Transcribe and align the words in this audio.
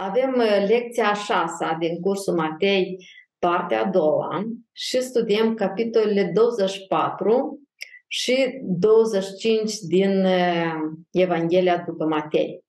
Avem 0.00 0.34
uh, 0.36 0.66
lecția 0.68 1.08
a 1.08 1.14
șasea 1.14 1.76
din 1.78 2.00
cursul 2.00 2.34
Matei, 2.34 3.08
partea 3.38 3.80
a 3.80 3.88
doua, 3.90 4.44
și 4.72 5.02
studiem 5.02 5.54
capitolele 5.54 6.30
24 6.34 7.60
și 8.06 8.60
25 8.62 9.74
din 9.78 10.24
uh, 10.24 10.74
Evanghelia 11.10 11.82
după 11.86 12.04
Matei. 12.04 12.64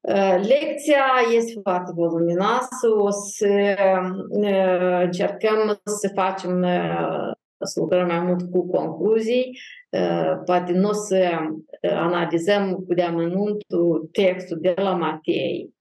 Uh, 0.00 0.40
lecția 0.46 1.04
este 1.34 1.60
foarte 1.62 1.92
voluminoasă, 1.94 2.88
o 2.98 3.10
să 3.10 3.76
încercăm 5.02 5.80
să 5.84 6.10
facem, 6.14 6.62
să 7.58 7.80
lucrăm 7.80 8.06
mai 8.06 8.20
mult 8.20 8.50
cu 8.50 8.66
concluzii, 8.66 9.58
poate 10.44 10.72
nu 10.72 10.88
o 10.88 10.92
să 10.92 11.30
analizăm 11.82 12.72
cu 12.72 12.94
deamănuntul 12.94 14.08
textul 14.12 14.58
de 14.60 14.74
la 14.76 14.94
Matei, 14.94 15.74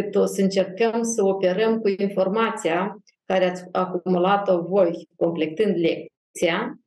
cât 0.00 0.14
o 0.14 0.24
să 0.26 0.40
încercăm 0.40 1.02
să 1.02 1.24
operăm 1.24 1.80
cu 1.80 1.88
informația 1.88 2.96
care 3.24 3.44
ați 3.44 3.64
acumulat-o 3.72 4.62
voi 4.62 5.08
completând 5.16 5.76
lecția 5.76 6.80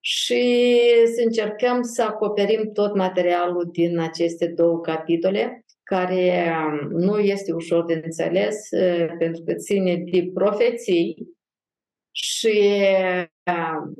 și 0.00 0.80
să 1.14 1.22
încercăm 1.24 1.82
să 1.82 2.02
acoperim 2.02 2.72
tot 2.72 2.94
materialul 2.94 3.68
din 3.72 3.98
aceste 3.98 4.46
două 4.46 4.80
capitole, 4.80 5.64
care 5.82 6.52
um, 6.56 6.90
nu 6.90 7.18
este 7.18 7.52
ușor 7.52 7.84
de 7.84 8.00
înțeles 8.04 8.70
uh, 8.70 9.06
pentru 9.18 9.42
că 9.42 9.54
ține 9.54 9.96
de 9.96 10.30
profeții 10.34 11.28
și 12.10 12.84
um, 13.46 13.94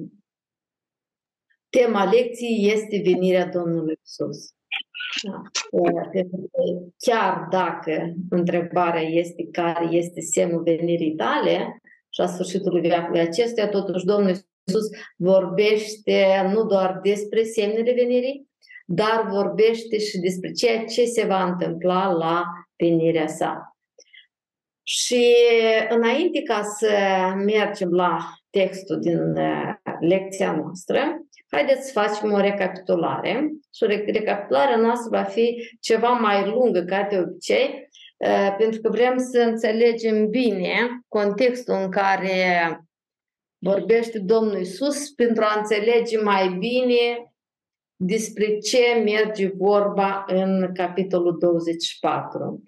tema 1.68 2.04
lecției 2.04 2.72
este 2.72 3.00
venirea 3.04 3.46
Domnului 3.46 3.98
Isus. 4.04 4.57
Da. 5.22 5.42
Chiar 6.98 7.46
dacă 7.50 8.14
întrebarea 8.30 9.02
este 9.02 9.48
care 9.52 9.88
este 9.90 10.20
semnul 10.20 10.62
venirii 10.62 11.14
tale 11.14 11.80
și 12.08 12.20
a 12.20 12.26
sfârșitului 12.26 12.88
veacului 12.88 13.20
acestuia, 13.20 13.68
totuși 13.68 14.04
Domnul 14.04 14.28
Iisus 14.28 14.88
vorbește 15.16 16.50
nu 16.52 16.64
doar 16.64 16.98
despre 17.02 17.42
semnele 17.42 17.92
venirii, 17.92 18.48
dar 18.86 19.26
vorbește 19.30 19.98
și 19.98 20.18
despre 20.18 20.50
ceea 20.50 20.84
ce 20.84 21.04
se 21.04 21.26
va 21.26 21.44
întâmpla 21.44 22.10
la 22.10 22.44
venirea 22.76 23.26
sa. 23.26 23.76
Și 24.82 25.34
înainte 25.88 26.42
ca 26.42 26.62
să 26.62 26.90
mergem 27.44 27.90
la 27.90 28.18
textul 28.50 28.98
din 29.00 29.36
uh, 29.36 29.74
lecția 30.00 30.52
noastră, 30.52 31.00
Haideți 31.50 31.86
să 31.86 32.00
facem 32.00 32.32
o 32.32 32.40
recapitulare 32.40 33.50
și 33.74 33.84
recapitularea 34.12 34.76
noastră 34.76 35.08
va 35.10 35.22
fi 35.22 35.76
ceva 35.80 36.08
mai 36.08 36.46
lungă 36.46 36.80
ca 36.80 37.06
de 37.10 37.18
obicei, 37.18 37.88
uh, 38.16 38.54
pentru 38.58 38.80
că 38.80 38.88
vrem 38.88 39.18
să 39.18 39.38
înțelegem 39.38 40.28
bine 40.28 41.00
contextul 41.08 41.74
în 41.74 41.90
care 41.90 42.80
vorbește 43.58 44.18
Domnul 44.18 44.60
Isus 44.60 45.10
pentru 45.10 45.44
a 45.44 45.58
înțelege 45.58 46.20
mai 46.20 46.48
bine 46.48 47.32
despre 48.00 48.58
ce 48.58 49.02
merge 49.04 49.52
vorba 49.56 50.24
în 50.26 50.70
capitolul 50.74 51.38
24. 51.38 52.62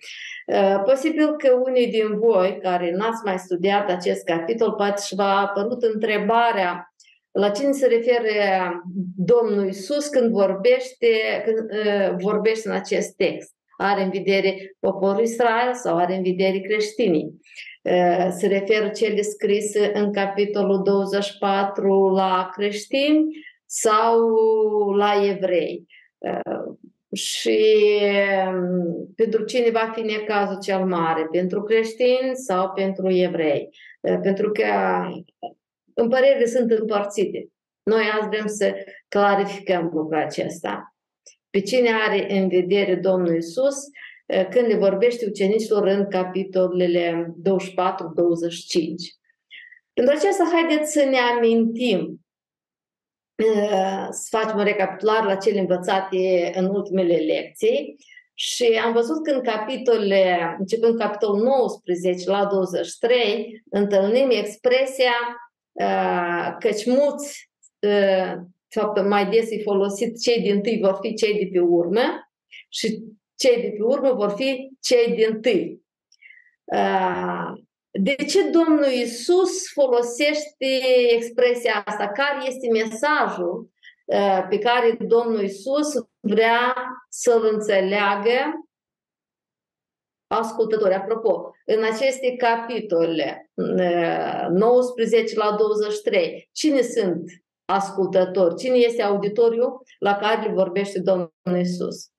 Uh, 0.46 0.82
posibil 0.84 1.36
că 1.36 1.52
unii 1.66 1.90
din 1.90 2.18
voi 2.18 2.58
care 2.62 2.90
n-ați 2.90 3.24
mai 3.24 3.38
studiat 3.38 3.90
acest 3.90 4.24
capitol, 4.24 4.72
poate 4.72 5.02
și 5.02 5.14
v-a 5.14 5.40
apărut 5.40 5.82
întrebarea 5.82 6.94
la 7.32 7.50
cine 7.50 7.72
se 7.72 7.86
referă 7.86 8.32
Domnul 9.16 9.68
Isus 9.68 10.08
când 10.08 10.30
vorbește, 10.30 11.06
când 11.44 11.58
uh, 11.58 12.14
vorbește 12.18 12.68
în 12.68 12.74
acest 12.74 13.16
text? 13.16 13.54
Are 13.76 14.02
în 14.02 14.10
vedere 14.10 14.76
poporul 14.80 15.22
Israel 15.22 15.74
sau 15.74 15.96
are 15.96 16.14
în 16.16 16.22
vedere 16.22 16.58
creștinii? 16.58 17.40
Uh, 17.82 18.28
se 18.30 18.46
referă 18.46 18.88
cele 18.88 19.22
scrise 19.22 19.90
în 19.94 20.12
capitolul 20.12 20.82
24 20.82 22.08
la 22.08 22.48
creștini 22.52 23.24
sau 23.64 24.18
la 24.90 25.26
evrei? 25.28 25.86
Uh, 26.18 26.74
și 27.12 27.64
um, 28.46 29.12
pentru 29.16 29.44
cine 29.44 29.70
va 29.70 29.92
fi 29.94 30.00
necazul 30.00 30.58
cel 30.58 30.84
mare? 30.84 31.28
Pentru 31.32 31.62
creștini 31.62 32.30
sau 32.34 32.72
pentru 32.74 33.10
evrei? 33.10 33.68
Pentru 34.22 34.50
că 34.50 34.64
Împărerile 36.00 36.46
sunt 36.46 36.70
împărțite. 36.70 37.48
Noi 37.82 38.02
azi 38.18 38.28
vrem 38.28 38.46
să 38.46 38.74
clarificăm 39.08 39.90
lucrul 39.92 40.18
acesta. 40.18 40.94
Pe 41.50 41.60
cine 41.60 41.90
are 41.92 42.38
în 42.38 42.48
vedere 42.48 42.94
Domnul 42.94 43.36
Isus 43.36 43.76
când 44.50 44.66
le 44.66 44.76
vorbește 44.76 45.26
ucenicilor 45.26 45.86
în 45.86 46.08
capitolele 46.08 47.26
24-25. 47.26 47.32
Pentru 49.92 50.14
aceasta, 50.16 50.50
haideți 50.52 50.92
să 50.92 51.04
ne 51.04 51.16
amintim, 51.18 52.20
să 54.10 54.36
facem 54.38 54.58
o 54.58 54.62
recapitulare 54.62 55.26
la 55.26 55.34
cele 55.34 55.58
învățate 55.58 56.52
în 56.54 56.64
ultimele 56.64 57.16
lecții 57.16 57.96
și 58.34 58.80
am 58.84 58.92
văzut 58.92 59.24
că 59.24 59.30
în 59.30 59.42
capitolele, 59.42 60.56
începând 60.58 60.98
capitolul 60.98 61.42
19 61.42 62.30
la 62.30 62.46
23, 62.46 63.62
întâlnim 63.70 64.30
expresia 64.30 65.12
căci 66.58 66.86
mulți, 66.86 67.50
de 67.78 68.80
fapt 68.80 69.06
mai 69.06 69.30
des 69.30 69.50
e 69.50 69.62
folosit, 69.62 70.20
cei 70.20 70.40
din 70.40 70.62
tâi 70.62 70.80
vor 70.82 70.98
fi 71.00 71.14
cei 71.14 71.38
de 71.38 71.48
pe 71.52 71.60
urmă 71.60 72.30
și 72.68 73.02
cei 73.34 73.60
de 73.60 73.68
pe 73.68 73.82
urmă 73.82 74.12
vor 74.12 74.30
fi 74.30 74.70
cei 74.80 75.14
din 75.14 75.40
tâi. 75.40 75.82
De 77.90 78.14
ce 78.14 78.50
Domnul 78.50 78.92
Isus 79.02 79.72
folosește 79.72 80.66
expresia 81.10 81.82
asta? 81.84 82.08
Care 82.08 82.46
este 82.46 82.68
mesajul 82.70 83.70
pe 84.48 84.58
care 84.58 84.96
Domnul 85.00 85.42
Isus 85.42 85.88
vrea 86.20 86.74
să-l 87.08 87.48
înțeleagă 87.52 88.64
ascultători. 90.26 90.94
Apropo, 90.94 91.50
în 91.64 91.84
aceste 91.84 92.36
capitole 92.36 93.49
19 94.50 95.36
la 95.36 95.56
23, 95.58 96.48
cine 96.52 96.82
sunt 96.82 97.22
ascultători? 97.64 98.56
Cine 98.56 98.76
este 98.76 99.02
auditoriu 99.02 99.82
la 99.98 100.16
care 100.16 100.46
le 100.46 100.52
vorbește 100.52 101.00
Domnul 101.00 101.60
Isus? 101.60 102.10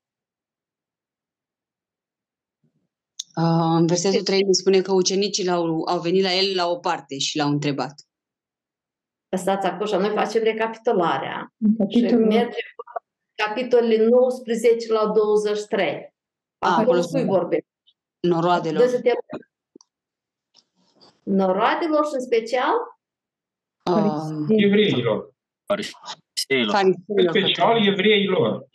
în 3.75 3.85
versetul 3.85 4.24
3 4.24 4.56
spune 4.56 4.81
că 4.81 4.91
ucenicii 4.94 5.50
au, 5.50 5.84
au 5.88 6.00
venit 6.00 6.24
la 6.24 6.34
el 6.34 6.56
la 6.56 6.68
o 6.68 6.78
parte 6.78 7.18
și 7.18 7.38
l-au 7.38 7.50
întrebat. 7.50 7.94
Stați 9.38 9.68
acolo 9.68 10.00
noi 10.00 10.09
facem 10.09 10.44
recapitularea. 10.44 11.53
Capitolul... 11.78 12.09
Și 12.09 12.28
mergem 12.28 12.51
capitolele 13.46 14.06
19 14.06 14.91
la 14.91 15.07
23. 15.07 16.13
Acolo, 16.57 16.81
acolo 16.81 17.01
cui 17.01 17.25
vorbește? 17.25 17.68
Noroadelor. 18.28 18.84
Noroadelor 21.23 22.05
și 22.05 22.13
în 22.13 22.21
special? 22.21 22.73
Uh, 23.85 24.45
evreilor. 24.47 25.33
Fariseilor. 25.65 26.93
În 27.07 27.27
special 27.29 27.87
evreilor. 27.87 28.67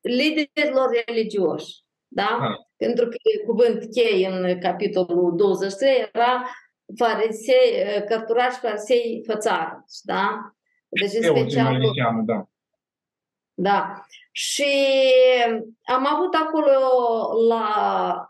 Liderilor 0.00 1.02
religioși. 1.06 1.82
Da? 2.08 2.38
Ah. 2.40 2.56
Pentru 2.76 3.08
că 3.08 3.16
cuvânt 3.46 3.90
chei 3.90 4.24
în 4.24 4.60
capitolul 4.60 5.36
23 5.36 6.08
era 6.12 6.44
farisei, 6.96 7.84
cărturași 8.08 8.58
farisei 8.58 9.22
fățarnici. 9.26 9.98
Da? 10.02 10.52
Deci 10.88 11.12
în 11.12 11.22
special... 11.22 11.80
Da. 12.24 12.48
Da. 13.54 14.02
Și 14.32 14.72
am 15.84 16.06
avut 16.06 16.34
acolo 16.34 16.72
la 17.48 18.27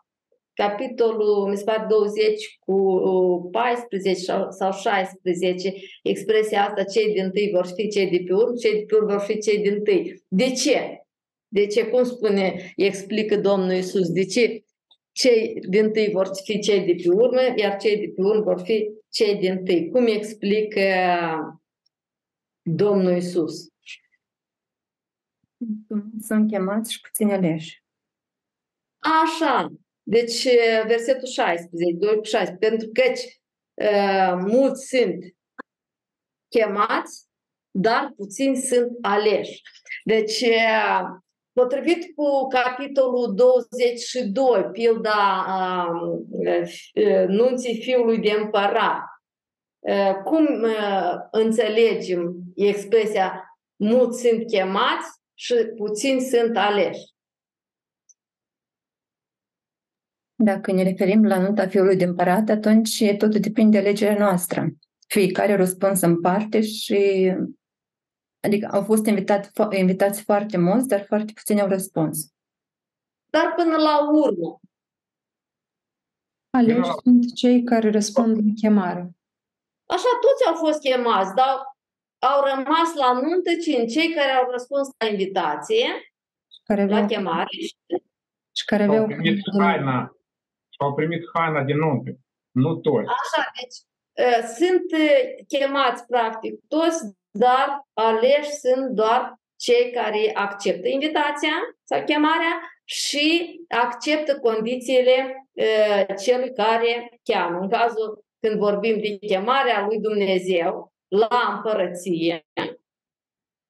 capitolul, 0.63 1.49
mi 1.49 1.57
se 1.57 1.65
pare 1.65 1.87
20 1.89 2.59
cu 2.59 3.49
14 3.53 4.15
sau 4.49 4.73
16, 4.73 5.73
expresia 6.03 6.67
asta, 6.67 6.85
cei 6.85 7.13
din 7.13 7.31
tâi 7.31 7.51
vor 7.55 7.67
fi 7.67 7.89
cei 7.89 8.11
de 8.11 8.23
pe 8.27 8.33
urmă, 8.33 8.55
cei 8.55 8.73
de 8.73 8.85
pe 8.87 8.95
urmă 8.95 9.13
vor 9.13 9.21
fi 9.21 9.39
cei 9.39 9.59
din 9.59 9.83
tâi. 9.83 10.23
De 10.29 10.51
ce? 10.51 11.03
De 11.49 11.67
ce? 11.67 11.87
Cum 11.87 12.05
spune, 12.05 12.73
explică 12.77 13.37
Domnul 13.37 13.73
Isus, 13.73 14.09
de 14.11 14.25
ce 14.25 14.65
cei 15.13 15.61
din 15.69 15.93
tâi 15.93 16.11
vor 16.13 16.31
fi 16.45 16.59
cei 16.59 16.81
de 16.87 16.95
pe 17.03 17.09
urmă, 17.09 17.41
iar 17.57 17.77
cei 17.77 17.97
de 17.97 18.13
pe 18.15 18.23
urmă 18.23 18.43
vor 18.43 18.61
fi 18.61 18.91
cei 19.09 19.35
din 19.37 19.65
tâi? 19.65 19.91
Cum 19.91 20.07
explică 20.07 20.83
Domnul 22.63 23.17
Isus? 23.17 23.69
Sunt 26.21 26.51
chemați 26.51 26.93
și 26.93 27.01
puțin 27.01 27.31
aleși. 27.31 27.83
Așa, 28.99 29.73
deci, 30.09 30.49
versetul 30.87 31.29
16, 31.29 31.97
2 31.99 32.17
cu 32.17 32.23
16, 32.23 32.69
pentru 32.69 32.89
că 32.93 33.03
uh, 33.75 34.45
mulți 34.47 34.87
sunt 34.87 35.25
chemați, 36.49 37.27
dar 37.71 38.13
puțini 38.17 38.57
sunt 38.57 38.89
aleși. 39.01 39.63
Deci, 40.05 40.45
Potrivit 41.59 42.15
cu 42.15 42.47
capitolul 42.47 43.35
22, 43.35 44.69
pilda 44.73 45.47
uh, 46.31 47.25
nunții 47.27 47.81
fiului 47.81 48.19
de 48.19 48.31
împărat, 48.31 49.03
uh, 49.79 50.15
cum 50.25 50.63
uh, 50.63 51.15
înțelegem 51.31 52.35
expresia 52.57 53.59
mulți 53.77 54.21
sunt 54.21 54.47
chemați 54.47 55.09
și 55.35 55.55
puțini 55.77 56.21
sunt 56.21 56.57
aleși? 56.57 57.05
Dacă 60.41 60.73
ne 60.73 60.83
referim 60.83 61.25
la 61.25 61.39
nunta 61.39 61.67
fiului 61.67 61.97
de 61.97 62.05
împărat, 62.05 62.49
atunci 62.49 63.17
totul 63.17 63.41
depinde 63.41 63.81
de 63.81 63.87
alegerea 63.87 64.19
noastră. 64.19 64.69
Fiecare 65.07 65.57
răspuns 65.57 66.01
în 66.01 66.21
parte 66.21 66.61
și 66.63 67.33
Adică 68.41 68.69
au 68.73 68.83
fost 68.83 69.07
invitat, 69.07 69.51
invitați 69.71 70.23
foarte 70.23 70.57
mulți, 70.57 70.89
dar 70.89 71.05
foarte 71.05 71.33
puțini 71.33 71.61
au 71.61 71.69
răspuns. 71.69 72.33
Dar 73.31 73.53
până 73.57 73.77
la 73.77 74.11
urmă. 74.11 74.61
Aleși 76.51 76.79
la... 76.79 76.95
sunt 77.03 77.35
cei 77.35 77.63
care 77.63 77.91
răspund 77.91 78.37
la 78.37 78.53
chemare. 78.55 79.11
Așa, 79.87 80.09
toți 80.21 80.47
au 80.49 80.55
fost 80.55 80.81
chemați, 80.81 81.35
dar 81.35 81.55
au 82.19 82.45
rămas 82.45 82.95
la 82.95 83.13
nuntă 83.13 83.51
cine? 83.63 83.85
Cei 83.85 84.15
care 84.15 84.31
au 84.31 84.51
răspuns 84.51 84.89
la 84.99 85.07
invitație, 85.07 85.87
care 86.65 86.83
aveau... 86.83 87.01
la 87.01 87.07
chemare. 87.07 87.57
Și 88.57 88.65
care 88.67 88.83
aveau... 88.83 89.01
Au 89.01 89.07
primit 89.07 89.43
haina, 89.59 90.17
și 90.79 90.85
au 90.87 90.95
primit 90.95 91.23
haina 91.35 91.63
din 91.63 91.77
nuntă. 91.77 92.11
Nu 92.51 92.75
toți. 92.75 93.09
Așa, 93.09 93.51
deci 93.61 93.79
ă, 94.27 94.47
sunt 94.47 94.93
ă, 94.93 95.45
chemați 95.49 96.07
practic 96.07 96.55
toți, 96.69 97.17
dar 97.31 97.89
aleși 97.93 98.51
sunt 98.51 98.89
doar 98.89 99.35
cei 99.57 99.91
care 99.93 100.31
acceptă 100.35 100.89
invitația 100.89 101.55
sau 101.85 102.05
chemarea 102.05 102.61
și 102.85 103.61
acceptă 103.69 104.39
condițiile 104.39 105.49
uh, 105.53 106.17
celui 106.25 106.53
care 106.53 107.21
cheamă. 107.23 107.59
În 107.59 107.69
cazul 107.69 108.25
când 108.41 108.59
vorbim 108.59 109.01
de 109.01 109.27
chemarea 109.27 109.87
lui 109.87 110.01
Dumnezeu 110.01 110.93
la 111.09 111.53
împărăție, 111.55 112.47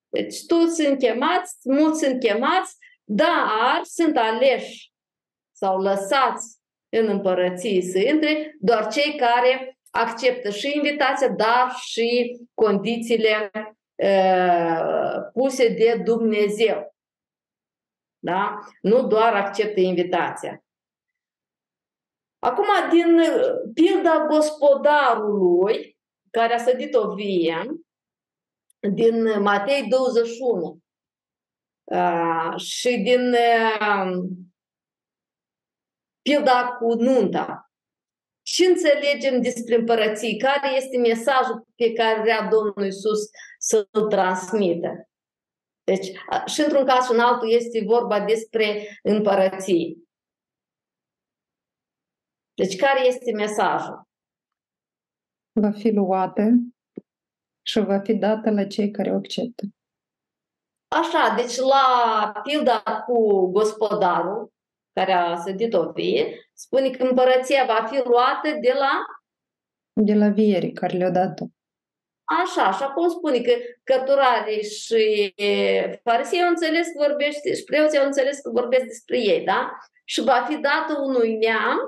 deci 0.08 0.46
toți 0.46 0.82
sunt 0.82 0.98
chemați, 0.98 1.56
mulți 1.64 1.98
sunt 1.98 2.20
chemați, 2.20 2.76
dar 3.04 3.80
sunt 3.82 4.16
aleși 4.16 4.92
sau 5.52 5.80
lăsați 5.80 6.57
în 6.88 7.08
împărăție 7.08 7.82
să 7.82 7.98
intre 7.98 8.56
doar 8.60 8.86
cei 8.86 9.16
care 9.16 9.78
acceptă 9.90 10.50
și 10.50 10.72
invitația, 10.74 11.28
dar 11.28 11.70
și 11.80 12.38
condițiile 12.54 13.50
uh, 14.02 15.30
puse 15.32 15.68
de 15.68 16.00
Dumnezeu. 16.04 16.96
Da? 18.18 18.58
Nu 18.80 19.06
doar 19.06 19.34
acceptă 19.34 19.80
invitația. 19.80 20.62
Acum, 22.38 22.66
din 22.90 23.20
pilda 23.74 24.26
gospodarului 24.28 25.98
care 26.30 26.54
a 26.54 26.58
sădit 26.58 26.94
o 26.94 27.14
vie, 27.14 27.66
din 28.80 29.42
Matei 29.42 29.88
21 29.88 30.78
uh, 31.84 32.56
și 32.56 32.96
din 32.96 33.32
uh, 33.32 34.12
pilda 36.28 36.76
cu 36.78 36.94
nunta, 36.94 37.72
ce 38.42 38.66
înțelegem 38.66 39.42
despre 39.42 39.74
împărății? 39.74 40.38
Care 40.38 40.76
este 40.76 40.98
mesajul 40.98 41.66
pe 41.74 41.92
care 41.92 42.20
vrea 42.20 42.48
Domnul 42.48 42.86
Isus 42.86 43.18
să-l 43.58 44.06
transmită? 44.08 45.08
Deci, 45.84 46.06
și 46.46 46.60
într-un 46.60 46.86
caz 46.86 47.04
și 47.04 47.12
în 47.12 47.20
altul 47.20 47.50
este 47.50 47.84
vorba 47.84 48.20
despre 48.20 48.98
împărății. 49.02 50.08
Deci, 52.54 52.76
care 52.76 53.06
este 53.06 53.32
mesajul? 53.32 54.02
Va 55.60 55.70
fi 55.70 55.90
luată 55.90 56.42
și 57.62 57.80
va 57.80 57.98
fi 57.98 58.14
dată 58.14 58.50
la 58.50 58.64
cei 58.64 58.90
care 58.90 59.10
o 59.10 59.16
acceptă. 59.16 59.64
Așa, 60.88 61.34
deci 61.36 61.56
la 61.56 62.40
pilda 62.42 62.82
cu 63.06 63.46
gospodarul, 63.46 64.52
care 64.98 65.12
a 65.12 65.36
sădit 65.36 65.74
o 65.74 65.90
vie, 65.90 66.50
spune 66.52 66.90
că 66.90 67.02
împărăția 67.02 67.64
va 67.66 67.86
fi 67.90 67.96
luată 68.08 68.48
de 68.60 68.72
la... 68.78 68.90
De 69.92 70.14
la 70.14 70.28
vierii 70.28 70.72
care 70.72 70.96
le-a 70.96 71.10
dat-o. 71.10 71.44
Așa, 72.24 72.72
și 72.72 72.82
acum 72.82 73.08
spune 73.08 73.40
că 73.40 73.52
cărturarii 73.84 74.62
și 74.62 75.34
farisei 76.02 76.42
au 76.42 76.48
înțeles 76.48 76.86
că 76.86 77.08
vorbește, 77.08 77.54
și 77.54 77.64
preoții 77.64 77.98
au 77.98 78.04
înțeles 78.04 78.40
că 78.40 78.50
vorbesc 78.50 78.84
despre 78.84 79.18
ei, 79.18 79.44
da? 79.44 79.70
Și 80.04 80.22
va 80.22 80.44
fi 80.48 80.56
dată 80.56 81.00
unui 81.00 81.36
neam 81.36 81.78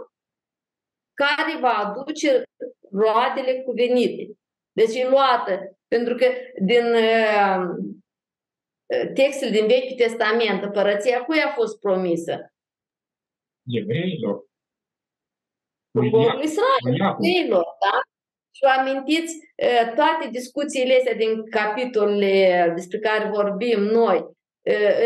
care 1.15 1.59
va 1.61 1.73
aduce 1.73 2.43
roadele 2.93 3.61
cuvenite. 3.61 4.33
Deci 4.73 4.95
e 4.95 5.09
luată, 5.09 5.79
pentru 5.89 6.15
că 6.15 6.27
din 6.61 6.85
uh, 6.93 7.65
textele 9.15 9.51
din 9.51 9.67
Vechiul 9.67 9.97
Testament, 9.97 10.63
împărăția 10.63 11.25
cui 11.25 11.41
a 11.41 11.49
fost 11.49 11.81
promisă? 11.81 12.53
Evreilor. 13.71 14.45
Poporul 15.91 16.43
Israel, 16.43 17.15
evreilor, 17.19 17.65
da? 17.81 18.01
Și 18.55 18.61
vă 18.63 18.73
amintiți 18.81 19.35
toate 19.95 20.29
discuțiile 20.31 20.97
astea 20.97 21.15
din 21.15 21.51
capitolele 21.51 22.73
despre 22.75 22.99
care 22.99 23.29
vorbim 23.29 23.81
noi, 23.81 24.19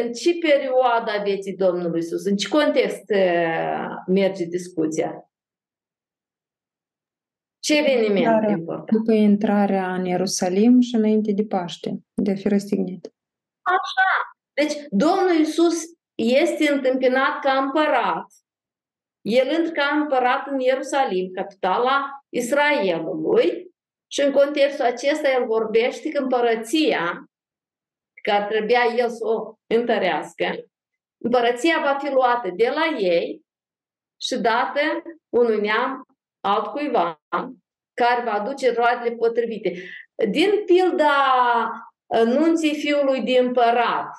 în 0.02 0.12
ce 0.12 0.30
perioadă 0.40 1.10
a 1.10 1.22
vieții 1.22 1.56
Domnului 1.56 1.98
Isus? 1.98 2.24
În 2.24 2.36
ce 2.36 2.48
context 2.48 3.04
merge 4.06 4.44
discuția? 4.44 5.28
Ce 7.58 7.78
eveniment 7.78 8.16
intrarea, 8.16 8.50
important? 8.50 8.98
După 8.98 9.12
intrarea 9.12 9.94
în 9.94 10.04
Ierusalim 10.04 10.80
și 10.80 10.94
înainte 10.94 11.32
de 11.32 11.44
Paște, 11.44 11.90
de 12.14 12.30
a 12.30 12.34
fi 12.34 12.48
răstignit. 12.48 13.14
Așa. 13.62 14.36
Deci 14.52 14.72
Domnul 14.90 15.40
Isus 15.40 15.74
este 16.14 16.72
întâmpinat 16.72 17.40
ca 17.40 17.52
împărat 17.52 18.26
el 19.24 19.50
intră 19.50 19.72
ca 19.72 19.96
împărat 19.96 20.46
în 20.46 20.60
Ierusalim, 20.60 21.30
capitala 21.32 22.24
Israelului, 22.28 23.72
și 24.06 24.20
în 24.20 24.32
contextul 24.32 24.84
acesta 24.84 25.30
el 25.30 25.46
vorbește 25.46 26.10
că 26.10 26.22
împărăția, 26.22 27.24
care 28.22 28.46
trebuia 28.48 28.84
el 28.96 29.08
să 29.08 29.26
o 29.26 29.54
întărească, 29.66 30.64
împărăția 31.18 31.80
va 31.82 31.98
fi 31.98 32.12
luată 32.12 32.50
de 32.56 32.68
la 32.68 32.98
ei 32.98 33.42
și 34.20 34.36
dată 34.36 34.80
unui 35.28 35.60
neam 35.60 36.06
altcuiva 36.40 37.22
care 37.94 38.22
va 38.24 38.32
aduce 38.32 38.72
roadele 38.72 39.14
potrivite. 39.14 39.82
Din 40.30 40.62
pilda 40.66 41.14
nunții 42.24 42.74
fiului 42.74 43.20
de 43.22 43.38
împărat, 43.38 44.10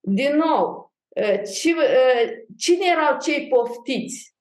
din 0.00 0.36
nou, 0.36 0.92
Cine 2.58 2.86
erau 2.90 3.20
cei 3.20 3.48
poftiți? 3.48 4.36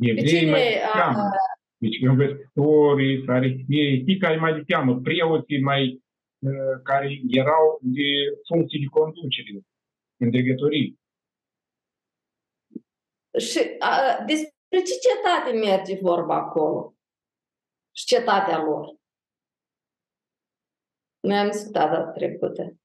Evrei 0.00 0.26
cine, 0.26 0.50
mai 0.50 0.74
cheamă. 0.92 1.30
Deci 1.76 2.00
învățătorii, 2.00 3.24
farisei, 3.24 4.18
care 4.18 4.36
mai 4.36 4.54
de 4.54 4.62
cheamă, 4.66 5.00
preoții 5.00 5.60
mai, 5.60 6.02
care 6.82 7.20
erau 7.28 7.78
de 7.82 8.08
funcții 8.48 8.78
de 8.78 8.86
conducere 8.86 9.60
în 10.16 10.30
dregătorii. 10.30 10.98
Și 13.38 13.58
a, 13.78 14.24
despre 14.26 14.78
ce 14.86 14.94
cetate 15.08 15.52
merge 15.52 15.98
vorba 16.00 16.34
acolo? 16.34 16.94
Și 17.96 18.04
cetatea 18.04 18.62
lor. 18.62 18.96
Noi 21.20 21.36
am 21.36 21.50
discutat 21.50 21.90
data 21.90 22.10
trecută. 22.10 22.76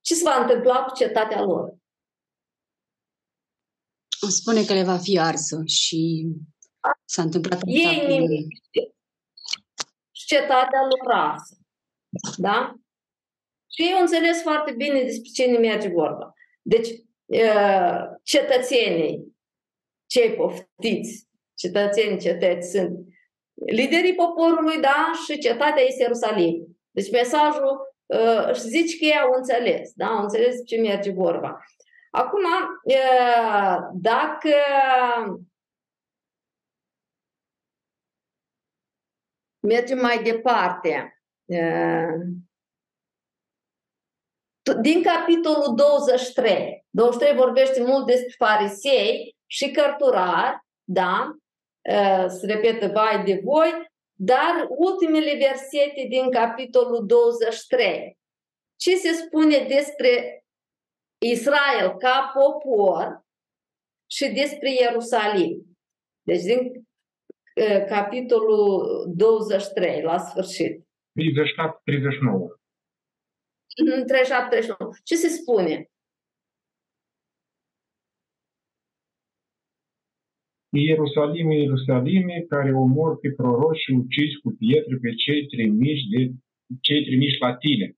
Ce 0.00 0.14
se 0.14 0.24
va 0.24 0.34
întâmpla 0.42 0.84
cu 0.84 0.94
cetatea 0.94 1.42
lor? 1.42 1.74
Spune 4.28 4.64
că 4.64 4.72
le 4.72 4.82
va 4.82 4.96
fi 4.96 5.18
arsă 5.18 5.62
și 5.66 6.26
s-a 7.04 7.22
întâmplat 7.22 7.60
Ei 7.64 8.06
nimic. 8.06 8.46
Și 10.10 10.26
cetatea 10.26 10.80
lor 10.80 11.14
arsă. 11.14 11.56
Da? 12.36 12.74
Și 13.70 13.82
ei 13.82 13.92
au 13.92 14.00
înțeles 14.00 14.42
foarte 14.42 14.72
bine 14.72 15.02
despre 15.02 15.30
ce 15.34 15.44
ne 15.44 15.58
merge 15.58 15.88
vorba. 15.88 16.32
Deci, 16.62 16.88
cetățenii, 18.22 19.36
cei 20.06 20.34
poftiți, 20.34 21.28
cetățenii 21.54 22.18
cetăți 22.18 22.70
sunt 22.70 22.98
liderii 23.66 24.14
poporului, 24.14 24.80
da, 24.80 25.12
și 25.26 25.38
cetatea 25.38 25.82
este 25.82 26.02
Ierusalim. 26.02 26.78
Deci 26.90 27.10
mesajul 27.10 27.94
Uh, 28.06 28.54
și 28.54 28.60
zici 28.60 28.98
că 28.98 29.04
ei 29.04 29.18
au 29.22 29.32
înțeles, 29.36 29.92
da? 29.94 30.06
Au 30.06 30.22
înțeles 30.22 30.54
ce 30.66 30.80
merge 30.80 31.10
vorba. 31.10 31.58
Acum, 32.14 32.44
uh, 32.84 33.76
dacă 33.92 34.54
mergem 39.60 39.98
mai 39.98 40.22
departe, 40.22 41.22
uh, 41.44 42.20
din 44.80 45.02
capitolul 45.02 45.74
23. 45.76 46.86
23 46.90 47.36
vorbește 47.36 47.82
mult 47.82 48.06
despre 48.06 48.34
farisei 48.36 49.36
și 49.46 49.70
cărturari, 49.70 50.58
da? 50.84 51.36
Se 52.28 52.46
repetă 52.46 52.88
vai 52.88 53.24
de 53.24 53.40
voi, 53.44 53.92
dar 54.12 54.66
ultimele 54.68 55.36
versete 55.36 56.06
din 56.08 56.30
capitolul 56.30 57.06
23. 57.06 58.18
Ce 58.76 58.96
se 58.96 59.12
spune 59.12 59.66
despre 59.68 60.43
Israel 61.32 61.96
ca 61.98 62.32
popor 62.34 63.24
și 64.10 64.26
despre 64.40 64.70
Ierusalim? 64.80 65.76
Deci 66.22 66.42
din 66.42 66.86
capitolul 67.88 69.04
23, 69.16 70.02
la 70.02 70.18
sfârșit. 70.18 70.72
37-39. 70.80 70.84
37-39. 74.76 75.02
Ce 75.04 75.14
se 75.14 75.28
spune? 75.28 75.88
Ierusalime, 80.76 81.54
Ierusalime, 81.54 82.44
care 82.48 82.72
omor 82.72 83.18
pe 83.18 83.30
proroși 83.30 83.82
și 83.82 83.90
ucizi 83.90 84.40
cu 84.42 84.50
pietre 84.58 84.96
pe 85.02 85.14
cei 85.14 85.46
trimiși, 85.46 86.08
de, 86.12 86.20
cei 86.80 87.04
trimiși 87.04 87.40
la 87.40 87.56
tine. 87.56 87.96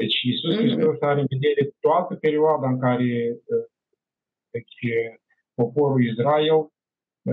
Deci 0.00 0.22
Iisus 0.22 0.54
mm-hmm. 0.54 0.58
Hristos 0.58 1.00
are 1.00 1.20
în 1.20 1.26
vedere 1.34 1.62
toată 1.80 2.14
perioada 2.14 2.68
în 2.68 2.78
care 2.80 3.38
deci, 4.50 4.78
poporul 5.54 6.04
Israel 6.04 6.58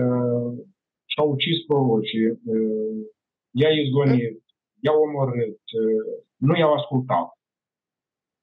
uh, 0.00 0.50
și-a 1.10 1.24
ucis 1.34 1.58
prorocii, 1.66 2.30
uh, 2.30 2.98
i-a 3.50 3.70
izgonit, 3.70 4.42
i-a 4.80 4.92
omorât, 4.92 5.60
uh, 5.80 6.24
nu 6.36 6.56
i-au 6.56 6.72
ascultat. 6.72 7.26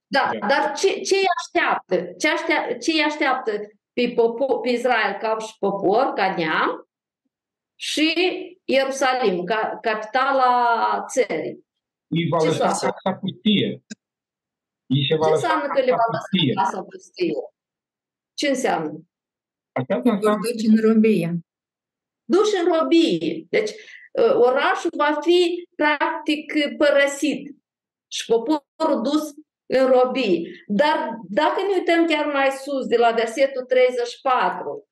Da, 0.07 0.29
dar 0.39 0.73
ce, 0.75 0.87
ce 0.87 1.15
îi 1.15 1.31
așteaptă? 1.39 2.13
Ce, 2.17 2.27
așteaptă, 2.27 2.73
ce 2.77 2.91
îi 2.91 3.03
așteaptă 3.03 3.51
pe, 3.93 4.13
popor, 4.15 4.59
pe 4.59 4.69
Israel 4.69 5.13
ca 5.19 5.37
și 5.37 5.53
popor, 5.59 6.05
ca 6.15 6.35
neam, 6.37 6.89
și 7.75 8.07
Ierusalim, 8.63 9.43
ca 9.43 9.77
capitala 9.81 11.05
țării. 11.07 11.65
Îi 12.07 12.27
va 12.29 12.43
lăsa 12.43 12.67
casa 12.67 13.19
pustie. 14.91 14.97
Îi 14.97 15.05
se 15.07 15.15
va 15.15 15.25
Ce 15.27 15.33
înseamnă 15.33 15.67
că 15.73 15.81
le 15.81 15.91
va 15.91 16.07
lăsa 16.11 16.63
casa 16.63 16.83
pustie? 16.83 17.33
Ce 18.33 18.47
înseamnă? 18.47 18.91
Asta 19.71 19.95
înseamnă... 19.95 20.37
Duci 20.51 20.67
în 20.67 20.77
robie. 20.87 21.39
Duci 22.23 22.53
în 22.61 22.73
robie. 22.73 23.45
Deci 23.49 23.71
ă, 24.21 24.37
orașul 24.37 24.91
va 24.97 25.19
fi 25.21 25.67
practic 25.75 26.53
părăsit 26.77 27.55
și 28.07 28.25
poporul 28.25 29.01
dus 29.01 29.23
în 29.65 29.85
robii. 29.87 30.63
Dar 30.67 31.17
dacă 31.29 31.61
ne 31.61 31.77
uităm 31.77 32.05
chiar 32.05 32.25
mai 32.25 32.49
sus, 32.51 32.85
de 32.85 32.97
la 32.97 33.11
versetul 33.11 33.63
34, 33.63 34.87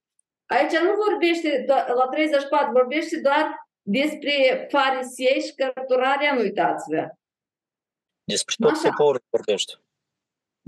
aici 0.46 0.72
nu 0.72 0.94
vorbește, 1.08 1.66
la 1.68 2.08
34, 2.12 2.72
vorbește 2.72 3.20
doar 3.20 3.68
despre 3.82 4.68
farisei 4.70 5.42
și 5.42 5.54
cărturarea, 5.54 6.34
nu 6.34 6.40
uitați-vă. 6.40 7.10
Despre 8.24 8.56
tot 8.58 8.72
Așa. 8.72 8.90
poporul 8.90 9.22
vorbește. 9.30 9.74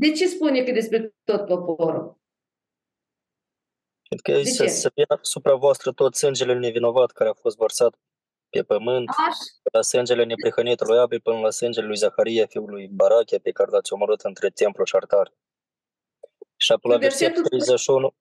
De 0.03 0.11
ce 0.11 0.27
spune 0.27 0.63
că 0.63 0.71
despre 0.71 1.15
tot 1.23 1.45
poporul? 1.45 2.19
Pentru 4.09 4.31
că 4.31 4.43
să, 4.43 4.65
să 4.65 4.91
vină 4.95 5.19
asupra 5.21 5.55
voastră 5.55 5.91
tot 5.91 6.15
sângele 6.15 6.53
nevinovat 6.53 7.11
care 7.11 7.29
a 7.29 7.33
fost 7.33 7.57
vărsat 7.57 7.99
pe 8.49 8.63
pământ, 8.63 9.09
Așa. 9.09 9.31
la 9.71 9.81
sângele 9.81 10.23
neprihănitului 10.23 10.99
Abel 10.99 11.21
până 11.21 11.39
la 11.39 11.49
sângele 11.49 11.85
lui 11.85 11.95
Zaharia, 11.95 12.45
fiul 12.45 12.69
lui 12.69 12.87
Barachia, 12.87 13.39
pe 13.43 13.51
care 13.51 13.69
l-ați 13.71 13.93
omorât 13.93 14.21
între 14.21 14.49
templu 14.49 14.83
și 14.83 14.95
altar. 14.95 15.33
Și 16.55 16.71
apoi 16.71 16.91
la 16.91 16.97
versetul 16.97 17.43
31, 17.43 18.15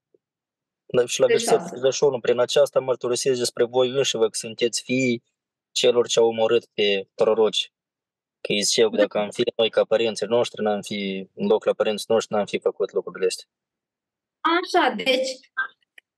și 1.06 1.20
la 1.20 1.26
versetul 1.26 1.66
31, 1.66 2.20
prin 2.20 2.38
aceasta 2.38 2.80
mărturisesc 2.80 3.38
despre 3.38 3.64
voi 3.64 3.88
înșivă 3.88 4.24
că 4.24 4.36
sunteți 4.36 4.82
fiii 4.82 5.22
celor 5.70 6.06
ce 6.08 6.18
au 6.18 6.26
omorât 6.26 6.66
pe 6.66 7.08
proroci. 7.14 7.72
Că 8.40 8.52
îi 8.52 8.62
ziceau 8.62 8.90
că 8.90 8.96
dacă 8.96 9.18
am 9.18 9.30
fi 9.30 9.42
noi 9.56 9.70
ca 9.70 9.84
părinții 9.84 10.26
noștri, 10.26 10.62
n-am 10.62 10.80
fi, 10.80 11.28
în 11.34 11.46
loc 11.46 11.64
la 11.64 11.72
părinții 11.72 12.06
noștri, 12.08 12.34
n-am 12.34 12.46
fi 12.46 12.58
făcut 12.58 12.92
lucrurile 12.92 13.26
astea. 13.26 13.46
Așa, 14.40 14.94
deci 14.94 15.30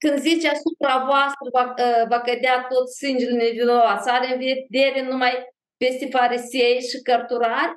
când 0.02 0.18
zice 0.18 0.48
asupra 0.48 1.04
voastră 1.04 1.46
va, 1.52 1.74
ă, 1.78 2.06
va 2.08 2.20
cădea 2.20 2.66
tot 2.68 2.90
sângele 2.90 3.36
nevinovat, 3.36 4.02
să 4.02 4.10
are 4.10 4.32
în 4.32 4.38
vedere 4.38 5.08
numai 5.10 5.32
peste 5.76 6.06
farisei 6.06 6.80
și 6.80 7.02
cărturari? 7.02 7.74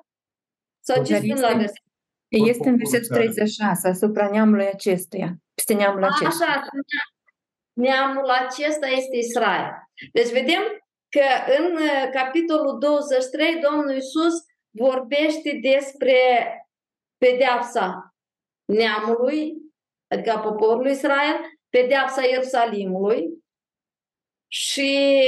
Sau 0.80 1.04
ce 1.04 1.16
spun 1.16 1.40
la 1.40 1.54
verset? 1.54 1.84
Este 2.28 2.70
în 2.70 2.78
versetul 2.78 3.16
36, 3.16 3.88
asupra 3.88 4.30
neamului 4.30 4.68
acestuia, 4.68 5.36
peste 5.54 5.74
neamul 5.74 6.04
acesta. 6.04 6.46
Așa, 6.46 6.66
neamul 7.74 8.30
acesta 8.30 8.88
este 8.88 9.18
Israel. 9.18 9.72
Deci 10.12 10.32
vedem 10.32 10.62
că 11.16 11.52
în 11.58 11.76
ă, 11.76 12.10
capitolul 12.12 12.80
23 12.80 13.60
Domnul 13.60 13.94
Iisus 13.94 14.34
vorbește 14.70 15.60
despre 15.62 16.18
pedeapsa 17.18 18.16
neamului, 18.66 19.54
adică 20.08 20.32
a 20.32 20.40
poporului 20.40 20.92
Israel, 20.92 21.36
pedeapsa 21.70 22.22
Ierusalimului 22.22 23.44
și 24.48 25.22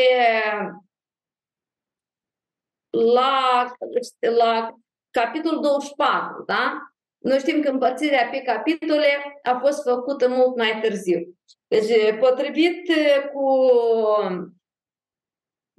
la, 2.89 3.71
la 4.19 4.73
capitolul 5.11 5.61
24, 5.61 6.43
da? 6.45 6.77
Noi 7.17 7.39
știm 7.39 7.61
că 7.61 7.69
împărțirea 7.69 8.27
pe 8.31 8.41
capitole 8.41 9.39
a 9.43 9.59
fost 9.59 9.83
făcută 9.83 10.29
mult 10.29 10.55
mai 10.57 10.79
târziu. 10.81 11.37
Deci, 11.67 12.19
potrivit 12.19 12.91
cu 13.33 13.69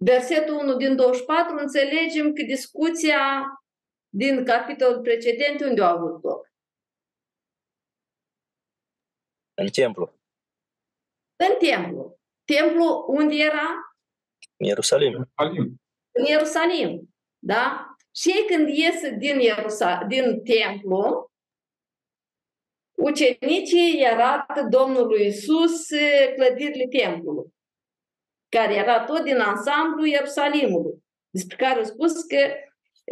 versetul 0.02 0.54
1 0.54 0.76
din 0.76 0.96
24, 0.96 1.56
înțelegem 1.56 2.32
că 2.32 2.42
discuția 2.42 3.44
din 4.08 4.44
capitolul 4.44 5.00
precedent 5.00 5.60
unde 5.60 5.82
a 5.82 5.88
avut 5.88 6.22
loc? 6.22 6.52
În 9.54 9.68
templu 9.68 10.18
în 11.38 11.68
templu. 11.68 12.18
Templu 12.44 13.04
unde 13.08 13.34
era? 13.34 13.68
În 14.56 14.66
Ierusalim. 14.66 15.32
În 16.10 16.24
Ierusalim. 16.24 17.14
Da? 17.38 17.86
Și 18.14 18.28
ei 18.28 18.46
când 18.46 18.68
ies 18.68 19.00
din, 19.18 19.38
Ierusa- 19.40 20.04
din 20.08 20.42
templu, 20.42 21.30
ucenicii 22.98 24.06
arată 24.06 24.62
Domnului 24.70 25.26
Isus 25.26 25.86
clădirile 26.34 26.86
templului, 26.98 27.54
care 28.48 28.74
era 28.74 29.04
tot 29.04 29.22
din 29.22 29.38
ansamblu 29.38 30.04
Ierusalimului, 30.04 31.04
despre 31.30 31.56
care 31.56 31.80
a 31.80 31.84
spus 31.84 32.22
că 32.22 32.36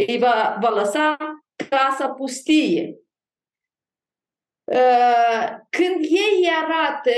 îi 0.06 0.18
va, 0.18 0.58
va 0.60 0.68
lăsa 0.68 1.16
casa 1.68 2.08
pustie. 2.08 3.00
Când 5.70 6.04
ei 6.04 6.48
arată 6.64 7.10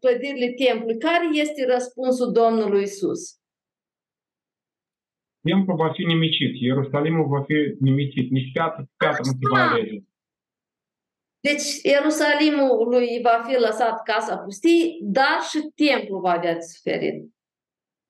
clădirile 0.00 0.52
templului, 0.52 0.98
care 0.98 1.28
este 1.32 1.66
răspunsul 1.66 2.32
Domnului 2.32 2.82
Isus? 2.82 3.36
Templul 5.40 5.76
va 5.76 5.92
fi 5.92 6.04
nimicit, 6.04 6.60
Ierusalimul 6.60 7.28
va 7.28 7.42
fi 7.42 7.54
nimicit, 7.80 8.30
nici 8.30 8.52
piatră, 8.52 8.88
piatră 8.96 9.22
nu 9.24 9.30
se 9.30 9.38
va 9.50 9.68
alege. 9.68 10.02
Deci 11.40 11.82
Ierusalimul 11.82 12.88
lui 12.88 13.20
va 13.22 13.44
fi 13.46 13.60
lăsat 13.60 14.02
casa 14.02 14.38
pustii, 14.38 14.98
dar 15.02 15.38
și 15.50 15.72
templul 15.74 16.20
va 16.20 16.30
avea 16.30 16.54
de 16.54 16.60
suferit 16.60 17.36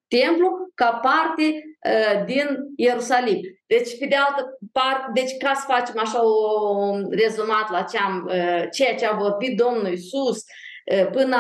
templu 0.09 0.71
ca 0.75 1.01
parte 1.03 1.43
uh, 1.45 2.25
din 2.25 2.47
Ierusalim. 2.77 3.41
Deci, 3.67 3.99
pe 3.99 4.07
de 4.07 4.17
altă 4.17 4.59
parte, 4.73 5.11
deci 5.15 5.37
ca 5.37 5.53
să 5.55 5.65
facem 5.67 5.95
așa 5.99 6.21
un 6.21 7.07
rezumat 7.11 7.71
la 7.71 7.83
ce 7.83 7.99
am, 7.99 8.29
uh, 8.29 8.65
ceea 8.71 8.95
ce 8.95 9.07
a 9.07 9.17
vorbit 9.17 9.57
Domnul 9.57 9.93
Isus 9.93 10.45
uh, 10.93 11.07
până 11.11 11.37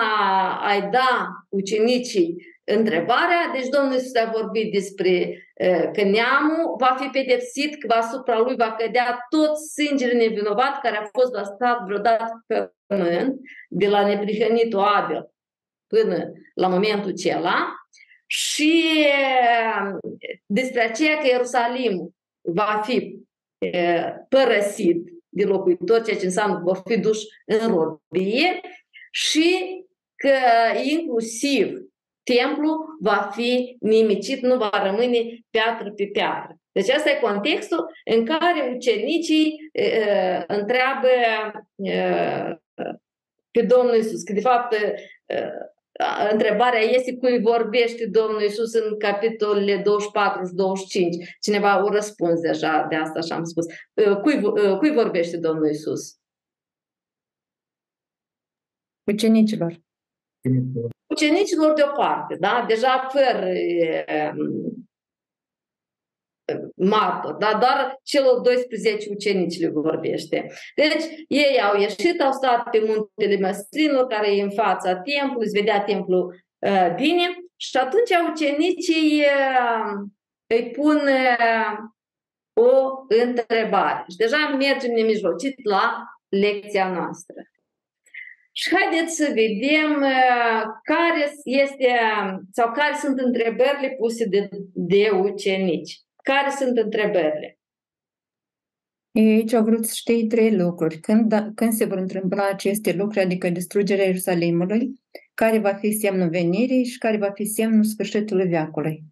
a-i 0.61 0.89
da 0.91 1.29
ucenicii 1.49 2.37
întrebarea, 2.65 3.51
deci 3.53 3.69
Domnul 3.69 3.97
Isus 3.97 4.15
a 4.15 4.31
vorbit 4.35 4.73
despre 4.73 5.43
uh, 5.61 5.91
că 5.93 6.03
neamul 6.03 6.77
va 6.79 6.97
fi 7.01 7.07
pedepsit, 7.07 7.83
că 7.83 7.95
asupra 7.95 8.39
lui 8.39 8.57
va 8.57 8.75
cădea 8.79 9.27
tot 9.29 9.57
sângele 9.59 10.13
nevinovat 10.13 10.81
care 10.81 10.97
a 10.97 11.09
fost 11.19 11.33
lăsat 11.33 11.85
vreodată 11.85 12.45
pe 12.47 12.73
pământ, 12.87 13.41
de 13.69 13.89
la 13.89 14.07
neprihănitul 14.07 14.81
Abel 14.81 15.31
până 15.87 16.33
la 16.55 16.69
momentul 16.69 17.11
acela, 17.11 17.75
și 18.31 18.85
despre 20.47 20.81
aceea 20.81 21.19
că 21.19 21.27
Ierusalim 21.27 22.17
va 22.41 22.83
fi 22.85 23.17
părăsit 24.29 25.09
de 25.29 25.45
locuitori, 25.45 26.05
ceea 26.05 26.17
ce 26.17 26.25
înseamnă 26.25 26.61
vor 26.65 26.83
fi 26.85 26.99
duși 26.99 27.27
în 27.47 27.69
robie 27.69 28.61
și 29.11 29.57
că 30.17 30.37
inclusiv 30.83 31.79
templu 32.23 32.85
va 33.01 33.31
fi 33.33 33.77
nimicit, 33.81 34.41
nu 34.41 34.57
va 34.57 34.71
rămâne 34.83 35.19
piatră 35.51 35.93
pe 35.93 36.07
piatră. 36.07 36.57
Deci 36.73 36.89
asta 36.89 37.11
e 37.11 37.19
contextul 37.21 37.91
în 38.05 38.25
care 38.25 38.73
ucenicii 38.75 39.71
uh, 39.73 40.43
întreabă 40.47 41.09
uh, 41.75 42.57
pe 43.51 43.63
Domnul 43.63 43.95
Isus. 43.95 44.23
Că 44.23 44.33
de 44.33 44.41
fapt 44.41 44.73
uh, 44.73 45.53
întrebarea 46.31 46.81
este 46.81 47.17
cui 47.17 47.41
vorbește 47.41 48.07
Domnul 48.07 48.43
Isus 48.43 48.75
în 48.75 48.99
capitolele 48.99 49.77
24 49.77 50.47
și 50.47 50.55
25. 50.55 51.37
Cineva 51.41 51.85
o 51.85 51.89
răspuns 51.89 52.41
deja 52.41 52.87
de 52.89 52.97
asta 52.97 53.21
și 53.21 53.33
am 53.33 53.45
spus. 53.45 53.67
Cui, 54.23 54.41
cui 54.79 54.93
vorbește 54.93 55.37
Domnul 55.37 55.69
Isus? 55.69 56.17
Ucenicilor. 59.13 59.81
Ucenicilor 61.07 61.73
deoparte, 61.73 62.37
da? 62.41 62.65
Deja 62.69 63.09
fără 63.13 63.53
martor, 66.77 67.35
da? 67.35 67.57
doar 67.61 68.01
celor 68.03 68.41
12 68.41 69.11
ucenici 69.11 69.61
le 69.61 69.69
vorbește. 69.69 70.47
Deci, 70.75 71.05
ei 71.29 71.61
au 71.61 71.81
ieșit, 71.81 72.21
au 72.21 72.33
stat 72.33 72.71
pe 72.71 72.83
muntele 72.87 73.47
măslinilor, 73.47 74.07
care 74.07 74.37
e 74.37 74.43
în 74.43 74.51
fața 74.51 74.97
templului, 74.97 75.47
îți 75.47 75.59
vedea 75.59 75.83
templul 75.83 76.45
uh, 76.59 76.95
bine, 76.95 77.27
și 77.57 77.77
atunci 77.77 78.31
ucenicii 78.31 79.21
uh, 79.21 80.09
îi 80.47 80.71
pun 80.71 80.97
uh, 80.97 81.77
o 82.53 83.05
întrebare. 83.25 84.05
Și 84.11 84.17
deja 84.17 84.57
mergem 84.59 84.93
nemijlocit 84.93 85.65
la 85.65 86.03
lecția 86.29 86.93
noastră. 86.93 87.35
Și 88.53 88.75
haideți 88.75 89.17
să 89.17 89.27
vedem 89.27 90.03
uh, 90.03 90.63
care 90.83 91.33
este 91.45 91.89
sau 92.53 92.73
care 92.73 92.95
sunt 93.01 93.19
întrebările 93.19 93.95
puse 93.99 94.25
de, 94.25 94.49
de 94.75 95.11
ucenici. 95.11 96.01
Care 96.33 96.51
sunt 96.51 96.77
întrebările? 96.77 97.59
Ei 99.11 99.33
aici 99.33 99.53
au 99.53 99.65
vrut 99.65 99.87
să 99.87 99.95
știe 99.95 100.27
trei 100.27 100.57
lucruri. 100.57 100.99
Când, 100.99 101.29
da, 101.29 101.49
când 101.55 101.73
se 101.73 101.85
vor 101.85 101.99
întâmpla 101.99 102.49
aceste 102.49 102.93
lucruri, 102.93 103.25
adică 103.25 103.49
distrugerea 103.49 104.05
Ierusalimului, 104.05 105.03
care 105.35 105.59
va 105.59 105.75
fi 105.75 105.93
semnul 105.93 106.29
venirii 106.29 106.85
și 106.85 106.99
care 106.99 107.17
va 107.17 107.31
fi 107.31 107.45
semnul 107.45 107.85
sfârșitului 107.85 108.49
veacului. 108.49 109.03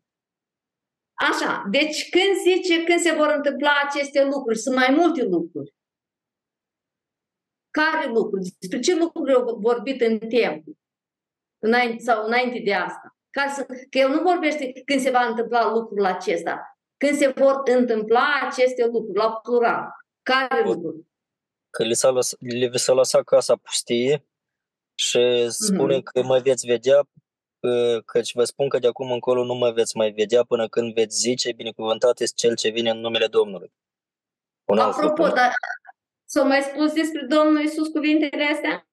Așa, 1.14 1.66
deci 1.70 2.08
când 2.08 2.54
zice 2.54 2.84
când 2.84 3.00
se 3.00 3.12
vor 3.12 3.32
întâmpla 3.36 3.70
aceste 3.88 4.24
lucruri, 4.24 4.58
sunt 4.58 4.74
mai 4.74 4.94
multe 4.98 5.24
lucruri. 5.24 5.74
Care 7.70 8.08
lucruri? 8.08 8.54
Despre 8.58 8.80
ce 8.80 8.98
lucruri 8.98 9.34
au 9.34 9.58
vorbit 9.60 10.00
în 10.00 10.18
templu? 10.18 10.72
Înainte, 11.58 12.02
sau 12.02 12.26
înainte 12.26 12.62
de 12.64 12.74
asta? 12.74 13.16
Ca 13.30 13.48
să, 13.48 13.66
că 13.90 13.98
el 13.98 14.10
nu 14.10 14.22
vorbește 14.22 14.72
când 14.84 15.00
se 15.00 15.10
va 15.10 15.26
întâmpla 15.26 15.72
lucrul 15.72 16.04
acesta, 16.04 16.75
când 16.96 17.16
se 17.16 17.28
vor 17.28 17.62
întâmpla 17.64 18.26
aceste 18.50 18.84
lucruri, 18.84 19.18
la 19.18 19.40
plural. 19.42 19.88
Care 20.22 20.62
Bun. 20.62 20.72
lucruri? 20.72 21.06
Că 21.70 21.84
le, 21.84 21.92
s-a 21.92 22.10
lăs, 22.10 22.36
le 22.38 22.76
s-a 22.76 22.92
lăsat 22.92 23.24
casa 23.24 23.56
pustie 23.56 24.26
și 24.94 25.46
spune 25.48 25.98
mm-hmm. 25.98 26.02
că 26.02 26.22
mă 26.22 26.38
veți 26.38 26.66
vedea, 26.66 27.08
căci 28.04 28.34
vă 28.34 28.44
spun 28.44 28.68
că 28.68 28.78
de 28.78 28.86
acum 28.86 29.10
încolo 29.10 29.44
nu 29.44 29.54
mă 29.54 29.70
veți 29.70 29.96
mai 29.96 30.10
vedea 30.10 30.44
până 30.44 30.68
când 30.68 30.94
veți 30.94 31.18
zice, 31.18 31.52
binecuvântat 31.52 32.20
este 32.20 32.46
cel 32.46 32.56
ce 32.56 32.68
vine 32.68 32.90
în 32.90 32.98
numele 32.98 33.26
Domnului. 33.26 33.72
Un 34.64 34.78
Apropo, 34.78 35.28
dar 35.28 35.54
s-au 36.24 36.46
mai 36.46 36.62
spus 36.62 36.92
despre 36.92 37.26
Domnul 37.28 37.62
Isus 37.62 37.88
cuvintele 37.88 38.44
astea? 38.44 38.88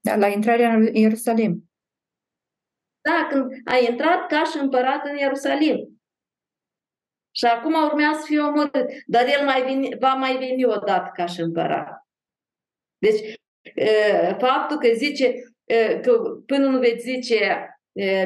Da, 0.00 0.16
la 0.16 0.26
intrarea 0.26 0.74
în 0.74 0.94
Ierusalim. 0.94 1.70
Da, 3.00 3.26
când 3.30 3.52
a 3.64 3.76
intrat 3.76 4.26
ca 4.28 4.44
și 4.44 4.58
împărat 4.58 5.04
în 5.04 5.16
Ierusalim. 5.16 5.95
Și 7.36 7.44
acum 7.44 7.74
urmează 7.84 8.18
să 8.18 8.26
fie 8.26 8.40
omorât. 8.40 8.90
Dar 9.06 9.26
el 9.28 9.44
mai 9.44 9.64
vine, 9.64 9.96
va 9.96 10.14
mai 10.14 10.36
veni 10.36 10.64
odată 10.64 11.10
ca 11.14 11.26
și 11.26 11.40
împărat. 11.40 12.06
Deci, 12.98 13.34
faptul 14.38 14.78
că 14.78 14.88
zice 14.94 15.34
că 16.02 16.18
până 16.46 16.66
nu 16.68 16.78
veți 16.78 17.04
zice 17.04 17.70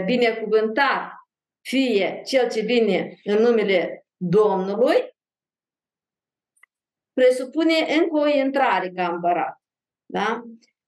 binecuvântat 0.04 1.12
fie 1.60 2.22
cel 2.26 2.50
ce 2.50 2.60
vine 2.60 3.20
în 3.24 3.42
numele 3.42 4.04
Domnului, 4.16 5.18
presupune 7.12 7.74
încă 7.78 8.18
o 8.18 8.26
intrare 8.26 8.90
ca 8.90 9.08
împărat. 9.08 9.60
Da? 10.06 10.42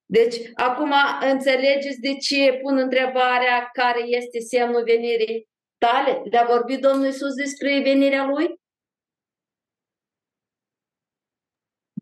Deci, 0.04 0.36
acum 0.54 0.92
înțelegeți 1.20 2.00
de 2.00 2.16
ce 2.16 2.58
pun 2.62 2.76
întrebarea 2.76 3.70
care 3.72 4.02
este 4.06 4.38
semnul 4.38 4.82
venirii 4.82 5.50
tale? 5.84 6.22
Le-a 6.30 6.46
vorbit 6.54 6.80
Domnul 6.80 7.06
Isus 7.06 7.34
despre 7.34 7.80
venirea 7.82 8.24
Lui? 8.26 8.46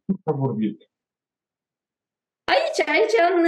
Nu 0.05 0.17
a 0.25 0.33
vorbit. 0.33 0.79
Aici, 2.53 2.89
aici, 2.89 3.17
în 3.35 3.45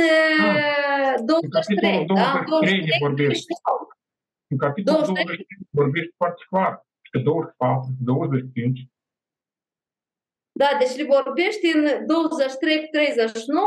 ah, 0.47 1.15
23, 1.25 1.99
în 1.99 2.15
da? 2.15 2.45
23 2.47 2.97
vorbește. 3.01 3.53
În 4.47 4.59
capitolul 4.59 5.01
23 5.01 5.47
vorbește 5.71 6.15
foarte 6.17 6.43
clar. 6.49 6.87
Că 7.11 7.19
24, 7.19 7.91
25. 8.01 8.87
Da, 10.53 10.69
deci 10.79 10.97
le 10.97 11.05
vorbește 11.05 11.67
în 11.75 12.07
23 12.07 12.89
39, 12.91 13.67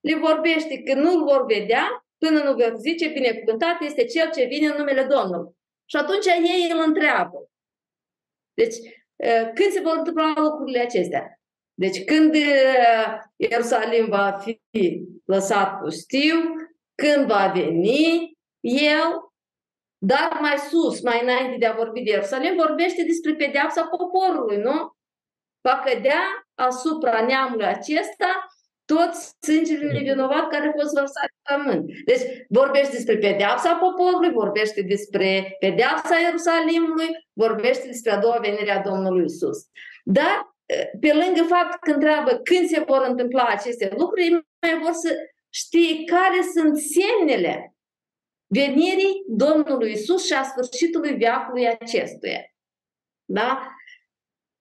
le 0.00 0.14
vorbește 0.14 0.82
că 0.82 0.94
nu-l 0.94 1.24
vor 1.24 1.44
vedea 1.44 1.84
până 2.18 2.42
nu 2.42 2.54
vă 2.54 2.74
zice 2.76 3.08
binecuvântat 3.08 3.80
este 3.80 4.04
cel 4.04 4.30
ce 4.30 4.44
vine 4.44 4.66
în 4.66 4.76
numele 4.78 5.02
Domnului. 5.02 5.56
Și 5.90 5.96
atunci 5.96 6.26
ei 6.26 6.70
îl 6.72 6.82
întreabă. 6.86 7.50
Deci, 8.54 8.76
când 9.54 9.70
se 9.72 9.80
vor 9.80 9.96
întâmpla 9.96 10.32
lucrurile 10.36 10.80
acestea? 10.80 11.40
Deci 11.74 12.04
când 12.04 12.34
Ierusalim 13.36 14.06
va 14.08 14.38
fi 14.40 14.60
lăsat 15.24 15.78
pustiu, 15.78 16.36
când 16.94 17.26
va 17.26 17.52
veni 17.54 18.38
el, 18.60 19.30
dar 19.98 20.38
mai 20.40 20.58
sus, 20.58 21.00
mai 21.02 21.22
înainte 21.22 21.56
de 21.58 21.66
a 21.66 21.74
vorbi 21.74 22.02
de 22.02 22.10
Ierusalim, 22.10 22.56
vorbește 22.56 23.02
despre 23.02 23.34
pedeapsa 23.34 23.86
poporului, 23.86 24.56
nu? 24.56 24.92
Va 25.60 25.82
cădea 25.84 26.48
asupra 26.54 27.24
neamului 27.26 27.66
acesta 27.66 28.46
tot 28.92 29.12
sângele 29.46 29.92
nevinovat 29.92 30.48
care 30.48 30.66
a 30.66 30.76
fost 30.78 30.92
vărsat 30.94 31.30
în 31.30 31.42
pământ. 31.48 31.84
Deci 32.04 32.22
vorbește 32.48 32.92
despre 32.92 33.16
pedeapsa 33.18 33.74
poporului, 33.74 34.32
vorbește 34.42 34.82
despre 34.82 35.56
pedeapsa 35.60 36.18
Ierusalimului, 36.18 37.10
vorbește 37.32 37.86
despre 37.86 38.10
a 38.10 38.18
doua 38.18 38.38
venire 38.38 38.70
a 38.70 38.82
Domnului 38.82 39.24
Isus. 39.24 39.58
Dar 40.04 40.56
pe 41.00 41.12
lângă 41.12 41.42
fapt 41.42 41.78
că 41.78 41.90
întreabă 41.90 42.30
când 42.30 42.68
se 42.68 42.84
vor 42.86 43.04
întâmpla 43.08 43.46
aceste 43.46 43.88
lucruri, 43.96 44.30
mai 44.60 44.78
vor 44.82 44.92
să 44.92 45.10
știe 45.48 46.04
care 46.04 46.40
sunt 46.54 46.76
semnele 46.76 47.74
venirii 48.46 49.24
Domnului 49.26 49.92
Isus 49.92 50.26
și 50.26 50.32
a 50.32 50.42
sfârșitului 50.42 51.16
veacului 51.16 51.68
acestuia. 51.68 52.42
Da? 53.24 53.68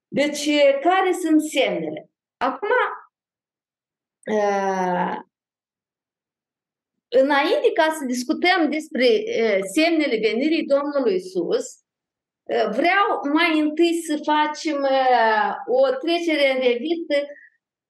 Deci, 0.08 0.50
care 0.82 1.12
sunt 1.22 1.42
semnele? 1.42 2.10
Acum, 2.38 2.70
înainte 7.08 7.72
ca 7.74 7.88
să 7.98 8.06
discutăm 8.06 8.70
despre 8.70 9.08
semnele 9.76 10.18
venirii 10.28 10.66
Domnului 10.66 11.16
Isus, 11.16 11.66
vreau 12.80 13.08
mai 13.34 13.60
întâi 13.60 13.94
să 14.08 14.20
facem 14.32 14.88
o 15.66 15.90
trecere 16.04 16.52
în 16.52 16.60
revistă 16.60 17.18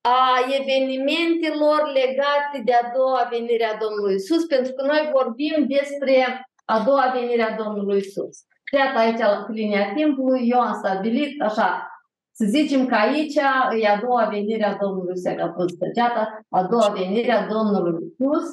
a 0.02 0.20
evenimentelor 0.60 1.92
legate 1.94 2.62
de 2.66 2.74
a 2.74 2.92
doua 2.96 3.28
venire 3.30 3.66
a 3.66 3.78
Domnului 3.78 4.16
Isus, 4.16 4.46
pentru 4.46 4.74
că 4.74 4.86
noi 4.86 5.10
vorbim 5.14 5.66
despre 5.68 6.46
a 6.66 6.84
doua 6.86 7.12
venire 7.14 7.42
a 7.42 7.56
Domnului 7.56 7.98
Isus. 7.98 8.38
Iată 8.74 8.98
aici, 8.98 9.18
la 9.18 9.46
linia 9.50 9.94
timpului, 9.94 10.48
eu 10.50 10.60
am 10.60 10.74
stabilit 10.84 11.42
așa, 11.42 11.97
să 12.38 12.46
zicem 12.48 12.88
că 12.88 12.96
aici 12.96 13.36
e 13.82 13.88
a 13.88 14.00
doua 14.00 14.28
venire 14.30 14.64
a 14.64 14.78
Domnului 14.78 15.18
se 15.18 15.30
a 15.30 15.52
fost 15.54 15.78
tăgeata, 15.78 16.40
a 16.50 16.64
doua 16.64 16.88
venire 16.88 17.32
a 17.32 17.48
Domnului 17.48 18.02
Iisus 18.02 18.50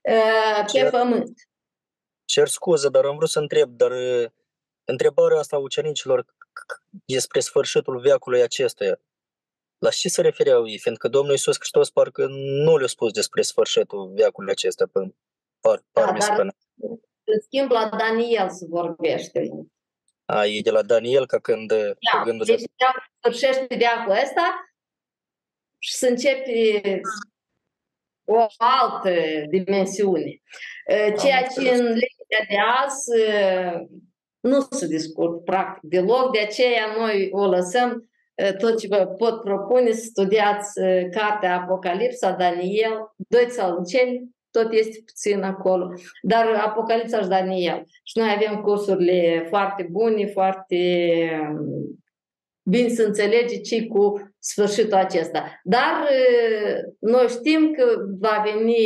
pe 0.00 0.78
cer, 0.78 0.90
pământ. 0.90 1.32
Cer 2.24 2.48
scuze, 2.48 2.88
dar 2.88 3.04
am 3.04 3.16
vrut 3.16 3.28
să 3.28 3.38
întreb, 3.38 3.70
dar 3.70 3.92
întrebarea 4.84 5.38
asta 5.38 5.56
a 5.56 5.58
ucenicilor 5.58 6.24
despre 7.04 7.40
sfârșitul 7.40 8.00
veacului 8.00 8.42
acestuia, 8.42 9.00
la 9.78 9.90
ce 9.90 10.08
se 10.08 10.20
refereau 10.20 10.68
ei? 10.68 10.78
Fiindcă 10.78 11.08
Domnul 11.08 11.32
Iisus 11.32 11.56
Hristos 11.58 11.90
parcă 11.90 12.26
nu 12.64 12.76
le-a 12.76 12.86
spus 12.86 13.12
despre 13.12 13.42
sfârșitul 13.42 14.12
veacului 14.14 14.50
acesta, 14.50 14.84
par, 15.60 15.84
par 15.92 16.18
da, 16.18 16.36
dar, 16.36 16.54
în 17.24 17.40
schimb, 17.40 17.70
la 17.70 17.88
Daniel 17.98 18.50
se 18.50 18.66
vorbește. 18.68 19.50
A, 20.26 20.46
e 20.46 20.60
de 20.60 20.70
la 20.70 20.82
Daniel 20.82 21.26
ca 21.26 21.38
când... 21.38 21.68
Da, 21.68 22.22
gândul 22.24 22.46
deci 22.46 22.60
de... 22.60 22.66
sfârșește 23.18 23.74
veacul 23.74 24.12
ăsta 24.12 24.74
și 25.78 25.92
să 25.92 26.06
începe 26.06 27.00
o 28.24 28.46
altă 28.56 29.10
dimensiune. 29.48 30.42
Ceea 31.20 31.42
ce 31.42 31.70
în 31.70 31.84
lecția 31.84 32.44
de 32.48 32.56
azi 32.82 33.10
nu 34.40 34.60
se 34.60 34.86
discută 34.86 35.36
practic 35.36 35.90
deloc, 35.90 36.32
de 36.32 36.40
aceea 36.40 36.94
noi 36.96 37.28
o 37.32 37.46
lăsăm 37.46 38.10
tot 38.58 38.78
ce 38.78 38.86
vă 38.86 39.06
pot 39.06 39.42
propune 39.42 39.92
să 39.92 40.04
studiați 40.04 40.80
cartea 41.10 41.60
Apocalipsa, 41.60 42.30
Daniel, 42.30 43.14
doi 43.16 43.46
țălânceni, 43.48 44.35
tot 44.60 44.72
este 44.72 45.02
puțin 45.06 45.42
acolo, 45.42 45.92
dar 46.22 46.46
Apocalipsa 46.66 47.20
și 47.20 47.28
Daniel. 47.28 47.82
Și 48.02 48.18
noi 48.18 48.28
avem 48.36 48.60
cursurile 48.60 49.46
foarte 49.48 49.88
bune, 49.90 50.26
foarte 50.26 50.80
bine 52.62 52.88
să 52.88 53.02
înțelege 53.02 53.60
ce 53.60 53.86
cu 53.86 54.32
sfârșitul 54.38 54.94
acesta. 54.94 55.60
Dar 55.64 56.08
noi 56.98 57.26
știm 57.28 57.72
că 57.72 57.84
va 58.20 58.44
veni 58.44 58.76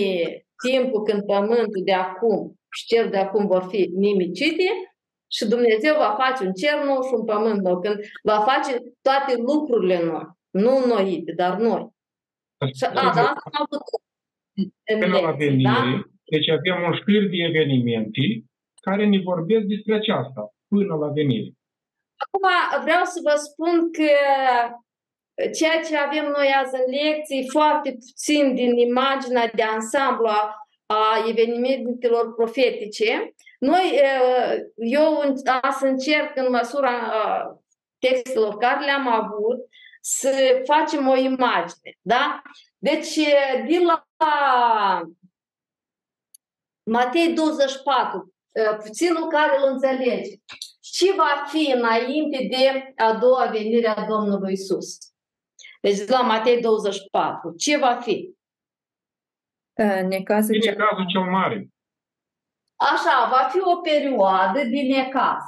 timpul 0.69 1.03
când 1.03 1.23
pământul 1.23 1.83
de 1.85 1.93
acum 1.93 2.61
și 2.71 2.87
cer 2.87 3.09
de 3.09 3.17
acum 3.17 3.47
vor 3.47 3.67
fi 3.71 3.91
nimicite 3.95 4.95
și 5.33 5.47
Dumnezeu 5.49 5.95
va 5.97 6.17
face 6.19 6.45
un 6.45 6.53
cer 6.53 6.85
nou 6.85 7.03
și 7.03 7.15
un 7.15 7.25
pământ 7.25 7.61
nou, 7.61 7.81
când 7.81 7.97
va 8.23 8.39
face 8.39 8.79
toate 9.03 9.35
lucrurile 9.37 10.05
noi. 10.05 10.25
Nu 10.51 10.87
noi, 10.87 11.25
dar 11.37 11.59
noi. 11.59 11.89
Și, 12.75 12.85
a, 12.85 12.93
da, 12.93 13.01
asta 13.01 13.33
am 13.53 13.67
putut. 13.69 14.10
Până 14.85 15.19
la 15.19 15.31
venire, 15.31 15.63
da? 15.63 16.03
deci 16.25 16.49
avem 16.49 16.77
un 16.89 16.95
șir 17.01 17.23
de 17.33 17.39
evenimente 17.51 18.25
care 18.81 19.07
ne 19.07 19.19
vorbesc 19.19 19.65
despre 19.65 19.95
aceasta, 19.95 20.43
până 20.69 20.95
la 20.95 21.09
venire. 21.09 21.51
Acum 22.23 22.47
vreau 22.83 23.05
să 23.05 23.19
vă 23.23 23.35
spun 23.49 23.93
că 23.93 24.13
ceea 25.59 25.81
ce 25.87 25.97
avem 25.97 26.27
noi 26.37 26.49
azi 26.61 26.75
în 26.75 26.87
lecții, 27.03 27.49
foarte 27.49 27.91
puțin 27.91 28.55
din 28.55 28.77
imaginea 28.77 29.51
de 29.55 29.63
ansamblu 29.63 30.27
a, 30.27 30.55
a 30.87 31.25
evenimentelor 31.29 32.35
profetice, 32.35 33.35
noi, 33.59 34.01
eu 34.75 35.35
să 35.79 35.87
încerc 35.87 36.37
în 36.37 36.51
măsura 36.51 36.93
textelor 37.99 38.57
care 38.57 38.85
le-am 38.85 39.09
avut 39.09 39.59
să 40.01 40.63
facem 40.65 41.09
o 41.09 41.17
imagine, 41.17 41.91
da? 42.01 42.43
Deci, 42.83 43.19
din 43.67 43.85
la 43.85 44.07
Matei 46.91 47.35
24, 47.35 48.35
puținul 48.83 49.29
care 49.29 49.57
îl 49.57 49.73
înțelege, 49.73 50.37
ce 50.81 51.13
va 51.13 51.45
fi 51.49 51.73
înainte 51.77 52.49
de 52.51 52.95
a 52.97 53.13
doua 53.13 53.47
venire 53.47 53.87
a 53.87 54.07
Domnului 54.07 54.53
Isus? 54.53 54.99
Deci, 55.81 56.07
la 56.07 56.21
Matei 56.21 56.61
24, 56.61 57.55
ce 57.57 57.77
va 57.77 58.01
fi? 58.01 58.35
Necazul, 60.09 60.57
necazul 60.65 61.07
cel 61.09 61.23
mare. 61.23 61.69
Așa, 62.77 63.29
va 63.31 63.49
fi 63.51 63.59
o 63.61 63.77
perioadă 63.77 64.59
de 64.59 64.81
necaz. 64.81 65.43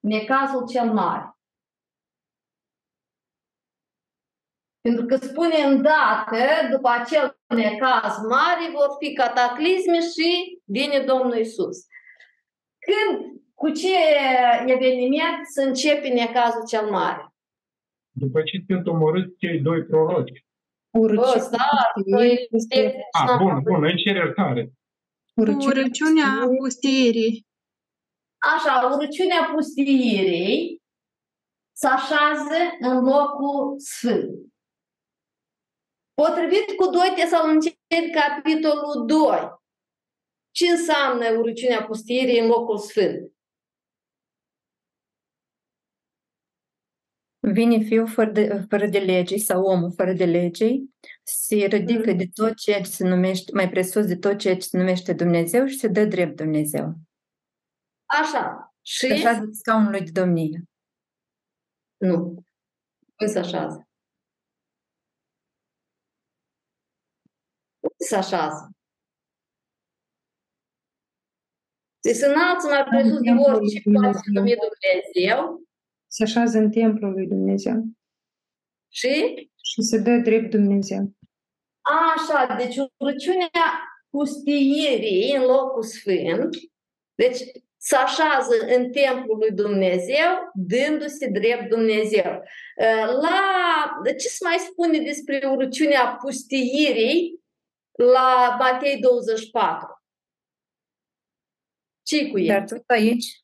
Necazul 0.00 0.68
cel 0.68 0.92
mare. 0.92 1.31
Pentru 4.82 5.04
că 5.06 5.16
spune 5.16 5.56
îndată, 5.56 6.44
după 6.70 6.88
acel 6.88 7.38
necaz 7.46 8.16
mare, 8.28 8.70
vor 8.72 8.88
fi 8.98 9.12
cataclisme 9.12 9.98
și 10.00 10.58
vine 10.64 10.98
Domnul 10.98 11.36
Isus. 11.36 11.76
Când, 12.86 13.40
cu 13.54 13.70
ce 13.70 13.96
eveniment 14.66 15.46
să 15.54 15.62
începe 15.62 16.08
necazul 16.08 16.66
cel 16.66 16.90
mare? 16.90 17.26
După 18.10 18.42
ce 18.42 18.64
sunt 18.66 18.86
omorâți 18.86 19.36
cei 19.38 19.60
doi 19.60 19.84
proroci. 19.84 20.44
Urâți. 20.90 21.48
Ah, 23.10 23.36
bun, 23.38 23.60
bun, 23.62 23.84
îmi 23.84 23.96
cer 23.96 24.14
iertare. 24.14 24.72
Urăciunea 25.34 26.28
pustierii. 26.58 27.46
Așa, 28.38 28.94
urăciunea 28.94 29.50
pustierii 29.54 30.82
se 31.72 31.86
așează 31.86 32.56
în 32.80 33.04
locul 33.04 33.78
sfânt. 33.78 34.51
Potrivit 36.14 36.76
cu 36.76 36.90
2 36.90 37.12
Tesaloniceni, 37.16 38.12
capitolul 38.12 39.06
2, 39.06 39.60
ce 40.50 40.68
înseamnă 40.68 41.38
urăciunea 41.38 41.84
pustierii 41.84 42.38
în 42.38 42.46
locul 42.46 42.78
sfânt? 42.78 43.32
Vine 47.38 47.78
fiul 47.78 48.08
fără 48.08 48.30
de, 48.30 48.66
fără 48.68 48.86
de 48.86 48.98
legii 48.98 49.38
sau 49.38 49.62
omul 49.62 49.92
fără 49.92 50.12
de 50.12 50.24
legii, 50.24 50.94
se 51.22 51.54
ridică 51.54 52.10
mm. 52.10 52.16
de 52.16 52.28
tot 52.34 52.54
ceea 52.54 52.80
ce 52.80 52.90
se 52.90 53.08
numește, 53.08 53.52
mai 53.54 53.70
presus 53.70 54.06
de 54.06 54.16
tot 54.16 54.38
ceea 54.38 54.54
ce 54.54 54.60
se 54.60 54.78
numește 54.78 55.12
Dumnezeu 55.12 55.66
și 55.66 55.78
se 55.78 55.88
dă 55.88 56.04
drept 56.04 56.36
Dumnezeu. 56.36 56.94
Așa. 58.04 58.74
Și? 58.82 59.06
Se 59.06 59.12
așează 59.12 59.48
scaunului 59.52 60.00
de 60.00 60.10
domnie. 60.20 60.62
Nu. 61.96 62.44
Cum 63.16 63.26
se 63.26 63.38
așează? 63.38 63.88
Se 68.06 68.16
așează. 68.16 68.70
Deci 72.00 72.14
se 72.14 72.26
înalță 72.26 72.66
mai 72.68 72.84
presus 72.84 73.20
de 73.20 73.30
orice 73.30 73.82
poate 73.92 74.12
să 74.12 74.22
numi 74.32 74.54
Dumnezeu 74.54 75.62
se 76.06 76.22
așează 76.22 76.58
în 76.58 76.70
templul 76.70 77.12
lui 77.12 77.26
Dumnezeu. 77.26 77.84
Și? 78.88 79.34
Și 79.62 79.82
se 79.82 79.98
dă 79.98 80.16
drept 80.16 80.50
Dumnezeu. 80.50 81.12
Așa, 81.80 82.54
deci 82.54 82.76
urăciunea 82.96 83.48
pustierii 84.10 85.34
în 85.36 85.42
locul 85.42 85.82
sfânt, 85.82 86.56
deci 87.14 87.38
se 87.76 87.96
așează 87.96 88.54
în 88.76 88.92
templul 88.92 89.38
lui 89.38 89.52
Dumnezeu, 89.52 90.50
dându-se 90.54 91.26
drept 91.26 91.68
Dumnezeu. 91.68 92.42
La, 93.20 94.00
ce 94.18 94.28
se 94.28 94.44
mai 94.44 94.56
spune 94.58 94.98
despre 94.98 95.46
urăciunea 95.46 96.16
pustierii 96.22 97.41
la 97.92 98.56
Matei 98.58 99.00
24? 99.00 100.02
ce 102.02 102.30
cu 102.30 102.38
el? 102.38 102.46
Dar 102.46 102.64
tot 102.64 102.90
aici 102.90 103.40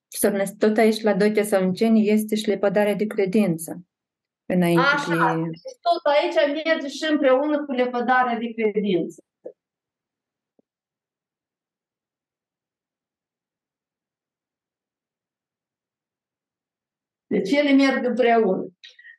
tot 0.58 0.76
aici 0.76 1.00
la 1.02 1.14
2 1.14 1.32
Tesaloniceni 1.32 2.08
este 2.08 2.34
și 2.34 2.48
lepădarea 2.48 2.94
de 2.94 3.06
credință. 3.06 3.82
Înainte 4.46 4.80
Așa, 4.80 5.34
de... 5.34 5.40
Deci 5.40 5.78
tot 5.80 6.04
aici 6.12 6.64
merge 6.64 6.88
și 6.88 7.04
împreună 7.11 7.64
cu 7.64 7.72
lepădarea 7.72 8.38
de 8.38 8.52
credință. 8.52 9.22
Deci 17.26 17.50
ele 17.50 17.72
merg 17.72 18.04
împreună. 18.04 18.66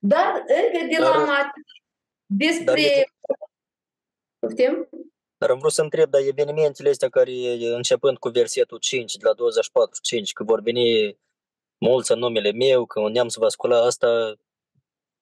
Dar 0.01 0.33
încă 0.33 0.85
de 0.89 0.97
la 0.99 1.25
dar, 1.25 1.53
despre... 2.25 3.11
Dar, 4.39 4.89
dar 5.39 5.49
am 5.49 5.59
vrut 5.59 5.71
să 5.71 5.81
întreb, 5.81 6.09
dar 6.09 6.21
evenimentele 6.21 6.89
astea 6.89 7.09
care, 7.09 7.31
începând 7.73 8.17
cu 8.17 8.29
versetul 8.29 8.77
5, 8.77 9.15
de 9.15 9.27
la 9.27 9.33
24-5, 9.33 9.37
că 10.33 10.43
vor 10.43 10.61
veni 10.61 11.17
mulți 11.77 12.11
în 12.11 12.19
numele 12.19 12.51
meu, 12.51 12.85
că 12.85 12.99
un 12.99 13.11
neam 13.11 13.27
se 13.27 13.39
va 13.39 13.49
scula, 13.49 13.85
asta 13.85 14.33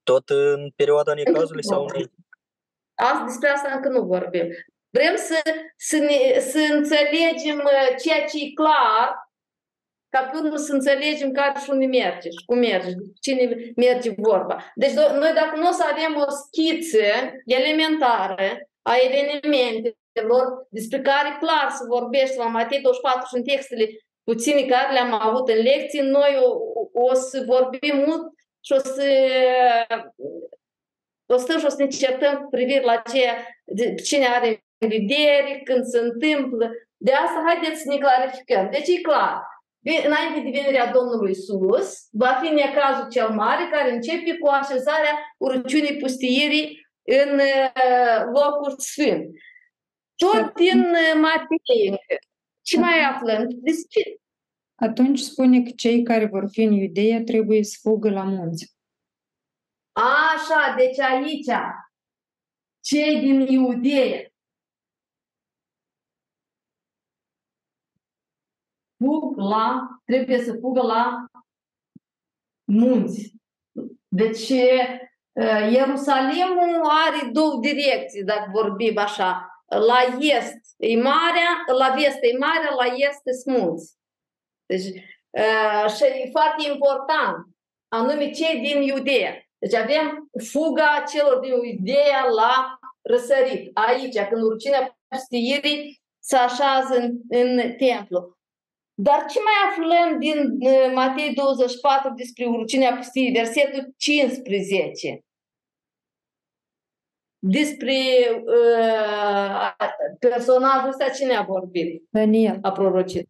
tot 0.04 0.30
în 0.30 0.70
perioada 0.76 1.14
necazului 1.14 1.64
sau 1.64 1.82
nu? 1.82 2.04
Asta, 2.96 3.24
despre 3.26 3.50
asta 3.50 3.72
încă 3.76 3.90
nu 3.90 4.02
vorbim. 4.06 4.48
Vrem 4.90 5.16
să, 5.16 5.42
să, 5.78 5.98
ne, 5.98 6.40
să 6.40 6.60
înțelegem 6.74 7.58
uh, 7.58 7.96
ceea 8.04 8.26
ce 8.26 8.38
e 8.38 8.54
clar, 8.54 9.30
ca 10.10 10.24
pe 10.24 10.38
urmă 10.38 10.58
să 10.58 10.74
înțelegem 10.74 11.32
care 11.32 11.60
și 11.60 11.70
unde 11.70 11.86
merge 11.86 12.30
și 12.30 12.46
cum 12.46 12.58
merge, 12.58 12.92
cine 13.22 13.72
merge 13.76 14.14
vorba. 14.18 14.72
Deci 14.76 14.92
noi 14.92 15.32
dacă 15.34 15.54
nu 15.56 15.68
o 15.68 15.72
să 15.72 15.84
avem 15.92 16.16
o 16.16 16.30
schiță 16.30 17.06
elementară 17.46 18.70
a 18.82 18.94
evenimente 19.08 19.98
lor, 20.22 20.68
despre 20.70 21.02
care 21.02 21.38
clar 21.40 21.68
se 21.70 21.86
vorbește 21.88 22.38
la 22.38 22.46
Matei 22.46 22.82
24 22.82 23.28
și 23.28 23.36
în 23.36 23.44
textele 23.44 23.86
puține 24.24 24.62
care 24.62 24.94
le-am 24.94 25.14
avut 25.14 25.50
în 25.50 25.62
lecții, 25.62 26.02
noi 26.02 26.38
o, 26.44 26.50
o 27.08 27.14
să 27.14 27.44
vorbim 27.48 27.96
mult 28.06 28.24
și 28.66 28.74
o 28.74 28.78
să 28.78 29.04
o 31.26 31.38
stăm 31.38 31.60
și 31.60 31.66
o 31.66 31.70
să 31.70 31.76
ne 31.80 31.88
certăm 31.88 32.36
cu 32.36 32.50
privire 32.50 32.84
la 32.84 33.02
ceea, 33.12 33.36
de, 33.66 33.94
cine 33.94 34.26
are 34.26 34.64
în 34.78 34.90
vedere, 34.90 35.62
când 35.64 35.86
se 35.86 36.00
întâmplă. 36.00 36.72
De 36.98 37.12
asta 37.14 37.44
haideți 37.46 37.82
să 37.82 37.90
ne 37.90 37.98
clarificăm. 37.98 38.70
Deci 38.72 38.88
e 38.88 39.02
clar, 39.02 39.42
înainte 40.06 40.40
de 40.44 40.60
venirea 40.60 40.92
Domnului 40.92 41.32
Isus, 41.32 42.08
va 42.12 42.40
fi 42.42 42.48
necazul 42.54 43.08
cel 43.10 43.30
mare 43.30 43.70
care 43.72 43.92
începe 43.92 44.38
cu 44.38 44.48
așezarea 44.48 45.14
urăciunii 45.38 45.98
pustierii 45.98 46.88
în 47.04 47.40
locul 48.34 48.76
sfânt. 48.78 49.26
Tot 50.18 50.54
din 50.54 50.86
Matei. 51.22 52.00
Ce 52.62 52.80
mai 52.80 53.00
aflăm? 53.00 53.48
Despre 53.50 54.20
atunci 54.76 55.20
spune 55.20 55.62
că 55.62 55.70
cei 55.76 56.04
care 56.04 56.26
vor 56.26 56.50
fi 56.50 56.62
în 56.62 56.72
Iudeea 56.72 57.24
trebuie 57.24 57.64
să 57.64 57.78
fugă 57.82 58.10
la 58.10 58.24
munți. 58.24 58.76
Așa, 59.92 60.76
deci 60.78 61.00
aici, 61.00 61.52
cei 62.80 63.20
din 63.20 63.40
Iudeea. 63.40 64.32
fug 69.04 69.38
la, 69.38 69.88
trebuie 70.06 70.44
să 70.44 70.58
fugă 70.62 70.82
la 70.82 71.26
munți. 72.64 73.34
Deci 74.08 74.50
Ierusalimul 75.72 76.82
are 76.84 77.30
două 77.32 77.60
direcții, 77.60 78.24
dacă 78.24 78.50
vorbim 78.52 78.98
așa. 78.98 79.57
La 79.68 80.18
est 80.20 80.76
e 80.78 80.96
marea, 80.96 81.64
la 81.78 81.94
vest 81.96 82.18
e 82.22 82.38
marea, 82.38 82.74
la 82.78 82.86
est 82.86 83.22
e 83.26 83.52
munți. 83.52 83.96
Deci, 84.66 84.86
și 85.96 86.04
e 86.04 86.30
foarte 86.32 86.70
important, 86.72 87.48
anume 87.88 88.32
cei 88.32 88.60
din 88.60 88.82
Iudea. 88.82 89.42
Deci 89.58 89.74
avem 89.74 90.30
fuga 90.52 91.04
celor 91.12 91.40
din 91.40 91.52
Iudea 91.52 92.26
la 92.36 92.80
răsărit. 93.02 93.78
Aici, 93.78 94.20
când 94.20 94.42
urcinea 94.42 94.98
pustiirii 95.08 96.02
se 96.20 96.36
așează 96.36 96.96
în, 96.96 97.18
în 97.30 97.76
templu. 97.76 98.38
Dar 99.00 99.26
ce 99.26 99.40
mai 99.40 99.70
aflăm 99.70 100.20
din 100.20 100.58
Matei 100.94 101.34
24 101.34 102.14
despre 102.14 102.46
urcinea 102.46 102.96
pustiei, 102.96 103.32
versetul 103.32 103.94
15? 103.98 105.26
Despre 107.40 107.96
uh, 108.46 109.76
personajul 110.20 110.90
ăsta 110.90 111.10
cine 111.10 111.36
a 111.36 111.42
vorbit? 111.42 112.04
Daniel. 112.10 112.60
A 112.62 112.72
prorocit. 112.72 113.30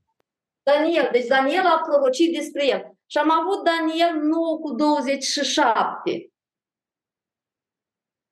Daniel. 0.63 1.09
Deci 1.11 1.27
Daniel 1.27 1.65
a 1.65 1.81
prorocit 1.89 2.33
despre 2.33 2.65
el. 2.67 2.91
Și 3.05 3.17
am 3.17 3.31
avut 3.31 3.63
Daniel 3.63 4.15
9 4.21 4.57
cu 4.59 4.73
27. 4.73 6.31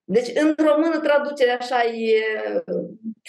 Deci 0.03 0.27
în 0.35 0.55
română 0.57 0.99
traducerea 0.99 1.57
așa 1.57 1.83
e 1.83 2.21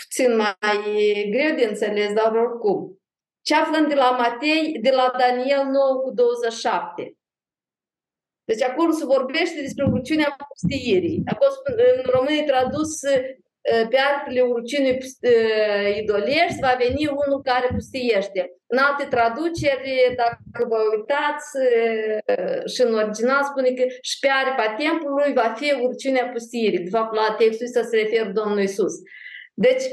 puțin 0.02 0.36
mai 0.36 1.28
greu 1.30 1.56
de 1.56 1.64
înțeles, 1.64 2.12
dar 2.12 2.32
oricum. 2.32 3.00
Ce 3.42 3.54
aflăm 3.54 3.88
de 3.88 3.94
la 3.94 4.10
Matei, 4.10 4.78
de 4.80 4.90
la 4.90 5.12
Daniel 5.18 5.64
9 5.64 6.00
cu 6.00 6.10
27. 6.10 7.15
Deci 8.48 8.62
acolo 8.62 8.90
se 8.90 9.04
vorbește 9.04 9.60
despre 9.60 9.84
urciunea 9.92 10.36
pustiirii. 10.48 11.22
Acolo 11.32 11.50
în 11.96 12.10
română 12.14 12.36
e 12.36 12.52
tradus 12.52 12.92
pe 13.90 13.98
arpele 14.10 14.40
urciunii 14.40 14.98
idolești 16.00 16.64
va 16.66 16.74
veni 16.78 17.06
unul 17.06 17.40
care 17.42 17.66
pustiește. 17.74 18.40
În 18.66 18.78
alte 18.78 19.04
traduceri, 19.14 20.14
dacă 20.16 20.62
vă 20.68 20.78
uitați, 20.94 21.48
și 22.74 22.80
în 22.82 22.94
original 22.94 23.42
spune 23.44 23.70
că 23.78 23.84
și 24.00 24.18
pe 24.20 24.28
aripa 24.40 24.74
templului 24.82 25.32
va 25.32 25.54
fi 25.56 25.68
urciunea 25.86 26.26
pustiirii. 26.28 26.84
De 26.86 26.90
fapt, 26.96 27.14
la 27.14 27.34
textul 27.38 27.66
ăsta 27.66 27.82
se 27.82 27.96
referă 27.96 28.30
Domnul 28.30 28.60
Isus. 28.60 28.94
Deci, 29.54 29.84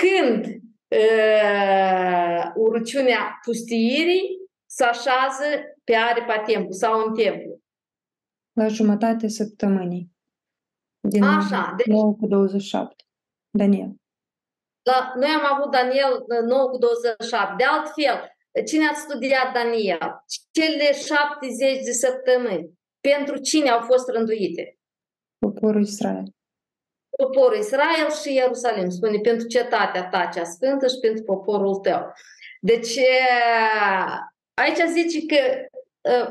când 0.00 0.44
uh, 0.46 2.42
urciunea 2.54 3.38
pustiirii 3.44 4.24
se 4.66 4.84
așează 4.84 5.46
pe 5.84 5.94
aripa 5.94 6.38
templului 6.38 6.82
sau 6.84 7.00
în 7.06 7.14
templu? 7.14 7.62
La 8.54 8.68
jumătate 8.68 9.28
săptămânii. 9.28 10.10
Din 11.08 11.22
Așa, 11.22 11.74
deci, 11.76 11.86
9 11.86 12.14
cu 12.14 12.26
27. 12.26 13.04
Daniel. 13.58 13.94
La, 14.82 15.12
noi 15.16 15.28
am 15.28 15.56
avut 15.56 15.70
Daniel 15.70 16.24
9 16.46 16.68
cu 16.68 16.78
27. 16.78 17.54
De 17.56 17.64
altfel, 17.64 18.36
cine 18.66 18.86
a 18.86 18.94
studiat 18.94 19.52
Daniel? 19.52 20.24
Cele 20.50 20.92
70 20.92 21.82
de 21.84 21.92
săptămâni. 21.92 22.70
Pentru 23.00 23.36
cine 23.36 23.70
au 23.70 23.80
fost 23.80 24.08
rânduite? 24.08 24.78
Poporul 25.38 25.82
Israel. 25.82 26.24
Poporul 27.16 27.58
Israel 27.58 28.10
și 28.22 28.34
Ierusalim. 28.34 28.90
Spune, 28.90 29.18
pentru 29.18 29.46
cetatea 29.46 30.08
ta 30.08 30.26
cea 30.26 30.44
sfântă 30.44 30.86
și 30.86 30.98
pentru 31.00 31.22
poporul 31.22 31.74
tău. 31.74 32.12
Deci, 32.60 32.98
aici 34.54 34.80
zice 34.92 35.26
că 35.26 35.68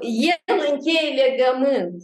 el 0.02 0.72
încheie 0.72 1.26
legământ, 1.26 2.04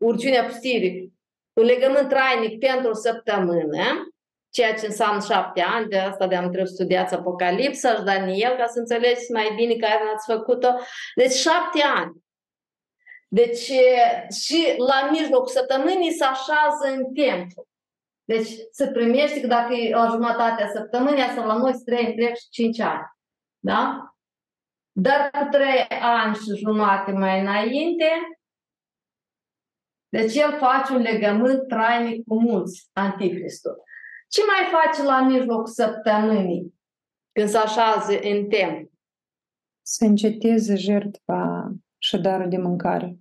urciunea 0.00 0.44
pustirii, 0.44 1.12
un 1.52 1.64
legământ 1.64 2.08
trainic 2.08 2.58
pentru 2.58 2.90
o 2.90 2.94
săptămână, 2.94 4.08
ceea 4.50 4.74
ce 4.74 4.86
înseamnă 4.86 5.20
șapte 5.20 5.60
ani, 5.60 5.88
de 5.88 5.98
asta 5.98 6.26
de 6.26 6.36
am 6.36 6.50
trebuit 6.50 6.72
studiați 6.72 7.14
Apocalipsa 7.14 7.94
și 7.94 8.02
Daniel, 8.02 8.56
ca 8.56 8.66
să 8.66 8.78
înțelegeți 8.78 9.32
mai 9.32 9.52
bine 9.56 9.74
care 9.74 10.00
ați 10.14 10.32
făcut-o. 10.32 10.68
Deci 11.14 11.32
șapte 11.32 11.82
ani. 11.82 12.12
Deci 13.28 13.70
și 14.42 14.74
la 14.76 15.08
mijlocul 15.10 15.46
săptămânii 15.46 16.12
se 16.12 16.24
așează 16.24 16.86
în 16.96 17.14
templu. 17.14 17.66
Deci 18.24 18.48
se 18.70 18.90
primește 18.90 19.40
că 19.40 19.46
dacă 19.46 19.74
e 19.74 19.94
la 19.94 20.08
jumătatea 20.10 20.70
săptămânii, 20.74 21.22
asta 21.22 21.44
la 21.44 21.56
noi 21.56 21.72
trei 21.84 22.06
întreg 22.06 22.36
și 22.36 22.48
cinci 22.50 22.80
ani. 22.80 23.02
Da? 23.58 24.14
Dar 24.92 25.30
cu 25.30 25.48
trei 25.50 25.86
ani 26.00 26.34
și 26.34 26.56
jumate 26.56 27.10
mai 27.10 27.40
înainte, 27.40 28.10
deci 30.10 30.34
el 30.34 30.56
face 30.58 30.92
un 30.92 31.00
legământ 31.00 31.68
trainic 31.68 32.26
cu 32.26 32.40
mulți, 32.40 32.88
Anticristul. 32.92 33.82
Ce 34.28 34.40
mai 34.44 34.80
face 34.80 35.02
la 35.02 35.22
mijlocul 35.22 35.66
săptămânii 35.66 36.74
când 37.32 37.48
se 37.48 37.58
așează 37.58 38.12
în 38.22 38.48
templu? 38.48 38.90
Să 39.82 40.04
înceteze 40.04 40.76
jertfa 40.76 41.72
și 41.98 42.18
darul 42.18 42.48
de 42.48 42.56
mâncare. 42.56 43.18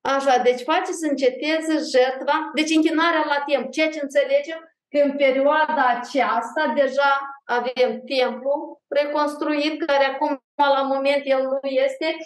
Așa, 0.00 0.42
deci 0.42 0.62
face 0.62 0.92
să 0.92 1.06
înceteze 1.10 1.98
jertva, 1.98 2.50
deci 2.54 2.74
închinarea 2.74 3.24
la 3.26 3.42
templu. 3.46 3.70
Ceea 3.70 3.90
ce 3.90 4.00
înțelegem 4.02 4.58
că 4.88 4.98
în 4.98 5.16
perioada 5.16 5.84
aceasta 5.88 6.72
deja 6.74 7.10
avem 7.44 7.90
templu 8.04 8.82
reconstruit, 8.88 9.84
care 9.84 10.04
acum 10.04 10.42
la 10.54 10.82
moment 10.82 11.22
el 11.24 11.42
nu 11.42 11.68
este, 11.68 12.16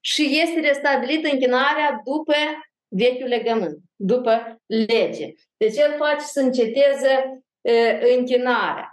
și 0.00 0.40
este 0.40 0.60
restabilită 0.60 1.28
închinarea 1.32 2.00
după 2.04 2.34
vechiul 2.88 3.28
legământ, 3.28 3.78
după 3.96 4.62
lege. 4.66 5.32
Deci 5.56 5.76
el 5.76 5.94
face 5.98 6.24
să 6.24 6.40
înceteze 6.40 7.42
uh, 7.60 8.16
închinarea. 8.16 8.90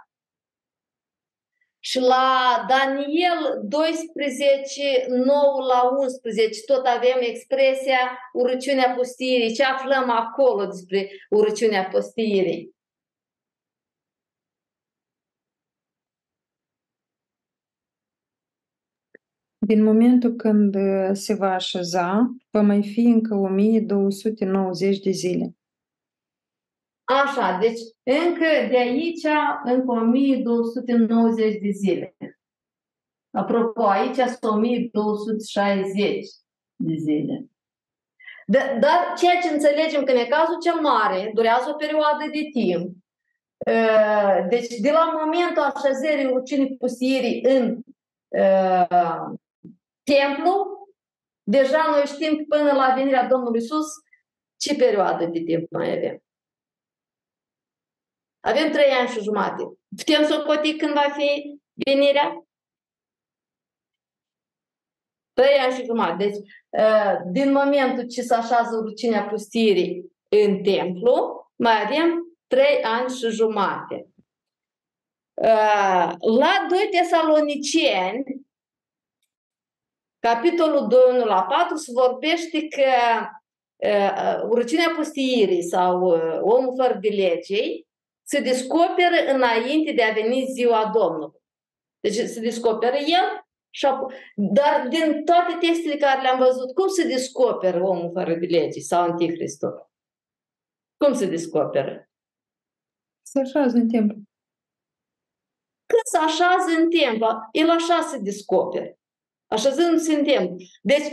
Și 1.78 2.00
la 2.00 2.64
Daniel 2.68 3.60
12, 3.62 5.06
9 5.08 5.66
la 5.66 5.88
11, 5.98 6.60
tot 6.62 6.86
avem 6.86 7.16
expresia 7.20 8.30
urăciunea 8.32 8.94
pustirii. 8.96 9.54
Ce 9.54 9.64
aflăm 9.64 10.10
acolo 10.10 10.64
despre 10.64 11.10
urăciunea 11.30 11.84
pustirii? 11.84 12.74
Din 19.66 19.82
momentul 19.82 20.34
când 20.34 20.76
se 21.12 21.34
va 21.34 21.54
așeza, 21.54 22.34
va 22.50 22.60
mai 22.60 22.82
fi 22.82 23.00
încă 23.00 23.34
1290 23.34 24.98
de 24.98 25.10
zile. 25.10 25.56
Așa, 27.04 27.58
deci 27.60 27.80
încă 28.02 28.46
de 28.70 28.78
aici, 28.78 29.26
încă 29.64 29.90
1290 29.90 31.60
de 31.60 31.70
zile. 31.70 32.16
Apropo, 33.30 33.84
aici 33.84 34.16
sunt 34.16 34.42
1260 34.42 36.26
de 36.76 36.94
zile. 36.94 37.46
Dar 38.80 39.14
ceea 39.18 39.40
ce 39.42 39.48
înțelegem 39.52 40.04
că 40.04 40.12
în 40.12 40.26
cazul 40.28 40.60
cel 40.62 40.80
mare 40.80 41.30
durează 41.34 41.70
o 41.72 41.76
perioadă 41.76 42.24
de 42.32 42.48
timp. 42.52 42.96
Deci, 44.48 44.68
de 44.80 44.90
la 44.90 45.24
momentul 45.24 45.62
așezării 45.62 46.32
rucinii 46.32 46.76
pustirii 46.76 47.44
în 47.44 47.82
templu, 50.04 50.86
deja 51.42 51.90
noi 51.90 52.06
știm 52.06 52.36
că 52.36 52.44
până 52.48 52.72
la 52.72 52.94
venirea 52.94 53.26
Domnului 53.26 53.60
Isus, 53.60 53.86
ce 54.56 54.74
perioadă 54.74 55.24
de 55.24 55.40
timp 55.40 55.70
mai 55.70 55.96
avem? 55.96 56.22
Avem 58.40 58.70
trei 58.72 58.90
ani 58.90 59.08
și 59.08 59.22
jumate. 59.22 59.62
Putem 59.96 60.24
să 60.24 60.40
o 60.40 60.44
coti 60.44 60.76
când 60.76 60.92
va 60.92 61.10
fi 61.16 61.60
venirea? 61.86 62.46
Trei 65.32 65.58
ani 65.58 65.74
și 65.74 65.84
jumate. 65.84 66.24
Deci, 66.24 66.36
din 67.32 67.52
momentul 67.52 68.08
ce 68.08 68.22
se 68.22 68.34
așează 68.34 68.80
rucinea 68.82 69.24
pustirii 69.26 70.12
în 70.28 70.62
templu, 70.62 71.50
mai 71.56 71.82
avem 71.82 72.36
trei 72.46 72.82
ani 72.82 73.10
și 73.10 73.28
jumate. 73.28 74.08
La 76.38 76.66
2 76.68 76.88
tesaloniceni, 76.90 78.24
capitolul 80.28 80.86
2, 80.88 81.00
1 81.10 81.24
la 81.24 81.42
4, 81.42 81.76
se 81.76 81.92
vorbește 81.92 82.68
că 82.68 82.90
uh, 83.76 84.42
urăciunea 84.48 84.92
pustiirii 84.96 85.62
sau 85.62 86.02
uh, 86.02 86.38
omul 86.40 86.74
fără 86.76 86.98
de 87.00 87.08
legei 87.08 87.86
se 88.26 88.40
descoperă 88.40 89.32
înainte 89.34 89.92
de 89.92 90.02
a 90.02 90.12
veni 90.12 90.46
ziua 90.52 90.90
Domnului. 90.94 91.40
Deci 92.00 92.14
se 92.14 92.40
descoperă 92.40 92.96
el, 92.96 93.46
și 93.70 93.86
dar 94.34 94.88
din 94.88 95.24
toate 95.24 95.66
textele 95.66 95.96
care 95.96 96.20
le-am 96.22 96.38
văzut, 96.38 96.74
cum 96.74 96.88
se 96.88 97.06
descoperă 97.06 97.82
omul 97.82 98.10
fără 98.12 98.34
de 98.34 98.46
lege 98.46 98.80
sau 98.80 99.02
Anticristul? 99.02 99.90
Cum 101.04 101.14
se 101.14 101.26
descoperă? 101.26 102.08
Se 103.22 103.40
așează 103.40 103.76
în 103.76 103.88
templu. 103.88 104.16
Când 105.86 106.04
se 106.04 106.18
așează 106.18 106.70
în 106.78 106.90
templu. 106.90 107.26
El 107.52 107.70
așa 107.70 108.00
se 108.00 108.18
descoperă. 108.18 108.98
Așezându-se 109.54 110.14
în 110.14 110.24
templu. 110.24 110.56
Deci, 110.82 111.08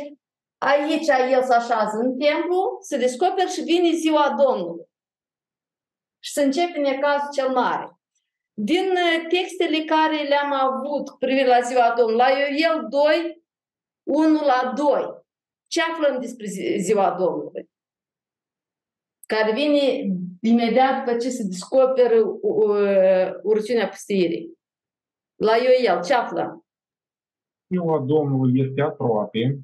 aici 0.58 1.08
el 1.32 1.43
se 1.43 1.54
așează 1.54 1.97
în 1.97 2.17
templu, 2.17 2.77
se 2.82 2.97
descoperă 2.97 3.47
și 3.47 3.62
vine 3.62 3.91
ziua 3.95 4.36
Domnului. 4.45 4.86
Și 6.19 6.32
se 6.32 6.43
începe 6.43 6.80
necazul 6.80 7.30
cel 7.34 7.49
mare. 7.49 7.99
Din 8.54 8.91
uh, 8.91 9.27
textele 9.30 9.84
care 9.84 10.27
le-am 10.27 10.51
avut 10.54 11.10
cu 11.10 11.17
privire 11.17 11.47
la 11.47 11.62
ziua 11.62 11.93
Domnului, 11.97 12.17
la 12.17 12.30
el 12.39 12.88
2, 12.89 13.43
1 14.04 14.45
la 14.45 14.73
2, 14.75 14.86
ce 15.67 15.82
aflăm 15.82 16.19
despre 16.19 16.45
ziua 16.77 17.15
Domnului? 17.19 17.69
Care 19.25 19.54
vine 19.54 20.13
imediat 20.41 21.06
după 21.06 21.17
ce 21.17 21.30
se 21.30 21.43
descoperă 21.43 22.19
uh, 22.41 23.32
urăciunea 23.43 23.88
pustirii. 23.89 24.60
La 25.36 25.56
Ioel, 25.56 26.04
ce 26.04 26.13
aflăm? 26.13 26.65
Ziua 27.71 27.99
Domnului 27.99 28.60
este 28.60 28.81
aproape, 28.81 29.62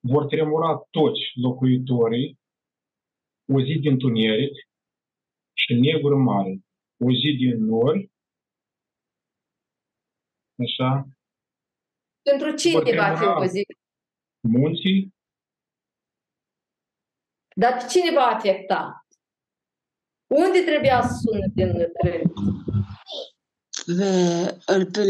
vor 0.00 0.26
tremura 0.26 0.76
toți 0.90 1.20
locuitorii, 1.34 2.38
o 3.52 3.60
zi 3.60 3.78
din 3.78 3.98
tuneric 3.98 4.52
și 5.52 5.74
negru 5.74 6.18
mare, 6.18 6.60
o 7.04 7.10
zi 7.10 7.36
din 7.38 7.64
nori, 7.64 8.10
așa. 10.64 11.08
Pentru 12.22 12.54
cine 12.54 12.94
va 12.96 13.16
fi 13.16 13.24
o 13.24 13.44
zi? 13.44 13.66
Munții. 14.40 15.14
Dar 17.56 17.86
cine 17.86 18.10
va 18.14 18.26
afecta? 18.26 19.06
Unde 20.26 20.60
trebuia 20.60 21.02
să 21.02 21.14
sună 21.22 21.46
din 21.54 21.72
tren? 22.02 22.22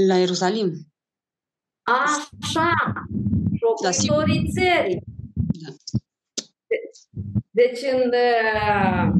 La 0.07 0.17
Ierusalim. 0.19 0.89
Așa, 1.89 2.73
locuitorii 3.61 4.43
da, 4.43 4.61
țării. 4.61 5.03
Da. 5.63 5.75
Deci 7.51 7.81
în 7.93 8.11
uh, 8.13 9.13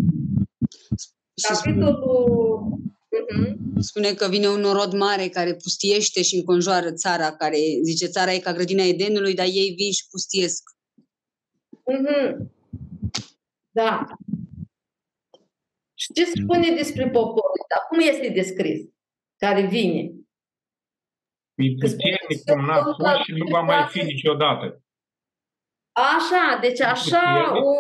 capitolul... 1.49 2.63
Uh-huh. 3.09 3.57
Spune 3.81 4.13
că 4.13 4.29
vine 4.29 4.49
un 4.49 4.61
norod 4.61 4.93
mare 4.93 5.29
care 5.29 5.55
pustiește 5.55 6.23
și 6.23 6.37
înconjoară 6.37 6.93
țara, 6.93 7.37
care 7.37 7.59
zice 7.83 8.07
țara 8.07 8.33
e 8.33 8.39
ca 8.39 8.53
grădina 8.53 8.83
Edenului, 8.83 9.35
dar 9.35 9.47
ei 9.47 9.75
vin 9.77 9.93
și 9.93 10.09
pustiesc. 10.11 10.63
Uh-huh. 11.71 12.37
Da. 13.71 14.07
Și 15.95 16.13
ce 16.13 16.25
spune 16.25 16.75
despre 16.75 17.05
poporul? 17.05 17.65
Dar 17.69 17.83
cum 17.89 17.99
este 17.99 18.29
descris? 18.29 18.81
Care 19.37 19.67
vine? 19.67 20.13
E 21.59 21.75
puternic 21.81 22.41
cum 22.47 22.65
n-a 22.65 22.83
fost 22.83 23.23
și 23.25 23.33
nu 23.33 23.47
va 23.51 23.61
mai 23.61 23.87
fi 23.89 24.03
niciodată. 24.03 24.83
Așa, 25.93 26.59
deci 26.61 26.81
așa 26.81 27.53
o 27.55 27.73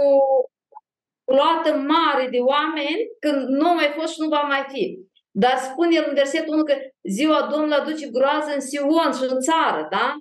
luată 1.25 1.71
mare 1.77 2.29
de 2.31 2.38
oameni 2.38 3.01
când 3.21 3.49
nu 3.49 3.69
a 3.69 3.75
mai 3.75 3.93
fost 3.97 4.12
și 4.12 4.21
nu 4.21 4.29
va 4.29 4.41
mai 4.41 4.64
fi. 4.69 4.99
Dar 5.31 5.57
spune 5.57 5.95
el 5.95 6.05
în 6.09 6.14
versetul 6.14 6.55
1 6.55 6.62
că 6.62 6.75
ziua 7.03 7.49
Domnului 7.51 7.77
aduce 7.77 8.09
groază 8.09 8.51
în 8.55 8.61
Sion 8.61 9.12
și 9.12 9.33
în 9.33 9.41
țară, 9.41 9.87
da? 9.91 10.17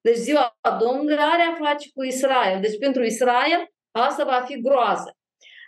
Deci 0.00 0.16
ziua 0.16 0.56
Domnului 0.80 1.16
are 1.18 1.42
a 1.42 1.64
face 1.64 1.90
cu 1.94 2.02
Israel. 2.04 2.60
Deci 2.60 2.78
pentru 2.78 3.02
Israel 3.02 3.68
asta 3.90 4.24
va 4.24 4.44
fi 4.46 4.60
groază. 4.60 5.16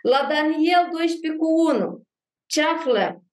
La 0.01 0.27
Daniel 0.29 0.87
12 0.91 1.39
cu 1.39 1.47
1, 1.73 2.01
ce 2.45 2.61
aflăm? 2.61 3.26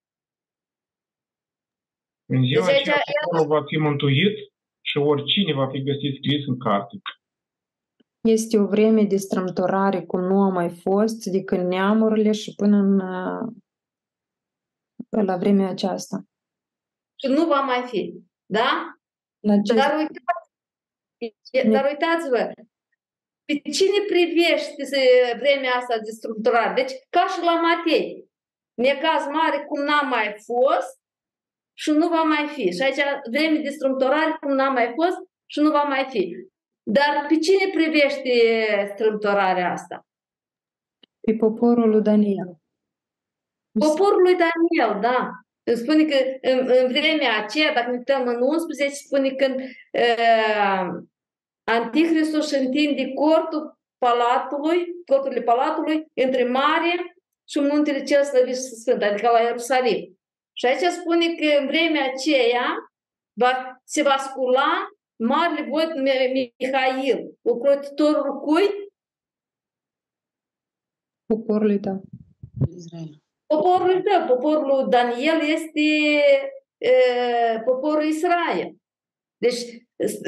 În 2.37 2.44
ziua 2.44 2.66
deci, 2.66 2.81
aceea 2.81 3.03
el... 3.40 3.47
va 3.47 3.64
fi 3.64 3.77
mântuit 3.77 4.37
și 4.81 4.97
oricine 4.99 5.53
va 5.53 5.68
fi 5.68 5.83
găsit 5.83 6.14
scris 6.16 6.47
în 6.47 6.59
carte. 6.59 6.97
Este 8.20 8.59
o 8.59 8.66
vreme 8.66 9.03
de 9.03 9.16
strâmtorare 9.16 10.03
cum 10.03 10.20
nu 10.20 10.42
a 10.42 10.49
mai 10.49 10.70
fost 10.70 11.25
de 11.25 11.44
când 11.44 11.66
neamurile 11.68 12.33
și 12.33 12.55
până 12.55 12.77
în, 12.77 12.97
la 15.09 15.37
vremea 15.37 15.68
aceasta. 15.68 16.25
Și 17.20 17.27
nu 17.27 17.47
va 17.47 17.61
mai 17.61 17.83
fi, 17.87 18.14
da? 18.47 18.99
La 19.40 19.61
ce... 19.61 19.75
Dar 19.75 19.97
uitați, 19.97 20.51
dar 21.70 21.85
uitați-vă, 21.85 22.53
pe 23.44 23.70
cine 23.70 23.99
privește 24.07 24.83
vremea 25.38 25.75
asta 25.75 25.99
de 25.99 26.11
structurare? 26.11 26.75
Deci, 26.75 26.92
ca 27.11 27.27
și 27.33 27.40
la 27.44 27.61
Matei, 27.61 28.29
necaz 28.75 29.25
mare 29.27 29.64
cum 29.64 29.81
n-a 29.85 30.01
mai 30.01 30.35
fost 30.44 31.03
și 31.75 31.91
nu 31.91 32.09
va 32.09 32.23
mai 32.23 32.47
fi. 32.47 32.73
Și 32.73 32.83
aici 32.83 33.01
vreme 33.31 33.59
de 33.59 33.69
strâmtorare 33.69 34.37
cum 34.41 34.53
n-a 34.53 34.71
mai 34.71 34.93
fost 34.95 35.19
și 35.47 35.61
nu 35.61 35.71
va 35.71 35.83
mai 35.83 36.07
fi. 36.11 36.37
Dar 36.83 37.25
pe 37.29 37.39
cine 37.39 37.71
privește 37.75 38.31
strâmtorarea 38.93 39.71
asta? 39.73 40.07
Pe 41.21 41.35
poporul 41.35 41.89
lui 41.89 42.03
Daniel. 42.03 42.57
Poporul 43.79 44.23
lui 44.23 44.37
Daniel, 44.37 45.01
da. 45.01 45.31
Îmi 45.63 45.77
spune 45.77 46.05
că 46.05 46.17
în, 46.41 46.59
în 46.59 46.87
vremea 46.89 47.43
aceea, 47.43 47.75
dacă 47.75 47.91
ne 47.91 47.97
uităm 47.97 48.27
în 48.27 48.43
11, 48.43 48.97
spune 48.97 49.31
că 49.31 49.55
uh, 49.57 51.05
Anticristul 51.65 52.41
își 52.41 52.55
întinde 52.55 53.13
cortul 53.13 53.79
palatului, 53.99 54.87
corturile 55.07 55.43
palatului 55.43 56.07
între 56.15 56.45
mare 56.45 57.17
și 57.49 57.61
muntele 57.61 58.03
cel 58.03 58.25
slăvit 58.25 58.55
și 58.55 58.61
sfânt, 58.61 59.03
adică 59.03 59.31
la 59.31 59.41
Ierusalim. 59.41 60.19
Și 60.57 60.67
aici 60.67 60.93
spune 60.93 61.35
că 61.35 61.59
în 61.61 61.67
vremea 61.67 62.05
aceea 62.12 62.75
va, 63.33 63.81
se 63.85 64.03
va 64.03 64.17
scula 64.17 64.88
marele 65.17 65.69
vot 65.69 65.90
Mihail, 66.59 67.38
ocrotitorul 67.43 68.40
cui? 68.40 68.69
Poporului 71.27 71.81
tău. 71.81 72.03
Israel. 72.77 73.23
Poporul 73.47 74.03
tău, 74.03 74.27
poporul 74.27 74.88
Daniel 74.88 75.40
este 75.40 75.81
e, 76.79 76.90
poporul 77.64 78.05
Israel. 78.05 78.77
Deci 79.37 79.61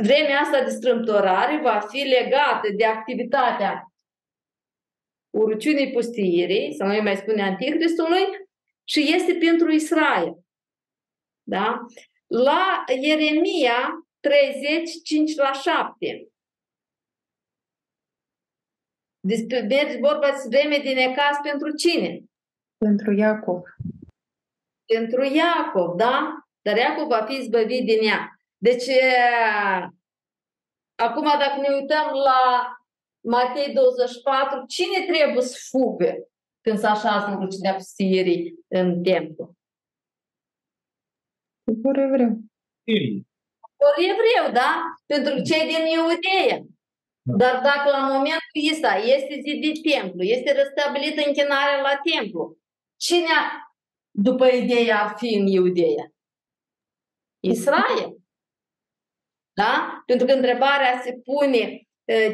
vremea 0.02 0.40
asta 0.40 0.64
de 0.64 0.70
strâmtorare 0.70 1.60
va 1.60 1.78
fi 1.78 1.98
legată 1.98 2.68
de 2.76 2.84
activitatea 2.84 3.92
urăciunii 5.30 5.92
pustiirii, 5.92 6.74
sau 6.74 6.86
noi 6.86 7.00
mai 7.00 7.16
spune 7.16 7.42
Antichristului, 7.42 8.45
și 8.88 9.14
este 9.14 9.34
pentru 9.34 9.70
Israel. 9.70 10.38
Da? 11.42 11.86
La 12.26 12.84
Ieremia 13.00 14.06
35 14.20 15.34
la 15.34 15.52
7. 15.52 16.28
Despre 19.20 19.60
mergi 19.60 19.98
vorba 19.98 20.30
de 20.30 20.48
vreme 20.48 20.78
de 20.78 20.92
necas 20.92 21.36
pentru 21.42 21.74
cine? 21.74 22.22
Pentru 22.76 23.12
Iacov. 23.12 23.62
Pentru 24.84 25.22
Iacov, 25.22 25.96
da? 25.96 26.46
Dar 26.62 26.76
Iacov 26.76 27.08
va 27.08 27.24
fi 27.24 27.34
izbăvit 27.34 27.84
din 27.84 28.08
ea. 28.08 28.40
Deci, 28.56 28.88
acum 30.94 31.24
dacă 31.24 31.60
ne 31.60 31.74
uităm 31.74 32.10
la 32.12 32.70
Matei 33.20 33.72
24, 33.72 34.64
cine 34.66 35.06
trebuie 35.06 35.42
să 35.42 35.58
fugă 35.70 36.28
când 36.66 36.78
se 36.78 36.86
așează 36.86 37.26
în 37.26 37.40
rucinea 37.40 37.74
pustierii 37.74 38.54
în 38.68 39.02
templu? 39.02 39.56
Popor 41.64 41.98
evreu. 41.98 42.38
Popor 43.60 43.94
evreu, 44.10 44.52
da? 44.52 44.82
Pentru 45.06 45.42
cei 45.42 45.66
din 45.66 45.86
Iudeea. 45.86 46.58
Da. 47.22 47.36
Dar 47.36 47.62
dacă 47.62 47.90
la 47.90 48.06
momentul 48.06 48.72
ăsta 48.72 48.94
este 48.94 49.40
zidit 49.40 49.92
templu, 49.92 50.22
este 50.22 50.52
restabilită 50.52 51.22
închinarea 51.26 51.80
la 51.80 52.00
templu, 52.12 52.58
cine, 52.96 53.36
după 54.10 54.46
ideea, 54.46 55.02
ar 55.02 55.16
fi 55.16 55.34
în 55.34 55.46
Iudeea? 55.46 56.12
Israel. 57.40 58.16
Da? 59.52 60.02
Pentru 60.06 60.26
că 60.26 60.32
întrebarea 60.32 61.00
se 61.00 61.12
pune 61.24 61.88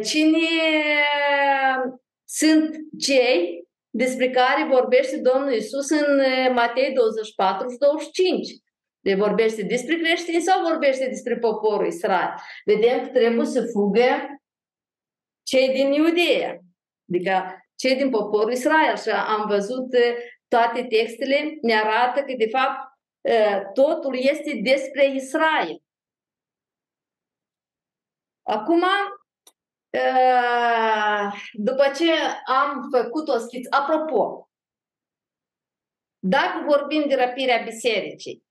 cine 0.04 0.48
sunt 2.24 2.76
cei 2.98 3.61
despre 3.94 4.30
care 4.30 4.64
vorbește 4.64 5.16
Domnul 5.16 5.52
Isus 5.52 5.90
în 5.90 6.20
Matei 6.52 6.92
24 6.92 7.70
și 7.70 7.76
25. 7.76 8.48
De 9.00 9.14
vorbește 9.14 9.62
despre 9.62 9.96
creștini 9.96 10.40
sau 10.40 10.68
vorbește 10.68 11.08
despre 11.08 11.38
poporul 11.38 11.86
Israel? 11.86 12.34
Vedem 12.64 13.02
că 13.02 13.08
trebuie 13.08 13.46
să 13.46 13.68
fugă 13.72 14.40
cei 15.42 15.72
din 15.72 15.92
Iudeea, 15.92 16.58
adică 17.08 17.64
cei 17.74 17.96
din 17.96 18.10
poporul 18.10 18.52
Israel. 18.52 18.96
Și 18.96 19.08
am 19.10 19.46
văzut 19.48 19.88
toate 20.48 20.84
textele, 20.84 21.58
ne 21.62 21.74
arată 21.74 22.20
că 22.20 22.34
de 22.38 22.48
fapt 22.48 22.90
totul 23.74 24.16
este 24.16 24.60
despre 24.62 25.14
Israel. 25.14 25.82
Acum, 28.42 28.84
după 31.52 31.84
ce 31.96 32.12
am 32.44 32.88
făcut 32.96 33.28
o 33.28 33.38
schiță, 33.38 33.76
apropo, 33.76 34.50
dacă 36.18 36.64
vorbim 36.66 37.04
de 37.08 37.14
răpirea 37.14 37.62
bisericii, 37.64 38.44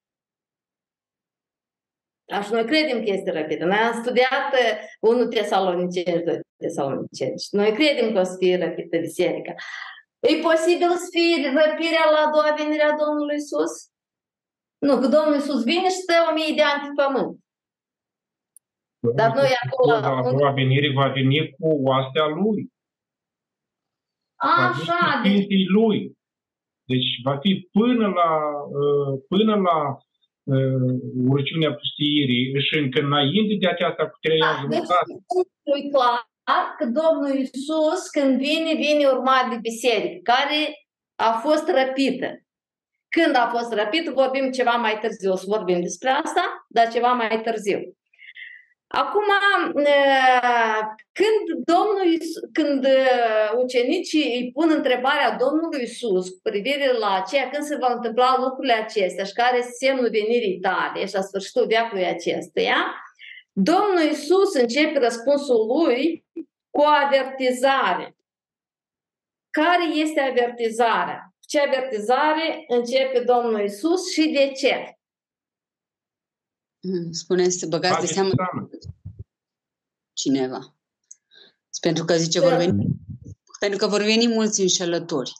Așa, 2.31 2.49
noi 2.51 2.65
credem 2.65 3.03
că 3.03 3.09
este 3.09 3.31
răpită. 3.31 3.65
Noi 3.65 3.77
am 3.77 4.01
studiat 4.01 4.53
1 4.99 5.27
Tesaloniceni, 5.27 6.23
2 6.23 6.39
Tesaloniceni. 6.57 7.33
Noi 7.51 7.71
credem 7.71 8.13
că 8.13 8.19
o 8.19 8.23
să 8.23 8.35
fie 8.37 8.57
răpită 8.57 8.97
biserica. 8.97 9.53
E 10.19 10.35
posibil 10.35 10.89
să 10.89 11.07
fie 11.11 11.47
răpirea 11.47 12.05
la 12.11 12.27
a 12.27 12.29
doua 12.31 12.55
venire 12.57 12.83
a 12.83 12.95
Domnului 12.95 13.35
Isus? 13.35 13.89
Nu, 14.77 14.99
că 14.99 15.07
Domnul 15.07 15.35
Isus 15.35 15.63
vine 15.63 15.89
și 15.89 15.95
stă 15.95 16.13
o 16.29 16.33
mie 16.33 16.53
de 16.55 16.61
ani 16.61 16.81
pe 16.81 17.03
pământ. 17.03 17.40
Dar 19.15 19.33
noi 19.33 19.51
acolo... 19.63 19.99
La 19.99 20.17
a 20.17 20.31
doua 20.31 20.51
venire 20.51 20.91
va 20.93 21.07
veni 21.07 21.55
cu 21.59 21.67
oastea 21.83 22.25
lui. 22.27 22.71
Așa, 24.35 25.21
deci... 25.23 25.67
lui. 25.67 26.19
Deci 26.83 27.09
va 27.23 27.37
fi 27.37 27.67
până 27.71 28.07
la, 28.07 28.31
uh, 28.79 29.21
până 29.27 29.55
la 29.55 29.77
uh, 30.43 30.93
urăciunea 31.27 31.73
pustiirii 31.73 32.61
și 32.61 32.77
încă 32.77 32.99
înainte 32.99 33.55
de 33.59 33.67
aceasta 33.67 34.03
cu 34.09 34.17
trei 34.21 34.41
ani 34.41 34.69
da, 34.69 34.77
deci, 34.77 35.89
clar 35.91 36.29
că 36.77 36.85
Domnul 36.85 37.37
Iisus 37.37 38.01
când 38.09 38.37
vine, 38.37 38.73
vine 38.73 39.05
urmat 39.05 39.49
de 39.49 39.57
biserică, 39.61 40.19
care 40.23 40.61
a 41.15 41.31
fost 41.31 41.65
răpită. 41.79 42.29
Când 43.15 43.35
a 43.35 43.47
fost 43.55 43.73
răpită, 43.73 44.11
vorbim 44.11 44.51
ceva 44.51 44.71
mai 44.71 44.99
târziu, 44.99 45.31
o 45.31 45.35
să 45.35 45.45
vorbim 45.47 45.81
despre 45.81 46.09
asta, 46.09 46.43
dar 46.67 46.87
ceva 46.91 47.11
mai 47.13 47.41
târziu. 47.41 47.79
Acum, 48.91 49.23
când, 51.11 51.63
Domnul, 51.65 52.17
când 52.53 52.87
ucenicii 53.57 54.23
îi 54.23 54.51
pun 54.51 54.69
întrebarea 54.69 55.35
Domnului 55.39 55.83
Isus 55.83 56.29
cu 56.29 56.39
privire 56.43 56.97
la 56.97 57.23
ceea 57.29 57.49
când 57.49 57.63
se 57.63 57.75
vor 57.75 57.91
întâmpla 57.95 58.35
lucrurile 58.39 58.73
acestea 58.73 59.23
și 59.23 59.33
care 59.33 59.57
este 59.57 59.85
semnul 59.85 60.09
venirii 60.09 60.59
tale 60.59 61.05
și 61.05 61.13
la 61.13 61.21
sfârșitul 61.21 61.65
veacului 61.65 62.05
acesteia, 62.05 62.95
Domnul 63.51 64.09
Isus 64.11 64.53
începe 64.53 64.99
răspunsul 64.99 65.65
lui 65.65 66.25
cu 66.69 66.81
o 66.81 66.85
avertizare. 66.85 68.15
Care 69.49 69.85
este 69.95 70.19
avertizarea? 70.19 71.33
Ce 71.39 71.59
avertizare 71.59 72.65
începe 72.67 73.19
Domnul 73.19 73.63
Isus 73.63 74.11
și 74.11 74.29
de 74.29 74.51
ce? 74.51 74.95
Hmm, 76.81 77.11
spuneți 77.11 77.57
să 77.57 77.65
băgați 77.65 78.05
de 78.05 78.13
seamă 78.13 78.31
cineva. 80.13 80.75
Pentru 81.81 82.05
că 82.05 82.15
zice, 82.15 82.39
vor 82.39 82.53
veni, 82.53 82.85
pentru 83.59 83.77
că 83.77 83.87
vor 83.87 84.01
veni 84.01 84.27
mulți 84.27 84.61
înșelători. 84.61 85.31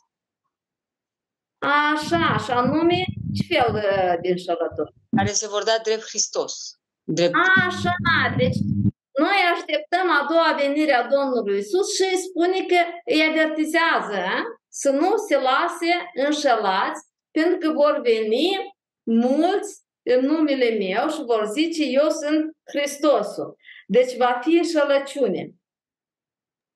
Așa, 1.57 2.37
și 2.43 2.51
anume, 2.51 3.03
ce 3.35 3.53
fel 3.53 3.73
de, 3.73 4.17
de 4.21 4.29
înșelători? 4.29 4.93
Care 5.15 5.31
se 5.31 5.47
vor 5.47 5.63
da 5.63 5.75
drept 5.83 6.03
Hristos. 6.03 6.79
Drept... 7.03 7.33
Așa, 7.67 7.93
deci 8.37 8.57
noi 9.19 9.37
așteptăm 9.53 10.09
a 10.09 10.25
doua 10.29 10.55
venire 10.63 10.93
a 10.93 11.07
Domnului 11.07 11.59
Isus 11.59 11.95
și 11.95 12.01
îi 12.01 12.23
spune 12.27 12.59
că 12.71 12.79
îi 13.05 13.27
avertizează 13.29 14.23
să 14.67 14.89
nu 14.89 15.17
se 15.27 15.35
lase 15.35 15.91
înșelați, 16.25 17.01
pentru 17.31 17.57
că 17.57 17.71
vor 17.71 18.01
veni 18.03 18.47
mulți 19.03 19.81
în 20.03 20.25
numele 20.25 20.69
meu 20.69 21.09
și 21.09 21.23
vor 21.25 21.45
zice 21.45 21.83
eu 21.83 22.09
sunt 22.09 22.57
Hristosul. 22.73 23.55
Deci 23.87 24.17
va 24.17 24.39
fi 24.41 24.57
înșelăciune. 24.57 25.49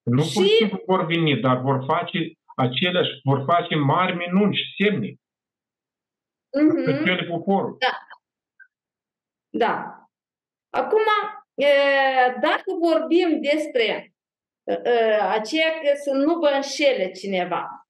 Nu 0.03 0.23
și... 0.23 0.71
vor 0.85 1.05
veni, 1.05 1.39
dar 1.39 1.57
vor 1.61 1.83
face 1.87 2.17
aceleași, 2.55 3.09
vor 3.23 3.43
face 3.47 3.75
mari 3.75 4.15
minuni 4.15 4.55
și 4.55 4.83
semne. 4.83 5.09
Uh-huh. 6.57 7.03
Pe 7.03 7.25
poporul. 7.29 7.77
Da. 7.79 7.97
Da. 9.49 9.99
Acum, 10.69 11.05
dacă 12.41 12.63
vorbim 12.81 13.41
despre 13.41 14.13
aceea 15.29 15.71
că 15.71 15.95
să 16.03 16.11
nu 16.11 16.39
vă 16.39 16.47
înșele 16.47 17.11
cineva, 17.11 17.87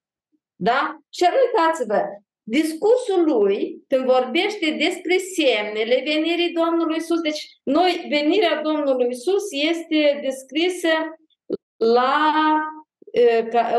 da? 0.55 0.97
Și 1.09 1.23
uitați-vă, 1.23 2.01
discursul 2.47 3.23
lui, 3.23 3.83
când 3.87 4.05
vorbește 4.05 4.71
despre 4.71 5.17
semnele 5.17 6.01
venirii 6.05 6.53
Domnului 6.53 6.97
Isus, 6.97 7.19
deci 7.19 7.47
noi, 7.63 8.05
venirea 8.09 8.61
Domnului 8.61 9.07
Isus 9.09 9.43
este 9.51 10.19
descrisă 10.21 10.89
la, 11.77 12.33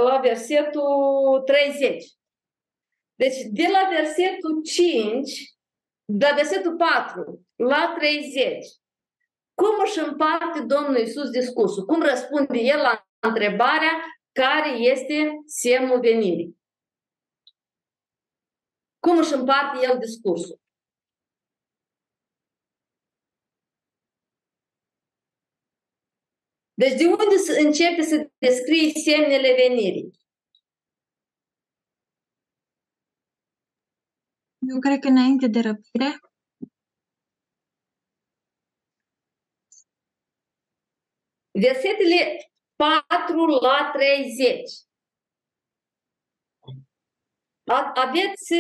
la 0.05 0.19
versetul 0.23 1.43
30. 1.45 2.05
Deci, 3.15 3.37
de 3.51 3.67
la 3.73 3.89
versetul 3.97 4.63
5, 4.63 5.55
de 6.05 6.27
la 6.29 6.35
versetul 6.35 6.77
4 6.77 7.47
la 7.57 7.95
30, 7.99 8.67
cum 9.55 9.75
își 9.85 9.99
împarte 9.99 10.61
Domnul 10.67 10.97
Isus 10.97 11.31
discursul? 11.31 11.85
Cum 11.85 12.03
răspunde 12.03 12.59
el 12.59 12.79
la 12.79 13.07
întrebarea 13.19 14.05
care 14.33 14.71
este 14.79 15.31
semnul 15.47 16.01
venirii? 16.01 16.57
Cum 19.07 19.19
își 19.19 19.33
împarte 19.33 19.87
el 19.87 19.99
discursul? 19.99 20.61
Deci 26.75 26.97
de 26.99 27.07
unde 27.07 27.25
începe 27.67 28.03
să 28.03 28.31
descrie 28.39 28.93
semnele 28.93 29.55
venirii? 29.55 30.11
Eu 34.71 34.79
cred 34.81 34.99
că 35.01 35.09
înainte 35.09 35.47
de 35.47 35.61
răpire. 35.61 36.21
Versetele 41.51 42.51
4 42.77 43.47
la 43.47 43.91
30. 43.93 44.86
Aveți, 47.95 48.55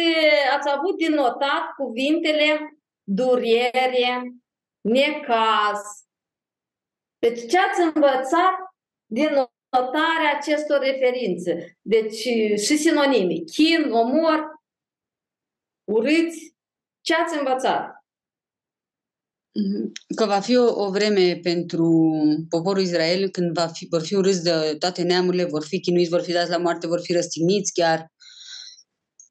ați 0.57 0.69
avut 0.69 0.97
din 0.97 1.15
notat 1.15 1.75
cuvintele 1.77 2.79
durere, 3.03 4.23
necaz. 4.81 5.81
Deci 7.19 7.51
ce 7.51 7.59
ați 7.59 7.81
învățat 7.81 8.55
din 9.07 9.29
notarea 9.71 10.37
acestor 10.39 10.79
referințe? 10.79 11.79
Deci 11.83 12.19
și 12.65 12.77
sinonime. 12.77 13.35
Chin, 13.35 13.91
omor, 13.91 14.41
urâți. 15.85 16.55
Ce 17.01 17.15
ați 17.15 17.39
învățat? 17.39 17.95
Că 20.17 20.25
va 20.25 20.41
fi 20.41 20.57
o, 20.57 20.85
o 20.85 20.91
vreme 20.91 21.39
pentru 21.43 22.15
poporul 22.49 22.83
Israel 22.83 23.29
când 23.31 23.53
va 23.53 23.67
fi, 23.67 23.87
vor 23.91 24.03
fi 24.03 24.15
urâți 24.15 24.43
de 24.43 24.77
toate 24.79 25.03
neamurile, 25.03 25.45
vor 25.45 25.65
fi 25.65 25.81
chinuiți, 25.81 26.11
vor 26.11 26.23
fi 26.23 26.33
dați 26.33 26.51
la 26.51 26.59
moarte, 26.59 26.87
vor 26.87 27.01
fi 27.01 27.13
răstigniți 27.13 27.73
chiar. 27.73 28.07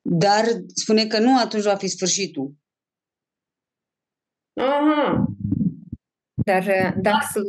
Dar 0.10 0.45
spune 0.74 1.06
că 1.06 1.20
nu 1.20 1.38
atunci 1.38 1.64
va 1.64 1.76
fi 1.76 1.88
sfârșitul. 1.88 2.53
Aha. 4.53 5.26
Dar 6.45 6.64
uh, 6.64 7.01
dacă 7.01 7.28
să, 7.32 7.39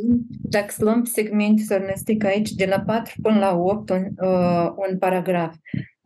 dacă 0.41 0.71
să 0.71 0.83
luăm 0.83 1.03
segmente, 1.03 1.61
să 1.61 1.77
rănăstic 1.77 2.23
aici, 2.23 2.51
de 2.51 2.65
la 2.65 2.79
4 2.79 3.13
până 3.21 3.39
la 3.39 3.55
8, 3.55 3.89
un, 3.89 4.03
uh, 4.17 4.69
un 4.89 4.97
paragraf, 4.97 5.55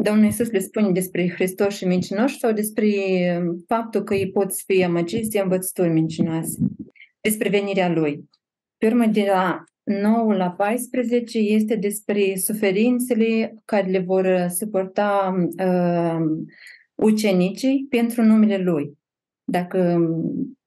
Domnul 0.03 0.25
Iisus 0.25 0.49
le 0.49 0.59
spune 0.59 0.91
despre 0.91 1.29
Hristos 1.29 1.75
și 1.75 1.85
mincinoși 1.85 2.37
sau 2.37 2.51
despre 2.51 2.87
um, 3.39 3.63
faptul 3.67 4.03
că 4.03 4.13
ei 4.13 4.31
pot 4.31 4.53
fi 4.65 4.83
amăgiți 4.83 5.29
de 5.29 5.39
învățături 5.39 5.89
mincinoase, 5.89 6.57
despre 7.21 7.49
venirea 7.49 7.89
Lui. 7.89 8.29
Pe 8.77 8.87
urmă, 8.87 9.05
de 9.05 9.25
la 9.27 9.63
9 9.91 10.33
la 10.33 10.51
14 10.51 11.37
este 11.37 11.75
despre 11.75 12.35
suferințele 12.35 13.61
care 13.65 13.89
le 13.89 13.99
vor 13.99 14.47
suporta 14.49 15.33
uh, 15.57 16.45
ucenicii 16.95 17.87
pentru 17.89 18.21
numele 18.21 18.57
Lui. 18.57 18.97
Dacă 19.43 19.77
um, 19.77 20.59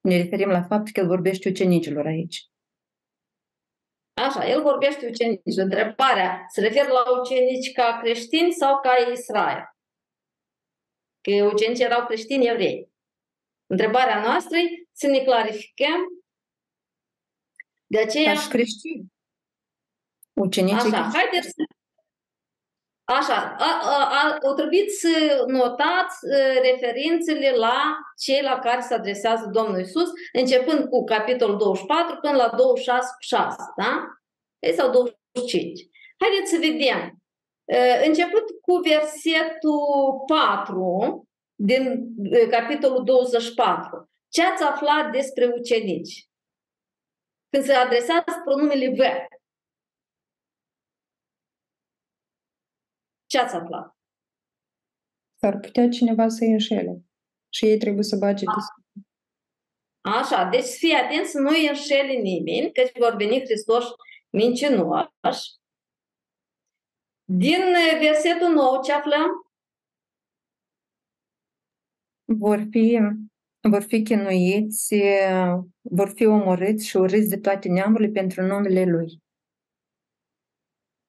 ne 0.00 0.16
referim 0.16 0.48
la 0.48 0.62
faptul 0.62 0.92
că 0.92 1.00
el 1.00 1.06
vorbește 1.06 1.48
ucenicilor 1.48 2.06
aici. 2.06 2.46
Așa, 4.14 4.48
el 4.48 4.62
vorbește 4.62 5.06
ucenici. 5.08 5.56
Întrebarea 5.56 6.44
se 6.48 6.60
referă 6.60 6.88
la 6.92 7.20
ucenici 7.20 7.72
ca 7.72 7.98
creștini 8.02 8.52
sau 8.52 8.80
ca 8.80 8.90
Israel? 9.12 9.62
Că 11.20 11.44
ucenicii 11.52 11.84
erau 11.84 12.06
creștini 12.06 12.48
evrei. 12.48 12.90
Întrebarea 13.66 14.22
noastră 14.22 14.56
e 14.56 14.86
să 14.92 15.06
ne 15.06 15.18
clarificăm 15.18 16.00
de 17.90 17.98
aceea... 17.98 18.32
Ca 18.32 18.40
și 18.40 18.48
creștini. 18.48 19.06
Ucenicii 20.32 20.92
Așa, 20.92 21.10
haideți 21.12 21.48
să 21.48 21.62
Așa, 23.10 23.56
a, 23.58 23.80
a, 23.82 24.08
a, 24.10 24.38
o 24.40 24.52
trebuit 24.52 24.90
să 24.90 25.44
notați 25.46 26.16
referințele 26.62 27.50
la 27.56 27.96
cei 28.18 28.42
la 28.42 28.58
care 28.58 28.80
se 28.80 28.94
adresează 28.94 29.48
Domnul 29.52 29.80
Isus, 29.80 30.10
începând 30.32 30.88
cu 30.88 31.04
capitolul 31.04 31.56
24 31.56 32.16
până 32.20 32.36
la 32.36 32.48
26, 32.56 33.06
6, 33.18 33.56
da? 33.76 34.06
Ei, 34.58 34.74
sau 34.74 34.90
25. 34.90 35.86
Haideți 36.18 36.50
să 36.50 36.56
vedem. 36.60 37.18
Început 38.06 38.44
cu 38.60 38.74
versetul 38.76 40.24
4 40.26 41.28
din 41.54 42.08
capitolul 42.50 43.04
24. 43.04 44.10
ce 44.28 44.42
ați 44.44 44.62
aflat 44.62 45.10
despre 45.12 45.52
ucenici? 45.58 46.27
Când 47.50 47.64
se 47.64 47.72
adresați 47.72 48.40
pronumele 48.44 48.88
V. 48.88 48.98
Ce 53.26 53.38
ați 53.38 53.54
aflat? 53.54 53.96
S-ar 55.40 55.58
putea 55.58 55.88
cineva 55.88 56.28
să-i 56.28 56.52
înșele. 56.52 57.02
Și 57.48 57.64
ei 57.64 57.78
trebuie 57.78 58.02
să 58.02 58.16
bage 58.16 58.44
de 58.44 58.50
Așa, 60.00 60.44
deci 60.44 60.64
fii 60.64 60.94
atent 60.94 61.26
să 61.26 61.38
nu 61.38 61.48
îi 61.48 61.68
înșele 61.68 62.12
nimeni, 62.12 62.72
căci 62.72 62.98
vor 62.98 63.14
veni 63.16 63.40
Hristos 63.40 63.84
mincinoși. 64.30 65.56
Din 67.24 67.60
versetul 68.00 68.48
nou 68.48 68.82
ce 68.82 68.92
aflăm? 68.92 69.52
Vor 72.24 72.66
fi, 72.70 72.98
vor 73.70 73.82
fi 73.82 74.02
chinuiți, 74.02 74.94
vor 75.80 76.08
fi 76.14 76.26
omorâți 76.26 76.86
și 76.86 76.96
urâți 76.96 77.28
de 77.28 77.38
toate 77.38 77.68
neamurile 77.68 78.08
pentru 78.08 78.42
numele 78.42 78.84
Lui. 78.84 79.22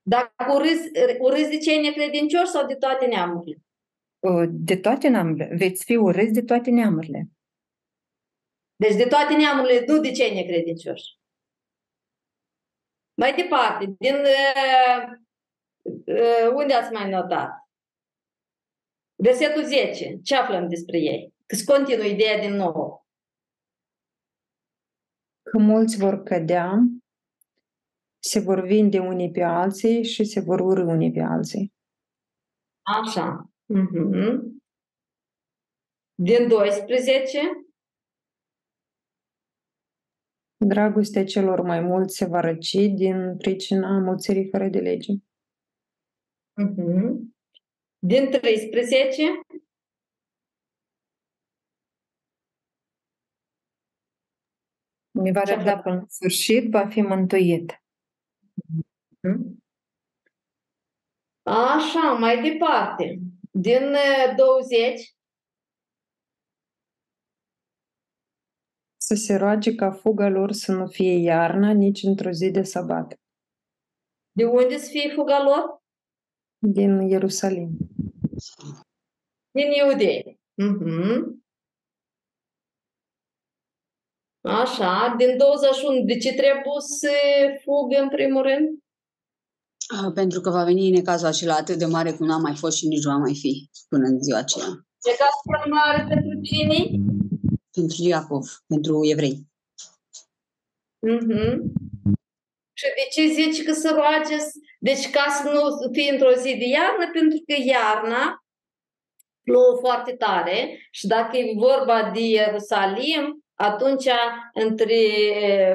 Dacă 0.01 0.53
urâți, 0.53 0.91
urâți 1.19 1.49
de 1.49 1.57
cei 1.57 1.81
necredincioși 1.81 2.51
sau 2.51 2.65
de 2.65 2.75
toate 2.75 3.05
neamurile? 3.05 3.61
De 4.49 4.77
toate 4.77 5.07
neamurile. 5.07 5.55
Veți 5.55 5.85
fi 5.85 5.95
urâți 5.95 6.33
de 6.33 6.41
toate 6.41 6.69
neamurile. 6.69 7.27
Deci 8.75 8.95
de 8.95 9.05
toate 9.05 9.35
neamurile, 9.35 9.83
nu 9.87 9.99
de 9.99 10.11
cei 10.11 10.33
necredincioși. 10.33 11.17
Mai 13.13 13.35
departe, 13.35 13.85
din 13.99 14.15
uh, 14.15 15.17
uh, 15.83 16.51
unde 16.53 16.73
ați 16.73 16.91
mai 16.91 17.09
notat? 17.09 17.49
Versetul 19.15 19.63
10. 19.63 20.19
Ce 20.23 20.35
aflăm 20.35 20.67
despre 20.67 20.97
ei? 20.97 21.33
Că 21.49 21.73
continuă 21.73 22.05
ideea 22.05 22.39
din 22.39 22.55
nou. 22.55 23.07
Că 25.41 25.57
mulți 25.57 25.97
vor 25.97 26.23
cădea, 26.23 26.77
se 28.19 28.39
vor 28.39 28.65
vinde 28.65 28.99
unii 28.99 29.31
pe 29.31 29.41
alții 29.41 30.03
și 30.03 30.23
se 30.23 30.39
vor 30.39 30.59
urâ 30.59 30.83
unii 30.83 31.11
pe 31.11 31.21
alții. 31.21 31.73
Așa. 32.81 33.49
Uh-huh. 33.73 34.39
Din 36.15 36.47
12. 36.47 37.39
Dragostea 40.65 41.25
celor 41.25 41.61
mai 41.61 41.79
mulți 41.79 42.17
se 42.17 42.25
va 42.25 42.39
răci 42.39 42.73
din 42.93 43.37
pricina 43.37 43.99
mulțirii 43.99 44.49
fără 44.49 44.67
de 44.67 44.79
lege. 44.79 45.13
Uh-huh. 46.61 47.11
Din 47.99 48.29
13. 48.31 49.23
Ne 55.21 55.31
va 55.31 55.41
răbda 55.41 55.77
până 55.79 55.95
în 55.95 56.07
sfârșit, 56.07 56.71
va 56.71 56.87
fi 56.87 57.01
mântuit. 57.01 57.83
Uh-huh. 59.27 59.57
Așa, 61.43 62.13
mai 62.19 62.51
departe. 62.51 63.19
Din 63.51 63.95
20. 64.35 65.15
Să 68.97 69.15
se 69.15 69.35
roage 69.35 69.75
ca 69.75 69.91
fuga 69.91 70.27
lor 70.27 70.51
să 70.51 70.71
nu 70.71 70.87
fie 70.87 71.13
iarna 71.17 71.71
nici 71.71 72.03
într-o 72.03 72.31
zi 72.31 72.51
de 72.51 72.61
sabat. 72.61 73.19
De 74.31 74.45
unde 74.45 74.77
să 74.77 74.89
fie 74.89 75.13
fuga 75.13 75.43
lor? 75.43 75.83
Din 76.57 76.99
Ierusalim. 76.99 77.77
Din 79.51 79.71
Iudei. 79.71 80.39
Uh-huh. 80.61 81.38
Așa, 84.41 85.15
din 85.17 85.37
21, 85.37 86.03
de 86.05 86.17
ce 86.17 86.33
trebuie 86.33 86.81
să 86.99 87.11
fugă 87.63 87.97
în 88.01 88.09
primul 88.09 88.41
rând? 88.41 88.67
Ah, 89.97 90.11
pentru 90.13 90.41
că 90.41 90.49
va 90.49 90.63
veni 90.63 90.89
necazul 90.89 91.27
acela 91.27 91.55
atât 91.55 91.77
de 91.77 91.85
mare 91.85 92.11
cum 92.11 92.25
n-a 92.25 92.37
mai 92.37 92.55
fost 92.55 92.77
și 92.77 92.87
nici 92.87 93.03
nu 93.03 93.11
va 93.11 93.17
mai 93.17 93.35
fi 93.35 93.69
până 93.89 94.05
în 94.07 94.21
ziua 94.21 94.37
aceea. 94.37 94.69
Necazul 95.09 95.43
prea 95.49 95.65
mare 95.77 96.05
pentru 96.07 96.41
cine? 96.41 96.77
Pentru 97.71 97.97
Iacov, 97.99 98.45
pentru 98.67 98.99
evrei. 99.03 99.47
Mm-hmm. 101.07 101.53
Și 102.79 102.87
de 102.99 103.05
ce 103.13 103.33
zici 103.39 103.63
că 103.65 103.73
să 103.73 103.89
roage? 103.95 104.37
Deci 104.79 105.09
ca 105.09 105.25
să 105.37 105.49
nu 105.49 105.91
fie 105.91 106.11
într-o 106.11 106.33
zi 106.33 106.57
de 106.57 106.67
iarnă, 106.77 107.05
pentru 107.13 107.37
că 107.47 107.55
iarna 107.65 108.43
plouă 109.43 109.77
foarte 109.79 110.11
tare 110.11 110.87
și 110.91 111.07
dacă 111.07 111.37
e 111.37 111.53
vorba 111.55 112.11
de 112.13 112.19
Ierusalim, 112.19 113.43
atunci 113.61 114.07
între 114.53 114.95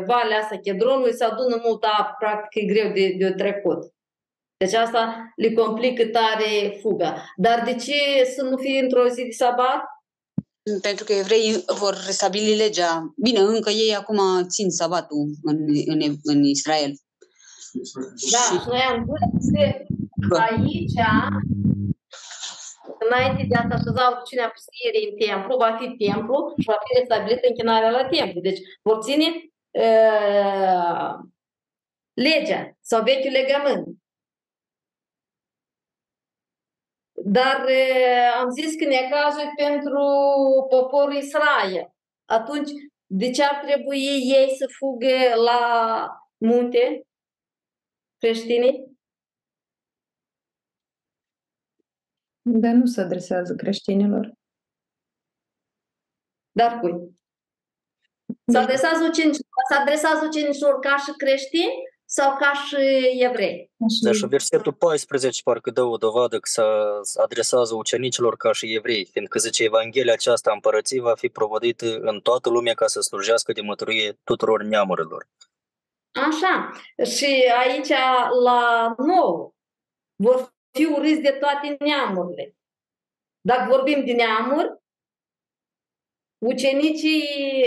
valea 0.06 0.38
asta 0.38 0.56
Chedronului 0.56 1.14
se 1.14 1.24
adună 1.24 1.60
multă 1.64 1.86
apă, 1.98 2.14
practic 2.18 2.62
e 2.62 2.72
greu 2.72 2.92
de, 2.92 3.14
de 3.18 3.30
trecut. 3.30 3.92
Deci 4.56 4.74
asta 4.74 5.32
le 5.36 5.52
complică 5.52 6.06
tare 6.06 6.78
fuga. 6.80 7.24
Dar 7.36 7.62
de 7.64 7.74
ce 7.74 8.24
să 8.36 8.42
nu 8.42 8.56
fie 8.56 8.80
într-o 8.82 9.08
zi 9.08 9.22
de 9.22 9.30
sabat? 9.30 9.82
Pentru 10.82 11.04
că 11.04 11.12
evreii 11.12 11.64
vor 11.78 11.94
restabili 12.06 12.56
legea. 12.56 13.14
Bine, 13.16 13.40
încă 13.40 13.70
ei 13.70 13.94
acum 13.94 14.18
țin 14.48 14.70
sabatul 14.70 15.30
în, 15.42 15.56
în, 15.86 16.16
în 16.22 16.44
Israel. 16.44 16.92
Da, 18.32 18.38
și 18.38 18.68
noi 18.68 18.80
am 18.90 19.04
văzut 19.06 19.76
aici, 20.38 20.98
înainte 23.08 23.44
de 23.48 23.54
a 23.56 23.66
se 23.68 23.74
așeza 23.74 24.14
rucina 24.18 24.48
pustirii 24.48 25.08
în 25.10 25.16
templu, 25.26 25.56
va 25.56 25.76
fi 25.80 25.86
templu 26.06 26.54
și 26.60 26.66
va 26.66 26.78
fi 26.84 26.98
restabilită 26.98 27.46
închinarea 27.48 27.90
la 27.90 28.04
templu. 28.08 28.40
Deci 28.40 28.60
vor 28.82 28.98
ține 29.02 29.26
uh, 29.70 31.10
legea 32.12 32.76
sau 32.80 33.02
vechiul 33.02 33.30
legământ. 33.30 33.86
Dar 37.26 37.66
am 38.40 38.48
zis 38.50 38.74
că 38.76 38.84
necazul 38.84 39.52
pentru 39.56 40.06
poporul 40.68 41.14
Israel. 41.14 41.94
Atunci, 42.24 42.70
de 43.06 43.30
ce 43.30 43.44
ar 43.44 43.64
trebui 43.64 44.04
ei 44.38 44.54
să 44.58 44.66
fugă 44.78 45.34
la 45.34 45.60
munte 46.36 47.06
creștinii? 48.18 48.93
Dar 52.46 52.72
nu 52.72 52.86
se 52.86 53.00
adresează 53.00 53.54
creștinilor. 53.54 54.32
Dar 56.52 56.80
cui? 56.80 57.18
Se 58.46 58.58
adresează 58.58 59.04
ucenicilor, 59.04 59.62
se 59.68 59.74
adresează 59.74 60.24
ucenicilor 60.26 60.78
ca 60.78 60.96
și 60.96 61.12
creștini 61.16 61.72
sau 62.04 62.36
ca 62.36 62.52
și 62.52 62.76
evrei. 63.18 63.70
Dar 64.00 64.14
și 64.14 64.26
versetul 64.26 64.72
14 64.72 65.42
parcă 65.42 65.70
dă 65.70 65.82
o 65.82 65.96
dovadă 65.96 66.38
că 66.38 66.48
se 67.02 67.20
adresează 67.20 67.74
ucenicilor 67.74 68.36
ca 68.36 68.52
și 68.52 68.74
evrei, 68.74 69.04
fiindcă 69.04 69.38
zice 69.38 69.64
Evanghelia 69.64 70.12
aceasta 70.12 70.52
împărății 70.52 71.00
va 71.00 71.14
fi 71.14 71.28
provodită 71.28 71.98
în 72.00 72.20
toată 72.20 72.48
lumea 72.50 72.74
ca 72.74 72.86
să 72.86 73.00
slujească 73.00 73.52
de 73.52 73.60
mătăruie 73.60 74.18
tuturor 74.24 74.62
neamurilor. 74.62 75.28
Așa. 76.12 76.70
Și 77.04 77.52
aici, 77.58 77.92
la 78.44 78.94
nou, 78.98 79.54
vor 80.14 80.53
fi 80.78 80.84
urâți 80.84 81.20
de 81.20 81.30
toate 81.30 81.76
neamurile. 81.78 82.56
Dacă 83.40 83.70
vorbim 83.70 84.04
de 84.04 84.12
neamuri, 84.12 84.82
ucenicii 86.38 87.22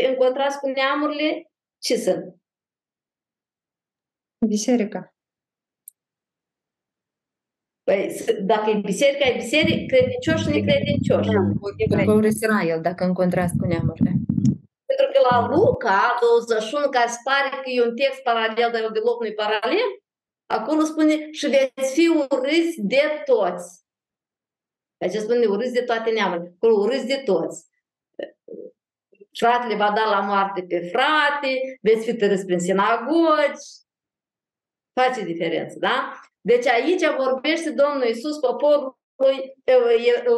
în 0.07 0.15
contrast 0.15 0.59
cu 0.59 0.67
neamurile, 0.67 1.51
ce 1.79 1.95
sunt? 1.97 2.35
Biserica. 4.47 5.15
Păi, 7.83 8.01
dacă 8.41 8.69
e 8.69 8.79
biserica, 8.79 9.25
e 9.25 9.33
biserică, 9.33 9.95
credincioși 9.95 10.43
și 10.43 10.49
necredincioși. 10.49 11.29
Poporul 11.87 12.25
Israel, 12.25 12.81
dacă 12.81 13.03
în 13.03 13.13
contrast 13.13 13.53
cu 13.59 13.65
neamurile. 13.65 14.11
Pentru 14.85 15.07
că 15.13 15.19
la 15.29 15.47
Luca 15.47 16.17
21, 16.21 16.89
care 16.89 17.09
se 17.09 17.19
pare 17.23 17.49
că 17.49 17.69
e 17.69 17.87
un 17.87 17.95
text 17.95 18.21
paralel, 18.21 18.71
dar 18.71 18.91
deloc 18.91 19.19
nu 19.21 19.27
e 19.27 19.31
paralel, 19.31 19.87
acolo 20.47 20.83
spune 20.83 21.31
și 21.31 21.47
veți 21.47 21.93
fi 21.93 22.07
urâți 22.07 22.81
de 22.81 23.21
toți. 23.25 23.85
Aici 24.97 25.13
spune 25.13 25.45
urâți 25.45 25.73
de 25.73 25.81
toate 25.81 26.11
neamurile. 26.11 26.53
Acolo 26.55 26.77
urâți 26.77 27.05
de 27.05 27.21
toți. 27.25 27.65
Fratele 29.33 29.75
va 29.75 29.91
da 29.91 30.09
la 30.09 30.19
moarte 30.19 30.65
pe 30.67 30.89
frate, 30.91 31.79
veți 31.81 32.05
fi 32.05 32.15
târâți 32.15 32.45
prin 32.45 32.59
sinagogi, 32.59 33.85
Face 35.01 35.23
diferență, 35.23 35.79
da? 35.79 36.21
Deci 36.41 36.67
aici 36.67 37.01
vorbește 37.17 37.71
Domnul 37.71 38.07
Iisus 38.07 38.37
poporului, 38.37 39.55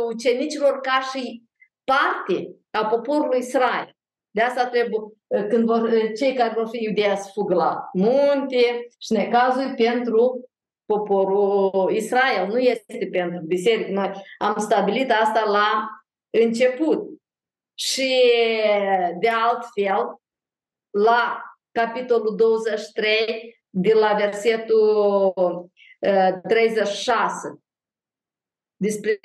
ucenicilor 0.05 0.79
ca 0.79 0.99
și 0.99 1.43
parte 1.83 2.55
a 2.71 2.85
poporului 2.85 3.39
Israel. 3.39 3.97
De 4.31 4.41
asta 4.41 4.67
trebuie, 4.67 4.99
când 5.49 5.65
vor, 5.65 5.91
cei 6.17 6.33
care 6.33 6.53
vor 6.55 6.67
fi 6.67 6.83
iudei 6.83 7.17
să 7.17 7.29
fugă 7.33 7.53
la 7.53 7.89
munte 7.93 8.87
și 8.97 9.11
necazul 9.11 9.73
pentru 9.75 10.49
poporul 10.85 11.91
Israel, 11.91 12.47
nu 12.47 12.57
este 12.57 13.07
pentru 13.11 13.41
biserică. 13.45 13.91
Noi 13.91 14.11
am 14.37 14.55
stabilit 14.57 15.11
asta 15.11 15.43
la 15.47 15.89
început. 16.29 17.07
Și 17.73 18.21
de 19.19 19.29
altfel, 19.29 20.19
la 20.89 21.41
capitolul 21.71 22.35
23, 22.35 23.61
de 23.69 23.93
la 23.93 24.13
versetul 24.13 25.33
36, 26.47 27.59
despre 28.81 29.19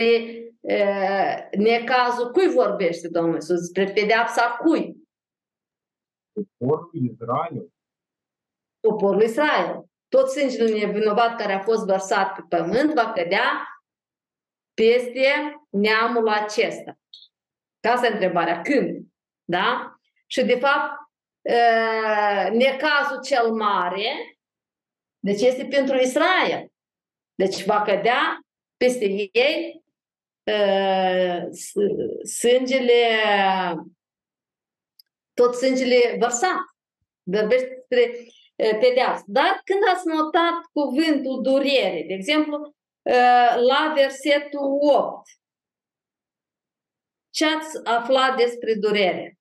uh, 0.61 1.49
necazul 1.59 2.31
cui 2.31 2.49
vorbește 2.49 3.09
Domnul 3.09 3.35
Iisus? 3.35 3.59
Despre 3.59 3.93
pedeapsa 3.93 4.57
cui? 4.63 4.97
Poporul 6.33 6.91
Israel. 6.93 7.73
Poporul 8.81 9.23
Israel. 9.23 9.85
Tot 10.09 10.31
sângele 10.31 10.87
nevinovat 10.87 11.37
care 11.37 11.53
a 11.53 11.61
fost 11.61 11.87
vărsat 11.87 12.35
pe 12.35 12.43
pământ 12.49 12.95
va 12.95 13.13
cădea 13.13 13.69
peste 14.75 15.55
neamul 15.71 16.29
acesta. 16.29 16.99
Ca 17.81 17.91
asta 17.91 18.07
e 18.07 18.13
întrebarea. 18.13 18.61
Când? 18.61 19.07
Da? 19.45 19.99
Și 20.27 20.45
de 20.45 20.59
fapt, 20.59 20.93
necazul 22.53 23.21
cel 23.23 23.53
mare, 23.53 24.39
deci 25.19 25.41
este 25.41 25.67
pentru 25.67 25.97
Israel. 25.97 26.73
Deci 27.35 27.65
va 27.65 27.83
cădea 27.83 28.44
peste 28.77 29.05
ei 29.33 29.83
sângele, 32.23 33.19
tot 35.35 35.55
sângele 35.55 36.17
vărsat. 36.19 36.59
Vorbește 37.23 37.85
despre 37.89 38.27
pedeapsă. 38.57 39.25
Dar 39.27 39.61
când 39.65 39.81
ați 39.93 40.07
notat 40.07 40.55
cuvântul 40.73 41.43
durere, 41.43 42.05
de 42.07 42.15
exemplu, 42.15 42.75
la 43.57 43.93
versetul 43.95 44.79
8, 44.81 45.29
ce 47.31 47.47
ați 47.47 47.85
aflat 47.85 48.37
despre 48.37 48.75
durere? 48.75 49.39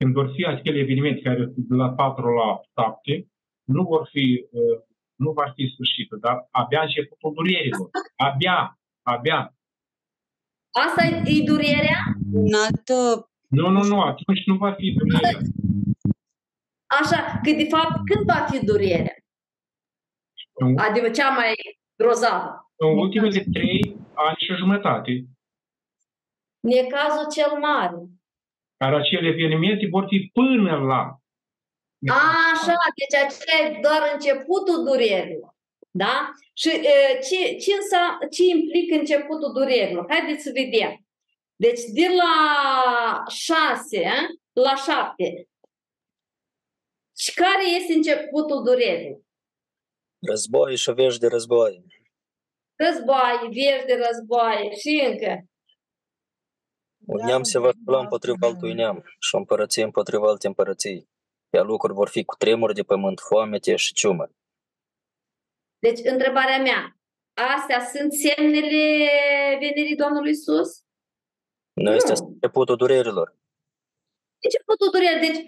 Când 0.00 0.14
vor 0.14 0.32
fi 0.34 0.46
acele 0.46 0.78
evenimente 0.78 1.20
care 1.20 1.44
de 1.56 1.74
la 1.74 1.90
4 1.90 2.22
la 2.34 2.60
7, 2.84 3.28
nu 3.64 3.82
vor 3.82 4.08
fi, 4.12 4.44
nu 5.14 5.30
va 5.32 5.52
fi 5.54 5.72
sfârșitul, 5.74 6.18
dar 6.18 6.48
abia 6.50 6.82
începutul 6.82 7.32
durerilor. 7.34 7.90
Abia, 8.16 8.78
abia. 9.02 9.54
Asta 10.86 11.02
e 11.24 11.42
durerea? 11.44 12.00
Un 12.32 12.54
alt... 12.64 12.88
Nu, 13.48 13.68
nu, 13.68 13.82
nu, 13.82 14.00
atunci 14.00 14.44
nu 14.46 14.56
va 14.56 14.72
fi 14.72 14.92
durerea. 14.92 15.38
Așa, 17.00 17.40
că 17.42 17.50
de 17.50 17.66
fapt 17.74 17.96
când 18.08 18.24
va 18.32 18.46
fi 18.50 18.64
durerea? 18.64 19.16
Adică 20.76 21.10
cea 21.10 21.30
mai 21.30 21.54
grozavă. 21.96 22.72
În 22.76 22.98
ultimele 22.98 23.44
trei 23.52 23.96
ani 24.14 24.36
și 24.38 24.54
jumătate. 24.54 25.24
Necazul 26.60 27.26
cel 27.36 27.58
mare. 27.60 27.96
Dar 28.80 28.94
acele 28.94 29.28
evenimente 29.28 29.86
vor 29.90 30.04
fi 30.08 30.30
până 30.32 30.76
la. 30.90 31.02
A, 32.14 32.20
așa, 32.54 32.74
deci 32.98 33.20
acela 33.22 33.68
e 33.68 33.80
doar 33.80 34.02
începutul 34.14 34.84
durerilor. 34.84 35.54
Da? 35.90 36.30
Și 36.54 36.68
e, 36.68 37.18
ce, 37.26 37.56
ce, 37.62 37.72
însa, 37.80 38.18
ce 38.30 38.42
implică 38.44 38.94
începutul 38.98 39.52
durerilor? 39.52 40.06
Haideți 40.08 40.42
să 40.42 40.50
vedem. 40.54 40.92
Deci 41.56 41.80
de 41.98 42.08
la 42.20 42.34
6 43.28 44.02
la 44.52 44.74
7. 44.74 45.48
Și 47.16 47.34
care 47.34 47.64
este 47.78 47.92
începutul 47.92 48.62
durerii? 48.62 49.26
Război 50.28 50.76
și 50.76 50.92
vești 50.92 51.20
de 51.20 51.26
război. 51.26 51.84
Război, 52.76 53.36
vești 53.42 53.86
de 53.86 53.96
război 54.06 54.70
și 54.80 54.92
încă. 55.08 55.44
Un 57.12 57.24
neam 57.24 57.42
se 57.42 57.58
va 57.58 57.70
spula 57.80 58.00
împotriva 58.00 58.46
altui 58.46 58.74
neam 58.74 59.02
și 59.18 59.34
o 59.34 59.38
împărăție 59.38 59.82
împotriva 59.82 60.28
alte 60.28 60.46
împărății. 60.46 61.08
Iar 61.54 61.64
lucruri 61.64 61.94
vor 61.94 62.08
fi 62.08 62.24
cu 62.24 62.34
tremuri 62.36 62.74
de 62.74 62.82
pământ, 62.82 63.20
foamete 63.20 63.76
și 63.76 63.92
ciumă. 63.92 64.30
Deci, 65.78 66.00
întrebarea 66.04 66.58
mea, 66.58 66.96
astea 67.56 67.80
sunt 67.92 68.12
semnele 68.12 68.82
venirii 69.58 69.96
Domnului 69.96 70.30
Isus? 70.30 70.70
Nu, 71.72 71.94
este 71.94 72.12
începutul 72.12 72.76
durerilor. 72.76 73.36
Începutul 74.42 74.90
durerilor. 74.92 75.20
Deci, 75.26 75.40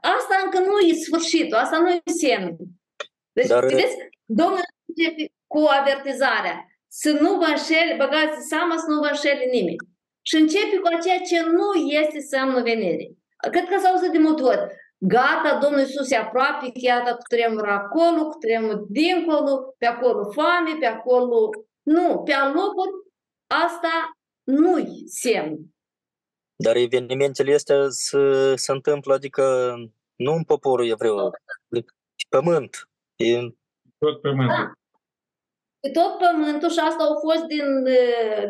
asta 0.00 0.34
încă 0.44 0.58
nu 0.58 0.78
e 0.78 0.92
sfârșitul, 0.92 1.58
asta 1.58 1.78
nu 1.78 1.88
e 1.90 2.02
semn. 2.20 2.56
Deci, 3.32 3.46
Dar... 3.46 3.64
vedeți, 3.64 3.96
Domnul 4.24 4.60
începe 4.88 5.32
cu 5.46 5.58
avertizarea. 5.58 6.66
Să 6.90 7.10
nu 7.10 7.38
vă 7.38 7.44
înșeli, 7.44 7.96
băgați 7.96 8.46
seama 8.48 8.76
să 8.76 8.86
nu 8.88 8.98
vă 9.00 9.06
înșeli 9.06 9.50
nimeni. 9.50 9.96
Și 10.28 10.36
începe 10.36 10.76
cu 10.76 10.88
ceea 11.02 11.20
ce 11.20 11.38
nu 11.42 11.88
este 12.02 12.18
semnul 12.20 12.62
venirii. 12.62 13.18
Cred 13.50 13.68
că 13.68 13.78
s-a 13.78 13.88
auzit 13.88 14.10
de 14.10 14.18
multe 14.18 14.42
ori. 14.42 14.60
Gata, 14.98 15.58
Domnul 15.62 15.80
Iisus 15.80 16.10
e 16.10 16.16
aproape, 16.16 16.70
iată 16.72 17.14
cu 17.14 17.22
tremur 17.28 17.68
acolo, 17.68 18.28
cu 18.28 18.38
tremur 18.38 18.76
dincolo, 18.88 19.74
pe 19.78 19.86
acolo 19.86 20.32
foame, 20.32 20.76
pe 20.80 20.86
acolo... 20.86 21.50
Nu, 21.82 22.22
pe 22.24 22.32
locuri 22.32 22.90
asta 23.64 24.18
nu-i 24.44 25.02
semn. 25.06 25.56
Dar 26.56 26.76
evenimentele 26.76 27.54
astea 27.54 27.86
se, 27.88 28.56
se 28.56 28.72
întâmplă, 28.72 29.14
adică 29.14 29.74
nu 30.14 30.32
în 30.32 30.44
poporul 30.44 30.88
evreu, 30.88 31.30
pe 31.68 31.84
pământ. 32.28 32.88
E 33.16 33.38
tot 33.98 34.20
pământul. 34.20 34.56
Da. 34.56 34.72
Pe 35.80 35.90
tot 35.90 36.18
pământul 36.18 36.70
și 36.70 36.78
asta 36.78 37.04
au 37.04 37.18
fost 37.20 37.44
din, 37.44 37.84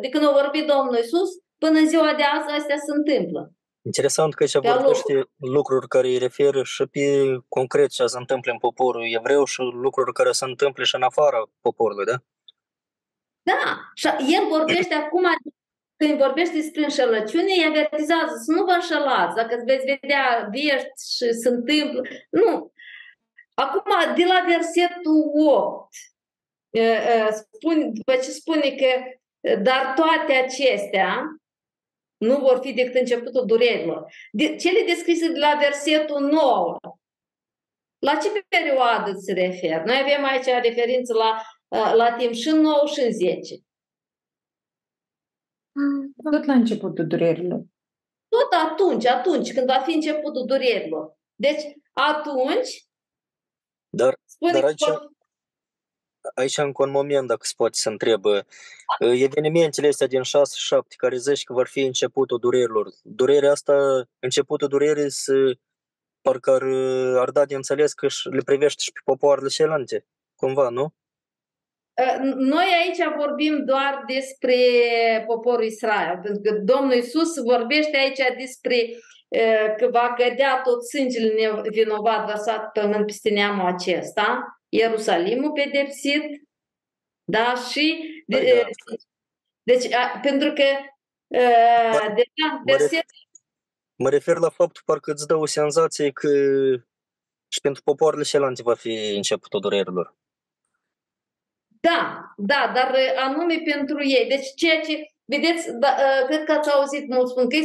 de 0.01 0.09
când 0.11 0.25
a 0.25 0.31
vorbit 0.31 0.67
Domnul 0.67 0.97
Iisus 0.97 1.31
până 1.59 1.79
în 1.79 1.89
ziua 1.89 2.15
de 2.15 2.23
azi 2.23 2.51
astea 2.59 2.77
se 2.77 2.93
întâmplă. 2.97 3.53
Interesant 3.83 4.35
că 4.35 4.43
aici 4.43 4.53
vorbește 4.53 5.31
lucruri 5.37 5.89
care 5.89 6.07
îi 6.07 6.19
referă 6.19 6.63
și 6.63 6.87
pe 6.87 7.01
concret 7.49 7.91
ce 7.91 8.07
se 8.07 8.19
întâmplă 8.19 8.53
în 8.53 8.59
poporul 8.59 9.05
evreu 9.19 9.45
și 9.45 9.61
lucruri 9.61 10.13
care 10.13 10.33
se 10.33 10.45
întâmplă 10.45 10.85
și 10.85 10.95
în 10.95 11.03
afara 11.03 11.51
poporului, 11.61 12.05
da? 12.05 12.17
Da, 13.43 13.91
și 13.95 14.07
el 14.07 14.49
vorbește 14.49 14.95
acum, 14.95 15.25
când 15.97 16.19
vorbește 16.19 16.55
despre 16.55 16.83
înșelăciune, 16.83 17.53
îi 17.57 17.67
avertizează 17.69 18.35
să 18.45 18.53
nu 18.53 18.65
vă 18.65 18.71
înșelați, 18.71 19.35
dacă 19.35 19.63
veți 19.65 19.85
vedea 19.85 20.49
vești 20.51 21.15
și 21.17 21.33
se 21.33 21.49
întâmplă. 21.49 22.03
Nu. 22.31 22.73
Acum, 23.55 24.15
de 24.17 24.25
la 24.25 24.45
versetul 24.47 25.33
8, 25.35 25.95
spune, 27.31 27.85
după 27.85 28.15
ce 28.15 28.31
spune 28.31 28.71
că 28.81 28.91
dar 29.63 29.93
toate 29.97 30.33
acestea 30.33 31.25
nu 32.19 32.39
vor 32.39 32.59
fi 32.63 32.73
decât 32.73 32.95
începutul 32.95 33.47
durerilor. 33.47 34.13
De, 34.33 34.57
cele 34.57 34.85
descrise 34.87 35.33
de 35.33 35.39
la 35.39 35.59
versetul 35.61 36.21
9, 36.21 36.77
la 37.99 38.17
ce 38.17 38.45
perioadă 38.49 39.13
se 39.13 39.33
refer? 39.33 39.83
Noi 39.85 39.99
avem 40.03 40.25
aici 40.25 40.45
referință 40.45 41.15
la, 41.15 41.43
la 41.95 42.17
timp 42.17 42.33
și 42.33 42.49
în 42.49 42.61
9 42.61 42.87
și 42.87 43.01
în 43.01 43.13
10. 43.13 43.55
Tot 46.31 46.45
la 46.45 46.53
începutul 46.53 47.07
durerilor. 47.07 47.65
Tot 48.29 48.53
atunci, 48.71 49.07
atunci, 49.07 49.53
când 49.53 49.67
va 49.67 49.79
fi 49.79 49.95
începutul 49.95 50.47
durerilor. 50.47 51.17
Deci, 51.35 51.63
atunci, 51.93 52.87
dar, 53.89 54.15
spune 54.25 54.53
dar 54.53 54.65
aici, 54.65 54.85
aici 56.35 56.59
încă 56.59 56.83
un 56.83 56.91
moment, 56.91 57.27
dacă 57.29 57.41
se 57.43 57.53
poate 57.57 57.79
să 57.79 57.89
întrebă, 57.89 58.47
evenimentele 58.99 59.89
astea 59.89 60.07
din 60.07 60.21
6-7 60.21 60.23
care 60.97 61.17
zici 61.17 61.45
că 61.45 61.53
vor 61.53 61.67
fi 61.67 61.81
începutul 61.81 62.39
durerilor, 62.39 62.87
durerea 63.03 63.51
asta, 63.51 64.05
începutul 64.19 64.69
durerii 64.69 65.11
să 65.11 65.57
parcă 66.21 66.51
ar, 66.51 66.63
ar 67.19 67.31
da 67.31 67.45
de 67.45 67.55
înțeles 67.55 67.93
că 67.93 68.07
le 68.31 68.43
privește 68.45 68.83
și 68.83 68.93
pe 68.93 69.01
popoarele 69.05 69.49
celelalte, 69.49 70.07
cumva, 70.37 70.69
nu? 70.69 70.95
Noi 72.37 72.67
aici 72.83 73.17
vorbim 73.17 73.65
doar 73.65 74.05
despre 74.07 74.57
poporul 75.27 75.65
Israel, 75.65 76.21
pentru 76.23 76.41
că 76.43 76.59
Domnul 76.59 76.93
Isus 76.93 77.43
vorbește 77.43 77.97
aici 77.97 78.21
despre 78.37 78.77
că 79.77 79.89
va 79.91 80.15
cădea 80.17 80.61
tot 80.65 80.87
sângele 80.87 81.61
vinovat 81.71 82.27
vărsat 82.27 82.73
pământ 82.73 83.07
peste 83.07 83.31
neamul 83.31 83.67
acesta, 83.67 84.58
Ierusalimul 84.69 85.53
pedepsit, 85.53 86.49
da, 87.25 87.55
și 87.55 88.05
de, 88.27 88.37
păi 88.37 88.63
da. 88.63 88.95
deci, 89.63 89.93
a, 89.93 90.19
pentru 90.23 90.53
că 90.53 90.65
a, 91.37 92.15
deja 92.15 92.63
verset... 92.65 93.05
Mă 93.95 94.09
refer 94.11 94.37
la 94.37 94.49
faptul 94.49 94.83
parcă 94.85 95.11
îți 95.13 95.27
dă 95.27 95.35
o 95.37 95.47
senzație 95.47 96.11
că 96.11 96.29
și 97.49 97.61
pentru 97.61 97.83
popoarele 97.83 98.23
celelalte 98.23 98.63
va 98.63 98.75
fi 98.75 99.15
începutul 99.17 99.61
durerilor. 99.61 100.17
Da, 101.81 102.33
da, 102.37 102.73
dar 102.75 102.95
anume 103.17 103.63
pentru 103.65 104.05
ei. 104.05 104.29
Deci 104.29 104.55
ceea 104.55 104.81
ce, 104.81 105.11
vedeți, 105.25 105.73
da, 105.73 105.97
cred 106.27 106.45
că 106.45 106.53
ați 106.53 106.71
auzit 106.71 107.09
mult 107.09 107.29
spun 107.29 107.49
că 107.49 107.57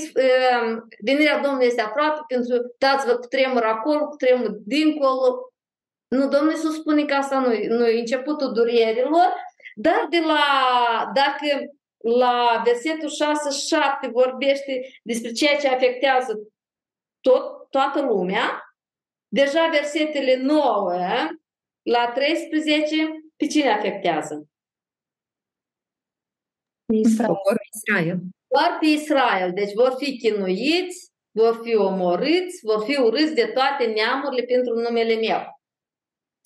venirea 1.03 1.39
Domnului 1.39 1.65
este 1.65 1.81
aproape 1.81 2.19
pentru 2.27 2.75
dați-vă 2.77 3.15
cu 3.15 3.27
tremur 3.27 3.63
acolo, 3.63 4.07
cu 4.07 4.15
tremur 4.15 4.49
dincolo, 4.65 5.52
nu, 6.14 6.28
Domnul 6.28 6.51
Iisus 6.51 6.76
spune 6.76 7.05
că 7.05 7.14
asta 7.14 7.39
nu, 7.39 7.76
nu 7.76 7.88
e 7.88 7.99
începutul 7.99 8.53
durierilor, 8.53 9.34
Dar 9.76 10.07
de 10.09 10.20
la, 10.20 11.11
dacă 11.14 11.74
la 11.97 12.61
versetul 12.66 13.09
6-7 14.07 14.11
vorbește 14.11 14.82
despre 15.03 15.32
ceea 15.32 15.57
ce 15.57 15.68
afectează 15.68 16.39
tot, 17.20 17.70
toată 17.70 18.01
lumea, 18.01 18.76
deja 19.28 19.68
versetele 19.68 20.36
9 20.36 20.91
la 21.82 22.11
13 22.14 22.95
pe 23.36 23.47
cine 23.47 23.72
afectează? 23.72 24.47
Israel. 26.93 27.36
Israel. 27.74 28.20
Doar 28.47 28.78
pe 28.80 28.86
Israel. 28.86 29.53
Deci 29.53 29.74
vor 29.74 29.95
fi 29.97 30.18
chinuiți, 30.18 31.11
vor 31.32 31.59
fi 31.64 31.76
omorâți, 31.76 32.59
vor 32.61 32.84
fi 32.84 32.99
urâți 32.99 33.34
de 33.34 33.45
toate 33.45 33.86
neamurile 33.86 34.43
pentru 34.43 34.74
numele 34.74 35.16
meu. 35.16 35.52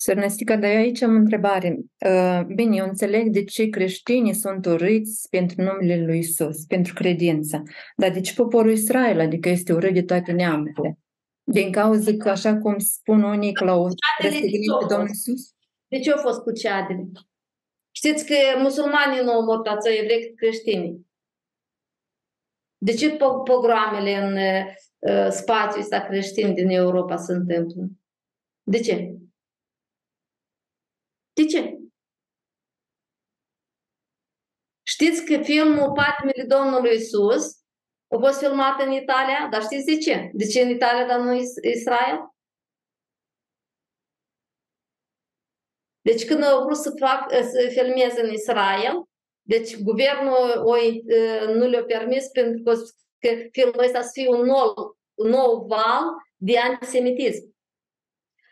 Sărnăstica, 0.00 0.56
dar 0.56 0.70
eu 0.70 0.76
aici 0.76 1.02
am 1.02 1.14
o 1.14 1.18
întrebare. 1.18 1.78
Uh, 2.06 2.40
bine, 2.54 2.76
eu 2.76 2.86
înțeleg 2.86 3.28
de 3.28 3.44
ce 3.44 3.68
creștinii 3.68 4.34
sunt 4.34 4.66
urâți 4.66 5.28
pentru 5.28 5.62
numele 5.62 6.04
lui 6.04 6.18
Isus, 6.18 6.64
pentru 6.64 6.94
credință. 6.94 7.62
Dar 7.96 8.10
de 8.10 8.20
ce 8.20 8.34
poporul 8.34 8.70
Israel, 8.70 9.20
adică 9.20 9.48
este 9.48 9.72
urât 9.72 9.94
de 9.94 10.02
toate 10.02 10.32
neamurile? 10.32 10.98
Din 11.42 11.72
cauza 11.72 12.12
că, 12.18 12.28
așa 12.28 12.56
cum 12.56 12.78
spun 12.78 13.22
unii, 13.22 13.52
că 13.52 13.64
l-au 13.64 13.88
răstignit 14.22 14.70
pe 14.80 14.86
Domnul 14.88 15.08
Isus? 15.08 15.52
De 15.88 15.98
ce 15.98 16.12
au 16.12 16.18
fost 16.18 16.40
cu 16.40 16.52
ceadele? 16.52 17.08
Știți 17.90 18.26
că 18.26 18.34
musulmanii 18.58 19.22
nu 19.24 19.38
omor 19.38 19.58
tață 19.58 19.88
evrei 19.88 20.34
creștinii. 20.34 21.06
De 22.78 22.92
ce 22.92 23.16
pogromele 23.44 24.14
în 24.16 24.36
uh, 25.00 25.28
spațiul 25.30 25.82
ăsta 25.82 26.00
creștin 26.00 26.54
din 26.54 26.68
Europa 26.68 27.16
se 27.16 27.32
întâmplă? 27.32 27.88
De 28.62 28.80
ce? 28.80 29.18
De 31.38 31.44
ce? 31.44 31.78
Știți 34.82 35.24
că 35.24 35.42
filmul 35.42 35.92
Patimile 35.92 36.44
Domnului 36.44 36.96
Isus 36.96 37.44
a 38.14 38.18
fost 38.18 38.38
filmat 38.38 38.80
în 38.80 38.92
Italia, 38.92 39.48
dar 39.50 39.62
știți 39.62 39.84
de 39.84 39.96
ce? 39.96 40.30
De 40.32 40.44
ce 40.46 40.60
în 40.60 40.68
Italia, 40.68 41.06
dar 41.06 41.20
nu 41.20 41.34
Israel? 41.62 42.18
Deci 46.00 46.24
când 46.26 46.42
au 46.42 46.62
vrut 46.62 46.76
să, 46.76 46.94
fac, 46.98 47.30
să 47.30 47.68
filmeze 47.70 48.20
în 48.20 48.32
Israel, 48.32 49.02
deci 49.42 49.82
guvernul 49.82 50.62
o, 50.64 50.74
nu 51.54 51.66
le-a 51.68 51.84
permis 51.84 52.28
pentru 52.28 52.62
că, 52.62 52.72
că 53.18 53.48
filmul 53.50 53.84
ăsta 53.84 54.02
să 54.02 54.10
fie 54.12 54.28
un 54.28 54.44
nou, 54.44 54.98
un 55.14 55.28
nou 55.28 55.66
val 55.66 56.04
de 56.36 56.58
antisemitism. 56.58 57.57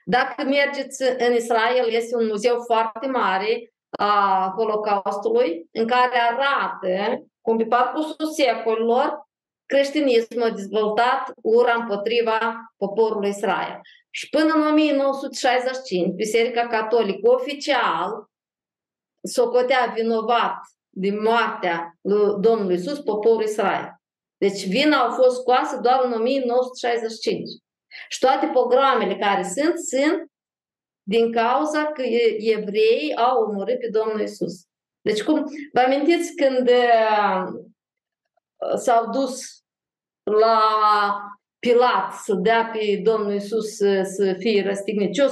Dacă 0.09 0.43
mergeți 0.45 1.03
în 1.19 1.35
Israel, 1.35 1.89
este 1.89 2.17
un 2.17 2.27
muzeu 2.27 2.63
foarte 2.65 3.07
mare 3.07 3.73
a 3.91 4.53
Holocaustului, 4.57 5.69
în 5.73 5.87
care 5.87 6.19
arată 6.19 7.25
cum 7.41 7.57
pe 7.57 7.65
parcursul 7.65 8.27
secolilor 8.27 9.29
creștinismul 9.67 10.43
a 10.43 10.51
dezvoltat 10.51 11.33
ura 11.43 11.75
împotriva 11.75 12.39
poporului 12.77 13.29
Israel. 13.29 13.81
Și 14.11 14.29
până 14.29 14.53
în 14.55 14.67
1965, 14.67 16.15
Biserica 16.15 16.67
Catolică 16.67 17.31
oficial 17.31 18.31
socotea 19.23 19.93
vinovat 19.95 20.57
din 20.89 21.23
moartea 21.23 21.99
lui 22.01 22.35
Domnului 22.41 22.75
Iisus 22.75 23.01
poporul 23.01 23.43
Israel. 23.43 24.01
Deci 24.37 24.67
vina 24.67 24.97
au 24.97 25.13
fost 25.13 25.41
scoasă 25.41 25.79
doar 25.83 26.01
în 26.05 26.13
1965. 26.13 27.49
Și 28.09 28.19
toate 28.19 28.47
programele 28.47 29.17
care 29.17 29.43
sunt, 29.43 29.79
sunt 29.79 30.31
din 31.03 31.33
cauza 31.33 31.85
că 31.85 32.03
evreii 32.39 33.17
au 33.17 33.43
omorât 33.43 33.79
pe 33.79 33.89
Domnul 33.89 34.21
Isus. 34.21 34.67
Deci 35.01 35.23
cum, 35.23 35.45
vă 35.73 35.81
amintiți 35.81 36.35
când 36.35 36.69
uh, 36.69 37.43
s-au 38.77 39.11
dus 39.11 39.65
la 40.23 40.61
Pilat 41.59 42.13
să 42.13 42.35
dea 42.35 42.71
pe 42.73 43.01
Domnul 43.03 43.35
Isus 43.35 43.77
să, 43.77 44.03
să 44.03 44.35
fie 44.39 44.63
răstignit. 44.63 45.13
Ce-o, 45.13 45.27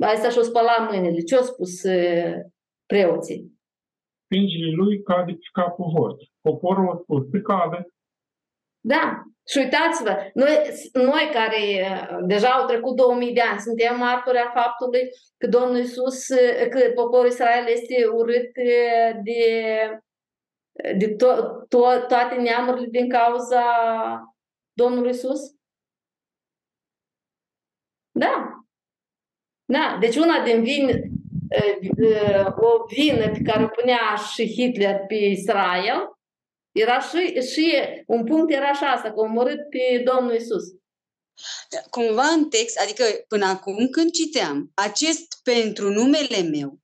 asta 0.00 0.30
și-o 0.30 0.42
spăla 0.42 0.88
mâinile. 0.90 1.20
Ce-o 1.20 1.42
spus 1.42 1.82
uh, 1.82 2.34
preoții? 2.86 3.58
Sângele 4.30 4.70
lui 4.76 5.02
cade 5.02 5.32
pe 5.32 5.48
capul 5.52 5.92
vostru. 5.98 6.28
Poporul 6.40 6.90
a 6.90 6.96
spus 7.02 7.30
să 7.30 7.38
cadă. 7.40 7.92
Da. 8.80 9.22
Și 9.50 9.58
uitați-vă, 9.58 10.30
noi, 10.34 10.56
noi 10.92 11.30
care 11.32 11.58
uh, 11.80 12.18
deja 12.26 12.48
au 12.48 12.66
trecut 12.66 12.96
2000 12.96 13.32
de 13.32 13.40
ani, 13.40 13.60
suntem 13.60 13.98
martori 13.98 14.38
a 14.38 14.50
faptului 14.50 15.00
că 15.38 15.46
Domnul 15.46 15.76
Isus, 15.76 16.28
uh, 16.28 16.68
că 16.70 16.90
poporul 16.94 17.26
Israel 17.26 17.66
este 17.66 18.06
urât 18.06 18.52
de, 19.24 19.42
de 20.96 21.08
to, 21.08 21.26
to, 21.68 21.78
toate 22.08 22.34
neamurile 22.34 22.86
din 22.86 23.08
cauza 23.08 23.62
Domnului 24.72 25.10
Isus? 25.10 25.40
Da. 28.10 28.62
Da. 29.64 29.96
Deci 30.00 30.16
una 30.16 30.44
din 30.44 30.62
vin, 30.62 31.12
o 32.56 32.84
vină 32.86 33.30
pe 33.30 33.40
care 33.44 33.64
o 33.64 33.68
punea 33.68 34.14
și 34.32 34.46
Hitler 34.46 35.00
pe 35.06 35.14
Israel, 35.14 36.17
era 36.72 37.00
și, 37.00 37.40
și 37.52 37.72
un 38.06 38.24
punct 38.24 38.52
era 38.52 38.68
așa 38.68 38.86
asta, 38.86 39.12
că 39.12 39.20
omorât 39.20 39.68
pe 39.70 40.02
Domnul 40.04 40.34
Isus. 40.34 40.64
Cumva 41.90 42.26
în 42.26 42.48
text, 42.48 42.78
adică 42.78 43.04
până 43.28 43.46
acum 43.46 43.88
când 43.88 44.10
citeam, 44.10 44.70
acest 44.74 45.26
pentru 45.42 45.90
numele 45.90 46.42
meu, 46.42 46.80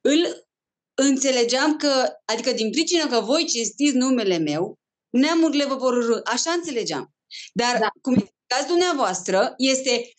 îl 0.00 0.48
înțelegeam 0.94 1.76
că, 1.76 2.12
adică 2.24 2.52
din 2.52 2.70
pricină 2.70 3.06
că 3.06 3.20
voi 3.20 3.44
cinstiți 3.44 3.96
numele 3.96 4.38
meu, 4.38 4.78
neamurile 5.10 5.64
vă 5.64 5.74
vor 5.74 5.96
urâ. 5.96 6.20
Așa 6.24 6.50
înțelegeam. 6.50 7.14
Dar, 7.52 7.78
da. 7.78 7.88
cum 8.02 8.12
explicați 8.12 8.66
dumneavoastră, 8.66 9.54
este 9.56 10.12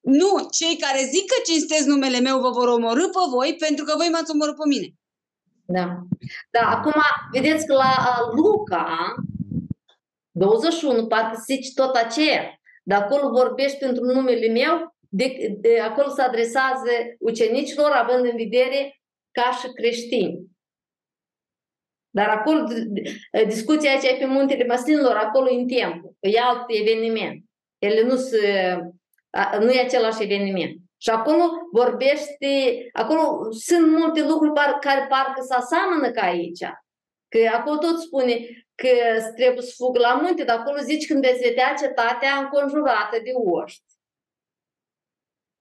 nu, 0.00 0.48
cei 0.50 0.76
care 0.76 1.08
zic 1.12 1.26
că 1.26 1.34
cinstesc 1.44 1.86
numele 1.86 2.18
meu 2.20 2.40
vă 2.40 2.50
vor 2.50 2.68
omorâ 2.68 3.04
pe 3.04 3.18
voi 3.30 3.56
pentru 3.58 3.84
că 3.84 3.94
voi 3.96 4.08
m-ați 4.08 4.30
omorât 4.30 4.56
pe 4.56 4.66
mine. 4.66 4.88
Da. 5.72 5.98
Da, 6.50 6.68
acum, 6.68 7.02
vedeți 7.32 7.66
că 7.66 7.74
la 7.74 8.18
Luca 8.34 9.14
21, 10.30 11.06
parcă 11.06 11.38
zici 11.44 11.74
tot 11.74 11.94
aceea, 11.94 12.60
dar 12.82 13.02
acolo 13.02 13.28
vorbești 13.30 13.78
pentru 13.78 14.04
numele 14.04 14.48
meu, 14.48 14.96
de, 15.08 15.56
de, 15.60 15.80
acolo 15.80 16.08
se 16.08 16.22
adresează 16.22 16.90
ucenicilor, 17.18 17.90
având 17.90 18.24
în 18.24 18.36
vedere 18.36 19.00
ca 19.30 19.50
și 19.60 19.72
creștini. 19.72 20.50
Dar 22.10 22.28
acolo, 22.28 22.64
discuția 23.46 23.96
aceea 23.96 24.16
pe 24.18 24.26
muntele 24.26 24.66
Maslinilor, 24.66 25.16
acolo 25.16 25.50
în 25.50 25.66
timp, 25.66 26.04
e 26.20 26.40
alt 26.40 26.64
eveniment. 26.66 27.44
Ele 27.78 28.02
nu, 28.02 28.16
se, 28.16 28.76
nu 29.60 29.70
e 29.70 29.80
același 29.80 30.22
eveniment. 30.22 30.81
Și 31.02 31.10
acolo 31.10 31.50
vorbește, 31.72 32.88
acolo 32.92 33.52
sunt 33.52 33.96
multe 33.96 34.22
lucruri 34.26 34.52
par, 34.52 34.78
care 34.80 35.06
parcă 35.06 35.42
se 35.42 35.54
aseamănă 35.54 36.10
ca 36.10 36.22
aici. 36.22 36.64
Că 37.28 37.38
acolo 37.52 37.76
tot 37.76 38.00
spune 38.00 38.38
că 38.74 38.88
trebuie 39.36 39.62
să 39.62 39.74
fug 39.76 39.96
la 39.96 40.14
munte, 40.14 40.44
dar 40.44 40.58
acolo 40.58 40.78
zici 40.78 41.06
când 41.06 41.22
veți 41.22 41.42
vedea 41.48 41.74
cetatea 41.78 42.36
înconjurată 42.36 43.18
de 43.24 43.30
oști. 43.34 43.84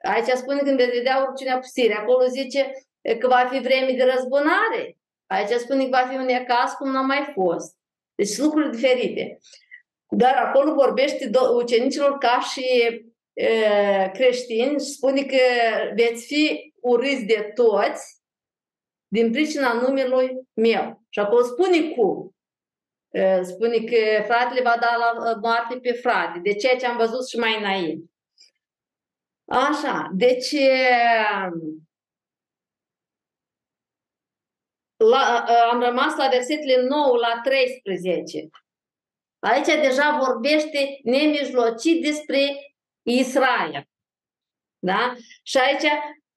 Aici 0.02 0.28
spune 0.28 0.60
când 0.60 0.78
veți 0.78 0.98
vedea 0.98 1.26
urciunea 1.30 1.60
pusire. 1.60 1.94
Acolo 1.94 2.26
zice 2.26 2.72
că 3.20 3.28
va 3.28 3.48
fi 3.52 3.60
vreme 3.60 3.92
de 3.92 4.04
răzbunare. 4.04 4.98
Aici 5.28 5.50
spune 5.50 5.84
că 5.84 5.90
va 5.90 6.08
fi 6.10 6.16
un 6.16 6.28
ecaz 6.28 6.72
cum 6.72 6.92
n-a 6.92 7.02
mai 7.02 7.32
fost. 7.34 7.76
Deci 8.16 8.38
lucruri 8.38 8.72
diferite. 8.72 9.40
Dar 10.08 10.36
acolo 10.36 10.74
vorbește 10.74 11.30
ucenicilor 11.54 12.18
ca 12.18 12.40
și 12.40 12.66
creștini 14.14 14.80
spune 14.80 15.24
că 15.24 15.38
veți 15.96 16.26
fi 16.26 16.74
urâți 16.82 17.24
de 17.24 17.52
toți 17.56 18.22
din 19.08 19.32
pricina 19.32 19.74
numelui 19.74 20.32
meu. 20.54 21.02
Și 21.10 21.20
acolo 21.20 21.44
spune 21.44 21.90
cum. 21.90 22.36
Spune 23.44 23.78
că 23.78 24.24
fratele 24.24 24.62
va 24.62 24.78
da 24.80 24.96
la 24.96 25.36
moarte 25.42 25.80
pe 25.80 25.92
frate. 25.92 26.40
De 26.40 26.54
ceea 26.54 26.78
ce 26.78 26.86
am 26.86 26.98
văzut 26.98 27.28
și 27.28 27.38
mai 27.38 27.58
înainte. 27.58 28.06
Așa, 29.46 30.10
deci 30.14 30.56
la, 34.98 35.46
am 35.72 35.82
rămas 35.82 36.16
la 36.16 36.28
versetele 36.28 36.82
9 36.82 37.18
la 37.18 37.40
13. 37.44 38.50
Aici 39.40 39.66
deja 39.66 40.24
vorbește 40.26 41.00
nemijlocit 41.04 42.04
despre 42.04 42.40
Israel. 43.04 43.86
Da? 44.80 45.16
Și 45.44 45.58
aici, 45.58 45.84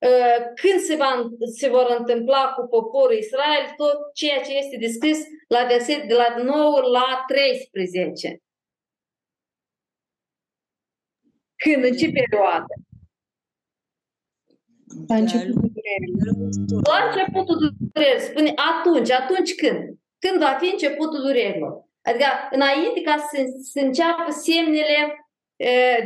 ă, 0.03 0.11
când 0.55 0.81
se, 0.81 0.95
va, 0.95 1.29
se 1.57 1.69
vor 1.69 1.95
întâmpla 1.99 2.53
cu 2.57 2.67
poporul 2.67 3.17
Israel, 3.17 3.75
tot 3.77 4.12
ceea 4.15 4.43
ce 4.43 4.53
este 4.57 4.77
descris 4.77 5.19
la 5.49 5.65
verset 5.65 6.09
de 6.09 6.15
la 6.15 6.43
9 6.43 6.81
la 6.81 7.25
13. 7.27 8.39
Când, 11.57 11.85
în 11.85 11.97
ce 11.97 12.11
perioadă? 12.11 12.75
La 15.09 15.17
începutul 15.17 15.73
La 16.83 16.99
începutul 17.07 17.75
durerilor. 17.79 18.21
Spune 18.29 18.53
atunci, 18.71 19.11
atunci 19.11 19.55
când? 19.55 19.99
Când 20.19 20.41
va 20.41 20.57
fi 20.61 20.67
începutul 20.71 21.21
durerilor? 21.21 21.85
Adică 22.03 22.27
înainte 22.51 23.01
ca 23.01 23.17
să, 23.31 23.37
să 23.73 23.81
înceapă 23.81 24.31
semnele 24.31 24.93
e, 25.01 25.24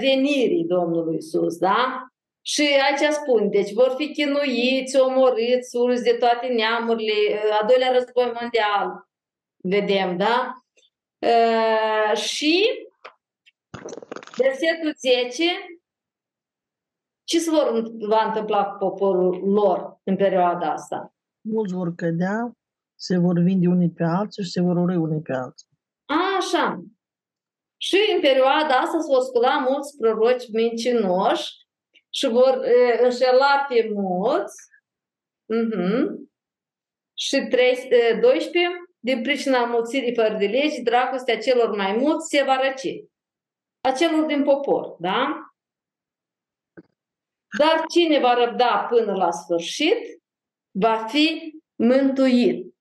venirii 0.01 0.65
Domnului 0.65 1.17
Isus, 1.17 1.59
da? 1.59 2.09
Și 2.43 2.63
aici 2.63 3.13
spun, 3.13 3.51
deci 3.51 3.73
vor 3.73 3.95
fi 3.97 4.13
chinuiți, 4.13 4.97
omorâți, 4.97 5.77
urzi 5.77 6.03
de 6.03 6.17
toate 6.19 6.47
neamurile, 6.47 7.41
a 7.61 7.67
doilea 7.67 7.93
război 7.93 8.33
mondial, 8.41 9.09
vedem, 9.57 10.17
da? 10.17 10.53
Uh, 11.19 12.17
și 12.17 12.69
versetul 14.37 14.95
10, 14.97 15.45
ce 17.25 17.39
se 17.39 17.51
vor, 17.51 17.83
va 18.09 18.25
întâmpla 18.25 18.65
cu 18.65 18.79
poporul 18.79 19.53
lor 19.53 20.01
în 20.05 20.17
perioada 20.17 20.73
asta? 20.73 21.15
Mulți 21.41 21.75
vor 21.75 21.95
cădea, 21.95 22.53
se 22.95 23.19
vor 23.19 23.39
vinde 23.39 23.69
unii 23.69 23.91
pe 23.91 24.05
alții 24.05 24.45
și 24.45 24.51
se 24.51 24.61
vor 24.61 24.77
urâi 24.77 24.97
unii 24.97 25.21
pe 25.21 25.33
alții. 25.33 25.69
Așa. 26.39 26.85
Și 27.81 27.99
în 28.15 28.21
perioada 28.21 28.75
asta 28.75 28.99
se 28.99 29.07
vor 29.13 29.23
scula 29.23 29.59
mulți 29.59 29.97
proroci 29.97 30.51
mincinoși 30.53 31.53
și 32.11 32.29
vor 32.29 32.65
e, 32.65 33.05
înșela 33.05 33.67
pe 33.69 33.91
mulți. 33.95 34.57
Uh-huh. 35.55 36.05
Și 37.15 37.47
3, 37.51 37.89
12, 38.21 38.69
din 38.99 39.23
pricina 39.23 39.65
mulțirii 39.65 40.15
fără 40.15 40.37
de 40.39 40.47
legi, 40.47 40.83
dragostea 40.83 41.39
celor 41.39 41.77
mai 41.77 41.97
mulți 41.97 42.29
se 42.29 42.43
va 42.43 42.61
răci. 42.61 43.05
A 43.81 43.93
celor 43.93 44.25
din 44.25 44.43
popor, 44.43 44.97
da? 44.99 45.49
Dar 47.59 47.85
cine 47.89 48.19
va 48.19 48.35
răbda 48.45 48.87
până 48.91 49.13
la 49.15 49.31
sfârșit, 49.31 50.23
va 50.71 51.07
fi 51.07 51.55
mântuit. 51.75 52.75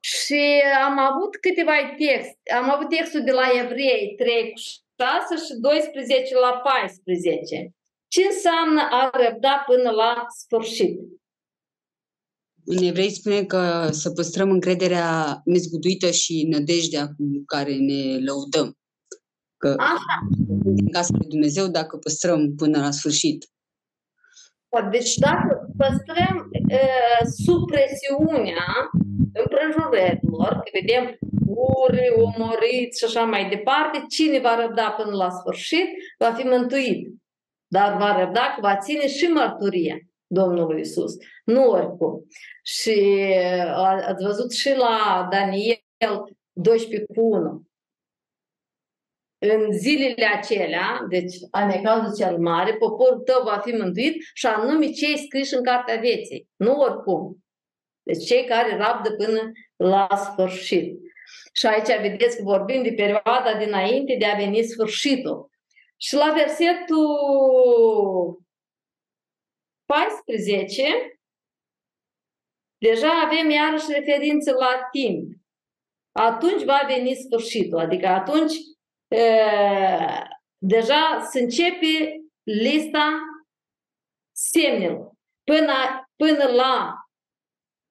Și 0.00 0.62
am 0.86 0.98
avut 0.98 1.36
câteva 1.36 1.72
texte. 1.98 2.50
Am 2.60 2.70
avut 2.70 2.88
textul 2.88 3.22
de 3.24 3.30
la 3.30 3.46
Evrei 3.62 4.14
3 4.16 4.52
cu 4.52 4.60
6 4.60 5.44
și 5.46 5.54
12 5.60 6.34
la 6.34 6.52
14. 6.64 7.74
Ce 8.08 8.22
înseamnă 8.32 8.80
a 8.90 9.10
răbda 9.24 9.64
până 9.66 9.90
la 9.90 10.26
sfârșit? 10.40 10.98
În 12.64 12.82
evrei 12.82 13.10
spune 13.10 13.44
că 13.44 13.88
să 13.90 14.10
păstrăm 14.10 14.50
încrederea 14.50 15.40
nezguduită 15.44 16.10
și 16.10 16.46
nădejdea 16.50 17.06
cu 17.06 17.24
care 17.46 17.74
ne 17.76 18.18
lăudăm. 18.18 18.78
Că 19.56 19.74
Așa. 19.78 20.16
din 20.64 20.88
casa 20.90 21.14
lui 21.18 21.28
Dumnezeu 21.28 21.66
dacă 21.68 21.96
păstrăm 21.96 22.54
până 22.56 22.78
la 22.78 22.90
sfârșit. 22.90 23.46
Deci 24.90 25.14
dacă 25.14 25.72
păstrăm 25.76 26.50
uh, 26.70 27.26
sub 27.44 27.66
presiunea 27.66 28.90
împrejurărilor, 29.32 30.52
că 30.52 30.70
vedem 30.72 31.18
uri, 31.46 32.12
omoriți 32.16 32.98
și 32.98 33.04
așa 33.04 33.24
mai 33.24 33.48
departe, 33.48 34.04
cine 34.08 34.38
va 34.38 34.60
răbda 34.60 34.90
până 34.90 35.16
la 35.16 35.30
sfârșit 35.30 35.86
va 36.18 36.32
fi 36.32 36.46
mântuit. 36.46 37.08
Dar 37.66 37.96
va 37.96 38.18
răbda 38.18 38.52
că 38.54 38.60
va 38.60 38.76
ține 38.76 39.08
și 39.08 39.26
mărturia 39.26 39.96
Domnului 40.26 40.80
Isus. 40.80 41.12
Nu 41.44 41.70
oricum. 41.70 42.26
Și 42.62 43.24
ați 44.06 44.24
văzut 44.24 44.52
și 44.52 44.74
la 44.76 45.28
Daniel 45.30 45.78
12 46.52 47.12
cu 47.14 47.20
1. 47.20 47.62
În 49.38 49.72
zilele 49.72 50.26
acelea, 50.36 51.06
deci 51.08 51.34
anecazul 51.50 52.16
cel 52.16 52.38
mare, 52.38 52.74
poporul 52.74 53.20
tău 53.20 53.42
va 53.44 53.58
fi 53.64 53.72
mântuit 53.72 54.14
și 54.34 54.46
anume 54.46 54.86
cei 54.90 55.18
scriși 55.18 55.54
în 55.54 55.62
cartea 55.62 55.96
vieții. 55.96 56.48
Nu 56.56 56.72
oricum. 56.72 57.44
Deci 58.02 58.26
cei 58.26 58.44
care 58.44 58.76
rabdă 58.76 59.10
până 59.10 59.52
la 59.76 60.08
sfârșit. 60.16 60.98
Și 61.52 61.66
aici 61.66 62.00
vedeți 62.00 62.36
că 62.36 62.42
vorbim 62.42 62.82
de 62.82 62.92
perioada 62.92 63.54
dinainte 63.58 64.16
de 64.18 64.26
a 64.26 64.36
veni 64.36 64.62
sfârșitul. 64.62 65.50
Și 65.96 66.14
la 66.14 66.32
versetul 66.32 67.06
14, 69.84 71.20
deja 72.78 73.20
avem 73.24 73.50
iarăși 73.50 73.92
referință 73.92 74.52
la 74.52 74.88
timp. 74.90 75.32
Atunci 76.12 76.64
va 76.64 76.80
veni 76.86 77.14
sfârșitul, 77.14 77.78
adică 77.78 78.06
atunci 78.06 78.52
e, 79.08 79.36
deja 80.58 81.26
se 81.30 81.40
începe 81.40 82.20
lista 82.42 83.20
semnelor. 84.32 85.12
Până, 85.44 85.74
până 86.16 86.44
la 86.44 86.94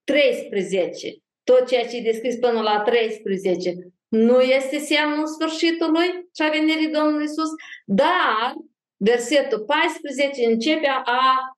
13, 0.10 1.22
tot 1.44 1.68
ceea 1.68 1.88
ce 1.88 1.98
e 1.98 2.02
descris 2.02 2.36
până 2.36 2.62
la 2.62 2.82
13, 2.82 3.74
nu 4.08 4.42
este 4.42 4.78
semnul 4.78 5.28
sfârșitului 5.28 6.08
și 6.36 6.42
a 6.42 6.50
venirii 6.50 6.92
Domnului 6.92 7.24
Isus, 7.24 7.50
dar 7.86 8.56
versetul 8.98 9.66
14 9.66 10.46
începe 10.46 10.88
a 11.04 11.58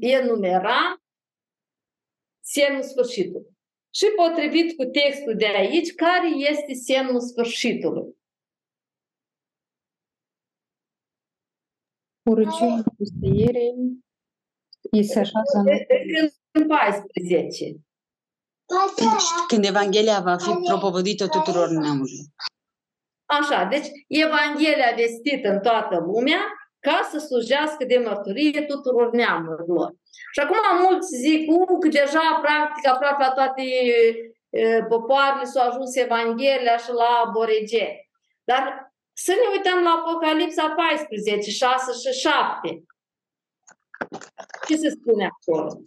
enumera 0.00 1.02
semnul 2.44 2.82
sfârșitului. 2.82 3.50
Și 3.94 4.06
potrivit 4.16 4.76
cu 4.76 4.84
textul 4.84 5.36
de 5.36 5.46
aici, 5.46 5.94
care 5.94 6.28
este 6.28 6.72
semnul 6.72 7.20
sfârșitului? 7.20 8.16
Urăciunea 12.30 12.84
pustiere 12.96 13.74
este 14.90 15.18
așa 15.18 15.40
în 16.52 16.66
14. 16.66 17.76
Când 19.48 19.64
Evanghelia 19.64 20.20
va 20.20 20.36
fi 20.36 20.50
propovădită 20.68 21.28
tuturor 21.28 21.68
neamurilor. 21.68 22.26
Așa, 23.26 23.64
deci 23.64 23.86
Evanghelia 24.08 24.92
vestită 24.96 25.48
în 25.48 25.60
toată 25.60 25.96
lumea 25.98 26.40
ca 26.80 27.08
să 27.10 27.18
slujească 27.18 27.84
de 27.84 28.02
mărturie 28.06 28.62
tuturor 28.62 29.10
neamurilor. 29.12 29.94
Și 30.32 30.40
acum 30.40 30.58
mulți 30.82 31.16
zic 31.16 31.50
uh, 31.50 31.78
că 31.80 31.88
deja 31.88 32.40
practic 32.42 32.88
aproape 32.88 33.22
la 33.24 33.32
toate 33.32 33.62
uh, 34.50 34.84
popoarele 34.88 35.44
s-au 35.44 35.68
ajuns 35.68 35.96
Evanghelia 35.96 36.76
și 36.76 36.90
la 36.90 37.30
Borege. 37.32 37.88
Dar 38.44 38.92
să 39.12 39.32
ne 39.32 39.56
uităm 39.56 39.82
la 39.82 39.92
Apocalipsa 40.00 40.74
14, 40.76 41.50
6 41.50 41.92
și 42.02 42.18
7. 42.18 42.84
Ce 44.66 44.76
se 44.76 44.88
spune 44.90 45.28
acolo? 45.32 45.80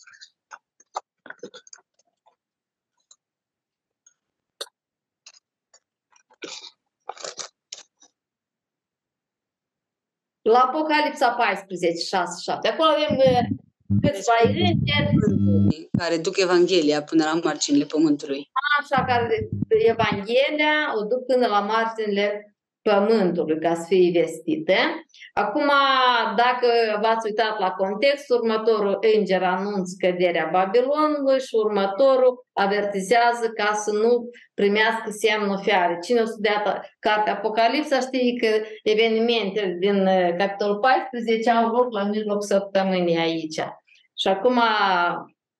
La 10.51 10.59
Apocalipsa 10.59 11.29
14, 11.29 12.05
6, 12.05 12.41
7. 12.41 12.67
Acolo 12.67 12.89
avem 12.89 13.17
câțiva 14.01 14.33
îngeri 14.43 15.89
care 15.97 16.17
duc 16.17 16.37
Evanghelia 16.37 17.03
până 17.03 17.23
la 17.23 17.39
marginile 17.43 17.85
pământului. 17.85 18.49
Așa, 18.79 19.03
care 19.05 19.49
Evanghelia 19.67 20.93
o 20.97 21.03
duc 21.03 21.25
până 21.25 21.47
la 21.47 21.59
marginile 21.59 22.54
pământului 22.89 23.59
ca 23.59 23.73
să 23.73 23.85
fie 23.87 24.19
vestite. 24.21 24.77
Acum, 25.33 25.71
dacă 26.35 26.67
v-ați 27.01 27.25
uitat 27.25 27.59
la 27.59 27.71
context, 27.71 28.29
următorul 28.29 28.99
înger 29.17 29.43
anunță 29.43 29.95
căderea 29.99 30.49
Babilonului 30.51 31.39
și 31.39 31.55
următorul 31.55 32.45
avertizează 32.53 33.47
ca 33.55 33.73
să 33.73 33.91
nu 33.91 34.29
primească 34.53 35.09
semnul 35.09 35.59
fiare. 35.61 35.99
Cine 36.03 36.19
a 36.19 36.25
studiat 36.25 36.95
cartea 36.99 37.33
Apocalipsa 37.33 37.99
știe 37.99 38.33
că 38.41 38.65
evenimentele 38.83 39.75
din 39.79 40.09
capitolul 40.37 40.77
14 40.77 41.49
au 41.49 41.69
loc 41.69 41.93
la 41.93 42.03
mijloc 42.03 42.43
săptămânii 42.43 43.17
aici. 43.17 43.59
Și 44.17 44.27
acum 44.27 44.59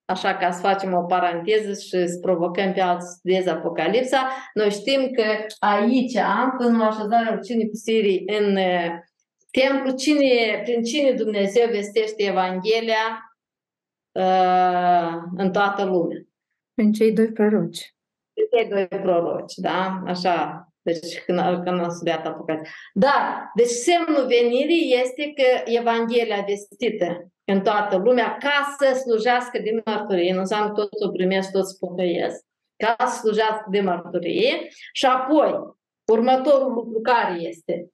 așa 0.06 0.36
ca 0.36 0.52
să 0.52 0.60
facem 0.60 0.94
o 0.94 1.04
paranteză 1.04 1.70
și 1.70 2.08
să 2.08 2.20
provocăm 2.22 2.74
pe 2.74 2.82
alții 2.82 3.08
să 3.08 3.14
studieze 3.18 3.50
Apocalipsa, 3.50 4.30
noi 4.54 4.72
știm 4.72 5.12
că 5.12 5.24
aici, 5.60 6.18
până 6.58 6.78
la 6.78 6.86
așezarea 6.86 7.38
ucinii 7.40 7.70
pusirii 7.70 8.24
în 8.26 8.58
templu, 9.52 9.92
cine, 9.92 10.62
prin 10.64 10.84
cine 10.84 11.12
Dumnezeu 11.12 11.70
vestește 11.70 12.24
Evanghelia 12.24 13.36
uh, 14.12 15.22
în 15.38 15.52
toată 15.52 15.84
lumea? 15.84 16.18
Prin 16.74 16.92
cei 16.92 17.12
doi 17.14 17.32
proroci. 17.32 17.96
Prin 18.34 18.48
cei 18.52 18.70
doi 18.70 18.88
proroci, 18.88 19.54
da? 19.56 20.02
Așa, 20.06 20.68
deci 20.82 21.20
când, 21.26 21.40
când 21.40 21.80
am 21.80 21.90
studiat 21.90 22.26
Apocalipsa. 22.26 22.72
Dar, 22.94 23.52
deci 23.56 23.68
semnul 23.68 24.28
venirii 24.28 25.02
este 25.04 25.34
că 25.36 25.72
Evanghelia 25.72 26.46
vestită 26.48 27.30
în 27.46 27.62
toată 27.64 27.98
lumea 27.98 28.38
ca 28.38 28.76
să 28.78 29.00
slujească 29.00 29.60
de 29.60 29.82
mărturie. 29.86 30.34
Nu 30.34 30.40
înseamnă 30.40 30.74
tot 30.74 30.90
o 31.08 31.12
primesc, 31.12 31.52
tot 31.52 31.68
spocăiesc. 31.68 32.46
Ca 32.76 33.06
să 33.06 33.18
slujească 33.18 33.66
de 33.70 33.82
mărturie. 33.82 34.68
Și 34.94 35.06
apoi, 35.06 35.52
următorul 36.12 36.74
lucru 36.74 37.02
care 37.02 37.40
este? 37.40 37.90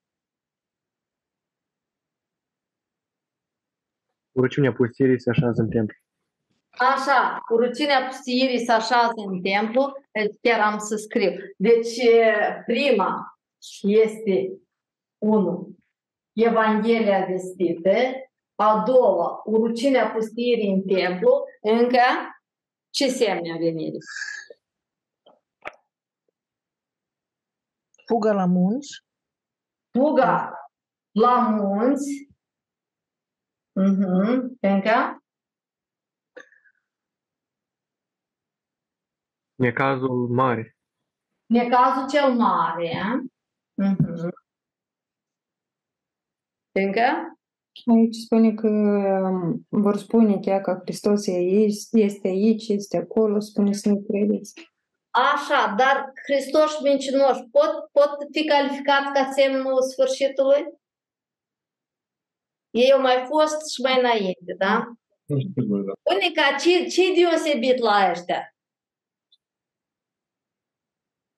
Urăciunea 4.31 4.73
pustirii 4.73 5.19
se 5.19 5.29
așează 5.29 5.61
în 5.61 5.69
templu. 5.69 5.95
Așa, 6.69 7.39
cu 7.47 7.55
rucinea 7.55 8.05
pustiirii 8.07 8.65
se 8.65 8.71
așează 8.71 9.13
în 9.27 9.41
templu, 9.41 9.93
deci 10.11 10.35
chiar 10.41 10.59
am 10.59 10.77
să 10.77 10.95
scriu. 10.95 11.31
Deci, 11.57 11.97
prima 12.65 13.39
este, 13.81 14.51
unu, 15.17 15.75
Evanghelia 16.33 17.25
vestită, 17.25 17.91
a 18.61 18.83
doua, 18.85 19.41
urucinea 19.45 20.11
pustiirii 20.11 20.73
în 20.73 20.81
templu, 20.81 21.43
încă 21.61 22.01
ce 22.89 23.07
semne 23.07 23.53
a 23.53 23.57
venit? 23.57 23.95
Fuga 28.05 28.33
la 28.33 28.45
munți. 28.45 29.05
Fuga 29.91 30.51
la 31.11 31.49
munți. 31.49 32.29
Uh-huh. 33.79 34.39
Încă? 34.59 35.23
Necazul 39.55 40.27
mare. 40.27 40.77
Necazul 41.45 42.09
cel 42.09 42.33
mare. 42.33 42.91
Uh-huh. 43.83 44.29
Încă? 46.71 47.30
Aici 47.95 48.15
spune 48.15 48.53
că 48.53 48.67
um, 48.67 49.67
vor 49.69 49.97
spune 49.97 50.39
chiar 50.39 50.61
că 50.61 50.79
Hristos 50.83 51.27
este 51.91 52.27
aici, 52.27 52.67
este 52.67 52.97
acolo, 52.97 53.39
spune 53.39 53.73
să 53.73 53.89
nu 53.89 54.05
credeți. 54.07 54.53
Așa, 55.09 55.75
dar 55.77 56.11
Hristos 56.23 56.75
și 56.75 56.83
mincinoși 56.83 57.43
pot, 57.51 57.89
pot 57.91 58.17
fi 58.31 58.45
calificați 58.45 59.13
ca 59.13 59.31
semnul 59.31 59.81
sfârșitului? 59.81 60.79
Ei 62.69 62.91
au 62.91 63.01
mai 63.01 63.25
fost 63.27 63.73
și 63.73 63.81
mai 63.81 63.99
înainte, 63.99 64.53
da? 64.57 64.91
Nu 65.25 65.39
știu, 65.39 65.83
da. 65.83 65.93
Unica, 66.13 66.55
ce, 66.61 66.87
ce 66.87 67.13
deosebit 67.13 67.77
la 67.77 68.09
ăștia? 68.11 68.55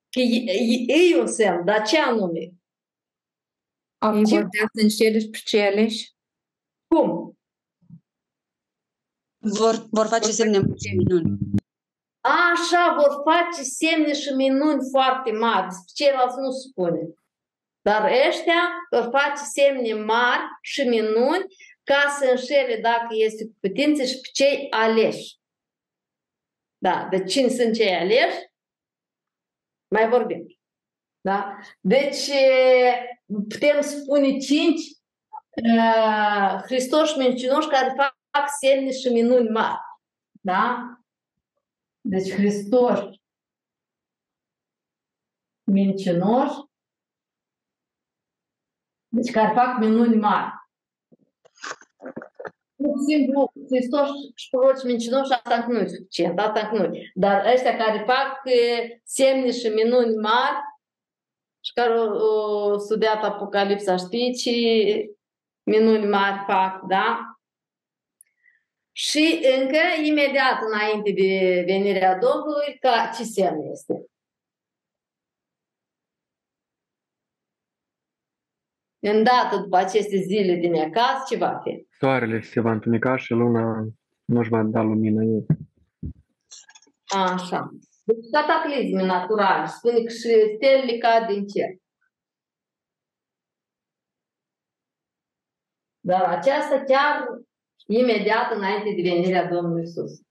Că 0.09 0.19
e, 0.19 1.11
e 1.11 1.19
un 1.19 1.27
semn, 1.27 1.65
dar 1.65 1.87
ce 1.87 1.99
anume? 1.99 2.39
Ei 2.39 4.23
vorbească 4.23 4.79
în 4.81 4.89
cele 4.89 5.19
și 5.19 5.29
pe 5.29 5.39
celeși. 5.43 6.11
Cum? 6.93 7.37
Vor, 9.37 9.87
vor 9.91 10.07
face 10.07 10.31
semne 10.31 10.59
multe 10.59 10.89
minuni. 10.97 11.37
Așa, 12.21 12.95
vor 12.99 13.33
face 13.33 13.61
semne 13.63 14.13
și 14.13 14.29
minuni 14.29 14.89
foarte 14.91 15.31
mari. 15.31 15.67
Despre 15.67 15.91
ceilalți 15.93 16.39
nu 16.39 16.51
spune. 16.51 17.13
Dar 17.81 18.11
ăștia 18.27 18.61
vor 18.89 19.09
face 19.11 19.43
semne 19.53 19.93
mari 19.93 20.41
și 20.61 20.81
minuni 20.81 21.45
ca 21.83 22.15
să 22.19 22.25
înșele 22.29 22.79
dacă 22.81 23.07
este 23.09 23.45
cu 23.45 23.53
putință 23.59 24.03
și 24.03 24.19
pe 24.21 24.29
cei 24.33 24.67
aleși. 24.69 25.37
Da, 26.77 27.07
de 27.09 27.23
cine 27.23 27.47
sunt 27.47 27.73
cei 27.73 27.95
aleși? 27.95 28.37
Mai 29.87 30.09
vorbim. 30.09 30.45
Da? 31.21 31.57
Deci 31.79 32.29
putem 33.49 33.81
spune 33.81 34.37
cinci 34.37 34.81
uh, 35.55 36.63
și 52.97 53.03
simplu, 53.07 53.51
Hristos 53.69 54.09
și 54.35 54.49
proroci 54.49 54.83
mincinoși, 54.83 55.31
asta 55.31 55.65
nu 55.67 55.77
e 55.77 55.87
suficient, 55.87 56.39
asta 56.39 56.69
nu 56.73 56.83
e. 56.83 57.11
Dar 57.13 57.45
ăștia 57.53 57.77
care 57.77 58.03
fac 58.07 58.41
semne 59.03 59.51
și 59.51 59.67
minuni 59.67 60.15
mari, 60.15 60.55
și 61.65 61.73
care 61.73 61.93
au 61.93 62.79
studiat 62.79 63.23
Apocalipsa, 63.23 63.95
știi 63.95 64.33
ce 64.33 64.51
minuni 65.63 66.05
mari 66.05 66.43
fac, 66.47 66.81
da? 66.81 67.37
Și 68.91 69.45
încă 69.59 69.77
imediat 70.05 70.61
înainte 70.61 71.11
de 71.11 71.63
venirea 71.65 72.17
Domnului, 72.17 72.77
ca 72.79 73.11
ce 73.15 73.23
semn 73.23 73.71
este? 73.71 74.05
Îndată 78.99 79.57
după 79.57 79.77
aceste 79.77 80.17
zile 80.17 80.53
din 80.55 80.71
necaz, 80.71 81.27
ce 81.27 81.37
va 81.37 81.61
fi? 81.63 81.87
Soarele 81.99 82.41
se 82.41 82.59
va 82.59 82.71
întuneca 82.71 83.15
și 83.15 83.31
luna 83.31 83.85
nu 84.25 84.39
își 84.39 84.49
va 84.49 84.63
da 84.63 84.81
lumină 84.81 85.23
ei. 85.23 85.45
Așa. 87.05 87.69
Deci 88.03 88.29
cataclisme 88.31 89.05
naturale. 89.05 89.65
Spune 89.65 90.03
că 90.03 90.09
și 90.09 90.55
stelele 90.55 90.97
cad 90.97 91.27
din 91.27 91.47
cer. 91.47 91.69
Dar 96.05 96.23
aceasta 96.23 96.83
chiar 96.83 97.27
imediat 97.87 98.51
înainte 98.51 98.93
de 98.95 99.09
venirea 99.09 99.45
Domnului 99.47 99.83
Isus. 99.83 100.21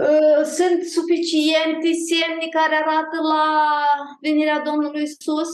Ă, 0.00 0.42
sunt 0.42 0.84
suficiente 0.84 1.92
semne 1.92 2.48
care 2.50 2.74
arată 2.74 3.16
la 3.16 3.44
venirea 4.20 4.60
Domnului 4.60 5.02
Isus? 5.02 5.48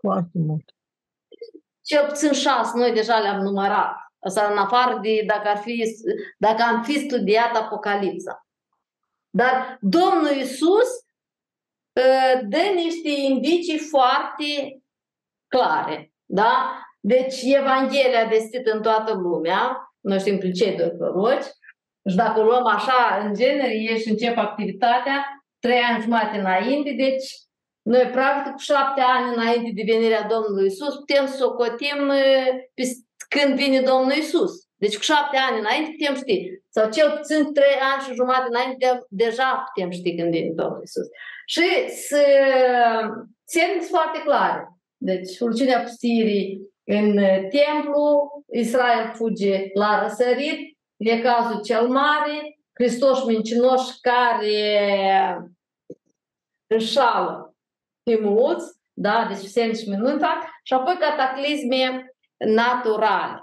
Foarte 0.00 0.38
mult. 0.38 0.74
Cel 1.82 2.06
puțin 2.06 2.32
șase, 2.32 2.78
noi 2.78 2.92
deja 2.92 3.18
le-am 3.18 3.40
numărat. 3.40 3.96
Asta 4.18 4.50
în 4.50 4.58
afară 4.58 4.98
de 5.02 5.22
dacă, 5.26 5.48
ar 5.48 5.56
fi, 5.56 5.84
dacă 6.38 6.62
am 6.62 6.82
fi 6.82 6.98
studiat 6.98 7.56
Apocalipsa. 7.56 8.46
Dar 9.30 9.78
Domnul 9.80 10.30
Isus 10.30 10.88
ă, 10.88 11.05
dă 12.48 12.62
niște 12.74 13.08
indicii 13.08 13.78
foarte 13.78 14.80
clare. 15.48 16.12
Da? 16.24 16.82
Deci 17.00 17.42
Evanghelia 17.42 18.24
vestită 18.28 18.72
în 18.72 18.82
toată 18.82 19.12
lumea, 19.12 19.90
noi 20.00 20.18
știm 20.18 20.38
prin 20.38 20.52
cei 20.52 20.76
doi 20.76 20.90
proroci, 20.90 21.46
și 22.10 22.16
dacă 22.16 22.42
luăm 22.42 22.66
așa, 22.66 23.20
în 23.24 23.34
genere, 23.34 23.74
ieși 23.74 24.08
încep 24.08 24.36
activitatea, 24.38 25.24
trei 25.58 25.80
ani 25.80 26.02
jumate 26.02 26.38
înainte, 26.38 26.90
deci 26.90 27.26
noi, 27.82 28.06
practic, 28.06 28.52
cu 28.52 28.58
șapte 28.58 29.00
ani 29.00 29.34
înainte 29.34 29.70
de 29.74 29.92
venirea 29.92 30.22
Domnului 30.22 30.66
Isus, 30.66 30.94
putem 30.94 31.26
să 31.26 31.44
o 31.44 31.54
cotim 31.54 32.12
când 33.28 33.54
vine 33.54 33.80
Domnul 33.80 34.12
Isus. 34.12 34.52
Deci 34.76 34.96
cu 34.96 35.02
șapte 35.02 35.36
ani 35.36 35.58
înainte 35.58 35.90
putem 35.98 36.14
ști. 36.14 36.36
Sau 36.68 36.90
cel 36.90 37.10
puțin 37.16 37.52
trei 37.52 37.76
ani 37.92 38.02
și 38.02 38.14
jumate 38.14 38.46
înainte, 38.48 38.86
deja 39.08 39.64
putem 39.66 39.90
ști 39.90 40.16
când 40.16 40.30
vine 40.30 40.52
Domnul 40.54 40.82
Isus. 40.84 41.06
Și 41.46 41.88
să 41.88 42.22
semne 43.44 43.80
foarte 43.80 44.22
clare. 44.24 44.68
Deci, 44.96 45.38
urciunea 45.38 45.80
pustirii 45.80 46.60
în 46.84 47.16
templu, 47.50 48.30
Israel 48.52 49.12
fuge 49.14 49.70
la 49.74 50.02
răsărit, 50.02 50.78
e 50.96 51.20
cazul 51.20 51.62
cel 51.62 51.88
mare, 51.88 52.58
Hristos 52.72 53.24
mincinoș 53.24 53.82
care 54.00 54.68
înșală 56.66 57.54
pe 58.02 58.18
mulți, 58.22 58.80
da, 58.92 59.26
deci 59.28 59.36
semn 59.36 59.74
și 59.74 59.88
minuni 59.88 60.20
fac, 60.20 60.38
și 60.62 60.72
apoi 60.72 60.96
cataclisme 60.98 62.14
naturale. 62.38 63.40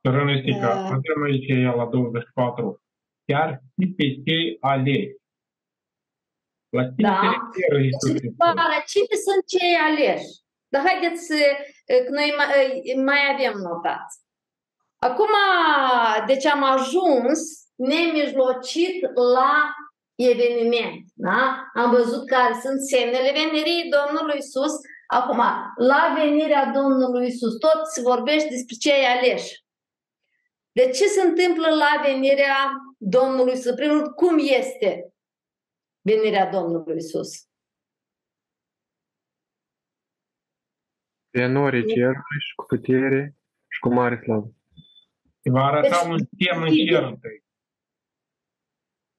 Rănăstica, 0.00 0.68
uh. 0.68 0.84
avem 0.84 1.22
aici 1.24 1.76
la 1.76 1.86
24, 1.86 2.82
chiar 3.24 3.62
și 3.80 3.88
pe 3.96 4.04
cei 4.24 4.56
aleși. 4.60 5.16
La 6.70 6.82
cine 6.82 7.08
da. 7.08 7.20
se 7.20 7.58
referă 7.60 7.78
Iisus? 7.82 8.20
Cine 8.92 9.14
sunt 9.26 9.42
cei 9.54 9.74
aleși? 9.86 10.30
Dar 10.68 10.82
haideți 10.86 11.26
să, 11.26 11.38
că 12.04 12.10
noi 12.10 12.34
mai, 12.36 12.52
mai 13.04 13.20
avem 13.32 13.54
notați. 13.68 14.18
Acum, 14.98 15.34
deci 16.26 16.46
am 16.46 16.62
ajuns 16.62 17.40
nemijlocit 17.74 19.00
la 19.34 19.74
eveniment. 20.14 21.04
Da? 21.14 21.64
Am 21.74 21.90
văzut 21.90 22.26
care 22.26 22.58
sunt 22.62 22.80
semnele 22.80 23.32
venirii 23.32 23.90
Domnului 23.98 24.38
Isus. 24.38 24.72
Acum, 25.06 25.42
la 25.76 26.14
venirea 26.16 26.70
Domnului 26.74 27.26
Isus, 27.26 27.58
tot 27.58 27.86
se 27.86 28.00
vorbește 28.00 28.48
despre 28.48 28.74
cei 28.80 29.04
aleși. 29.04 29.64
De 30.72 30.90
ce 30.90 31.06
se 31.06 31.20
întâmplă 31.20 31.68
la 31.68 32.02
venirea 32.02 32.70
Domnului 32.98 33.52
Isus? 33.52 33.64
În 33.64 33.74
primul 33.74 33.96
rând, 33.96 34.14
cum 34.14 34.38
este 34.38 35.12
venirea 36.08 36.50
Domnului 36.50 36.96
Isus? 36.96 37.30
Pe 41.30 41.46
norii 41.46 41.86
cerului 41.86 42.40
și 42.46 42.54
cu 42.56 42.64
putere 42.64 43.36
și 43.68 43.78
cu 43.80 43.88
mare 43.88 44.20
slavă. 44.22 44.52
Va 45.42 45.64
arăta 45.64 46.00
deci, 46.02 46.10
un 46.12 46.18
semn 46.38 46.62
în 46.62 46.74
cer 46.86 47.02
întâi. 47.02 47.44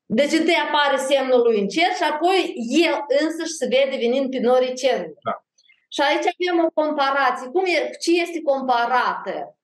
Deci 0.05 0.31
întâi 0.39 0.63
apare 0.67 0.97
semnul 0.97 1.41
lui 1.41 1.59
în 1.61 1.67
cer 1.67 1.91
și 1.99 2.03
apoi 2.11 2.39
el 2.85 2.95
însăși 3.21 3.57
se 3.59 3.65
vede 3.67 3.95
venind 3.97 4.29
pe 4.31 4.39
norii 4.39 4.75
cerului. 4.75 5.17
Da. 5.23 5.45
Și 5.93 6.01
aici 6.01 6.27
avem 6.33 6.65
o 6.65 6.69
comparație. 6.81 7.47
Cum 7.47 7.65
e, 7.65 7.89
ce 8.03 8.21
este 8.21 8.41
comparată 8.41 9.57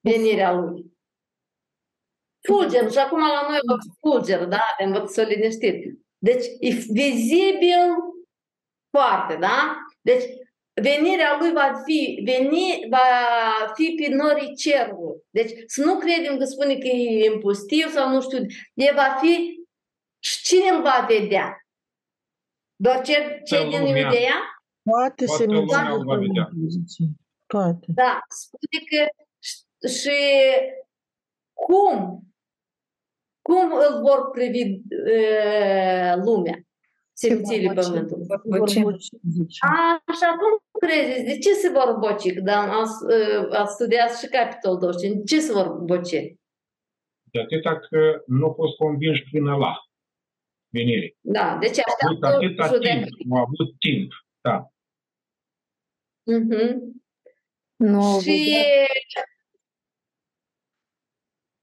venirea 0.00 0.52
lui. 0.52 0.97
Fulger, 2.48 2.90
și 2.90 2.98
acum 2.98 3.18
la 3.18 3.46
noi 3.48 3.58
văd 3.66 3.80
fulger, 4.00 4.44
da? 4.44 4.62
Am 4.84 4.92
văd 4.92 5.08
să 5.08 5.22
liniștit. 5.22 5.98
Deci 6.18 6.44
e 6.60 6.68
vizibil 6.92 7.88
foarte, 8.90 9.36
da? 9.36 9.76
Deci 10.00 10.24
venirea 10.82 11.36
lui 11.40 11.52
va 11.52 11.72
fi, 11.84 12.20
veni, 12.24 12.86
va 12.90 13.06
fi 13.74 13.94
pe 13.96 14.14
norii 14.14 14.54
cerului. 14.54 15.22
Deci 15.30 15.52
să 15.66 15.84
nu 15.84 15.98
credem 15.98 16.38
că 16.38 16.44
spune 16.44 16.78
că 16.78 16.86
e 16.86 17.30
impustiv 17.32 17.88
sau 17.90 18.08
nu 18.08 18.20
știu, 18.20 18.38
e 18.74 18.92
va 18.94 19.16
fi 19.20 19.64
și 20.18 20.42
cine 20.42 20.68
îl 20.68 20.82
va 20.82 21.06
vedea? 21.08 21.66
Doar 22.76 23.02
ce, 23.02 23.40
cei 23.44 23.68
din 23.68 23.86
Iudea? 23.86 24.60
Toate 24.82 25.26
se 25.26 25.46
va 25.46 26.16
vedea. 26.16 26.48
Toate. 27.46 27.86
Da, 27.86 28.20
spune 28.28 28.84
că 28.90 29.06
și 29.88 30.18
cum? 31.52 32.22
Cum 33.48 33.72
îl 33.72 34.00
vor 34.00 34.30
privi 34.30 34.62
uh, 34.62 36.14
lumea? 36.24 36.58
Semințele 37.12 37.72
pământului. 37.72 38.96
Așa, 40.12 40.28
cum 40.40 40.80
credeți? 40.80 41.24
De 41.24 41.38
ce 41.38 41.52
se 41.52 41.68
vor 41.68 41.96
boci? 41.98 42.32
Da, 42.32 42.58
ați, 42.80 42.94
ați 43.50 43.74
studiat 43.74 44.18
și 44.18 44.26
capitolul 44.26 44.78
25. 44.78 45.18
De 45.18 45.34
ce 45.34 45.40
se 45.40 45.52
vor 45.52 45.68
boci? 45.68 46.36
De 47.32 47.40
atâta 47.40 47.78
că 47.78 48.22
nu 48.26 48.46
au 48.46 48.52
fost 48.52 48.76
convinși 48.76 49.24
până 49.30 49.56
la 49.56 49.74
venire. 50.68 51.16
Da, 51.20 51.56
deci 51.60 51.78
așteaptă 51.78 52.26
atâta 52.26 52.78
timp, 52.78 53.32
au 53.32 53.38
avut 53.38 53.78
timp, 53.78 54.12
da. 54.40 54.72
Uh-huh. 56.32 56.72
Nu 57.76 58.20
și... 58.20 58.56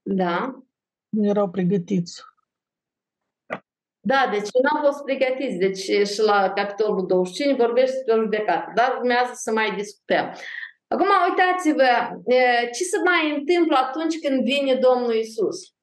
Da. 0.02 0.65
Nu 1.16 1.28
erau 1.28 1.50
pregătiți. 1.50 2.22
Da, 4.00 4.28
deci 4.30 4.48
nu 4.62 4.68
am 4.76 4.84
fost 4.84 5.02
pregătiți. 5.04 5.56
Deci 5.56 6.08
și 6.08 6.22
la 6.22 6.52
capitolul 6.54 7.06
25 7.06 7.56
vorbește 7.56 7.92
despre 7.96 8.22
judecată, 8.22 8.72
dar 8.74 8.96
urmează 8.98 9.32
să 9.34 9.52
mai 9.52 9.74
discutăm. 9.76 10.32
Acum 10.88 11.06
uitați-vă 11.28 11.90
ce 12.74 12.82
se 12.84 12.98
mai 13.04 13.38
întâmplă 13.38 13.76
atunci 13.76 14.18
când 14.18 14.44
vine 14.44 14.74
Domnul 14.74 15.14
Isus, 15.14 15.74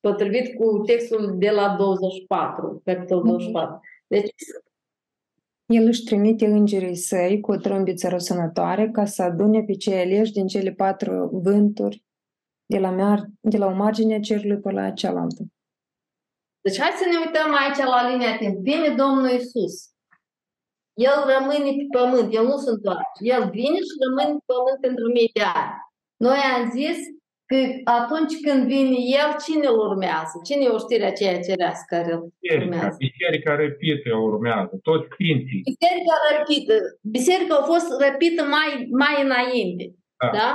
potrivit 0.00 0.56
cu 0.58 0.82
textul 0.86 1.34
de 1.38 1.50
la 1.50 1.74
24, 1.78 2.82
capitolul 2.84 3.24
24. 3.24 3.80
Deci 4.06 4.30
el 5.66 5.86
își 5.86 6.04
trimite 6.04 6.46
îngerii 6.46 6.96
săi 6.96 7.40
cu 7.40 7.52
o 7.52 7.56
trâmbiță 7.56 8.08
răsunătoare 8.08 8.90
ca 8.90 9.04
să 9.04 9.22
adune 9.22 9.62
pe 9.62 9.72
cei 9.72 10.00
aleși 10.00 10.32
din 10.32 10.46
cele 10.46 10.72
patru 10.72 11.40
vânturi 11.42 12.05
de 12.66 12.78
la, 12.78 12.90
mar- 12.90 13.28
de 13.40 13.58
la 13.58 13.66
o 13.66 13.74
margine 13.74 14.14
a 14.14 14.20
cerului 14.20 14.60
pe 14.60 14.70
la 14.70 14.90
cealaltă. 14.90 15.42
Deci 16.60 16.80
hai 16.80 16.90
să 17.02 17.06
ne 17.08 17.18
uităm 17.24 17.50
aici 17.62 17.80
la 17.94 18.10
linia 18.10 18.36
timp. 18.36 18.56
Vine 18.68 18.88
Domnul 19.02 19.30
Isus. 19.38 19.74
El 21.08 21.18
rămâne 21.34 21.70
pe 21.78 21.86
pământ, 21.98 22.34
El 22.34 22.44
nu 22.44 22.56
se 22.64 22.70
întoarce. 22.70 23.20
El 23.34 23.42
vine 23.58 23.78
și 23.88 23.94
rămâne 24.04 24.32
pe 24.38 24.44
pământ 24.52 24.78
pentru 24.86 25.06
mii 25.16 25.30
de 25.38 25.44
ani. 25.62 25.74
Noi 26.26 26.40
am 26.54 26.62
zis 26.78 26.98
că 27.50 27.58
atunci 28.00 28.34
când 28.44 28.60
vine 28.72 28.98
El, 29.20 29.30
cine 29.44 29.66
îl 29.72 29.78
urmează? 29.88 30.34
Cine 30.48 30.62
e 30.64 30.78
oștirea 30.78 31.10
aceea 31.12 31.44
cerească 31.48 31.86
care 31.94 32.12
îl 32.12 32.22
urmează? 32.60 32.96
Biserica 33.08 33.52
răpită 33.64 34.10
urmează, 34.30 34.74
toți 34.88 35.06
sfinții. 35.12 35.62
Biserica 35.70 36.16
răpită. 36.30 36.74
Biserica 37.16 37.54
a 37.58 37.68
fost 37.72 37.88
răpită 38.04 38.42
mai, 38.56 38.70
mai 39.02 39.14
înainte. 39.26 39.84
Da? 40.22 40.30
da? 40.38 40.50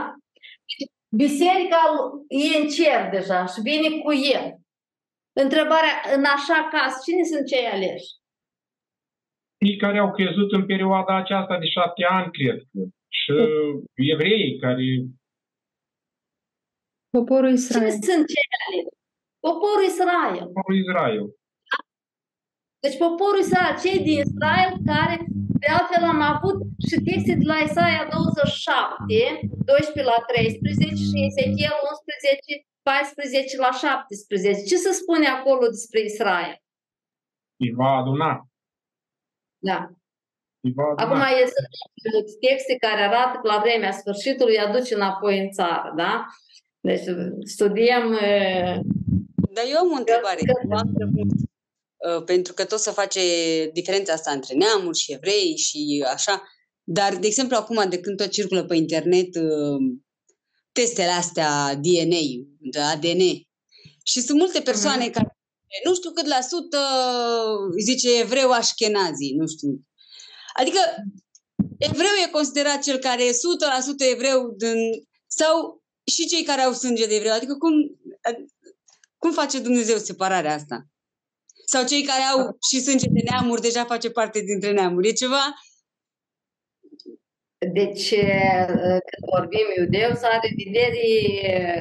Biserica 1.15 1.81
e 2.27 2.57
în 2.57 2.67
cer 2.67 3.09
deja 3.09 3.45
și 3.45 3.61
vine 3.61 3.89
cu 4.03 4.13
El. 4.13 4.45
Întrebarea, 5.43 5.95
în 6.15 6.23
așa 6.23 6.67
caz, 6.71 7.03
cine 7.03 7.23
sunt 7.23 7.45
cei 7.47 7.65
aleși? 7.65 8.09
Cei 9.57 9.77
care 9.77 9.97
au 9.97 10.11
crezut 10.11 10.51
în 10.51 10.65
perioada 10.65 11.15
aceasta 11.15 11.59
de 11.59 11.65
șapte 11.65 12.03
ani, 12.03 12.31
cred. 12.31 12.59
Și 13.19 13.33
evreii 14.13 14.59
care... 14.59 14.83
Poporul 17.09 17.51
Israel. 17.51 17.89
Cine 17.89 18.01
sunt 18.13 18.27
cei 18.33 18.47
aleși? 18.65 18.87
Poporul 19.47 19.83
Israel. 19.91 20.45
Poporul 20.45 20.79
Israel. 20.85 21.23
Deci 22.83 22.97
poporul 22.97 23.39
Israel, 23.39 23.79
cei 23.83 23.99
din 24.07 24.17
Israel 24.25 24.71
care, 24.85 25.15
de 25.61 25.67
altfel 25.77 26.03
am 26.13 26.21
avut 26.33 26.57
și 26.87 26.95
texte 27.09 27.33
de 27.41 27.45
la 27.51 27.57
Isaia 27.67 28.03
27, 28.11 29.49
12 29.65 30.11
la 30.11 30.19
13 30.27 31.03
și 31.09 31.17
Ezechiel 31.29 31.75
11, 31.91 32.65
14 32.81 33.57
la 33.65 33.71
17. 33.71 34.63
Ce 34.69 34.77
se 34.85 34.91
spune 35.01 35.27
acolo 35.37 35.65
despre 35.75 35.99
Israel? 36.11 36.55
Îi 37.63 37.71
va 37.79 37.89
aduna. 38.01 38.31
Da. 39.69 39.79
Îi 40.65 40.73
va 40.77 40.85
aduna. 40.89 41.03
Acum 41.03 41.21
este 41.45 41.59
texte 42.45 42.73
care 42.85 43.01
arată 43.01 43.33
că 43.41 43.47
la 43.53 43.59
vremea 43.65 43.91
sfârșitului 44.01 44.55
îi 44.55 44.65
aduce 44.67 44.95
înapoi 44.95 45.35
în 45.43 45.49
țară, 45.57 45.93
da? 45.95 46.25
Deci 46.87 47.05
studiem... 47.55 48.05
Dar 49.55 49.65
eu 49.73 49.77
am 49.83 49.91
o 49.95 49.99
întrebare. 50.03 50.39
Că... 50.47 50.53
Pentru 52.25 52.53
că 52.53 52.65
tot 52.65 52.79
se 52.79 52.91
face 52.91 53.21
diferența 53.73 54.13
asta 54.13 54.31
între 54.31 54.55
neamuri 54.55 54.97
și 54.97 55.11
evrei 55.11 55.57
și 55.57 56.05
așa. 56.13 56.43
Dar, 56.83 57.15
de 57.15 57.27
exemplu, 57.27 57.55
acum, 57.55 57.89
de 57.89 57.99
când 57.99 58.17
tot 58.17 58.29
circulă 58.29 58.65
pe 58.65 58.75
internet 58.75 59.29
testele 60.71 61.11
astea 61.11 61.75
DNA, 61.75 62.23
de 62.59 62.79
ADN. 62.79 63.19
Și 64.03 64.21
sunt 64.21 64.39
multe 64.39 64.61
persoane 64.61 65.09
uh-huh. 65.09 65.13
care 65.13 65.37
nu 65.85 65.95
știu 65.95 66.11
cât 66.11 66.27
la 66.27 66.41
sută 66.41 66.79
zice 67.79 68.19
evreu 68.19 68.51
așchenazi, 68.51 69.33
nu 69.37 69.47
știu. 69.47 69.79
Adică 70.53 70.79
evreu 71.77 72.11
e 72.25 72.29
considerat 72.29 72.81
cel 72.81 72.97
care 72.97 73.23
e 73.25 73.31
100% 73.31 73.33
evreu 74.11 74.53
din, 74.57 74.75
sau 75.27 75.83
și 76.11 76.27
cei 76.27 76.43
care 76.43 76.61
au 76.61 76.73
sânge 76.73 77.07
de 77.07 77.15
evreu. 77.15 77.33
Adică 77.33 77.55
cum, 77.55 77.73
cum 79.17 79.31
face 79.31 79.59
Dumnezeu 79.59 79.97
separarea 79.97 80.53
asta? 80.53 80.85
Sau 81.65 81.85
cei 81.85 82.03
care 82.03 82.21
au 82.21 82.57
și 82.69 82.81
sânge 82.81 83.07
de 83.09 83.21
neamuri 83.29 83.61
deja 83.61 83.83
face 83.83 84.09
parte 84.09 84.39
dintre 84.39 84.71
neamuri. 84.71 85.07
E 85.07 85.11
ceva 85.11 85.43
deci, 87.69 88.09
când 89.09 89.23
vorbim 89.35 89.65
iudeu, 89.77 90.13
să 90.13 90.25
are 90.25 90.53
vedere 90.63 91.05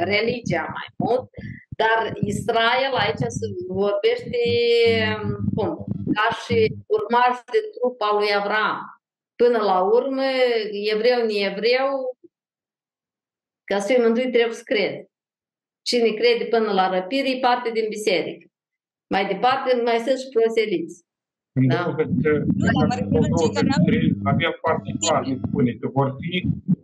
religia 0.04 0.60
mai 0.60 0.86
mult, 0.96 1.28
dar 1.68 2.12
Israel 2.22 2.92
aici 2.94 3.16
se 3.18 3.46
vorbește 3.68 4.38
cum? 5.54 5.84
ca 6.14 6.36
și 6.44 6.74
urmaș 6.86 7.36
de 7.52 7.58
trup 7.74 8.00
al 8.00 8.16
lui 8.16 8.34
Avram. 8.34 9.02
Până 9.36 9.58
la 9.58 9.82
urmă, 9.82 10.22
evreu, 10.92 11.26
neevreu, 11.26 12.18
ca 13.64 13.78
să 13.78 13.86
fie 13.86 14.02
mântuit 14.02 14.32
trebuie 14.32 14.54
să 14.54 14.62
crede. 14.64 15.10
Cine 15.82 16.10
crede 16.10 16.44
până 16.44 16.72
la 16.72 16.88
răpire 16.88 17.30
e 17.30 17.38
parte 17.38 17.70
din 17.70 17.88
biserică. 17.88 18.49
Mai 19.14 19.24
departe, 19.32 19.68
mai 19.84 19.98
sunt 20.04 20.18
și 20.22 20.28
proseliți. 20.34 20.96
Da. 21.72 21.82
avea 24.32 24.52
foarte 24.64 24.90
clar, 25.00 25.22
ne 25.26 25.36
spune 25.46 25.72
că 25.80 25.86
vor 25.92 26.08
fi 26.20 26.34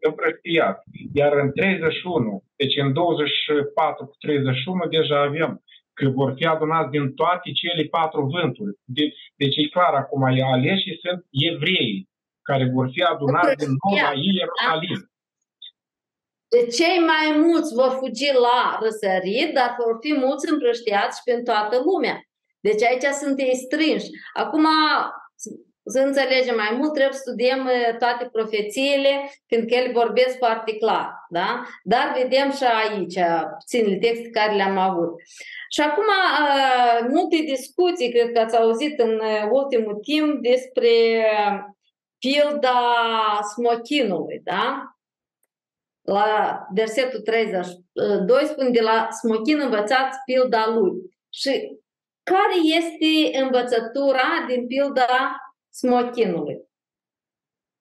împrăștiați. 0.08 0.82
Iar 1.12 1.32
în 1.42 1.50
31, 1.52 2.42
deci 2.56 2.76
în 2.84 2.92
24 2.92 4.06
cu 4.06 4.14
31 4.18 4.86
deja 4.96 5.18
avem 5.20 5.62
că 5.92 6.08
vor 6.08 6.30
fi 6.36 6.44
adunați 6.44 6.90
din 6.90 7.12
toate 7.20 7.48
cele 7.60 7.82
patru 7.96 8.20
vânturi. 8.34 8.78
De, 8.96 9.04
deci 9.36 9.56
e 9.56 9.74
clar 9.76 9.94
acum, 9.94 10.22
e 10.22 10.42
aleși 10.42 11.00
sunt 11.02 11.20
evrei 11.48 12.08
care 12.48 12.64
vor 12.74 12.86
fi 12.94 13.02
adunați 13.02 13.56
din 13.62 13.72
nou 13.80 13.94
la 14.04 14.12
Ierusalim. 14.26 15.00
De 16.48 16.66
cei 16.66 16.98
mai 16.98 17.38
mulți 17.38 17.74
vor 17.74 17.96
fugi 17.98 18.32
la 18.32 18.78
răsărit, 18.82 19.54
dar 19.54 19.76
vor 19.78 19.96
fi 20.00 20.14
mulți 20.14 20.50
împrăștiați 20.52 21.16
și 21.16 21.22
pentru 21.24 21.52
toată 21.52 21.82
lumea. 21.84 22.20
Deci 22.60 22.82
aici 22.82 23.04
sunt 23.20 23.38
ei 23.38 23.56
strânși. 23.56 24.10
Acum, 24.32 24.66
să 25.88 26.00
înțelegem 26.00 26.56
mai 26.56 26.70
mult, 26.78 26.92
trebuie 26.92 27.14
să 27.14 27.24
studiem 27.26 27.64
uh, 27.64 27.96
toate 27.98 28.28
profețiile, 28.32 29.30
fiindcă 29.46 29.74
ele 29.74 29.92
vorbesc 29.92 30.36
foarte 30.38 30.76
clar. 30.76 31.26
Da? 31.28 31.62
Dar 31.82 32.12
vedem 32.22 32.52
și 32.52 32.64
aici 32.64 33.18
puținele 33.58 33.96
texte 33.96 34.28
care 34.30 34.54
le-am 34.54 34.78
avut. 34.78 35.10
Și 35.68 35.80
acum, 35.80 36.04
uh, 36.04 37.06
multe 37.08 37.36
discuții, 37.36 38.10
cred 38.10 38.32
că 38.32 38.40
ați 38.40 38.56
auzit 38.56 38.98
în 38.98 39.14
uh, 39.14 39.48
ultimul 39.50 39.94
timp 39.94 40.42
despre 40.42 40.90
pilda 42.18 42.80
smochinului, 43.54 44.40
da? 44.44 44.95
La 46.06 46.66
versetul 46.74 47.20
32 47.20 48.44
spune 48.44 48.70
de 48.70 48.80
la 48.80 49.08
smochin 49.10 49.60
învățați 49.60 50.18
pilda 50.24 50.64
lui. 50.76 50.92
Și 51.40 51.52
care 52.32 52.56
este 52.78 53.38
învățătura 53.42 54.28
din 54.48 54.66
pilda 54.66 55.14
smochinului? 55.80 56.56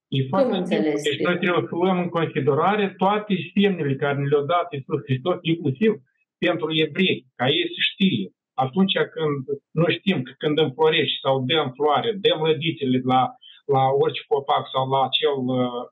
E 0.07 0.27
foarte 0.33 0.55
înțeles. 0.55 1.03
Deci 1.03 1.25
noi 1.27 1.37
trebuie 1.37 1.67
să 1.69 1.75
luăm 1.75 1.99
în 1.99 2.09
considerare 2.09 2.93
toate 2.97 3.33
semnele 3.53 3.95
care 3.95 4.17
ne 4.17 4.27
le-a 4.27 4.45
dat 4.55 4.67
Iisus 4.71 5.01
Hristos, 5.07 5.37
inclusiv 5.41 5.91
pentru 6.37 6.67
evrei, 6.83 7.25
ca 7.35 7.45
ei 7.59 7.67
să 7.75 7.81
știe. 7.91 8.25
Atunci 8.65 8.95
când 9.15 9.41
nu 9.79 9.85
știm 9.95 10.17
că 10.23 10.31
când 10.37 10.57
înflorești 10.57 11.19
sau 11.23 11.43
dăm 11.49 11.67
floare, 11.77 12.11
dăm 12.25 12.39
lădițele 12.47 13.01
la, 13.03 13.21
la 13.65 13.83
orice 14.03 14.21
copac 14.27 14.63
sau 14.73 14.83
la 14.93 14.99
acel 15.09 15.37
uh, 15.61 15.83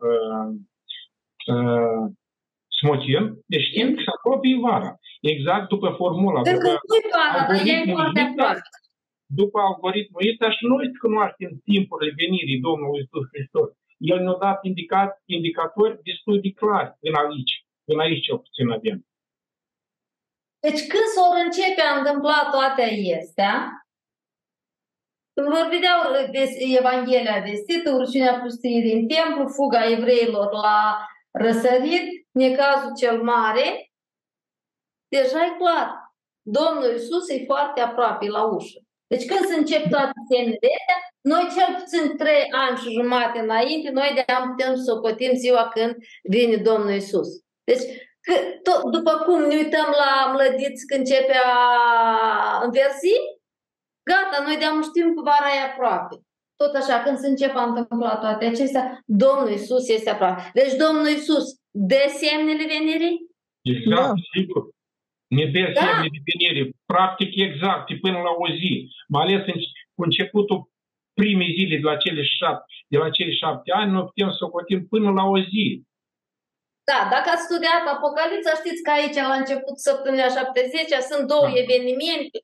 uh, 1.55 2.03
uh, 2.83 2.85
smotin, 2.85 3.23
deci 3.51 3.67
știm 3.69 3.87
că 3.95 3.99
se 4.05 4.11
apropie 4.17 4.57
vara. 4.67 4.91
Exact 5.33 5.65
după 5.73 5.89
formula. 5.99 6.41
După 6.41 6.71
algoritmul 7.37 8.01
după 9.41 9.57
algoritmul 9.59 10.21
ăsta 10.31 10.47
și 10.55 10.63
noi 10.71 10.85
cunoaștem 11.03 11.51
timpurile 11.69 12.11
venirii 12.21 12.65
Domnului 12.67 12.99
Iisus 12.99 13.25
Hristos. 13.33 13.69
El 14.11 14.19
ne-a 14.23 14.37
dat 14.47 14.59
indicat, 14.69 15.11
indicatori 15.37 15.99
destul 16.09 16.35
de 16.45 16.51
clari 16.59 16.91
în 17.07 17.13
aici. 17.23 17.53
În 17.91 17.99
aici 17.99 18.25
cel 18.25 18.37
puțin 18.45 18.69
avem. 18.77 18.97
Deci 20.65 20.81
când 20.91 21.07
s-au 21.13 21.31
începe 21.43 21.81
a 21.85 21.97
întâmpla 21.99 22.39
toate 22.55 22.81
acestea, 22.81 23.55
când 25.33 25.47
vor 25.55 25.67
vedea 25.75 25.93
Evanghelia 26.79 27.45
vestită, 27.49 27.87
urciunea 27.91 28.39
pustiei 28.39 28.81
din 28.81 29.07
templu, 29.07 29.47
fuga 29.47 29.91
evreilor 29.95 30.51
la 30.65 31.07
răsărit, 31.31 32.07
necazul 32.33 32.93
cel 32.95 33.23
mare, 33.23 33.91
deja 35.07 35.45
e 35.45 35.57
clar. 35.57 36.13
Domnul 36.41 36.91
Iisus 36.91 37.29
e 37.29 37.43
foarte 37.45 37.81
aproape 37.81 38.27
la 38.27 38.43
ușă. 38.43 38.79
Deci 39.07 39.25
când 39.25 39.45
se 39.45 39.55
încep 39.55 39.89
toate 39.89 40.11
semnele 40.29 40.69
astea, 40.79 40.99
noi 41.21 41.49
cel 41.55 41.75
puțin 41.79 42.17
trei 42.17 42.47
ani 42.51 42.77
și 42.77 42.91
jumate 42.91 43.39
înainte, 43.39 43.89
noi 43.89 44.23
de-am 44.25 44.49
putem 44.49 44.75
să 44.75 44.81
socotim 44.83 45.33
ziua 45.33 45.67
când 45.67 45.95
vine 46.23 46.55
Domnul 46.55 46.93
Isus. 46.93 47.27
Deci, 47.63 47.83
că, 48.21 48.33
tot, 48.63 48.91
după 48.91 49.11
cum 49.25 49.41
ne 49.41 49.55
uităm 49.55 49.95
la 50.03 50.31
mlădiți 50.31 50.85
când 50.85 50.99
începe 50.99 51.35
a 51.43 52.61
înversi, 52.63 53.15
gata, 54.09 54.43
noi 54.43 54.57
de-am 54.57 54.81
știm 54.81 55.13
că 55.15 55.21
vara 55.21 55.49
e 55.55 55.71
aproape. 55.71 56.15
Tot 56.55 56.75
așa, 56.75 57.03
când 57.03 57.17
se 57.17 57.27
începe 57.27 57.57
a 57.57 57.63
întâmpla 57.63 58.17
toate 58.17 58.45
acestea, 58.45 59.01
Domnul 59.05 59.49
Isus 59.49 59.87
este 59.89 60.09
aproape. 60.09 60.51
Deci 60.53 60.73
Domnul 60.73 61.07
Isus 61.07 61.43
de 61.73 62.01
semnele 62.07 62.65
venirii? 62.75 63.17
Exact, 63.61 64.07
da. 64.07 64.13
sigur 64.33 64.73
ne 65.37 65.45
dă 65.53 65.63
da. 65.73 65.81
semne 65.81 66.07
de 66.15 66.21
venire, 66.29 66.61
practic 66.93 67.31
exact, 67.47 67.85
până 68.05 68.17
la 68.27 68.33
o 68.43 68.47
zi, 68.59 68.73
mai 69.13 69.23
ales 69.23 69.41
în, 69.51 69.59
cu 69.95 70.01
începutul 70.07 70.59
primei 71.19 71.55
zile 71.57 71.75
de 71.81 71.87
la 71.91 71.95
cele 72.03 72.23
șapte, 72.37 72.73
de 72.91 72.97
la 73.03 73.09
cele 73.15 73.33
șapte 73.41 73.69
ani, 73.79 73.91
noi 73.91 74.09
putem 74.09 74.31
să 74.37 74.41
o 74.45 74.53
cotim 74.55 74.81
până 74.93 75.09
la 75.19 75.23
o 75.35 75.37
zi. 75.51 75.65
Da, 76.89 76.99
dacă 77.13 77.27
ați 77.31 77.47
studiat 77.47 77.83
Apocalipsa, 77.95 78.53
știți 78.61 78.83
că 78.83 78.91
aici, 78.91 79.19
la 79.31 79.39
început 79.41 79.75
săptămâna 79.87 80.27
70 80.27 80.89
sunt 81.09 81.23
două 81.33 81.47
da. 81.49 81.57
evenimente 81.63 82.37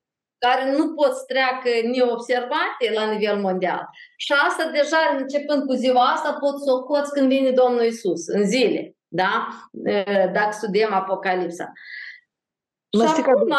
care 0.46 0.64
nu 0.78 0.86
pot 0.98 1.12
să 1.20 1.24
treacă 1.34 1.70
neobservate 1.94 2.86
la 2.98 3.06
nivel 3.14 3.38
mondial. 3.48 3.84
Și 4.24 4.32
asta 4.48 4.66
deja, 4.78 5.02
începând 5.18 5.62
cu 5.66 5.74
ziua 5.84 6.06
asta, 6.16 6.32
pot 6.44 6.56
să 6.66 6.70
o 6.72 6.84
coți 6.90 7.14
când 7.16 7.28
vine 7.34 7.52
Domnul 7.62 7.86
Isus, 7.94 8.22
în 8.38 8.44
zile, 8.54 8.82
da? 9.10 9.48
Dacă 10.34 10.52
studiem 10.52 10.94
Apocalipsa. 10.94 11.72
Nastica, 12.98 13.32
acum... 13.32 13.54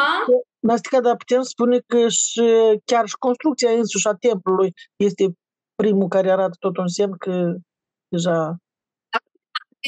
Nastica, 0.59 1.01
dar 1.01 1.17
putem 1.17 1.43
spune 1.43 1.79
că 1.87 2.09
și 2.09 2.43
chiar 2.85 3.07
și 3.07 3.17
construcția 3.19 3.71
însuși 3.71 4.09
a 4.09 4.15
templului 4.15 4.73
este 4.97 5.25
primul 5.75 6.09
care 6.09 6.31
arată 6.31 6.57
tot 6.59 6.77
un 6.77 6.89
semn 6.89 7.17
că 7.17 7.55
deja... 8.09 8.57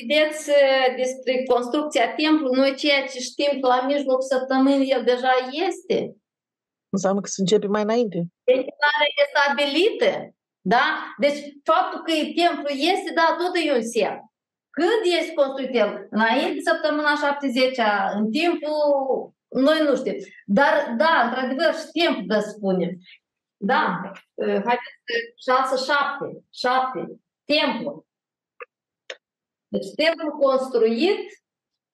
Vedeți 0.00 0.50
despre 0.96 1.44
construcția 1.52 2.14
templului, 2.14 2.58
noi 2.58 2.74
ceea 2.74 3.06
ce 3.06 3.18
știm 3.18 3.60
că 3.60 3.66
la 3.66 3.86
mijloc 3.86 4.22
săptămânii 4.22 4.90
el 4.90 5.04
deja 5.04 5.32
este. 5.68 6.16
Înseamnă 6.88 7.20
că 7.20 7.28
se 7.28 7.40
începe 7.40 7.66
mai 7.66 7.82
înainte. 7.82 8.18
Deci 8.44 8.66
e 9.20 9.24
stabilită. 9.34 10.34
Da? 10.60 11.14
Deci 11.18 11.38
faptul 11.64 11.98
că 12.06 12.12
templu 12.12 12.68
este, 12.68 13.10
da, 13.14 13.36
tot 13.38 13.52
e 13.54 13.74
un 13.74 13.82
semn. 13.82 14.18
Când 14.76 15.02
este 15.18 15.32
construit 15.34 15.74
el? 15.74 16.06
Înainte 16.10 16.60
săptămâna 16.60 17.14
70 17.14 17.78
în 18.14 18.30
timpul, 18.30 19.32
noi 19.48 19.80
nu 19.82 19.96
știm. 19.96 20.16
Dar, 20.46 20.94
da, 20.96 21.22
într-adevăr, 21.24 21.74
știm 21.74 22.26
să 22.28 22.52
spunem. 22.56 22.90
Da, 23.56 24.00
haideți, 24.38 25.02
6, 25.44 25.92
7, 25.92 26.44
7, 26.50 27.20
templu. 27.44 28.06
Deci 29.68 29.94
templu 29.94 30.30
construit, 30.30 31.20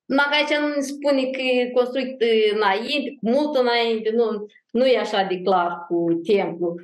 numai 0.04 0.26
aici 0.32 0.58
nu 0.58 0.68
ne 0.68 0.80
spune 0.80 1.30
că 1.30 1.40
e 1.40 1.70
construit 1.70 2.22
înainte, 2.54 3.16
cu 3.20 3.30
mult 3.30 3.56
înainte, 3.56 4.10
nu, 4.10 4.46
nu 4.70 4.86
e 4.86 4.98
așa 4.98 5.22
de 5.22 5.40
clar 5.40 5.86
cu 5.88 6.20
templu 6.26 6.74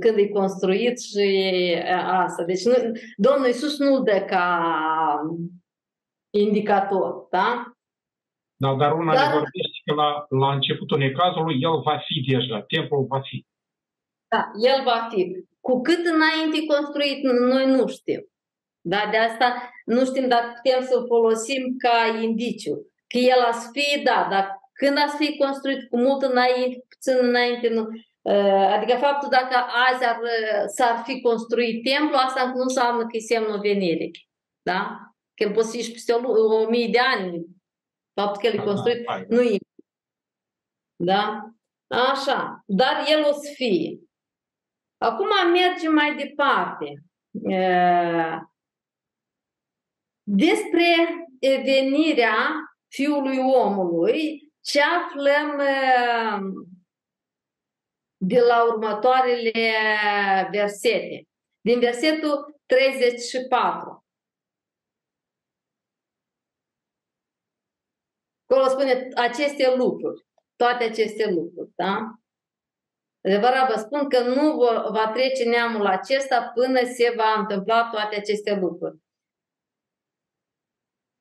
când 0.00 0.16
e 0.16 0.28
construit 0.28 1.00
și 1.00 1.26
asta. 1.94 2.44
Deci 2.44 2.64
nu, 2.64 2.74
Domnul 3.16 3.46
Iisus 3.46 3.78
nu 3.78 4.02
dă 4.02 4.24
ca 4.26 4.72
indicator, 6.30 7.26
da? 7.30 7.72
Da, 8.56 8.74
dar 8.74 8.92
una 8.92 9.14
dar, 9.14 9.26
ne 9.26 9.32
vorbește 9.32 9.78
că 9.84 9.94
la, 9.94 10.26
la 10.28 10.52
începutul 10.52 10.98
necazului 10.98 11.56
el 11.60 11.80
va 11.84 11.98
fi 12.06 12.32
deja, 12.32 12.62
templul 12.62 13.06
va 13.08 13.20
fi. 13.20 13.46
Da, 14.28 14.50
el 14.70 14.84
va 14.84 15.08
fi. 15.10 15.46
Cu 15.60 15.80
cât 15.80 16.02
înainte 16.14 16.66
construit, 16.74 17.22
noi 17.22 17.66
nu 17.66 17.86
știm. 17.86 18.22
Da, 18.80 19.08
de 19.10 19.16
asta 19.16 19.70
nu 19.84 20.04
știm 20.04 20.28
dacă 20.28 20.46
putem 20.54 20.82
să-l 20.84 21.06
folosim 21.06 21.62
ca 21.78 22.20
indiciu. 22.22 22.74
Că 23.10 23.18
el 23.18 23.40
a 23.50 23.52
fi, 23.72 24.02
da, 24.02 24.26
dar 24.30 24.44
când 24.72 24.96
a 24.98 25.08
fi 25.18 25.36
construit 25.36 25.88
cu 25.88 25.96
mult 25.98 26.22
înainte, 26.22 26.84
puțin 26.88 27.16
înainte, 27.28 27.68
nu. 27.68 27.82
Uh, 28.28 28.72
adică 28.74 28.96
faptul 28.96 29.28
dacă 29.28 29.56
azi 29.90 30.04
ar, 30.04 30.18
uh, 30.18 30.64
s-ar 30.66 31.02
fi 31.04 31.20
construit 31.20 31.82
templu, 31.84 32.16
asta 32.16 32.46
nu 32.46 32.60
înseamnă 32.60 33.02
că 33.02 33.16
e 33.16 33.20
semnul 33.20 33.60
venirii. 33.60 34.28
Da? 34.62 34.98
Că 35.34 35.42
el 35.42 35.52
poate 35.52 35.68
fi 35.68 35.90
peste 35.90 36.12
o, 36.12 36.54
o 36.54 36.68
mii 36.68 36.90
de 36.90 36.98
ani. 36.98 37.46
Faptul 38.14 38.40
că 38.40 38.46
el 38.46 38.60
e 38.60 38.64
construit 38.64 39.04
da, 39.04 39.20
nu 39.28 39.42
e. 39.42 39.56
Da? 40.96 41.50
Așa. 42.10 42.62
Dar 42.66 43.04
el 43.08 43.24
o 43.24 43.32
să 43.32 43.52
fie. 43.54 43.98
Acum 44.98 45.28
mergem 45.52 45.92
mai 45.92 46.16
departe. 46.16 47.02
Uh, 47.30 48.38
despre 50.22 50.94
venirea 51.40 52.36
Fiului 52.88 53.38
Omului, 53.38 54.50
ce 54.60 54.80
aflăm 54.82 55.60
de 58.18 58.40
la 58.40 58.64
următoarele 58.64 59.52
versete. 60.50 61.28
Din 61.60 61.78
versetul 61.78 62.60
34. 62.66 64.04
Acolo 68.50 68.68
spune 68.68 69.08
aceste 69.14 69.74
lucruri, 69.76 70.26
toate 70.56 70.84
aceste 70.84 71.30
lucruri, 71.30 71.70
da? 71.74 71.98
Adevărat 73.24 73.72
vă 73.72 73.78
spun 73.78 74.08
că 74.08 74.20
nu 74.20 74.56
va 74.90 75.10
trece 75.12 75.44
neamul 75.44 75.86
acesta 75.86 76.50
până 76.54 76.80
se 76.84 77.12
va 77.16 77.32
întâmpla 77.38 77.90
toate 77.90 78.16
aceste 78.16 78.54
lucruri. 78.54 78.98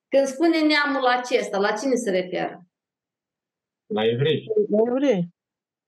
Când 0.08 0.28
spune 0.28 0.62
neamul 0.62 1.06
acesta, 1.06 1.58
la 1.58 1.72
cine 1.72 1.96
se 1.96 2.10
referă? 2.10 2.62
La 3.86 4.06
evrei. 4.06 4.46
La 4.70 4.82
evrei 4.88 5.36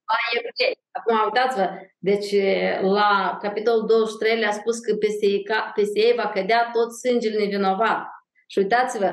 la 0.10 0.18
evrei. 0.38 0.78
Acum, 0.91 1.16
uitați-vă, 1.26 1.70
deci 1.98 2.36
la 2.82 3.38
capitolul 3.41 3.86
23 3.86 4.40
le-a 4.40 4.52
spus 4.52 4.80
că 4.80 4.95
peste 4.95 5.26
ei, 5.26 5.44
peste 5.76 5.99
ei 5.99 6.14
va 6.16 6.30
cădea 6.30 6.70
tot 6.74 6.94
sângele 6.94 7.38
nevinovat. 7.38 8.07
Și 8.48 8.57
uitați-vă, 8.60 9.11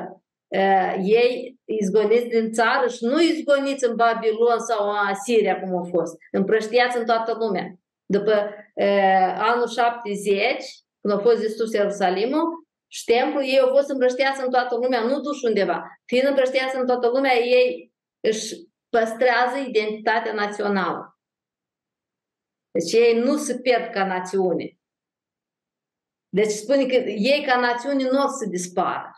ei 1.03 1.59
izgoniți 1.65 2.27
din 2.27 2.53
țară 2.53 2.89
și 2.89 3.05
nu 3.05 3.21
izgoniți 3.21 3.85
în 3.85 3.95
Babilon 3.95 4.59
sau 4.59 4.91
în 4.91 4.97
Asiria, 4.97 5.61
cum 5.61 5.77
au 5.77 5.89
fost, 5.91 6.17
împrăștiați 6.31 6.97
în 6.97 7.05
toată 7.05 7.37
lumea. 7.39 7.75
După 8.05 8.55
uh, 8.75 9.35
anul 9.39 9.69
70, 9.69 10.65
când 11.01 11.15
a 11.15 11.19
fost 11.19 11.41
distrus 11.41 11.73
Ierusalimul, 11.73 12.67
și 12.89 13.05
templul, 13.05 13.43
ei 13.43 13.59
au 13.59 13.69
fost 13.69 13.89
împrăștiați 13.89 14.45
în 14.45 14.51
toată 14.51 14.75
lumea, 14.75 15.01
nu 15.01 15.21
duși 15.21 15.45
undeva. 15.45 15.83
Fiind 16.05 16.29
împrăștiați 16.29 16.77
în 16.77 16.87
toată 16.87 17.07
lumea, 17.09 17.35
ei 17.35 17.93
își 18.21 18.55
păstrează 18.89 19.57
identitatea 19.67 20.33
națională. 20.33 21.16
Deci 22.79 22.93
ei 22.93 23.19
nu 23.19 23.37
se 23.37 23.59
pierd 23.59 23.93
ca 23.93 24.07
națiune. 24.07 24.79
Deci 26.29 26.51
spune 26.51 26.87
că 26.87 26.95
ei 27.09 27.45
ca 27.47 27.61
națiune 27.61 28.03
nu 28.03 28.23
o 28.23 28.29
să 28.29 28.49
dispară, 28.49 29.11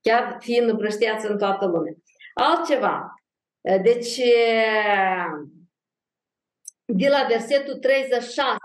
chiar 0.00 0.36
fiind 0.40 0.68
împrăștiați 0.68 1.26
în 1.26 1.38
toată 1.38 1.66
lumea. 1.66 1.92
Altceva. 2.34 3.14
Deci, 3.82 4.20
de 6.84 7.08
la 7.08 7.26
versetul 7.28 7.78
36 7.78 8.56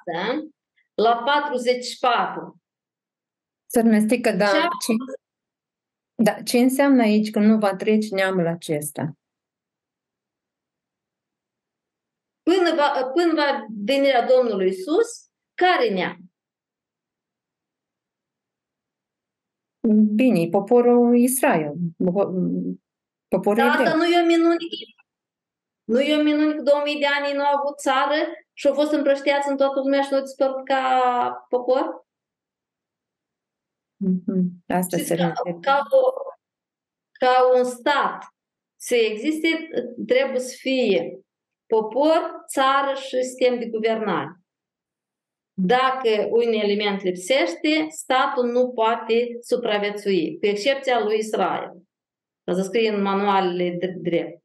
la 0.94 1.16
44, 1.26 2.58
Sărnăstică, 3.66 4.32
da. 4.32 4.46
Ce, 4.86 4.94
da. 6.16 6.42
Ce 6.42 6.58
înseamnă 6.58 7.02
aici 7.02 7.30
că 7.30 7.40
nu 7.40 7.58
va 7.58 7.76
trece 7.76 8.16
neamul 8.16 8.48
acesta? 8.48 9.18
Până 12.44 12.76
va, 12.76 13.12
până 13.14 13.34
va 13.34 13.66
venirea 13.86 14.28
Domnului 14.28 14.68
Isus, 14.68 15.32
care 15.54 15.90
neam? 15.90 16.18
Bine, 20.16 20.48
poporul 20.50 21.18
Israel. 21.18 21.74
Poporul 23.28 23.64
da, 23.64 23.72
asta 23.72 23.96
nu 23.96 24.06
e 24.06 24.22
o 24.22 24.26
minune. 24.26 24.56
Nu 25.84 26.00
e 26.00 26.20
o 26.20 26.24
minune 26.24 26.54
că 26.54 26.62
2000 26.62 27.00
de 27.00 27.06
ani 27.06 27.36
nu 27.36 27.44
au 27.44 27.58
avut 27.58 27.80
țară 27.80 28.16
și 28.54 28.68
au 28.68 28.74
fost 28.74 28.92
împrăștiați 28.92 29.50
în 29.50 29.58
toată 29.58 29.80
lumea 29.80 30.02
și 30.02 30.08
nu 30.12 30.18
au 30.18 30.24
dispărut 30.24 30.66
ca 30.66 31.46
popor? 31.50 32.06
Mm-hmm. 34.06 34.44
Asta 34.68 34.98
se 34.98 35.16
ca, 35.16 35.32
ca, 35.62 35.88
o, 35.90 36.14
ca 37.12 37.58
un 37.58 37.64
stat 37.64 38.24
să 38.76 38.96
existe, 38.96 39.70
trebuie 40.08 40.40
să 40.40 40.56
fie 40.60 41.23
popor, 41.74 42.44
țară 42.48 42.94
și 42.96 43.24
sistem 43.24 43.60
de 43.60 43.66
guvernare. 43.66 44.40
Dacă 45.54 46.28
un 46.30 46.52
element 46.52 47.02
lipsește, 47.02 47.88
statul 47.90 48.46
nu 48.46 48.72
poate 48.72 49.38
supraviețui, 49.42 50.38
cu 50.40 50.46
excepția 50.46 51.04
lui 51.04 51.18
Israel. 51.18 51.72
Asta 52.44 52.64
scrie 52.64 52.90
în 52.90 53.02
manualele 53.02 53.70
de 53.80 53.88
drept. 53.88 54.44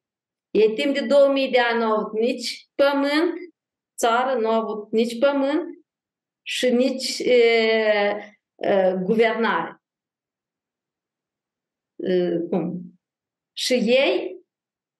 Ei 0.50 0.74
timp 0.74 0.94
de 0.94 1.06
2000 1.06 1.50
de 1.50 1.58
ani 1.58 1.78
nu 1.78 1.84
au 1.84 1.98
avut 1.98 2.20
nici 2.20 2.68
pământ, 2.74 3.34
țară, 3.98 4.38
nu 4.38 4.48
au 4.48 4.60
avut 4.60 4.92
nici 4.92 5.18
pământ 5.18 5.64
și 6.42 6.70
nici 6.70 7.18
e, 7.18 7.32
e, 8.56 8.94
guvernare. 9.02 9.82
E, 11.96 12.38
cum? 12.50 12.82
Și 13.52 13.74
ei, 13.74 14.38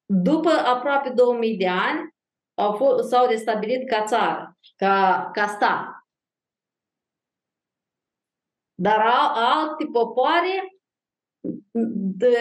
după 0.07 0.49
aproape 0.49 1.11
2000 1.11 1.57
de 1.57 1.69
ani, 1.69 2.17
au 2.59 2.73
fost, 2.77 3.09
s-au 3.09 3.27
restabilit 3.27 3.89
ca 3.89 4.05
țară, 4.05 4.59
ca, 4.77 5.29
ca 5.33 5.47
stat. 5.47 6.07
Dar 8.75 9.01
alte 9.35 9.85
popoare 9.93 10.79
de, 11.93 12.37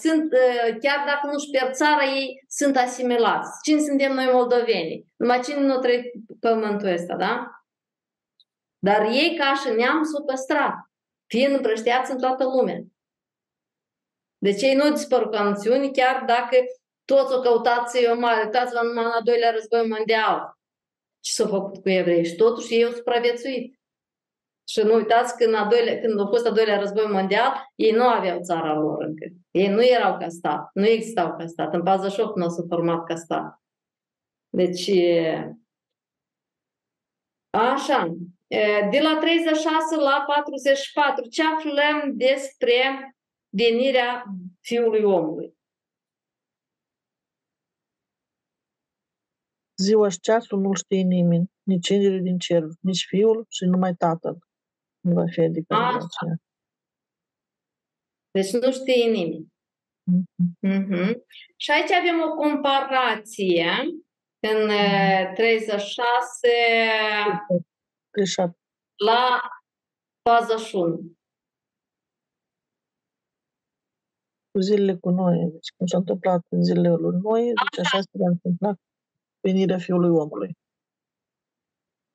sunt, 0.00 0.32
chiar 0.80 1.06
dacă 1.06 1.26
nu-și 1.26 1.50
pierd 1.50 1.74
țara, 1.74 2.04
ei 2.04 2.44
sunt 2.48 2.76
asimilați. 2.76 3.62
Cine 3.62 3.80
suntem 3.80 4.14
noi 4.14 4.28
moldoveni? 4.32 5.06
Numai 5.16 5.40
cine 5.40 5.60
nu 5.60 5.78
trec 5.78 6.04
pământul 6.40 6.88
ăsta, 6.88 7.16
da? 7.16 7.50
Dar 8.78 9.02
ei, 9.02 9.36
ca 9.38 9.54
și 9.54 9.68
neam, 9.76 10.02
s-au 10.02 10.24
păstrat, 10.24 10.74
fiind 11.26 11.54
împrășteați 11.54 12.10
în 12.10 12.18
toată 12.18 12.44
lumea. 12.44 12.80
Deci 14.38 14.62
ei 14.62 14.74
nu 14.74 14.90
dispăr 14.90 15.28
ca 15.28 15.42
națiuni, 15.42 15.92
chiar 15.92 16.24
dacă 16.24 16.56
toți 17.06 17.34
o 17.34 17.40
căutați 17.40 17.98
să 17.98 18.12
o 18.12 18.18
mare, 18.18 18.44
uitați-vă 18.44 18.80
numai 18.82 19.04
în 19.04 19.10
al 19.10 19.22
doilea 19.22 19.50
război 19.50 19.88
mondial. 19.88 20.58
Ce 21.20 21.32
s-a 21.32 21.46
făcut 21.46 21.82
cu 21.82 21.88
evrei? 21.88 22.24
Și 22.24 22.34
totuși 22.34 22.74
ei 22.74 22.84
au 22.84 22.90
supraviețuit. 22.92 23.80
Și 24.68 24.80
nu 24.80 24.94
uitați 24.94 25.36
că 25.36 25.44
în 25.44 25.54
a 25.54 25.66
doilea, 25.66 26.00
când 26.00 26.20
a 26.20 26.26
fost 26.26 26.46
a 26.46 26.50
doilea 26.50 26.78
război 26.78 27.06
mondial, 27.06 27.72
ei 27.74 27.90
nu 27.90 28.08
aveau 28.08 28.40
țara 28.40 28.74
lor 28.74 29.02
încă. 29.02 29.26
Ei 29.50 29.68
nu 29.68 29.84
erau 29.84 30.18
ca 30.18 30.28
stat, 30.28 30.70
nu 30.74 30.86
existau 30.86 31.36
ca 31.36 31.46
stat. 31.46 31.74
În 31.74 31.82
48 31.82 32.36
nu 32.36 32.48
s-au 32.48 32.64
format 32.68 33.04
ca 33.04 33.14
stat. 33.14 33.62
Deci, 34.48 34.90
așa, 37.50 38.16
de 38.90 39.00
la 39.02 39.18
36 39.20 39.96
la 39.96 40.24
44, 40.26 41.28
ce 41.28 41.42
aflăm 41.44 42.12
despre 42.14 43.16
venirea 43.48 44.24
Fiului 44.60 45.02
Omului? 45.02 45.55
Ziua 49.82 50.08
și 50.08 50.20
ceasul 50.20 50.60
nu 50.60 50.72
știe 50.72 51.02
nimeni, 51.02 51.50
nici 51.62 51.90
îngerii 51.90 52.20
din 52.20 52.38
cer, 52.38 52.62
nici 52.80 53.04
Fiul 53.06 53.46
și 53.48 53.64
numai 53.64 53.94
Tatăl. 53.94 54.38
Nu 55.00 55.12
va 55.12 55.24
fi 55.26 55.40
adică 55.40 55.74
aceea. 55.74 56.36
Deci 58.30 58.52
nu 58.52 58.72
știe 58.72 59.10
nimeni. 59.10 59.46
Mm-hmm. 60.10 60.48
Mm-hmm. 60.68 61.12
Și 61.56 61.70
aici 61.70 61.90
avem 61.90 62.20
o 62.30 62.34
comparație 62.34 63.70
în 64.50 64.68
36 65.34 66.48
37. 68.10 68.58
la 69.04 69.40
41. 70.22 71.16
Cu 74.50 74.60
zilele 74.60 74.96
cu 74.96 75.10
noi, 75.10 75.36
deci 75.52 75.68
cum 75.76 75.86
s-a 75.86 75.96
întâmplat 75.96 76.46
în 76.48 76.62
zilele 76.62 76.88
lui 76.88 77.18
noi, 77.22 77.42
deci 77.44 77.84
așa 77.84 78.00
se 78.00 78.10
va 78.12 78.28
întâmpla 78.28 78.74
venirea 79.46 79.78
Fiului 79.78 80.10
Omului. 80.10 80.50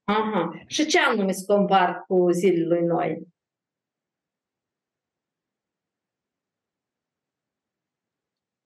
Aha. 0.04 0.64
Și 0.68 0.86
ce 0.86 1.00
anume 1.00 1.32
se 1.32 1.46
compar 1.46 2.04
cu 2.08 2.32
zilele 2.32 2.66
lui 2.66 2.86
noi? 2.86 3.28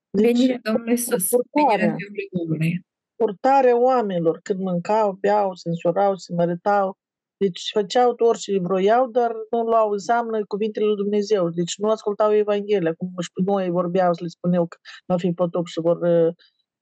Deci, 0.09 0.25
venirea 0.25 0.59
Domnului 0.63 0.91
Iisus, 0.91 1.29
venirea 1.51 1.95
Fiului 1.95 2.27
Omului. 2.31 2.85
Purtarea 3.15 3.77
oamenilor, 3.77 4.39
când 4.43 4.59
mâncau, 4.59 5.11
beau, 5.11 5.55
se 5.55 5.69
însurau, 5.69 6.15
se 6.15 6.33
măritau, 6.33 6.97
deci 7.37 7.69
făceau 7.73 8.13
tot 8.13 8.37
ce 8.37 8.59
vroiau, 8.59 9.07
dar 9.07 9.31
nu 9.49 9.63
luau 9.63 9.91
înseamnă 9.91 10.45
cuvintele 10.45 10.85
lui 10.85 10.95
Dumnezeu. 10.95 11.49
Deci 11.49 11.77
nu 11.77 11.89
ascultau 11.89 12.33
Evanghelia, 12.33 12.93
cum 12.93 13.13
noi 13.45 13.69
vorbeau 13.69 14.13
să 14.13 14.23
le 14.23 14.27
spuneau 14.27 14.67
că 14.67 14.77
va 15.05 15.17
fi 15.17 15.31
potop 15.31 15.65
și 15.65 15.79
vor 15.79 15.99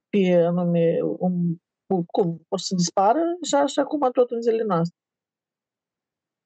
fi 0.09 0.33
anume 0.33 0.99
un 1.17 1.55
cum? 1.87 2.41
O 2.49 2.57
să 2.57 2.75
dispară 2.75 3.23
și 3.41 3.55
așa 3.55 3.83
cum 3.83 4.11
tot 4.11 4.31
în 4.31 4.41
zilele 4.41 4.63
noastre. 4.63 4.97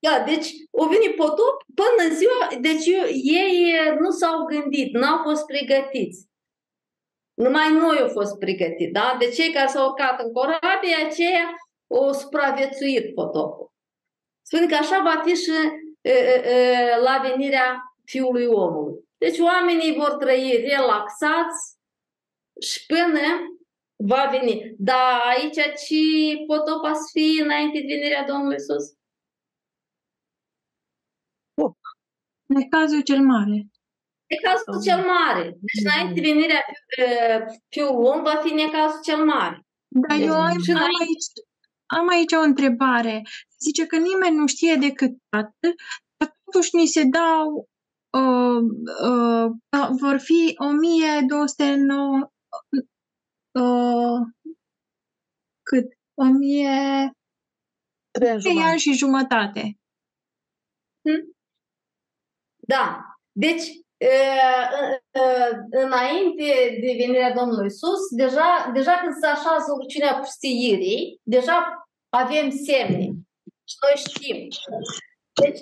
Da, 0.06 0.24
deci 0.24 0.48
o 0.70 0.88
vine 0.88 1.10
potop 1.16 1.56
până 1.74 2.08
în 2.08 2.14
ziua, 2.16 2.60
deci 2.60 2.86
ei 3.22 3.72
nu 3.98 4.10
s-au 4.10 4.44
gândit, 4.44 4.92
n-au 4.92 5.22
fost 5.22 5.44
pregătiți. 5.46 6.26
Numai 7.34 7.72
noi 7.72 7.98
au 7.98 8.08
fost 8.08 8.38
pregătiți, 8.38 8.92
da? 8.92 9.16
De 9.18 9.28
cei 9.28 9.52
care 9.52 9.66
s-au 9.66 9.88
urcat 9.88 10.20
în 10.20 10.32
corabie, 10.32 10.94
aceia 11.06 11.46
au 11.94 12.12
supraviețuit 12.12 13.14
potopul. 13.14 13.68
Spune 14.46 14.66
că 14.66 14.74
așa 14.74 15.02
va 15.02 15.22
fi 15.24 15.34
și 15.34 15.50
e, 16.00 16.10
e, 16.10 16.96
la 17.02 17.18
venirea 17.22 17.82
Fiului 18.04 18.46
Omului. 18.46 18.94
Deci 19.18 19.38
oamenii 19.38 19.94
vor 19.94 20.12
trăi 20.16 20.66
relaxați 20.70 21.60
și 22.60 22.86
până 22.86 23.26
va 24.04 24.28
veni. 24.30 24.74
Dar 24.78 25.20
aici 25.20 25.54
ce 25.54 26.44
potopa 26.46 26.92
să 26.92 27.08
fie 27.12 27.42
înainte 27.42 27.78
de 27.80 27.94
venirea 27.94 28.24
Domnului 28.24 28.56
Isus? 28.56 28.96
E 32.46 32.68
cazul 32.68 33.02
cel 33.02 33.20
mare. 33.20 33.66
E 34.26 34.36
cazul 34.36 34.82
cel 34.82 35.06
mare. 35.06 35.42
Deci 35.42 35.84
înainte 35.84 36.20
de 36.20 36.26
venirea 36.26 36.64
fiul 37.68 38.04
om 38.04 38.22
va 38.22 38.36
fi 38.36 38.52
necazul 38.52 39.00
cel 39.02 39.24
mare. 39.24 39.66
Dar 39.88 40.18
deci, 40.18 40.26
eu 40.26 40.34
am, 40.34 40.40
am, 40.42 40.94
aici, 41.00 41.28
am 41.86 42.08
aici 42.08 42.32
o 42.32 42.40
întrebare. 42.40 43.22
Zice 43.60 43.86
că 43.86 43.96
nimeni 43.96 44.36
nu 44.36 44.46
știe 44.46 44.74
decât 44.74 45.10
Tatăl, 45.28 45.74
dar 46.16 46.36
totuși 46.44 46.76
ni 46.76 46.86
se 46.86 47.02
dau 47.04 47.68
uh, 48.18 48.62
uh, 49.02 49.88
vor 50.00 50.18
fi 50.18 50.54
1209 50.58 52.30
uh, 53.60 54.20
cât? 55.62 55.86
O 56.14 56.24
mie... 56.24 57.10
Trei 58.10 58.62
ani 58.62 58.78
și 58.78 58.92
jumătate. 58.92 59.60
Hmm? 61.02 61.36
Da. 62.56 63.04
Deci, 63.32 63.66
înainte 65.70 66.78
de 66.80 66.94
venirea 66.98 67.32
Domnului 67.32 67.66
Isus, 67.66 68.00
deja, 68.16 68.70
deja 68.74 68.92
când 68.92 69.14
se 69.14 69.26
așează 69.26 69.72
urciunea 69.78 70.18
pustiirii, 70.18 71.20
deja 71.22 71.88
avem 72.08 72.50
semne. 72.50 73.04
Și 73.70 73.76
noi 73.82 73.96
știm. 73.96 74.48
Deci, 75.42 75.58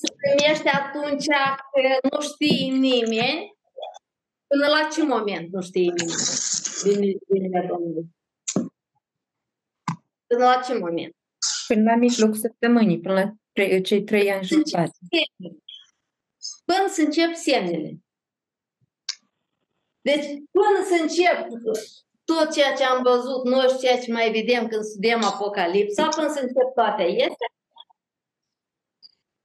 se 0.00 0.14
primește 0.16 0.68
atunci 0.68 1.26
că 1.26 2.08
nu 2.10 2.20
știe 2.20 2.76
nimeni, 2.76 3.50
până 4.52 4.66
la 4.66 4.88
ce 4.92 5.02
moment 5.02 5.52
nu 5.52 5.60
știe 5.62 5.92
nimeni 6.84 7.08
din 7.08 7.18
venirea 7.26 7.66
Domnului? 7.66 8.06
Până 10.26 10.44
la 10.44 10.60
ce 10.66 10.78
moment? 10.78 11.16
Până 11.66 11.90
la 11.90 11.96
mijlocul 11.96 12.36
săptămânii, 12.36 13.00
până 13.00 13.14
la 13.14 13.80
cei 13.80 14.02
trei 14.04 14.32
ani 14.32 14.44
jumătate. 14.44 14.90
Până 16.64 16.86
să 16.88 17.02
încep 17.02 17.34
semnele. 17.34 17.98
Deci, 20.00 20.26
până 20.50 20.78
să 20.88 21.02
încep 21.02 21.46
tot 22.24 22.52
ceea 22.52 22.74
ce 22.74 22.84
am 22.84 23.02
văzut 23.02 23.44
noi 23.44 23.68
și 23.68 23.78
ceea 23.78 23.98
ce 23.98 24.12
mai 24.12 24.30
vedem 24.30 24.68
când 24.68 24.84
studiem 24.84 25.24
Apocalipsa, 25.24 26.08
până 26.08 26.28
să 26.28 26.40
încep 26.40 26.74
toate 26.74 27.02
este, 27.02 27.46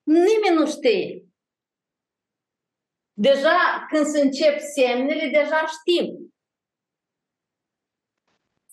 nimeni 0.03 0.55
nu 0.55 0.67
știe. 0.67 1.26
Deja 3.19 3.85
când 3.89 4.05
se 4.05 4.21
încep 4.21 4.59
semnele, 4.59 5.29
deja 5.29 5.65
știm. 5.65 6.33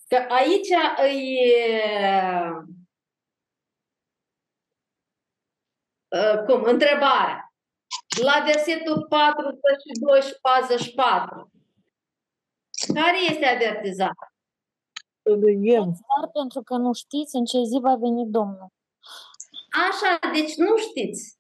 Că 0.09 0.17
aici 0.17 0.69
e 0.69 1.73
cum, 6.47 6.63
întrebarea. 6.63 7.55
La 8.23 8.43
versetul 8.45 9.07
42 9.09 10.21
și 10.21 10.35
44. 10.41 11.51
Care 12.95 13.17
este 13.31 13.45
avertizarea? 13.47 14.35
Dar 16.17 16.31
pentru 16.33 16.63
că 16.63 16.77
nu 16.77 16.93
știți 16.93 17.37
în 17.37 17.45
ce 17.45 17.59
zi 17.63 17.79
va 17.81 17.97
veni 17.97 18.31
Domnul. 18.31 18.69
Așa, 19.89 20.31
deci 20.33 20.55
nu 20.55 20.77
știți. 20.77 21.39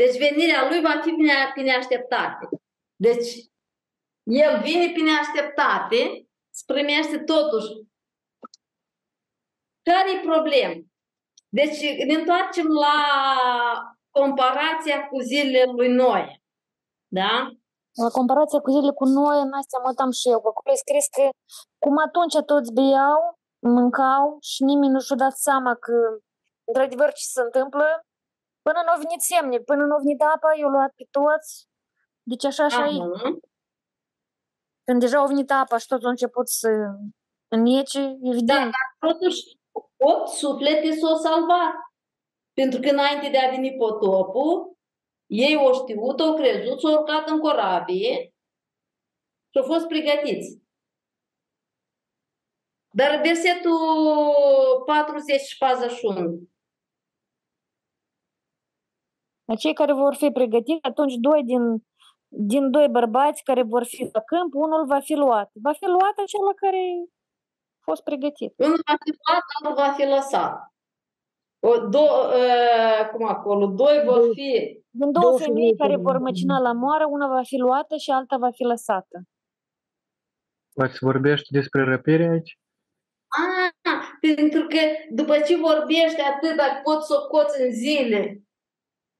Deci 0.00 0.18
venirea 0.18 0.68
lui 0.68 0.80
va 0.80 1.00
fi 1.02 1.10
pe 1.54 1.60
neașteptate. 1.60 2.48
Deci 2.96 3.28
el 4.22 4.60
vine 4.62 4.92
pe 4.92 5.00
neașteptate, 5.00 6.28
se 6.50 6.62
primește 6.66 7.18
totuși. 7.18 7.68
Care 9.82 10.10
e 10.10 10.28
problema? 10.30 10.74
Deci 11.48 11.80
ne 12.06 12.14
întoarcem 12.14 12.66
la 12.66 12.96
comparația 14.10 15.08
cu 15.08 15.20
zilele 15.20 15.64
lui 15.64 15.88
Noe. 15.88 16.42
Da? 17.06 17.50
La 18.02 18.08
comparația 18.08 18.60
cu 18.60 18.70
zilele 18.70 18.92
cu 18.92 19.04
Noe, 19.04 19.42
Nastia, 19.42 19.78
mă 19.84 19.92
tam 19.94 20.10
și 20.10 20.28
eu. 20.28 20.36
Acolo 20.36 20.74
scris 20.74 21.06
că 21.06 21.28
cum 21.78 21.98
atunci 22.06 22.44
toți 22.46 22.72
beau, 22.72 23.38
mâncau 23.58 24.38
și 24.40 24.62
nimeni 24.64 24.92
nu 24.92 25.00
și-a 25.00 25.16
dat 25.16 25.36
seama 25.36 25.74
că 25.74 26.18
într-adevăr 26.64 27.12
ce 27.12 27.24
se 27.24 27.40
întâmplă, 27.40 28.02
până 28.68 28.80
nu 28.84 28.92
au 28.92 29.00
venit 29.04 29.20
semne, 29.20 29.58
până 29.58 29.84
nu 29.84 29.94
au 29.94 30.02
venit 30.04 30.20
apa, 30.22 30.48
i-au 30.58 30.70
luat 30.70 30.92
pe 30.98 31.04
toți. 31.10 31.68
Deci 32.22 32.44
așa 32.44 32.64
așa 32.64 32.86
e. 32.86 32.98
Când 34.84 35.00
deja 35.00 35.18
au 35.18 35.26
venit 35.26 35.50
apa 35.50 35.76
și 35.78 35.86
toți 35.86 36.04
au 36.04 36.10
început 36.10 36.48
să 36.48 36.68
înnece, 37.48 38.00
evident. 38.22 38.70
Da, 38.76 39.08
totuși, 39.08 39.40
opt 39.96 40.28
suflete 40.28 40.90
s-au 40.92 41.16
salvat. 41.16 41.74
Pentru 42.52 42.80
că 42.80 42.88
înainte 42.88 43.28
de 43.30 43.38
a 43.38 43.50
veni 43.50 43.76
potopul, 43.76 44.76
ei 45.26 45.56
o 45.56 45.72
știut, 45.72 46.20
au 46.20 46.34
crezut, 46.34 46.80
s-au 46.80 46.92
urcat 46.92 47.28
în 47.28 47.38
corabie 47.38 48.34
și 49.50 49.58
au 49.60 49.64
fost 49.64 49.86
pregătiți. 49.86 50.62
Dar 52.90 53.20
versetul 53.20 53.78
40 54.86 55.40
și 55.40 55.58
41. 55.58 56.48
Cei 59.56 59.74
care 59.74 59.92
vor 59.92 60.14
fi 60.14 60.30
pregătiți, 60.30 60.82
atunci 60.82 61.14
doi 61.14 61.42
din, 61.44 61.84
din 62.28 62.70
doi 62.70 62.88
bărbați 62.88 63.42
care 63.42 63.62
vor 63.62 63.84
fi 63.84 64.08
la 64.12 64.20
câmp, 64.20 64.54
unul 64.54 64.86
va 64.86 65.00
fi 65.00 65.14
luat. 65.14 65.50
Va 65.52 65.72
fi 65.72 65.84
luat 65.84 66.14
acela 66.24 66.52
care 66.56 66.82
a 67.78 67.82
fost 67.84 68.02
pregătit. 68.02 68.52
Unul 68.56 68.82
va 68.86 68.96
fi 69.04 69.10
luat, 69.18 69.44
altul 69.54 69.84
va 69.84 69.92
fi 69.92 70.04
lăsat. 70.04 70.72
O, 71.60 71.86
do, 71.88 71.98
uh, 71.98 73.08
cum 73.12 73.26
acolo, 73.26 73.66
doi 73.66 74.02
vor 74.04 74.22
fi... 74.34 74.82
Din 74.90 75.12
două, 75.12 75.24
două 75.24 75.38
femei 75.38 75.76
care 75.76 75.96
vor 75.96 76.18
măcina 76.18 76.58
la 76.58 76.72
moară, 76.72 77.06
una 77.06 77.26
va 77.26 77.42
fi 77.42 77.56
luată 77.56 77.96
și 77.96 78.10
alta 78.10 78.36
va 78.36 78.50
fi 78.50 78.62
lăsată. 78.62 79.22
Ați 80.76 80.98
vorbește 81.00 81.46
despre 81.50 81.84
răpire 81.84 82.28
aici? 82.28 82.58
Ah, 83.28 84.04
pentru 84.20 84.66
că 84.66 84.78
după 85.10 85.38
ce 85.38 85.56
vorbește 85.56 86.22
atât, 86.22 86.56
dacă 86.56 86.80
poți 86.82 87.06
să 87.06 87.14
o 87.14 87.26
coți 87.26 87.60
în 87.60 87.72
zile 87.72 88.42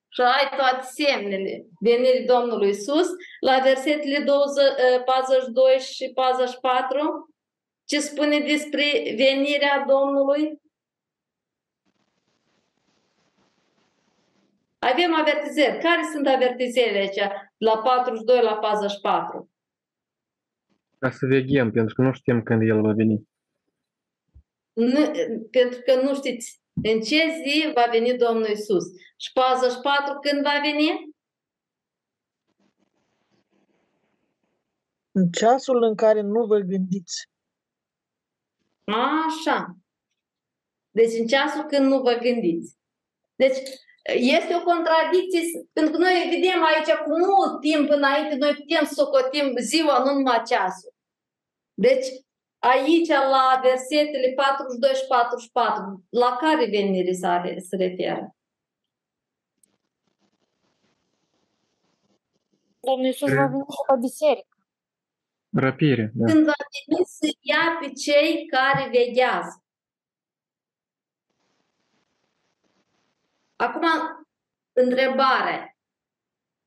și 0.08 0.20
ai 0.20 0.48
toate 0.56 0.86
semnele 0.86 1.66
venirii 1.80 2.26
Domnului 2.26 2.68
Isus, 2.68 3.08
la 3.40 3.60
versetele 3.62 4.18
20, 4.18 4.64
42 5.04 5.78
și 5.78 6.10
44, 6.14 7.34
ce 7.84 8.00
spune 8.00 8.38
despre 8.38 9.14
venirea 9.16 9.84
Domnului? 9.88 10.60
Avem 14.78 15.14
avertizări. 15.14 15.78
Care 15.78 16.02
sunt 16.12 16.26
avertizările 16.26 16.98
aici 16.98 17.32
la 17.56 17.78
42 17.78 18.42
la 18.42 18.54
44? 18.54 19.50
Ca 20.98 21.10
să 21.10 21.26
veghem, 21.26 21.70
pentru 21.70 21.94
că 21.94 22.02
nu 22.02 22.12
știm 22.12 22.42
când 22.42 22.62
El 22.62 22.80
va 22.80 22.92
veni. 22.92 23.28
Nu, 24.72 25.10
pentru 25.50 25.80
că 25.84 26.00
nu 26.00 26.14
știți 26.14 26.60
în 26.82 27.00
ce 27.00 27.42
zi 27.42 27.72
va 27.74 27.86
veni 27.90 28.16
Domnul 28.16 28.48
Isus. 28.48 28.84
Și 29.20 29.32
44 29.32 30.18
când 30.18 30.42
va 30.42 30.58
veni? 30.62 31.16
În 35.10 35.30
ceasul 35.30 35.82
în 35.82 35.94
care 35.94 36.20
nu 36.20 36.46
vă 36.46 36.58
gândiți. 36.58 37.28
Așa. 38.84 39.76
Deci 40.90 41.18
în 41.18 41.26
ceasul 41.26 41.64
când 41.64 41.86
nu 41.86 42.00
vă 42.00 42.12
gândiți. 42.12 42.76
Deci 43.34 43.58
este 44.14 44.54
o 44.54 44.62
contradicție, 44.62 45.40
pentru 45.72 45.92
că 45.92 45.98
noi 45.98 46.28
vedem 46.30 46.64
aici 46.64 46.92
cu 47.04 47.10
mult 47.10 47.60
timp 47.60 47.90
înainte, 47.90 48.34
noi 48.34 48.54
putem 48.54 48.84
să 48.84 48.92
socotim 48.94 49.56
ziua, 49.56 49.98
nu 49.98 50.12
numai 50.12 50.42
ceasul. 50.46 50.94
Deci, 51.74 52.06
aici, 52.58 53.08
la 53.08 53.60
versetele 53.62 54.32
42 54.36 54.94
și 54.94 55.06
44, 55.06 56.04
la 56.08 56.36
care 56.40 56.66
venire 56.66 57.12
se 57.68 57.76
referă? 57.76 58.37
Domnul 62.80 63.06
Iisus 63.06 63.32
va 63.34 63.46
veni 63.46 63.62
și 63.62 63.82
la 63.88 63.94
biserică. 63.94 64.56
Răpire, 65.50 66.10
da. 66.14 66.32
Când 66.32 66.44
va 66.44 66.52
veni 66.72 67.04
să 67.06 67.28
ia 67.40 67.78
pe 67.80 67.92
cei 67.92 68.46
care 68.46 68.88
veghează. 68.88 69.62
Acum, 73.56 73.84
întrebare. 74.72 75.76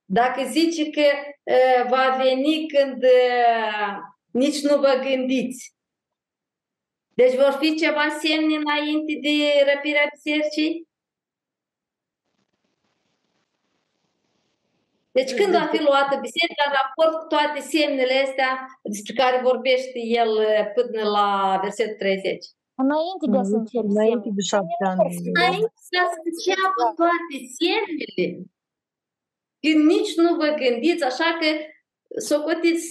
Dacă 0.06 0.44
zice 0.44 0.90
că 0.90 1.02
uh, 1.44 1.90
va 1.90 2.16
veni 2.24 2.68
când 2.68 3.04
uh, 3.04 3.98
nici 4.32 4.62
nu 4.62 4.80
vă 4.80 5.00
gândiți, 5.04 5.76
deci 7.14 7.36
vor 7.36 7.58
fi 7.60 7.76
ceva 7.76 8.10
semne 8.10 8.56
înainte 8.56 9.20
de 9.22 9.72
răpirea 9.74 10.10
bisericii? 10.14 10.90
Deci 15.18 15.34
când 15.40 15.52
va 15.60 15.66
fi 15.72 15.80
luată 15.88 16.14
biserica 16.28 16.64
în 16.68 16.76
raport 16.80 17.14
cu 17.22 17.28
toate 17.34 17.60
semnele 17.60 18.16
astea 18.26 18.52
despre 18.84 19.14
care 19.22 19.48
vorbește 19.50 20.00
el 20.22 20.32
până 20.76 21.02
la 21.18 21.60
versetul 21.64 21.96
30? 21.96 22.46
Înainte 22.84 23.26
de 23.32 23.38
a 23.38 23.44
se 23.44 23.56
începe 23.56 23.88
Înainte 23.88 24.30
de 24.38 24.42
șapte 24.52 24.84
ani. 24.90 25.00
Înainte 25.34 25.74
să 25.90 26.02
se 26.12 26.20
înceapă 26.30 26.84
toate 27.00 27.36
semnele. 27.58 28.28
Când 29.64 29.82
nici 29.94 30.14
nu 30.16 30.36
vă 30.36 30.48
gândiți, 30.64 31.04
așa 31.04 31.30
că 31.40 31.48
socotiți, 32.30 32.88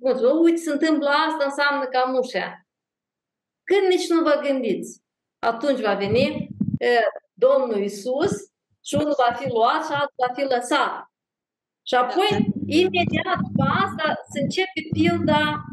cum 0.00 0.16
să 0.16 0.28
uite, 0.42 0.56
se 0.56 0.70
întâmplă 0.70 1.08
asta, 1.08 1.44
înseamnă 1.44 1.84
că 1.86 1.96
am 1.96 2.14
ușa. 2.14 2.66
Când 3.68 3.84
nici 3.92 4.08
nu 4.08 4.22
vă 4.22 4.40
gândiți, 4.46 5.02
atunci 5.38 5.80
va 5.80 5.94
veni 5.94 6.48
Domnul 7.32 7.82
Isus 7.82 8.32
și 8.84 8.94
unul 8.94 9.14
va 9.26 9.32
fi 9.34 9.48
luat 9.48 9.84
și 9.86 9.92
altul 9.92 10.14
va 10.26 10.32
fi 10.34 10.42
lăsat. 10.42 11.09
Și 11.88 11.94
apoi, 11.94 12.52
imediat 12.66 13.38
după 13.46 13.64
asta, 13.84 14.06
se 14.32 14.40
începe 14.40 14.80
pilda 14.92 15.64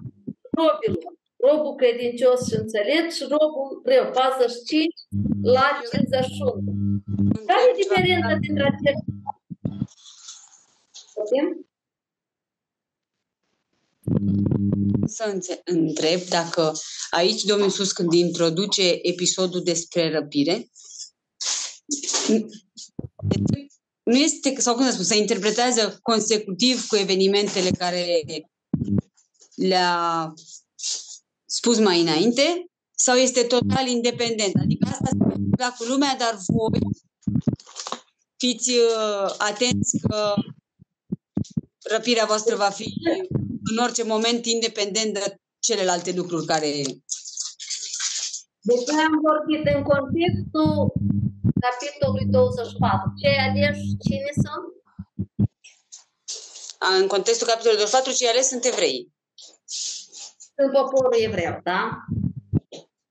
robilor 0.57 1.17
robul 1.37 1.75
credincios 1.75 2.47
și 2.47 2.55
înțelept 2.55 3.13
și 3.13 3.23
robul 3.23 3.81
rău, 3.85 4.11
45 4.11 4.93
la 5.41 5.79
51. 5.91 7.01
Care 7.45 7.61
e 7.69 7.81
diferența 7.81 8.35
dintre 8.39 8.63
acestea? 8.63 9.15
Să 15.05 15.39
întreb 15.63 16.19
dacă 16.19 16.73
aici 17.09 17.43
Domnul 17.43 17.65
Iisus 17.65 17.91
când 17.91 18.13
introduce 18.13 18.99
episodul 19.01 19.63
despre 19.63 20.11
răpire, 20.11 20.67
nu 24.07 24.15
este, 24.15 24.55
sau 24.57 24.75
cum 24.75 24.85
să 24.85 24.91
spun, 24.91 25.03
se 25.03 25.17
interpretează 25.17 25.99
consecutiv 26.01 26.87
cu 26.87 26.95
evenimentele 26.95 27.69
care 27.69 28.23
le-a 29.55 30.33
spus 31.45 31.79
mai 31.79 32.01
înainte, 32.01 32.65
sau 32.95 33.15
este 33.15 33.43
total 33.43 33.87
independent? 33.87 34.55
Adică 34.55 34.87
asta 34.91 35.05
se 35.05 35.17
întâmplă 35.23 35.75
cu 35.77 35.83
lumea, 35.83 36.15
dar 36.19 36.37
voi 36.45 36.79
fiți 38.37 38.69
uh, 38.69 39.33
atenți 39.37 39.97
că 40.07 40.33
răpirea 41.89 42.25
voastră 42.25 42.55
va 42.55 42.69
fi 42.69 42.93
în 43.71 43.77
orice 43.83 44.03
moment 44.03 44.45
independent 44.45 45.13
de 45.13 45.35
celelalte 45.59 46.11
lucruri 46.11 46.45
care... 46.45 46.81
Deci 48.69 48.85
noi 48.91 49.03
am 49.09 49.17
vorbit 49.29 49.63
în 49.75 49.81
contextul 49.91 50.75
capitolului 51.65 52.25
24. 52.25 53.13
Cei 53.21 53.37
aleși 53.45 53.85
cine 54.05 54.31
sunt? 54.43 54.67
în 57.01 57.07
contextul 57.07 57.47
capitolului 57.47 57.83
24, 57.83 58.11
cei 58.19 58.31
ales 58.31 58.47
sunt 58.47 58.63
evrei. 58.71 58.99
Sunt 60.55 60.71
poporul 60.79 61.15
evreu, 61.27 61.53
da? 61.69 61.81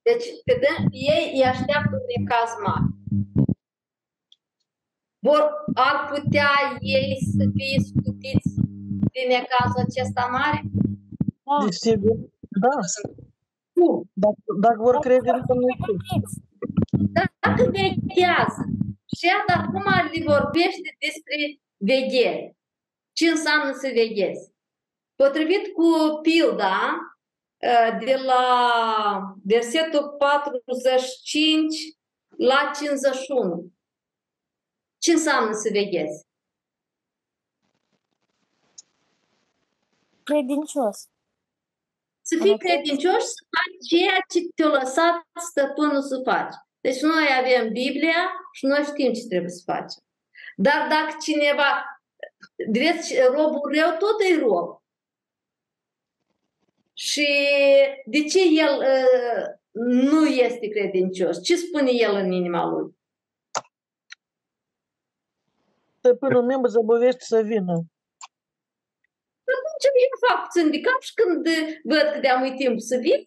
Deci, 0.07 0.27
vedem, 0.49 0.79
ei 1.11 1.23
îi 1.35 1.49
așteaptă 1.53 1.93
un 2.01 2.05
necaz 2.13 2.51
mare. 2.65 2.89
Vor, 5.25 5.41
ar 5.73 5.97
putea 6.13 6.51
ei 6.79 7.17
să 7.35 7.43
fie 7.55 7.77
scutiți 7.89 8.51
din 9.13 9.27
necazul 9.37 9.81
acesta 9.87 10.23
mare? 10.37 10.59
Da. 11.47 11.65
Desigur, 11.65 12.15
da. 12.63 12.73
Nu. 13.77 14.03
Dacă, 14.13 14.41
dacă 14.61 14.77
vor 14.77 14.97
crede 14.99 15.29
în 15.29 15.43
Dumnezeu. 15.47 15.95
Dacă 17.39 17.63
veghează 17.63 18.63
și 19.15 19.25
iată 19.25 19.53
acum 19.61 19.83
le 20.11 20.23
vorbește 20.25 20.89
despre 20.99 21.59
veghere. 21.77 22.57
Ce 23.13 23.29
înseamnă 23.29 23.71
să 23.73 23.91
veghezi? 23.93 24.51
Potrivit 25.15 25.73
cu 25.73 26.19
pilda 26.21 26.97
de 28.05 28.15
la 28.25 29.35
versetul 29.43 30.15
45 30.17 31.75
la 32.37 32.71
51. 32.79 33.71
Ce 34.97 35.11
înseamnă 35.11 35.53
să 35.53 35.69
veghezi? 35.71 36.25
Credincios. 40.23 41.09
Să 42.29 42.37
fii 42.41 42.57
credincios 42.57 43.23
să 43.23 43.41
faci 43.53 43.87
ceea 43.89 44.17
ce 44.31 44.39
te-a 44.55 44.67
lăsat 44.67 45.15
stăpânul 45.49 46.01
să 46.01 46.21
faci. 46.25 46.53
Deci 46.81 47.01
noi 47.01 47.27
avem 47.39 47.71
Biblia 47.71 48.21
și 48.51 48.65
noi 48.65 48.83
știm 48.83 49.13
ce 49.13 49.27
trebuie 49.27 49.49
să 49.49 49.61
facem. 49.65 50.03
Dar 50.55 50.87
dacă 50.89 51.17
cineva, 51.21 52.01
vedeți, 52.71 53.15
robul 53.19 53.73
rău 53.73 53.97
tot 53.99 54.19
e 54.29 54.39
rob. 54.39 54.81
Și 56.93 57.27
de 58.05 58.23
ce 58.23 58.39
el 58.39 58.77
uh, 58.77 59.45
nu 59.71 60.25
este 60.25 60.67
credincios? 60.67 61.43
Ce 61.43 61.55
spune 61.55 61.91
el 61.91 62.15
în 62.15 62.31
inima 62.31 62.65
lui? 62.65 62.97
Stăpânul 65.97 66.43
meu 66.43 66.59
mă 66.59 66.67
zăbovește 66.67 67.23
să 67.23 67.41
vină. 67.41 67.83
Atunci 69.97 70.13
eu 70.13 70.27
fac 70.27 70.39
puțin 70.43 70.71
de 70.71 70.79
cap 70.87 70.99
și 71.07 71.13
când 71.19 71.43
văd 71.91 72.07
că 72.13 72.19
de-am 72.19 72.55
timp 72.61 72.79
să 72.79 72.95
vin, 73.05 73.21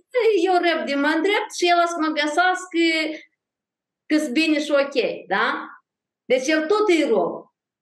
eu 0.49 0.55
răb 0.67 0.81
de 0.87 0.95
mă 0.95 1.11
îndrept 1.17 1.51
și 1.59 1.65
el 1.73 1.81
să 1.93 1.97
mă 2.01 2.11
găsească 2.21 2.83
că 4.09 4.17
bine 4.33 4.59
și 4.65 4.71
ok, 4.71 4.97
da? 5.35 5.47
Deci 6.25 6.47
el 6.55 6.67
tot 6.67 6.89
e 6.89 7.09
rob, 7.09 7.33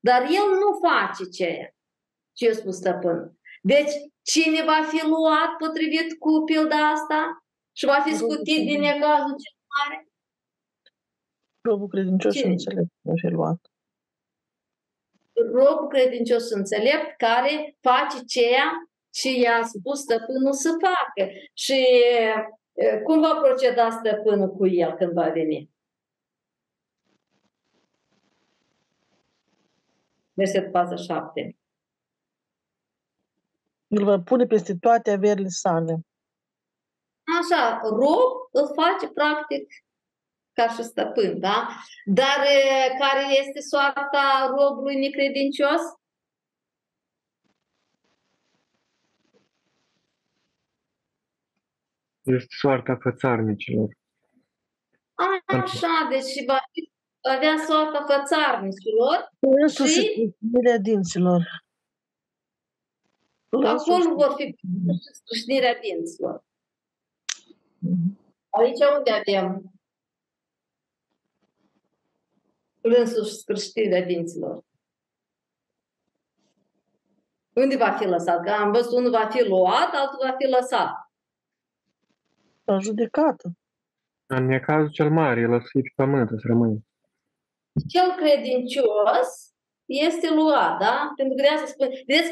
dar 0.09 0.23
el 0.23 0.49
nu 0.63 0.69
face 0.87 1.25
ceea 1.37 1.67
ce 2.37 2.47
eu 2.47 2.53
spus 2.53 2.77
stăpânul. 2.77 3.39
Deci 3.63 3.93
cine 4.23 4.61
va 4.65 4.81
fi 4.91 5.01
luat 5.07 5.51
potrivit 5.59 6.19
cu 6.19 6.31
pilda 6.45 6.81
asta 6.91 7.21
și 7.79 7.85
va 7.85 7.99
fi 8.07 8.13
scutit 8.15 8.67
din 8.67 8.81
necazul 8.81 9.35
cel 9.43 9.57
mare? 9.73 10.09
Robul 11.61 11.89
credincios 11.89 12.35
și 12.35 12.45
înțelept 12.45 12.93
va 13.01 13.13
fi 13.23 13.27
luat. 13.27 13.61
Robul 15.53 15.89
credincios 15.89 16.47
și 16.47 16.53
înțelept 16.53 17.17
care 17.17 17.77
face 17.81 18.25
ceea 18.25 18.73
ce 19.11 19.31
i-a 19.31 19.63
spus 19.63 20.01
stăpânul 20.01 20.53
să 20.53 20.71
facă. 20.71 21.31
Și 21.53 21.87
cum 23.05 23.21
va 23.21 23.35
proceda 23.35 23.91
stăpânul 23.91 24.49
cu 24.49 24.67
el 24.67 24.95
când 24.95 25.13
va 25.13 25.29
veni? 25.29 25.71
Verset 30.33 30.73
47. 30.73 31.57
El 33.87 34.05
va 34.05 34.21
pune 34.21 34.47
peste 34.47 34.77
toate 34.81 35.11
averile 35.11 35.49
sale. 35.49 36.01
Așa, 37.41 37.81
rob 37.83 38.49
îl 38.53 38.67
face 38.75 39.09
practic 39.13 39.85
ca 40.59 40.69
și 40.69 40.83
stăpân, 40.83 41.41
da? 41.41 41.69
Dar 42.05 42.39
care 42.99 43.25
este 43.39 43.61
soarta 43.61 44.55
robului 44.57 44.97
necredincios? 44.97 45.81
Este 52.23 52.55
soarta 52.61 52.99
fățarnicilor. 53.03 53.89
Așa, 55.45 56.07
deci 56.11 56.45
va 56.47 56.59
fi, 56.73 56.93
avea 57.21 57.55
soarta 57.67 58.05
fățarnicilor 58.17 59.33
și... 59.87 60.35
dinților. 60.83 61.65
Acolo 63.49 64.15
vor 64.15 64.35
fi 64.37 64.57
strâșnirea 65.13 65.79
dinților. 65.81 66.45
Aici 68.51 68.79
unde 68.97 69.11
avem 69.11 69.78
plânsul 72.89 73.25
și 73.25 73.35
scrâștirea 73.35 74.03
dinților? 74.03 74.65
Unde 77.53 77.77
va 77.77 77.91
fi 77.91 78.07
lăsat? 78.07 78.45
Că 78.45 78.51
am 78.51 78.73
văzut 78.73 78.93
unul 78.93 79.11
va 79.11 79.29
fi 79.31 79.49
luat, 79.49 79.95
altul 79.95 80.19
va 80.23 80.35
fi 80.39 80.47
lăsat. 80.47 80.91
La 82.65 82.79
judecată. 82.79 83.53
În 84.27 84.45
necazul 84.47 84.91
cel 84.91 85.11
mare, 85.11 85.41
el 85.41 85.53
o 85.53 85.61
să 85.61 85.67
fie 85.69 85.81
pe 85.83 85.93
pământ, 85.95 86.31
o 86.31 86.39
să 86.39 86.47
rămâne. 86.47 86.79
Cel 87.89 88.15
credincios 88.17 89.29
este 89.85 90.35
luat, 90.35 90.79
da? 90.79 91.13
Pentru 91.17 91.35
că 91.35 91.43
de 91.43 91.49
asta 91.49 91.67
spune. 91.67 91.89
Vedeți, 92.07 92.31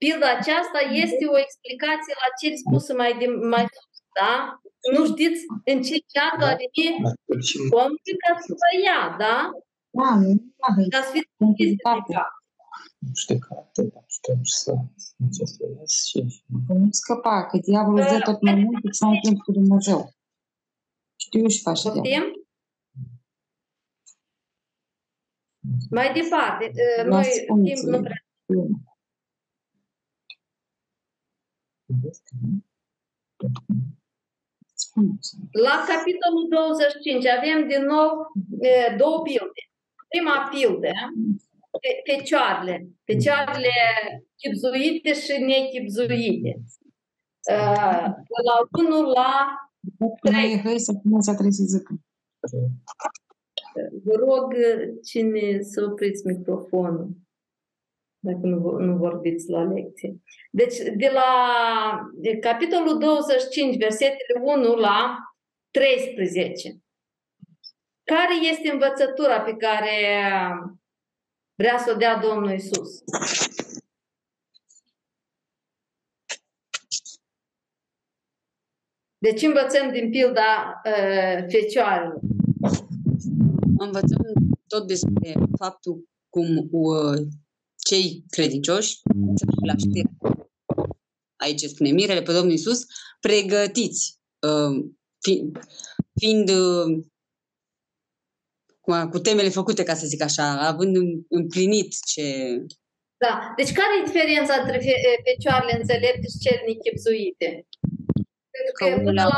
pilda 0.00 0.28
aceasta 0.30 0.78
este 1.04 1.24
o 1.34 1.38
explicație 1.38 2.14
la 2.22 2.28
ce 2.40 2.48
spus 2.62 2.84
mai, 3.00 3.18
de, 3.18 3.26
mai 3.26 3.66
sus, 3.74 3.96
da? 4.20 4.60
Nu 4.94 5.06
știți 5.06 5.40
în 5.64 5.82
ce 5.82 5.96
ceartă 6.12 6.44
a 6.44 6.56
venit 6.60 6.96
omul 7.70 8.00
ca 8.22 8.30
să 8.44 8.52
vă 8.60 8.70
ia, 8.86 9.16
da? 9.22 9.36
Da, 9.90 10.10
nu 10.20 10.54
aveți. 10.58 10.88
Ca 10.88 11.02
să 11.02 11.10
fiți 11.12 11.28
nu 12.98 13.14
știu 13.14 13.38
carte, 13.38 13.82
dar 13.82 14.04
știu 14.06 14.40
să 14.42 14.72
înțeles 15.16 16.04
și... 16.04 16.44
Nu 16.68 16.88
scăpa, 16.90 17.46
că 17.46 17.58
diavolul 17.58 17.98
îți 17.98 18.12
dă 18.12 18.20
tot 18.20 18.42
mai 18.42 18.54
mult 18.54 18.74
decât 18.74 18.94
să 18.94 19.04
ai 19.04 19.18
timp 19.22 19.40
cu 19.42 19.52
Dumnezeu. 19.52 20.12
Știu 21.16 21.48
și 21.48 21.60
faci 21.60 21.82
diavolul. 21.82 22.46
Mai 25.90 26.12
departe, 26.12 26.72
noi 27.06 27.26
timp 27.64 27.78
nu 27.82 28.00
prea... 28.00 28.22
La 35.66 35.76
capitolul 35.90 36.46
25 36.50 37.26
avem 37.26 37.68
din 37.68 37.82
nou 37.94 38.08
două 39.00 39.22
pilde. 39.22 39.62
Prima 40.08 40.48
pildă, 40.50 40.92
fecioarele, 42.08 42.88
fecioarele 43.04 43.74
chipzuite 44.36 45.12
și 45.14 45.34
nechipzuite. 45.40 46.52
De 48.32 48.40
la 48.48 48.56
1 48.88 49.00
la 49.10 49.32
3. 50.20 50.60
Hai 50.64 50.78
să 50.78 50.92
punem 51.02 51.20
să 51.20 51.32
trebuie 51.32 51.52
să 51.52 51.64
zică. 51.66 51.92
Vă 54.04 54.14
rog 54.26 54.54
cine 55.04 55.62
să 55.62 55.84
opriți 55.90 56.26
microfonul 56.26 57.10
dacă 58.32 58.46
nu, 58.46 58.70
nu 58.70 58.96
vorbiți 58.96 59.50
la 59.50 59.62
lecție. 59.62 60.16
Deci, 60.50 60.76
de 60.76 61.10
la 61.12 61.30
de 62.14 62.38
capitolul 62.38 62.98
25, 62.98 63.76
versetele 63.76 64.40
1 64.42 64.74
la 64.74 65.16
13. 65.70 66.78
Care 68.04 68.48
este 68.50 68.70
învățătura 68.70 69.40
pe 69.40 69.54
care 69.56 69.94
vrea 71.54 71.78
să 71.78 71.92
o 71.94 71.96
dea 71.96 72.18
Domnul 72.18 72.52
Isus? 72.52 73.02
Deci 79.18 79.42
învățăm 79.42 79.92
din 79.92 80.10
pilda 80.10 80.80
uh, 80.84 81.44
fecioarelor 81.48 82.20
învățăm 83.78 84.22
tot 84.66 84.86
despre 84.86 85.34
faptul 85.56 86.08
cum 86.28 86.68
uh, 86.70 87.26
cei 87.88 88.24
credincioși, 88.30 89.00
la 89.66 89.74
știre, 89.76 90.10
aici 91.36 91.60
spune 91.60 91.90
Mirele 91.90 92.22
pe 92.22 92.32
Domnul 92.32 92.50
Iisus, 92.50 92.80
pregătiți, 93.20 94.18
uh, 94.48 94.74
fiind, 95.20 95.58
fiind 96.20 96.48
uh, 96.48 97.04
cu, 98.80 99.08
cu 99.10 99.18
temele 99.18 99.48
făcute, 99.48 99.82
ca 99.82 99.94
să 99.94 100.06
zic 100.06 100.22
așa, 100.22 100.66
având 100.66 100.96
împlinit 101.28 101.94
ce... 102.06 102.24
Da. 103.24 103.52
Deci 103.56 103.72
care 103.72 103.88
e 104.00 104.06
diferența 104.06 104.54
între 104.62 104.78
fecioarele 105.24 105.78
înțelepte 105.80 106.26
și 106.32 106.38
cele 106.44 106.62
nechipzuite? 106.66 107.66
Pentru 108.54 108.72
că, 108.72 108.84
că 108.84 108.94
unele 108.94 109.22
la... 109.22 109.30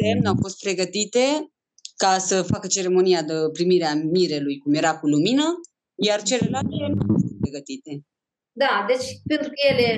lemn 0.00 0.26
au 0.26 0.36
fost 0.40 0.58
pregătite 0.58 1.52
ca 1.96 2.18
să 2.18 2.42
facă 2.42 2.66
ceremonia 2.66 3.22
de 3.22 3.34
primire 3.52 3.84
a 3.84 3.94
mirelui, 3.94 4.58
cum 4.58 4.74
era 4.74 4.98
cu 4.98 5.06
lumină, 5.06 5.60
iar 5.94 6.22
celelalte 6.22 6.68
nu. 6.68 7.15
Pregătite. 7.46 7.92
Da, 8.62 8.84
deci 8.86 9.06
pentru 9.30 9.48
că 9.48 9.58
ele 9.70 9.88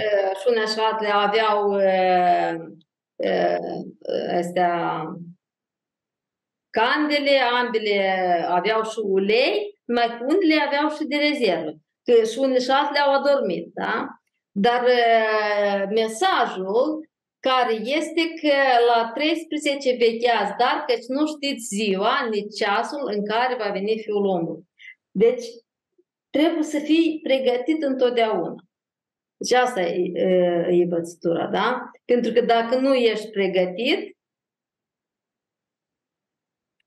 uh, 0.00 0.32
și 0.38 0.46
unele 0.48 0.66
șatele 0.66 1.10
aveau 1.28 1.60
uh, 1.70 2.54
uh, 3.16 4.36
astea 4.38 5.04
candele, 6.78 7.38
ambele 7.60 7.98
aveau 8.48 8.82
și 8.82 8.98
ulei, 9.02 9.78
mai 9.86 10.08
cu 10.18 10.24
unele 10.34 10.56
aveau 10.66 10.88
și 10.96 11.04
de 11.04 11.16
rezervă. 11.16 11.72
Că 12.04 12.24
și 12.30 12.38
unele 12.38 12.58
șatele 12.58 12.98
au 12.98 13.12
adormit, 13.14 13.64
da? 13.74 14.06
Dar 14.50 14.82
uh, 14.82 15.82
mesajul 15.94 17.10
care 17.48 17.74
este 17.74 18.22
că 18.40 18.56
la 18.90 19.10
13 19.14 19.96
vecheați, 20.04 20.56
dar 20.58 20.84
căci 20.86 21.06
nu 21.16 21.26
știți 21.26 21.74
ziua, 21.74 22.28
nici 22.30 22.54
ceasul 22.60 23.02
în 23.14 23.26
care 23.26 23.54
va 23.62 23.70
veni 23.72 24.02
Fiul 24.02 24.26
omului. 24.26 24.62
Deci, 25.10 25.44
trebuie 26.32 26.62
să 26.62 26.78
fii 26.78 27.20
pregătit 27.22 27.82
întotdeauna. 27.82 28.54
Deci 29.36 29.52
asta 29.52 29.80
e, 29.80 30.20
e 30.68 30.82
învățătura, 30.82 31.46
da? 31.46 31.90
Pentru 32.04 32.32
că 32.32 32.40
dacă 32.40 32.78
nu 32.78 32.94
ești 32.94 33.30
pregătit, 33.30 34.16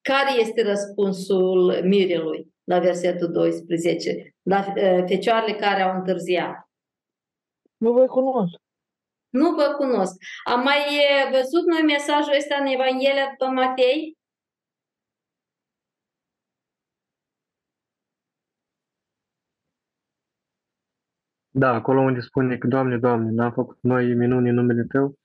care 0.02 0.40
este 0.40 0.64
răspunsul 0.64 1.82
mirelui 1.84 2.54
la 2.64 2.80
versetul 2.80 3.32
12? 3.32 4.36
La 4.42 4.62
fecioarele 5.08 5.58
care 5.58 5.82
au 5.82 5.96
întârziat. 5.96 6.70
Nu 7.78 7.94
vă 7.94 8.06
cunosc. 8.06 8.60
Nu 9.30 9.56
vă 9.56 9.74
cunosc. 9.78 10.16
Am 10.44 10.64
mai 10.64 10.80
văzut 11.32 11.66
noi 11.66 11.82
mesajul 11.82 12.36
ăsta 12.38 12.56
în 12.56 12.66
Evanghelia 12.66 13.30
după 13.30 13.52
Matei? 13.52 14.18
Da, 21.58 21.74
acolo 21.74 22.02
unde 22.02 22.20
spune 22.20 22.58
că, 22.58 22.68
Doamne, 22.68 22.98
Doamne, 22.98 23.32
n-am 23.32 23.52
făcut 23.52 23.78
noi 23.82 24.14
minuni 24.14 24.50
în 24.50 24.56
numele 24.56 24.84
Tău 24.84 25.18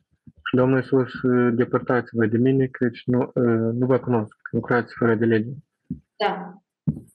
și 0.44 0.56
Domnul 0.56 0.78
Iisus, 0.78 1.10
depărtați-vă 1.54 2.26
de 2.26 2.36
mine, 2.36 2.66
căci 2.66 3.02
nu, 3.04 3.30
nu 3.72 3.86
vă 3.86 3.98
cunosc, 3.98 4.36
lucrați 4.50 4.94
fără 4.98 5.14
de 5.14 5.24
lege. 5.24 5.50
Da, 6.16 6.54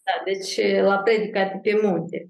da 0.03 0.23
deci 0.25 0.81
la 0.81 0.97
predica 0.97 1.43
de 1.43 1.59
pe 1.61 1.79
munte. 1.83 2.29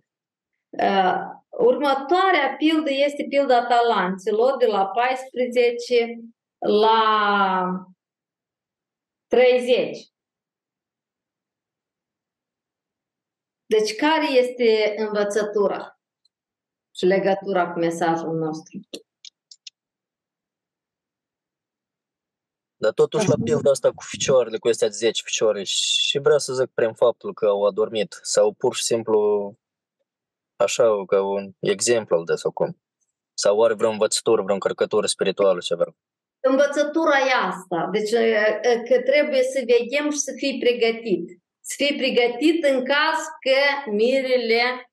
Uh, 0.69 1.21
următoarea 1.49 2.55
pildă 2.57 2.89
este 3.05 3.25
pilda 3.29 3.65
talanților 3.65 4.57
de 4.57 4.65
la 4.65 4.85
14 4.85 6.19
la 6.81 7.87
30. 9.27 9.97
Deci 13.65 13.95
care 13.95 14.31
este 14.31 14.93
învățătura 14.97 15.94
și 16.95 17.05
legătura 17.05 17.71
cu 17.71 17.79
mesajul 17.79 18.35
nostru? 18.37 18.79
Dar 22.75 22.91
totuși 22.91 23.29
la 23.29 23.35
pilda 23.43 23.69
asta 23.69 23.91
cu 23.91 24.03
ficioarele, 24.03 24.57
cu 24.57 24.67
astea 24.67 24.87
10 24.87 25.21
ficioare 25.25 25.63
și 25.63 26.19
vreau 26.19 26.37
să 26.37 26.53
zic 26.53 26.69
prin 26.73 26.93
faptul 26.93 27.33
că 27.33 27.45
au 27.45 27.65
adormit 27.65 28.19
sau 28.21 28.53
pur 28.53 28.75
și 28.75 28.83
simplu 28.83 29.19
așa 30.55 31.05
ca 31.05 31.21
un 31.21 31.51
exemplu 31.59 32.23
de 32.23 32.35
sau 32.35 32.51
cum? 32.51 32.81
Sau 33.33 33.63
are 33.63 33.73
vreo 33.73 33.89
învățătură, 33.89 34.41
vreo 34.41 34.53
încărcătură 34.53 35.07
spirituală 35.07 35.59
ceva? 35.59 35.95
Învățătura 36.39 37.17
e 37.17 37.47
asta. 37.47 37.89
Deci 37.91 38.11
că 38.89 39.01
trebuie 39.01 39.43
să 39.43 39.63
veghem 39.65 40.09
și 40.11 40.17
să 40.17 40.31
fii 40.35 40.59
pregătit. 40.59 41.39
Să 41.59 41.73
fii 41.77 41.95
pregătit 41.97 42.63
în 42.63 42.85
caz 42.85 43.19
că 43.39 43.89
mirele 43.91 44.91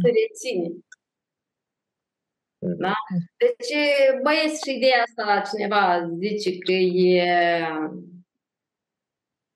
se 0.00 0.08
reține. 0.18 0.68
Da? 2.58 2.94
Deci 3.36 3.74
băieți 4.22 4.68
și 4.68 4.76
ideea 4.76 5.02
asta 5.02 5.42
cineva 5.50 6.08
zice 6.18 6.58
că 6.58 6.72
e 6.72 7.68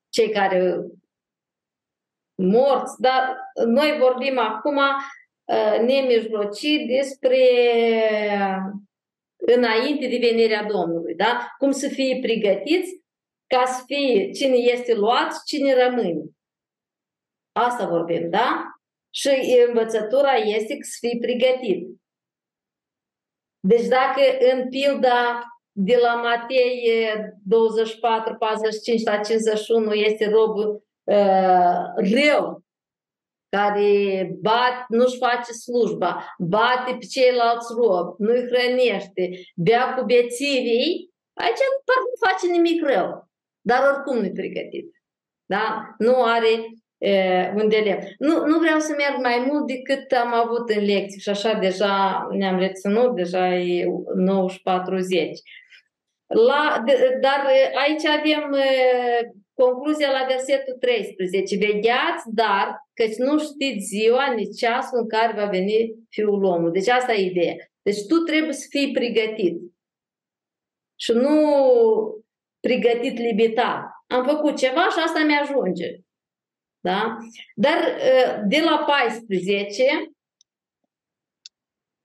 cei 0.09 0.29
care 0.31 0.85
morți, 2.35 3.01
dar 3.01 3.37
noi 3.65 3.97
vorbim 3.99 4.37
acum 4.37 4.77
uh, 4.77 5.79
nemijlocit 5.79 6.87
despre 6.87 7.39
înainte 9.35 10.07
de 10.07 10.17
venirea 10.17 10.63
Domnului, 10.63 11.15
da? 11.15 11.53
Cum 11.57 11.71
să 11.71 11.87
fie 11.87 12.19
pregătiți 12.21 13.01
ca 13.47 13.65
să 13.65 13.83
fie 13.85 14.31
cine 14.31 14.55
este 14.55 14.95
luat 14.95 15.31
și 15.33 15.39
cine 15.45 15.85
rămâne. 15.87 16.23
Asta 17.51 17.87
vorbim, 17.87 18.29
da? 18.29 18.63
Și 19.09 19.29
învățătura 19.67 20.33
este 20.33 20.77
să 20.81 20.97
fii 20.99 21.19
pregătit. 21.19 21.87
Deci 23.67 23.87
dacă 23.87 24.21
în 24.53 24.69
pilda 24.69 25.43
de 25.71 25.97
la 26.01 26.15
Matei 26.15 26.89
24, 27.43 28.35
45 28.35 29.03
la 29.03 29.17
51 29.17 29.93
este 29.93 30.29
robul 30.29 30.83
uh, 31.03 31.83
rău, 31.95 32.63
care 33.49 34.31
bat, 34.41 34.85
nu-și 34.87 35.17
face 35.17 35.51
slujba, 35.51 36.35
bate 36.37 36.95
pe 36.99 37.05
ceilalți 37.05 37.73
robi, 37.77 38.15
nu-i 38.17 38.47
hrănește, 38.47 39.29
bea 39.55 39.93
cu 39.93 40.03
bețivii, 40.05 41.11
aici 41.33 41.57
nu 41.57 42.27
face 42.27 42.47
nimic 42.51 42.85
rău, 42.85 43.29
dar 43.61 43.93
oricum 43.93 44.17
nu-i 44.17 44.31
pregătit. 44.31 45.01
Da? 45.45 45.95
Nu 45.97 46.23
are 46.23 46.49
uh, 46.49 46.82
unde 47.55 47.77
le. 47.77 48.15
Nu, 48.17 48.45
nu 48.45 48.59
vreau 48.59 48.79
să 48.79 48.93
merg 48.97 49.21
mai 49.21 49.45
mult 49.47 49.67
decât 49.67 50.11
am 50.11 50.33
avut 50.33 50.69
în 50.69 50.85
lecții 50.85 51.21
și 51.21 51.29
așa 51.29 51.53
deja 51.53 52.27
ne-am 52.31 52.59
reținut, 52.59 53.15
deja 53.15 53.55
e 53.55 53.85
9.40. 53.85 53.89
La, 56.27 56.81
de, 56.85 57.17
dar 57.21 57.45
aici 57.85 58.05
avem 58.05 58.55
Concluzia 59.53 60.11
la 60.11 60.25
versetul 60.27 60.73
13. 60.79 61.57
Vegheați, 61.57 62.23
dar 62.33 62.87
căci 62.93 63.15
nu 63.15 63.39
știți 63.39 63.85
ziua, 63.85 64.33
nici 64.33 64.57
ceasul 64.57 64.97
în 64.97 65.07
care 65.07 65.33
va 65.35 65.45
veni 65.45 65.93
Fiul 66.09 66.43
omului. 66.43 66.79
Deci 66.79 66.87
asta 66.87 67.13
e 67.13 67.29
ideea. 67.29 67.55
Deci 67.81 68.05
tu 68.07 68.15
trebuie 68.15 68.53
să 68.53 68.65
fii 68.69 68.91
pregătit. 68.91 69.57
Și 70.95 71.11
nu 71.11 71.37
pregătit 72.59 73.17
limitat. 73.17 73.83
Am 74.07 74.23
făcut 74.23 74.57
ceva 74.57 74.81
și 74.81 74.99
asta 75.05 75.23
mi-ajunge. 75.25 76.02
Da? 76.83 77.17
Dar 77.55 77.77
ă, 77.77 78.41
de 78.47 78.59
la 78.59 78.77
14 78.77 79.83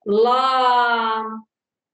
la 0.03 0.51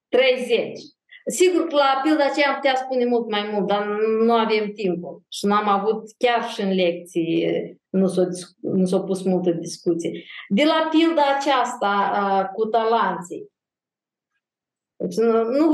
30 0.09 0.79
Sigur 1.27 1.67
că 1.67 1.75
la 1.75 2.01
pilda 2.03 2.25
aceea 2.25 2.49
am 2.49 2.55
putea 2.55 2.75
spune 2.75 3.05
mult 3.05 3.31
mai 3.31 3.49
mult, 3.53 3.67
dar 3.67 3.87
nu 4.25 4.33
avem 4.33 4.71
timpul 4.73 5.23
și 5.29 5.47
nu 5.47 5.55
am 5.55 5.69
avut 5.69 6.03
chiar 6.19 6.49
și 6.49 6.61
în 6.61 6.75
lecții, 6.75 7.47
nu 7.89 8.07
s-a, 8.07 8.29
nu 8.61 8.85
s-a 8.85 9.01
pus 9.01 9.23
multă 9.23 9.51
discuție. 9.51 10.25
De 10.49 10.65
la 10.65 10.89
pilda 10.91 11.23
aceasta 11.39 12.51
cu 12.55 12.65
talanții, 12.65 13.53
deci 14.97 15.17
nu, 15.17 15.43
nu, 15.43 15.69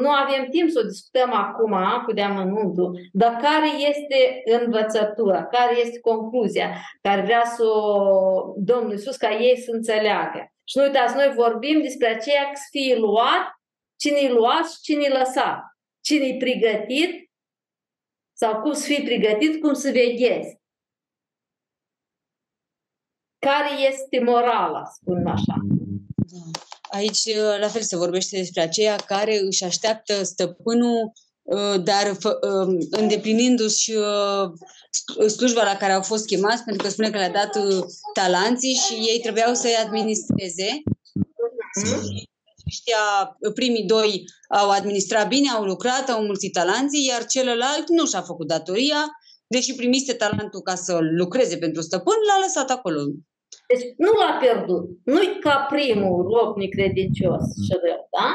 nu 0.00 0.10
avem 0.10 0.46
timp 0.50 0.70
să 0.70 0.80
o 0.84 0.86
discutăm 0.86 1.32
acum 1.32 1.74
cu 2.04 2.12
deamănuntul, 2.12 2.98
dar 3.12 3.36
care 3.36 3.68
este 3.88 4.42
învățătura, 4.60 5.46
care 5.46 5.78
este 5.80 6.00
concluzia 6.00 6.76
care 7.00 7.22
vrea 7.22 7.44
să 7.44 7.64
o 7.64 8.54
Domnul 8.56 8.90
Iisus 8.90 9.16
ca 9.16 9.30
ei 9.30 9.56
să 9.56 9.70
înțeleagă. 9.70 10.52
Și 10.64 10.78
nu 10.78 10.84
uitați, 10.84 11.16
noi 11.16 11.32
vorbim 11.36 11.82
despre 11.82 12.08
aceea 12.08 12.42
că 12.42 12.54
să 12.54 12.68
fie 12.70 12.96
luat 12.96 13.60
cine-i 14.02 14.28
luat 14.28 14.70
și 14.70 14.80
cine-i 14.82 15.08
lăsat. 15.08 15.58
Cine-i 16.00 16.36
pregătit 16.36 17.30
sau 18.32 18.60
cum 18.60 18.72
să 18.72 18.86
fii 18.86 19.04
pregătit, 19.04 19.60
cum 19.60 19.72
să 19.72 19.90
veghezi. 19.90 20.60
Care 23.38 23.80
este 23.88 24.20
morala, 24.20 24.84
spun 24.84 25.26
așa. 25.26 25.54
Da. 26.92 26.98
Aici, 26.98 27.34
la 27.60 27.68
fel, 27.68 27.82
se 27.82 27.96
vorbește 27.96 28.36
despre 28.36 28.62
aceia 28.62 28.96
care 28.96 29.38
își 29.38 29.64
așteaptă 29.64 30.22
stăpânul, 30.22 31.12
uh, 31.42 31.82
dar 31.84 32.10
uh, 32.10 32.86
îndeplinindu-și 32.90 33.92
uh, 33.92 35.28
slujba 35.28 35.62
la 35.62 35.76
care 35.76 35.92
au 35.92 36.02
fost 36.02 36.26
chemați, 36.26 36.64
pentru 36.64 36.84
că 36.84 36.90
spune 36.90 37.10
că 37.10 37.18
le-a 37.18 37.30
dat 37.30 37.50
talanții 38.12 38.74
și 38.74 38.94
ei 38.94 39.20
trebuiau 39.20 39.54
să-i 39.54 39.74
administreze. 39.84 40.82
Mm-hmm 41.84 42.30
ăștia, 42.72 43.02
primii 43.54 43.86
doi 43.86 44.24
au 44.48 44.70
administrat 44.70 45.28
bine, 45.28 45.48
au 45.48 45.64
lucrat, 45.64 46.08
au 46.08 46.22
mulțit 46.24 46.52
talanții, 46.52 47.06
iar 47.06 47.26
celălalt 47.26 47.88
nu 47.88 48.06
și-a 48.06 48.22
făcut 48.22 48.46
datoria, 48.46 49.10
deși 49.46 49.74
primise 49.74 50.14
talentul 50.14 50.60
ca 50.60 50.74
să 50.74 50.98
lucreze 51.00 51.56
pentru 51.56 51.82
stăpân, 51.82 52.14
l-a 52.28 52.44
lăsat 52.44 52.70
acolo. 52.70 53.00
Deci 53.68 53.84
nu 53.96 54.12
l-a 54.12 54.38
pierdut. 54.40 54.88
Nu-i 55.04 55.38
ca 55.40 55.66
primul 55.70 56.28
rob 56.32 56.56
necredincios 56.56 57.42
și 57.64 57.78
rău, 57.82 58.08
da? 58.10 58.30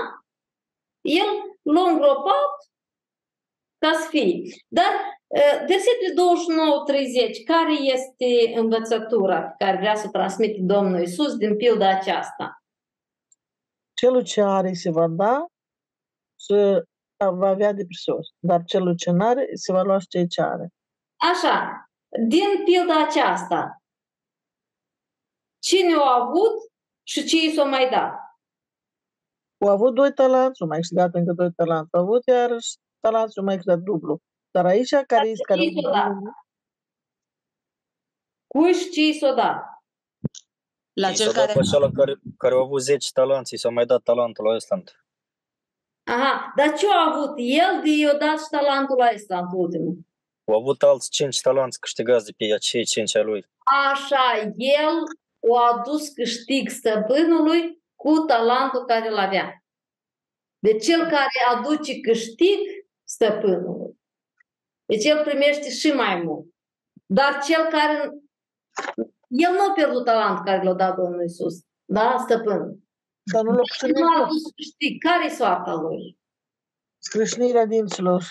El 1.01 1.29
l-a 1.61 1.89
îngropat 1.89 2.51
ca 3.77 3.91
să 3.93 4.07
fie. 4.09 4.41
Dar 4.67 4.91
Versetul 5.67 6.11
29-30, 7.41 7.43
care 7.45 7.73
este 7.73 8.59
învățătura 8.59 9.41
pe 9.41 9.63
care 9.65 9.77
vrea 9.77 9.95
să 9.95 10.09
transmite 10.09 10.57
Domnul 10.61 11.01
Isus 11.01 11.35
din 11.35 11.55
pilda 11.55 11.89
aceasta? 11.89 12.61
Celul 13.93 14.23
ce 14.23 14.41
are 14.41 14.73
se 14.73 14.91
va 14.91 15.07
da 15.07 15.45
să 16.35 16.83
va 17.17 17.47
avea 17.47 17.73
de 17.73 17.85
presus, 17.85 18.27
dar 18.39 18.63
celul 18.63 18.95
ce 18.95 19.11
nu 19.11 19.25
are 19.25 19.47
se 19.53 19.71
va 19.71 19.81
lua 19.81 19.97
ce 20.09 20.25
ce 20.25 20.41
are. 20.41 20.67
Așa, 21.33 21.87
din 22.27 22.63
pilda 22.65 23.03
aceasta, 23.03 23.81
cine 25.67 25.93
a 25.93 26.13
avut 26.21 26.55
și 27.03 27.23
ce 27.25 27.37
i 27.45 27.53
s-a 27.55 27.63
mai 27.63 27.89
dat? 27.89 28.11
Au 29.57 29.69
avut 29.69 29.93
doi 29.93 30.13
talanți, 30.13 30.61
au 30.61 30.67
mai 30.67 30.77
câștigat 30.77 31.13
încă 31.13 31.33
doi 31.33 31.51
talanți. 31.51 31.93
Au 31.93 32.01
avut 32.01 32.25
iarăși 32.25 32.75
talanți, 32.99 33.37
au 33.37 33.43
mai 33.43 33.55
câștigat 33.55 33.79
dublu. 33.79 34.21
Dar 34.51 34.65
aici, 34.65 34.89
care 34.89 35.27
este 35.27 35.43
care... 35.43 35.61
Cui 38.47 38.73
și 38.73 38.89
ce 38.89 39.01
i 39.01 39.13
s-a 39.13 39.33
dat? 39.33 39.57
La 40.93 41.11
cel 41.11 41.31
care... 41.31 41.53
Pe 41.53 41.91
care, 41.95 42.13
care 42.37 42.53
au 42.53 42.63
avut 42.63 42.81
10 42.81 43.11
talanți, 43.13 43.55
s-a 43.55 43.69
mai 43.69 43.85
dat 43.85 44.03
talentul 44.03 44.45
la 44.45 44.55
Island. 44.55 45.01
Aha, 46.03 46.53
dar 46.55 46.73
ce 46.77 46.87
a 46.91 47.11
avut 47.11 47.33
el 47.37 47.81
de 47.83 47.89
i-a 47.89 48.13
dat 48.13 48.39
și 48.39 48.47
talentul 48.49 48.97
la 48.97 49.09
Island 49.09 49.47
ultimul? 49.53 49.97
Au 50.45 50.59
avut 50.59 50.83
alți 50.83 51.09
5 51.09 51.41
talanți 51.41 51.79
câștigați 51.79 52.25
de 52.25 52.31
pe 52.37 52.53
acei 52.53 52.85
5 52.85 53.15
ai 53.15 53.23
lui. 53.23 53.45
Așa, 53.91 54.25
el 54.57 54.95
a 55.55 55.77
adus 55.77 56.09
câștig 56.09 56.69
stăpânului 56.69 57.83
cu 57.95 58.17
talentul 58.17 58.85
care 58.85 59.07
îl 59.09 59.17
avea. 59.17 59.63
Deci 60.59 60.85
cel 60.85 61.01
care 61.01 61.55
aduce 61.55 61.99
câștig 61.99 62.59
stăpânului. 63.03 63.99
Deci 64.85 65.05
el 65.05 65.23
primește 65.23 65.69
și 65.69 65.91
mai 65.91 66.21
mult. 66.21 66.45
Dar 67.05 67.43
cel 67.43 67.67
care... 67.69 68.11
El 69.27 69.51
nu 69.51 69.69
a 69.69 69.71
pierdut 69.73 70.05
talentul 70.05 70.45
care 70.45 70.63
l-a 70.63 70.73
dat 70.73 70.95
Domnul 70.95 71.21
Iisus. 71.21 71.53
Da? 71.85 72.17
Stăpânul. 72.19 72.79
Dar 73.33 73.43
nu 73.43 73.51
l-a 73.51 73.87
Nu 73.87 74.07
a 74.07 74.23
adus 74.23 74.41
câștig. 74.55 75.03
Care-i 75.03 75.29
soarta 75.29 75.73
lui? 75.73 76.17
Scrâșnirea 76.97 77.65
dinților. 77.65 78.23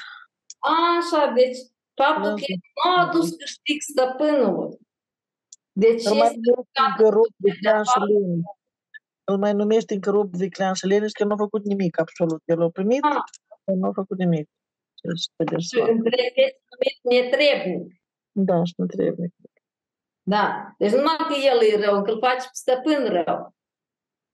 Așa, 0.58 1.32
deci 1.34 1.58
faptul 1.94 2.30
că 2.30 2.44
el 2.46 2.58
nu 2.74 2.90
a 2.90 3.06
adus 3.06 3.30
câștig 3.30 3.80
stăpânului. 3.80 4.78
Deci 5.84 6.04
Îl 6.04 6.14
mai 6.14 6.26
este 6.26 6.38
numește 6.42 6.80
încă 6.88 7.08
rob 7.16 7.30
viclean 7.36 7.82
și 7.84 7.98
lene. 8.10 8.40
Îl 9.24 9.38
mai 9.38 9.52
numește 9.52 9.94
încă 9.94 10.10
rob 10.10 10.28
viclean 10.42 10.74
și 10.74 10.86
lene 10.86 11.06
și 11.06 11.12
că 11.12 11.24
nu 11.24 11.32
a 11.32 11.36
făcut 11.36 11.64
nimic, 11.64 11.98
absolut. 12.00 12.42
El 12.44 12.62
a 12.62 12.68
primit, 12.68 13.04
Ah. 13.04 13.22
dar 13.64 13.76
nu 13.76 13.86
a 13.88 13.92
făcut 13.92 14.18
nimic. 14.18 14.46
Deci, 15.02 15.24
pe 15.36 15.44
de 15.44 15.56
și 15.58 15.78
între 15.94 16.16
este 16.34 16.58
numit 16.70 16.96
netrebnic. 17.10 17.94
Da, 18.48 18.64
și 18.64 18.74
nu 18.76 18.86
trebuie. 18.86 19.28
Da. 20.34 20.44
Deci 20.78 20.92
numai 20.92 21.16
că 21.28 21.34
el 21.50 21.58
e 21.70 21.84
rău, 21.84 22.02
că 22.02 22.10
îl 22.10 22.18
face 22.18 22.46
pe 22.50 22.58
stăpân 22.62 23.00
rău. 23.18 23.54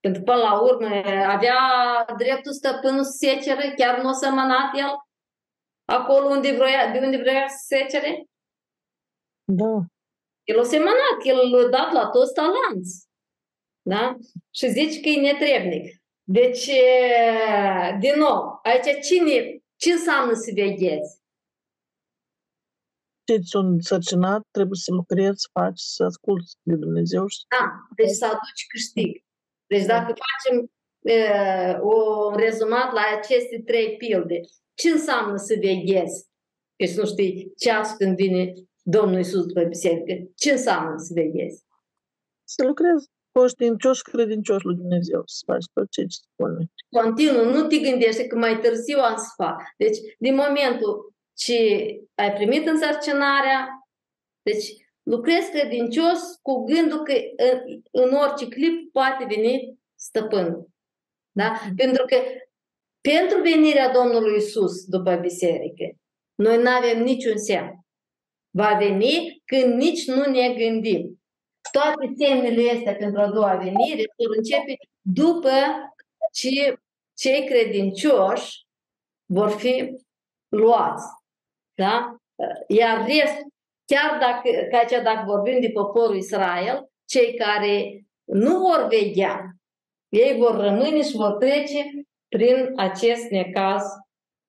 Pentru 0.01 0.23
că 0.23 0.31
până 0.33 0.43
la 0.49 0.61
urmă 0.61 0.89
avea 1.37 1.59
dreptul 2.17 2.53
stăpânul 2.53 3.05
să 3.05 3.15
secere, 3.27 3.75
chiar 3.77 4.03
nu 4.03 4.09
a 4.09 4.13
sămănat 4.13 4.71
el 4.83 4.91
acolo 5.85 6.27
unde 6.29 6.55
vroia, 6.57 6.93
de 6.93 6.99
unde 6.99 7.17
vrea 7.17 7.47
să 7.49 7.57
secere. 7.75 8.25
Da. 9.61 9.75
El 10.45 10.59
a 10.59 10.63
semănat, 10.63 11.19
el 11.23 11.65
a 11.65 11.69
dat 11.69 11.93
la 11.93 12.07
toți 12.07 12.35
talanți. 12.35 13.07
Da? 13.83 14.17
Și 14.51 14.69
zice 14.69 15.01
că 15.01 15.09
e 15.09 15.21
netrebnic. 15.21 16.03
Deci, 16.23 16.67
e, 16.67 17.97
din 18.01 18.15
nou, 18.17 18.59
aici 18.63 19.07
cine, 19.07 19.63
ce 19.77 19.93
înseamnă 19.93 20.35
să 20.35 20.51
veghezi? 20.55 21.21
Ce 23.25 23.39
sunt 23.43 23.83
sărcinat, 23.83 24.43
trebuie 24.51 24.79
să 24.83 24.93
lucrezi, 24.93 25.41
să 25.41 25.49
faci, 25.53 25.81
să 25.81 26.05
asculți 26.05 26.57
de 26.63 26.75
Dumnezeu 26.75 27.27
și 27.27 27.39
Da, 27.49 27.67
deci 27.97 28.11
să 28.11 28.25
aduci 28.25 28.67
câștig. 28.69 29.23
Deci 29.67 29.85
dacă 29.85 30.15
facem 30.25 30.73
e, 31.03 31.79
un 31.81 32.37
rezumat 32.37 32.93
la 32.93 33.03
aceste 33.17 33.63
trei 33.67 33.97
pilde, 33.97 34.41
ce 34.75 34.91
înseamnă 34.91 35.37
să 35.37 35.55
veghezi? 35.61 36.27
Deci 36.77 36.95
nu 36.97 37.07
știi 37.07 37.53
ceas 37.57 37.93
când 37.97 38.17
vine 38.17 38.53
Domnul 38.83 39.17
Iisus 39.17 39.47
după 39.47 39.63
biserică. 39.63 40.31
Ce 40.35 40.51
înseamnă 40.51 40.95
să 40.97 41.13
veghezi? 41.15 41.65
să 42.55 42.67
lucrezi 42.67 43.11
conștiincios 43.33 43.97
și 43.97 44.03
credincios 44.03 44.63
lui 44.63 44.77
Dumnezeu, 44.77 45.23
să 45.25 45.43
faci 45.47 45.65
tot 45.73 45.91
ce 45.91 46.01
îți 46.01 46.21
spune. 46.23 46.71
Continuu, 47.01 47.45
nu 47.55 47.67
te 47.67 47.79
gândești 47.79 48.27
că 48.27 48.37
mai 48.37 48.59
târziu 48.59 48.99
am 48.99 49.17
să 49.17 49.31
fac. 49.37 49.63
Deci, 49.77 49.99
din 50.19 50.35
momentul 50.35 51.15
ce 51.35 51.59
ai 52.15 52.33
primit 52.33 52.67
însărcinarea, 52.67 53.69
deci 54.43 54.67
lucrezi 55.03 55.51
credincios 55.51 56.21
cu 56.43 56.65
gândul 56.65 57.03
că 57.03 57.13
în, 57.37 57.81
în 57.91 58.15
orice 58.15 58.49
clip 58.49 58.93
poate 58.93 59.25
veni 59.35 59.79
stăpânul. 59.95 60.69
Da? 61.33 61.53
Pentru 61.77 62.05
că 62.05 62.17
pentru 63.01 63.41
venirea 63.41 63.93
Domnului 63.93 64.37
Isus 64.37 64.85
după 64.85 65.15
biserică, 65.15 65.85
noi 66.35 66.63
nu 66.63 66.71
avem 66.71 67.03
niciun 67.03 67.39
semn. 67.39 67.82
Va 68.55 68.77
veni 68.79 69.43
când 69.45 69.75
nici 69.75 70.07
nu 70.07 70.31
ne 70.31 70.55
gândim. 70.55 71.23
Toate 71.73 72.13
semnele 72.19 72.71
astea 72.71 72.95
pentru 72.95 73.21
a 73.21 73.31
doua 73.31 73.55
venire 73.55 74.05
vor 74.17 74.37
începe 74.37 74.77
după 75.01 75.51
ce 76.33 76.77
cei 77.15 77.47
credincioși 77.47 78.67
vor 79.27 79.51
fi 79.51 79.97
luați. 80.49 81.05
Da? 81.75 82.17
Iar 82.69 83.07
rest, 83.07 83.37
chiar 83.85 84.19
dacă, 84.19 84.67
ca 84.71 84.79
aici, 84.79 85.03
dacă 85.03 85.23
vorbim 85.27 85.61
de 85.61 85.71
poporul 85.71 86.17
Israel, 86.17 86.91
cei 87.05 87.35
care 87.35 88.05
nu 88.25 88.59
vor 88.59 88.87
veghea, 88.89 89.57
ei 90.09 90.37
vor 90.39 90.57
rămâne 90.57 91.03
și 91.03 91.17
vor 91.17 91.33
trece 91.33 91.91
prin 92.29 92.73
acest 92.77 93.31
necaz 93.31 93.83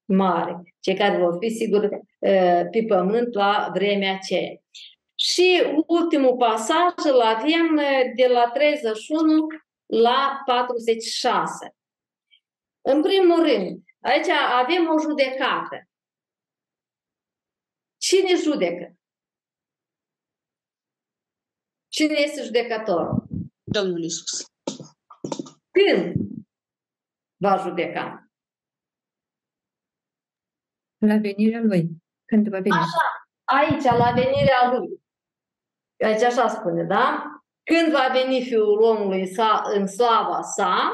mare. 0.06 0.76
Cei 0.80 0.96
care 0.96 1.18
vor 1.18 1.38
fi, 1.40 1.50
sigur, 1.50 1.90
pe 2.72 2.86
pământ 2.88 3.34
la 3.34 3.70
vremea 3.74 4.14
aceea. 4.14 4.58
Și 5.16 5.64
ultimul 5.88 6.38
pasaj 6.38 6.94
îl 7.06 7.22
avem 7.22 7.76
de 8.16 8.28
la 8.28 8.50
31 8.50 9.48
la 9.86 10.42
46. 10.46 11.76
În 12.82 13.02
primul 13.02 13.44
rând, 13.44 13.84
aici 14.02 14.28
avem 14.52 14.88
o 14.88 15.00
judecată. 15.00 15.88
Cine 17.98 18.36
judecă? 18.36 18.98
Cine 21.88 22.14
este 22.14 22.44
judecătorul? 22.44 23.28
Domnul 23.64 24.04
Isus. 24.04 24.46
Când 25.72 26.16
va 27.36 27.58
judeca? 27.58 28.32
La 31.08 31.18
venirea 31.18 31.62
lui. 31.62 31.90
Când 32.26 32.48
va 32.48 32.60
veni. 32.60 32.76
Așa, 32.76 33.28
aici, 33.44 33.84
la 33.84 34.12
venirea 34.16 34.72
lui. 34.72 35.02
Aici 36.00 36.22
așa 36.22 36.48
spune, 36.48 36.84
da? 36.84 37.24
Când 37.64 37.92
va 37.92 38.10
veni 38.14 38.42
Fiul 38.42 38.82
omului 38.82 39.28
sa, 39.28 39.62
în 39.74 39.88
slava 39.88 40.42
sa, 40.42 40.92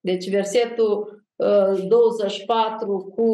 deci 0.00 0.30
versetul 0.30 1.24
uh, 1.36 1.86
24 1.88 3.12
cu 3.16 3.32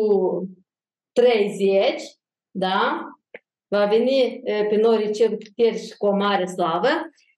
30, 1.13 2.03
da? 2.51 3.09
Va 3.69 3.87
veni 3.87 4.43
uh, 4.45 4.67
pe 4.69 4.77
norii 4.77 5.13
cer 5.13 5.29
puteri 5.29 5.87
și 5.87 5.97
cu 5.97 6.07
o 6.07 6.15
mare 6.17 6.47
slavă 6.47 6.89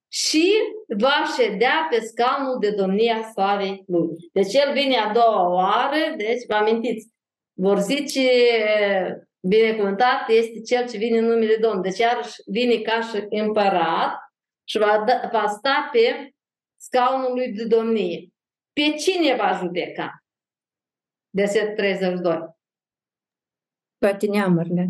și 0.09 0.53
va 0.99 1.25
ședea 1.39 1.87
pe 1.91 2.01
scaunul 2.01 2.59
de 2.61 2.71
domnia 2.71 3.23
slavei 3.23 3.85
lui. 3.87 4.17
Deci 4.33 4.55
el 4.55 4.73
vine 4.73 4.97
a 4.97 5.13
doua 5.13 5.49
oară, 5.49 6.15
deci 6.17 6.47
vă 6.49 6.55
amintiți, 6.55 7.13
vor 7.55 7.79
zice 7.79 8.29
binecuvântat 9.41 10.29
este 10.29 10.61
cel 10.61 10.89
ce 10.89 10.97
vine 10.97 11.19
în 11.19 11.25
numele 11.25 11.57
Domnului. 11.57 11.91
Deci 11.91 11.99
iarăși 11.99 12.43
vine 12.47 12.77
ca 12.77 13.01
și 13.01 13.27
împărat 13.29 14.19
și 14.65 14.79
va, 14.79 15.05
da, 15.07 15.29
va 15.33 15.47
sta 15.47 15.89
pe 15.93 16.31
scaunul 16.77 17.33
lui 17.35 17.53
de 17.53 17.65
domnie. 17.65 18.29
Pe 18.73 18.95
cine 18.97 19.35
va 19.35 19.59
judeca? 19.63 20.25
Verset 21.31 21.77
32. 21.77 22.39
Toate 23.99 24.27
neamurile. 24.27 24.89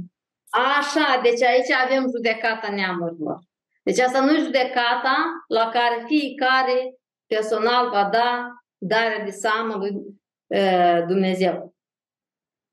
Așa, 0.50 1.20
deci 1.22 1.42
aici 1.42 1.70
avem 1.70 2.10
judecata 2.10 2.70
neamurilor. 2.70 3.38
Deci 3.82 3.98
asta 3.98 4.20
nu 4.20 4.36
e 4.36 4.42
judecata 4.42 5.44
la 5.48 5.68
care 5.68 6.04
fiecare 6.06 6.94
personal 7.26 7.90
va 7.90 8.08
da 8.08 8.52
darea 8.78 9.24
de 9.24 9.30
seamă 9.30 9.74
lui 9.74 9.90
uh, 10.46 11.04
Dumnezeu. 11.06 11.73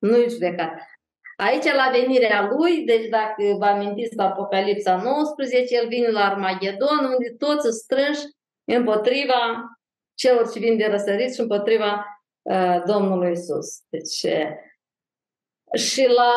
Nu 0.01 0.17
e 0.17 0.27
judecata. 0.27 0.87
Aici, 1.35 1.63
la 1.63 1.89
venirea 1.91 2.47
lui, 2.49 2.85
deci 2.85 3.07
dacă 3.07 3.43
vă 3.57 3.65
amintiți 3.65 4.15
la 4.15 4.23
Apocalipsa 4.23 5.01
19, 5.01 5.75
el 5.75 5.87
vine 5.87 6.07
la 6.07 6.25
Armagedon, 6.25 7.05
unde 7.05 7.35
toți 7.37 7.61
sunt 7.61 7.73
strânși 7.73 8.21
împotriva 8.63 9.63
celor 10.13 10.51
ce 10.51 10.59
vin 10.59 10.77
de 10.77 10.85
răsărit 10.85 11.33
și 11.33 11.39
împotriva 11.39 12.05
uh, 12.41 12.83
Domnului 12.85 13.31
Isus. 13.31 13.81
Deci, 13.89 14.25
Și 15.73 16.07
la 16.07 16.33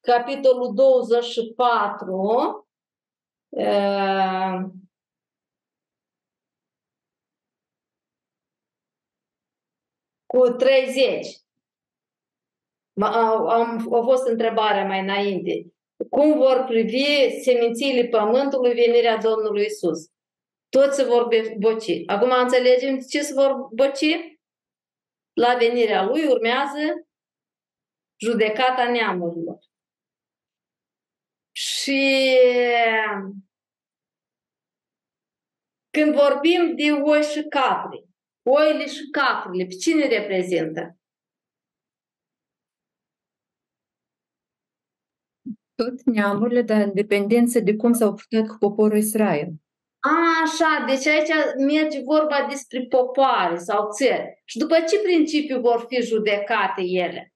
capitolul 0.00 0.74
24, 0.74 2.66
cu 10.26 10.48
30. 10.48 11.41
Am, 13.00 13.94
a 13.94 14.02
fost 14.02 14.26
întrebarea 14.26 14.86
mai 14.86 15.00
înainte. 15.00 15.72
Cum 16.10 16.36
vor 16.36 16.64
privi 16.68 17.40
semințiile 17.42 18.08
pământului 18.08 18.72
venirea 18.72 19.16
Domnului 19.16 19.64
Isus? 19.64 20.10
Toți 20.68 20.96
se 20.96 21.04
vor 21.04 21.28
boci. 21.58 22.02
Acum 22.06 22.30
înțelegem 22.30 22.98
ce 22.98 23.22
se 23.22 23.34
vor 23.34 23.68
boci? 23.72 24.40
La 25.32 25.54
venirea 25.54 26.04
Lui 26.04 26.26
urmează 26.26 27.06
judecata 28.20 28.90
neamurilor. 28.90 29.58
Și 31.52 32.36
când 35.90 36.14
vorbim 36.14 36.74
de 36.76 36.92
oi 36.92 37.22
și 37.22 37.42
capri, 37.42 38.06
oile 38.42 38.86
și 38.86 39.08
caprele, 39.10 39.64
pe 39.64 39.74
cine 39.74 40.06
reprezintă? 40.06 40.96
Tot 45.84 46.14
neamurile, 46.14 46.62
dar 46.62 46.80
în 46.80 46.90
dependență 46.94 47.60
de 47.60 47.76
cum 47.76 47.92
s-au 47.92 48.14
purtat 48.14 48.48
cu 48.48 48.56
poporul 48.58 48.96
Israel. 48.96 49.48
A, 50.00 50.10
așa, 50.44 50.84
deci 50.86 51.06
aici 51.06 51.30
merge 51.72 52.02
vorba 52.04 52.46
despre 52.48 52.86
popoare 52.88 53.56
sau 53.58 53.88
țări. 53.92 54.42
Și 54.44 54.58
după 54.58 54.74
ce 54.74 54.98
principiu 54.98 55.60
vor 55.60 55.86
fi 55.88 56.02
judecate 56.02 56.82
ele? 56.82 57.32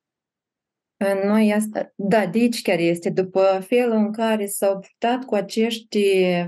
Noi 1.25 1.53
asta, 1.53 1.93
da, 1.95 2.27
de 2.27 2.39
aici 2.39 2.63
chiar 2.63 2.79
este, 2.79 3.11
după 3.11 3.65
felul 3.67 3.97
în 3.97 4.13
care 4.13 4.47
s-au 4.47 4.79
purtat 4.79 5.25
cu 5.25 5.35
acești 5.35 5.99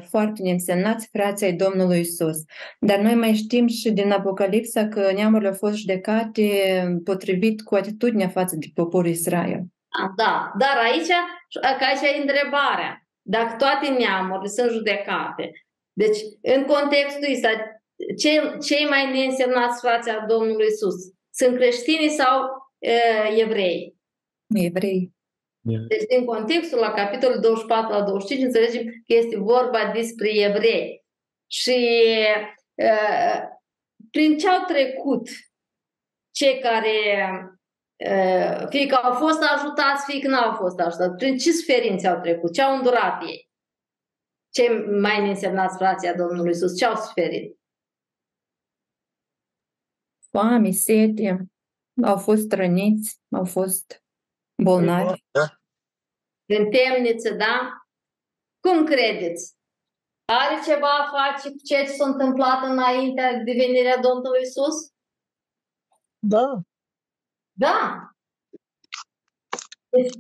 foarte 0.09 0.43
neînsemnați 0.43 1.09
frații 1.13 1.47
ai 1.47 1.53
Domnului 1.53 2.01
Isus. 2.01 2.37
Dar 2.81 2.99
noi 2.99 3.15
mai 3.15 3.35
știm 3.35 3.67
și 3.67 3.91
din 3.91 4.11
Apocalipsa 4.11 4.89
că 4.89 5.11
neamurile 5.15 5.49
au 5.49 5.55
fost 5.55 5.77
judecate 5.77 6.51
potrivit 7.05 7.63
cu 7.63 7.75
atitudinea 7.75 8.29
față 8.29 8.57
de 8.57 8.67
poporul 8.75 9.11
Israel. 9.11 9.63
A, 9.89 10.13
da, 10.17 10.53
dar 10.59 10.77
aici, 10.77 11.09
că 11.61 11.85
aici 11.85 12.17
e 12.17 12.21
întrebarea. 12.21 13.03
Dacă 13.23 13.57
toate 13.57 13.89
neamurile 13.89 14.49
sunt 14.49 14.71
judecate, 14.71 15.51
deci 15.93 16.19
în 16.43 16.65
contextul 16.65 17.33
ăsta, 17.33 17.81
cei, 18.19 18.59
cei 18.61 18.87
mai 18.89 19.11
neînsemnați 19.11 19.81
frații 19.81 20.25
Domnului 20.29 20.67
Isus 20.67 20.95
sunt 21.31 21.57
creștini 21.57 22.09
sau 22.09 22.43
e, 22.79 22.93
evrei? 23.37 23.95
evrei. 24.55 25.13
Deci, 25.61 26.07
din 26.09 26.25
contextul 26.25 26.79
la 26.79 26.93
capitolul 26.93 27.41
24 27.41 27.93
la 27.93 28.03
25, 28.03 28.47
înțelegem 28.47 28.85
că 28.85 29.15
este 29.15 29.39
vorba 29.39 29.91
despre 29.95 30.29
evrei. 30.29 31.05
Și 31.51 32.07
uh, 32.75 33.43
prin 34.11 34.39
ce 34.39 34.49
au 34.49 34.65
trecut 34.65 35.29
cei 36.31 36.59
care 36.59 36.91
uh, 37.33 37.58
fie 38.69 38.87
că 38.87 38.95
au 38.95 39.13
fost 39.13 39.43
ajutați, 39.43 40.05
fie 40.05 40.21
că 40.21 40.29
nu 40.29 40.37
au 40.37 40.57
fost 40.57 40.79
ajutați, 40.81 41.17
prin 41.17 41.39
ce 41.39 41.53
suferințe 41.53 42.09
au 42.09 42.21
trecut, 42.21 42.53
ce 42.53 42.63
au 42.63 42.77
îndurat 42.77 43.23
ei? 43.23 43.51
Cei 44.51 44.69
mai 45.01 45.21
neînsemnați 45.21 45.77
frația 45.77 46.15
Domnului 46.15 46.53
Iisus, 46.53 46.77
ce 46.77 46.85
au 46.85 46.97
suferit? 46.97 47.59
Foame, 50.31 50.71
sete, 50.71 51.51
au 52.03 52.19
fost 52.19 52.53
răniți, 52.53 53.21
au 53.31 53.45
fost 53.45 54.05
bolnavi. 54.63 55.23
Da? 55.31 55.61
În 56.47 56.71
temniță, 56.71 57.35
da? 57.35 57.83
Cum 58.61 58.85
credeți? 58.85 59.57
Are 60.25 60.61
ceva 60.65 60.89
a 60.99 61.11
face 61.11 61.51
cu 61.51 61.57
ceea 61.65 61.85
ce 61.85 61.91
s-a 61.91 62.07
întâmplat 62.07 62.63
înainte 62.63 63.43
de 63.45 63.53
venirea 63.53 63.97
Domnului 63.97 64.41
Isus? 64.43 64.93
Da. 66.19 66.61
Da. 67.59 68.11
Deci, 69.89 70.13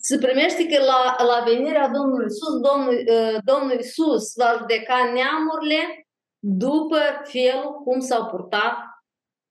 se 0.00 0.18
primește 0.18 0.66
că 0.66 0.84
la, 0.84 1.24
la 1.24 1.44
venirea 1.44 1.88
Domnului 1.88 2.26
Isus, 2.26 2.60
Domnul, 2.60 2.94
uh, 2.94 3.38
Domnul 3.44 3.78
Isus 3.78 4.34
va 4.36 4.56
judeca 4.58 5.12
neamurile 5.12 6.06
după 6.38 6.98
felul 7.24 7.82
cum 7.84 8.00
s-au 8.00 8.26
purtat 8.26 8.76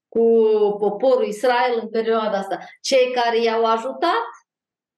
cu 0.07 0.25
poporul 0.79 1.25
Israel 1.25 1.79
în 1.81 1.89
perioada 1.89 2.37
asta. 2.37 2.57
Cei 2.81 3.11
care 3.13 3.41
i-au 3.41 3.65
ajutat 3.65 4.27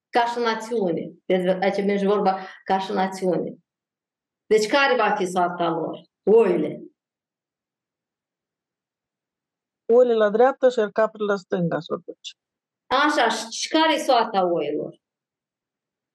ca 0.10 0.26
și 0.26 0.40
națiune. 0.40 1.12
Deci 1.26 1.48
aici 1.62 1.86
merge 1.86 2.08
vorba 2.08 2.40
ca 2.64 2.80
și 2.80 2.92
națiune. 2.92 3.54
Deci 4.46 4.68
care 4.68 4.96
va 4.96 5.16
fi 5.18 5.26
soarta 5.26 5.70
lor? 5.70 6.02
Oile. 6.24 6.83
Oile 9.94 10.14
la 10.14 10.30
dreapta 10.30 10.70
și 10.70 10.80
caprele 10.94 11.32
la 11.32 11.36
stânga 11.36 11.80
s 11.80 11.86
Așa, 12.88 13.28
și 13.49 13.68
care 13.68 13.94
e 13.94 13.98
soarta 13.98 14.52
oilor? 14.52 15.02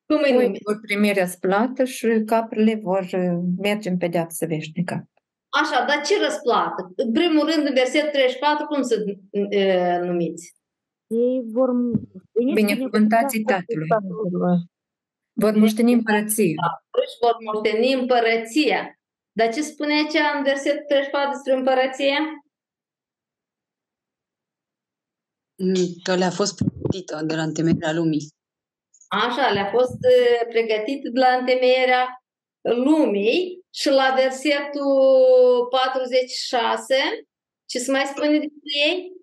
Cum 0.06 0.20
îi 0.22 0.36
Oile 0.36 0.58
vor 0.64 0.78
primi 0.80 1.12
răsplată 1.12 1.84
și 1.84 2.22
caprele 2.26 2.74
vor 2.82 3.02
uh, 3.12 3.38
merge 3.58 3.88
în 3.88 3.96
pedeapsă 3.96 4.46
veșnică. 4.46 5.08
Așa, 5.60 5.84
dar 5.88 6.00
ce 6.04 6.24
răsplată? 6.24 6.92
În 6.96 7.12
primul 7.12 7.50
rând, 7.50 7.66
în 7.66 7.74
versetul 7.74 8.08
34, 8.08 8.66
cum 8.66 8.82
să 8.82 9.04
uh, 9.30 9.98
numiți? 10.08 10.54
Ei 11.06 11.42
vor... 11.52 11.68
Binecuvântații 12.54 13.42
Tatălui. 13.42 13.88
Vor 15.32 15.54
moșteni 15.56 15.92
împărăția. 15.92 16.54
Își 17.02 17.16
vor 17.20 17.36
moșteni 17.46 17.92
împărăția. 17.92 18.80
Dar 19.32 19.52
ce 19.54 19.62
spune 19.62 19.92
aici 19.92 20.18
în 20.36 20.42
versetul 20.42 20.84
34 20.88 21.30
despre 21.30 21.52
împărăție? 21.54 22.16
Că 26.02 26.14
le-a 26.14 26.30
fost 26.30 26.54
pregătită 26.56 27.22
de 27.24 27.34
la 27.34 27.42
întemeierea 27.42 27.92
lumii. 27.92 28.32
Așa, 29.08 29.50
le-a 29.50 29.70
fost 29.70 29.96
pregătită 30.48 31.08
de 31.08 31.18
la 31.18 31.28
întemeierea 31.28 32.22
lumii 32.60 33.60
și 33.74 33.88
la 33.88 34.14
versetul 34.16 35.66
46, 35.70 36.94
ce 37.64 37.78
se 37.78 37.90
mai 37.90 38.04
spune 38.04 38.28
despre 38.28 38.72
ei? 38.88 39.16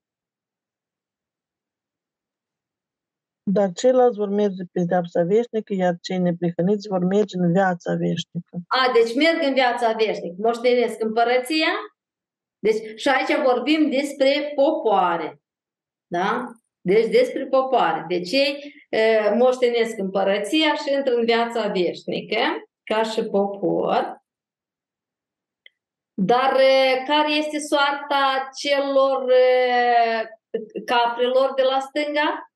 Dar 3.52 3.72
ceilalți 3.72 4.18
vor 4.18 4.30
merge 4.30 4.64
pe 4.64 4.70
pedeapsa 4.72 5.24
veșnică, 5.24 5.74
iar 5.74 5.98
cei 6.02 6.18
neprihăniți 6.18 6.88
vor 6.88 7.04
merge 7.04 7.38
în 7.38 7.52
viața 7.52 7.94
veșnică. 7.94 8.56
A, 8.68 8.92
deci 8.94 9.16
merg 9.16 9.44
în 9.48 9.54
viața 9.54 9.92
veșnică, 9.92 10.36
moștenesc 10.38 11.02
împărăția. 11.04 11.74
Deci 12.60 13.00
și 13.00 13.08
aici 13.08 13.44
vorbim 13.44 13.90
despre 13.90 14.52
popoare. 14.56 15.40
Da? 16.16 16.52
Deci 16.82 17.08
despre 17.08 17.46
popoare. 17.46 18.06
Deci 18.08 18.32
ei 18.32 18.74
e, 18.90 19.30
moștenesc 19.30 19.98
împărăția 19.98 20.76
și 20.76 20.94
intră 20.94 21.14
în 21.14 21.26
viața 21.26 21.68
veșnică 21.68 22.40
ca 22.84 23.04
și 23.04 23.24
popor. 23.24 24.24
Dar 26.14 26.52
care 27.08 27.32
este 27.32 27.60
soarta 27.60 28.50
celor 28.62 29.32
caprilor 30.86 31.54
de 31.54 31.62
la 31.62 31.80
stânga? 31.80 32.52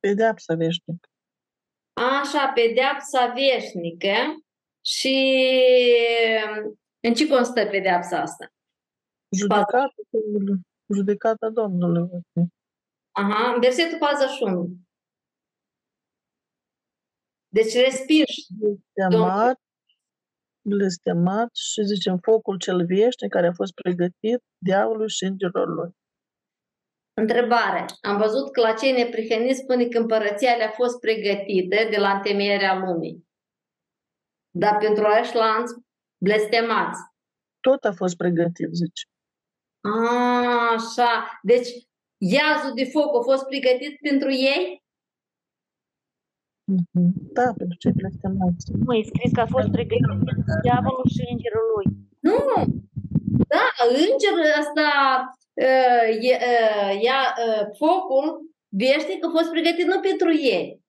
Pedeapsa 0.00 0.54
veșnică. 0.54 1.08
Așa, 1.92 2.52
pedeapsa 2.54 3.26
veșnică. 3.26 4.36
Și 4.84 5.16
în 7.00 7.14
ce 7.14 7.28
constă 7.28 7.66
pedeapsa 7.66 8.20
asta? 8.20 8.46
Judecata, 9.36 9.94
judecata 10.94 11.48
Domnului. 11.48 12.08
Aha, 13.10 13.56
versetul 13.60 13.98
41. 13.98 14.76
Deci 17.48 17.74
respingi. 17.74 18.46
Blestemat, 18.58 19.60
blestemat 20.60 21.54
și 21.54 21.82
zicem 21.82 22.18
focul 22.18 22.58
cel 22.58 22.86
veșnic 22.86 23.30
care 23.30 23.46
a 23.46 23.52
fost 23.52 23.72
pregătit 23.72 24.42
diavolului 24.58 25.10
și 25.10 25.24
îngerilor 25.24 25.68
lui. 25.68 25.90
Întrebare. 27.20 27.84
Am 28.00 28.16
văzut 28.18 28.52
că 28.52 28.60
la 28.60 28.72
cei 28.72 28.92
neprihăniți 28.92 29.60
spune 29.60 29.88
că 29.88 29.98
împărăția 29.98 30.56
le-a 30.56 30.70
fost 30.70 31.00
pregătită 31.00 31.76
de 31.90 31.96
la 31.98 32.10
întemeierea 32.10 32.78
lumii. 32.78 33.28
Dar 34.50 34.76
pentru 34.76 35.02
lanți 35.32 35.74
blestemați. 36.24 37.00
Tot 37.60 37.84
a 37.84 37.92
fost 37.92 38.16
pregătit, 38.16 38.68
zice. 38.72 39.04
A, 39.86 40.72
așa. 40.76 41.40
Deci, 41.42 41.68
iazul 42.18 42.72
de 42.74 42.84
foc 42.84 43.16
a 43.16 43.22
fost 43.30 43.44
pregătit 43.46 43.98
pentru 44.00 44.30
ei? 44.30 44.84
Mm-hmm. 46.72 47.10
Da, 47.32 47.52
pentru 47.56 47.76
cei 47.78 47.92
blestemați. 47.92 48.64
Nu, 48.84 48.94
e 48.94 49.02
scris 49.02 49.32
că 49.32 49.40
a 49.40 49.46
fost 49.46 49.68
pregătit 49.70 50.06
pentru 50.06 50.52
diavolul 50.62 51.08
și 51.14 51.22
îngerul 51.32 51.66
lui. 51.74 51.86
Nu! 52.20 52.38
Da, 53.52 53.64
îngerul 53.88 54.46
ăsta 54.62 54.88
ia, 57.00 57.20
focul 57.78 58.26
veșnic 58.68 59.24
a 59.24 59.28
fost 59.30 59.50
pregătit 59.50 59.86
nu 59.86 60.00
pentru 60.00 60.30
ei, 60.32 60.80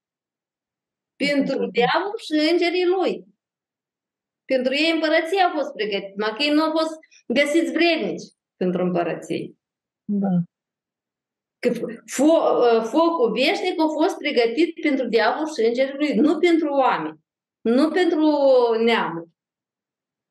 pentru 1.15 1.69
diavol 1.71 2.17
și 2.25 2.51
îngerii 2.51 2.85
lui. 2.85 3.25
Pentru 4.45 4.73
ei 4.73 4.91
împărăția 4.91 5.47
a 5.47 5.55
fost 5.57 5.71
pregătită, 5.71 6.13
numai 6.15 6.35
că 6.35 6.43
ei 6.43 6.53
nu 6.53 6.63
au 6.63 6.71
fost 6.71 6.95
găsiți 7.27 7.71
vrednici 7.71 8.27
pentru 8.57 8.83
împărăție. 8.83 9.53
Da. 10.05 10.27
Că 11.59 11.69
fo- 12.15 12.83
focul 12.83 13.31
veșnic 13.33 13.81
a 13.81 13.87
fost 13.87 14.17
pregătit 14.17 14.81
pentru 14.81 15.07
diavol 15.07 15.45
și 15.45 15.65
îngerii 15.65 15.95
lui, 15.95 16.13
nu 16.15 16.39
pentru 16.39 16.69
oameni, 16.69 17.19
nu 17.61 17.91
pentru 17.91 18.27
neamuri, 18.83 19.29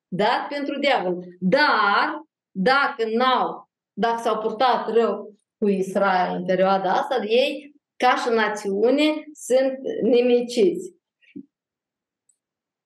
dar 0.08 0.46
pentru 0.48 0.78
diavol. 0.78 1.24
Dar, 1.40 2.26
dacă 2.50 3.08
n-au, 3.14 3.70
dacă 3.92 4.20
s-au 4.22 4.38
purtat 4.38 4.92
rău 4.92 5.34
cu 5.58 5.68
Israel 5.68 6.36
în 6.36 6.44
perioada 6.44 6.92
asta, 6.92 7.24
ei, 7.24 7.74
ca 7.96 8.16
și 8.16 8.28
națiune, 8.28 9.24
sunt 9.32 9.78
nimiciți. 10.02 10.95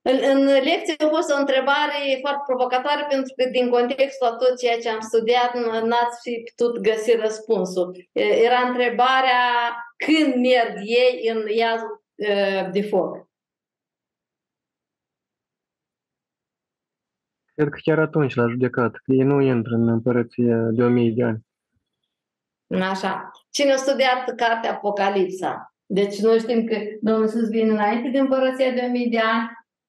În, 0.02 0.18
în 0.22 0.44
lecție 0.44 0.94
a 0.98 1.08
fost 1.08 1.30
o 1.32 1.38
întrebare 1.38 2.18
foarte 2.20 2.42
provocatoare 2.46 3.06
pentru 3.08 3.32
că 3.36 3.48
din 3.48 3.70
contextul 3.70 4.26
a 4.26 4.36
tot 4.36 4.58
ceea 4.58 4.78
ce 4.78 4.88
am 4.88 5.00
studiat 5.00 5.54
n-ați 5.84 6.20
fi 6.22 6.44
putut 6.56 6.82
găsi 6.82 7.16
răspunsul. 7.16 8.08
Era 8.12 8.60
întrebarea 8.68 9.42
când 9.96 10.34
merg 10.34 10.76
ei 10.78 11.28
în 11.32 11.48
iazul 11.48 12.02
de 12.72 12.82
foc. 12.82 13.28
Cred 17.54 17.68
că 17.68 17.78
chiar 17.82 17.98
atunci 17.98 18.34
la 18.34 18.48
judecat, 18.48 18.90
că 18.90 19.12
ei 19.12 19.22
nu 19.22 19.40
intră 19.40 19.74
în 19.74 19.88
împărăție 19.88 20.54
de 20.70 20.82
o 20.82 20.88
mii 20.88 21.12
de 21.12 21.22
ani. 21.24 21.46
Așa. 22.82 23.30
Cine 23.50 23.72
a 23.72 23.76
studiat 23.76 24.34
cartea 24.36 24.72
Apocalipsa? 24.72 25.74
Deci 25.86 26.18
noi 26.18 26.38
știm 26.38 26.64
că 26.66 26.76
Domnul 27.00 27.24
Iisus 27.24 27.48
vine 27.48 27.70
înainte 27.70 28.08
de 28.08 28.18
împărăția 28.18 28.70
de 28.70 28.84
o 28.86 28.90
mii 28.90 29.10
de 29.10 29.18
ani 29.18 29.48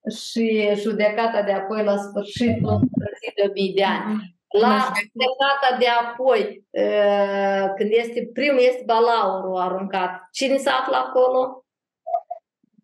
și 0.10 0.70
judecata 0.76 1.42
de 1.44 1.52
apoi 1.52 1.84
la 1.84 1.98
sfârșitul 1.98 2.70
împărăției 2.70 3.34
de 3.36 3.44
o 3.50 3.52
mii 3.54 3.74
de 3.74 3.84
ani. 3.84 4.40
La 4.60 4.92
judecata 5.00 5.78
de 5.80 5.88
apoi, 5.88 6.66
când 7.76 7.90
este 7.92 8.30
primul, 8.34 8.60
este 8.60 8.84
balaurul 8.86 9.58
aruncat. 9.58 10.28
Cine 10.32 10.58
se 10.58 10.70
află 10.70 10.96
acolo? 10.96 11.66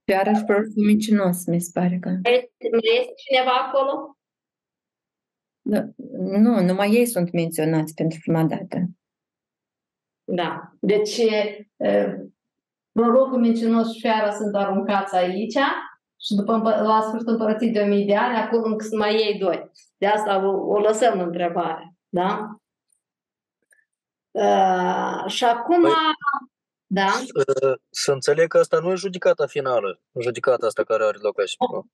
Iarăși 0.06 0.44
prorocul 0.44 0.84
mincinos, 0.86 1.46
mi 1.46 1.62
se 1.62 1.70
pare 1.74 1.98
că. 2.02 2.10
Mai 2.10 2.52
este 3.00 3.14
cineva 3.16 3.52
acolo? 3.52 4.18
Da. 5.62 5.84
Nu, 6.18 6.62
numai 6.62 6.92
ei 6.92 7.06
sunt 7.06 7.32
menționați 7.32 7.94
pentru 7.94 8.20
prima 8.22 8.44
dată. 8.44 8.78
Da. 10.24 10.72
Deci, 10.80 11.22
prorocul 12.92 13.40
mincinos 13.40 13.94
și 13.94 14.00
fiara 14.00 14.32
sunt 14.32 14.56
aruncați 14.56 15.16
aici 15.16 15.58
și 16.20 16.34
după 16.36 16.58
la 16.62 17.02
sfârșitul 17.02 17.34
împărăției 17.34 17.72
de 17.72 17.80
1000 17.80 18.06
de 18.06 18.16
ani, 18.16 18.38
acolo 18.38 18.66
încă 18.66 18.86
sunt 18.86 19.00
mai 19.00 19.16
ei 19.16 19.38
doi. 19.40 19.72
De 19.98 20.08
asta 20.08 20.48
o, 20.48 20.50
o 20.50 20.80
lăsăm 20.80 21.20
în 21.20 21.26
întrebare. 21.26 21.96
Da? 22.10 22.60
Uh, 24.32 25.32
și 25.32 25.44
acum, 25.44 25.82
păi, 25.82 25.92
da? 26.86 27.08
Să 27.90 28.12
înțeleg 28.12 28.48
că 28.48 28.58
asta 28.58 28.80
nu 28.80 28.92
e 28.92 28.96
judecata 28.96 29.46
finală, 29.46 30.02
judecata 30.20 30.66
asta 30.66 30.84
care 30.84 31.04
are 31.04 31.18
loc 31.22 31.40
aici. 31.40 31.56
Nu. 31.72 31.86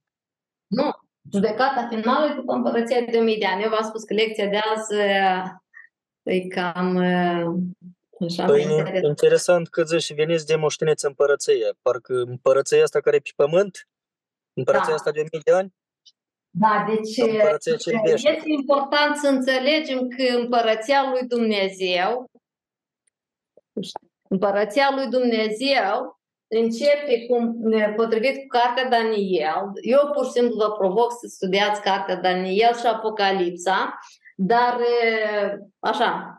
nu. 0.68 0.92
Judecata 1.32 1.88
finală 1.90 2.26
e 2.26 2.36
după 2.36 2.54
împărăția 2.54 3.02
de 3.02 3.18
1000 3.18 3.38
de 3.40 3.46
ani. 3.46 3.64
Eu 3.64 3.70
v-am 3.70 3.84
spus 3.84 4.04
că 4.04 4.14
lecția 4.14 4.48
de 4.48 4.60
azi 4.76 4.96
e 6.24 6.48
cam 6.48 6.98
Așa 8.26 8.46
păi 8.46 8.62
interesant. 8.62 9.06
interesant 9.06 9.68
că 9.68 9.84
zici, 9.84 10.14
veniți 10.14 10.46
de 10.46 10.56
moșteniți 10.56 11.06
împărăție. 11.06 11.74
Parcă 11.82 12.14
împărăția 12.14 12.84
asta 12.84 13.00
care 13.00 13.16
e 13.16 13.20
pe 13.20 13.32
pământ, 13.36 13.88
împărăția 14.54 14.88
da. 14.88 14.94
asta 14.94 15.12
de 15.12 15.20
1000 15.20 15.42
de 15.44 15.52
ani, 15.52 15.74
da, 16.56 16.86
deci 16.88 17.18
este 18.14 18.44
important 18.46 19.16
să 19.18 19.28
înțelegem 19.28 20.08
că 20.08 20.38
împărăția 20.38 21.10
lui 21.10 21.28
Dumnezeu, 21.28 22.30
împărăția 24.30 24.92
lui 24.96 25.08
Dumnezeu 25.08 26.20
începe 26.48 27.26
cum, 27.28 27.56
potrivit 27.96 28.36
cu 28.40 28.48
cartea 28.48 28.90
Daniel. 28.90 29.72
Eu 29.82 30.12
pur 30.14 30.26
și 30.26 30.32
simplu 30.32 30.56
vă 30.56 30.72
provoc 30.72 31.12
să 31.12 31.28
studiați 31.28 31.82
cartea 31.82 32.16
Daniel 32.16 32.76
și 32.76 32.86
Apocalipsa, 32.86 34.00
dar 34.36 34.80
așa, 35.80 36.38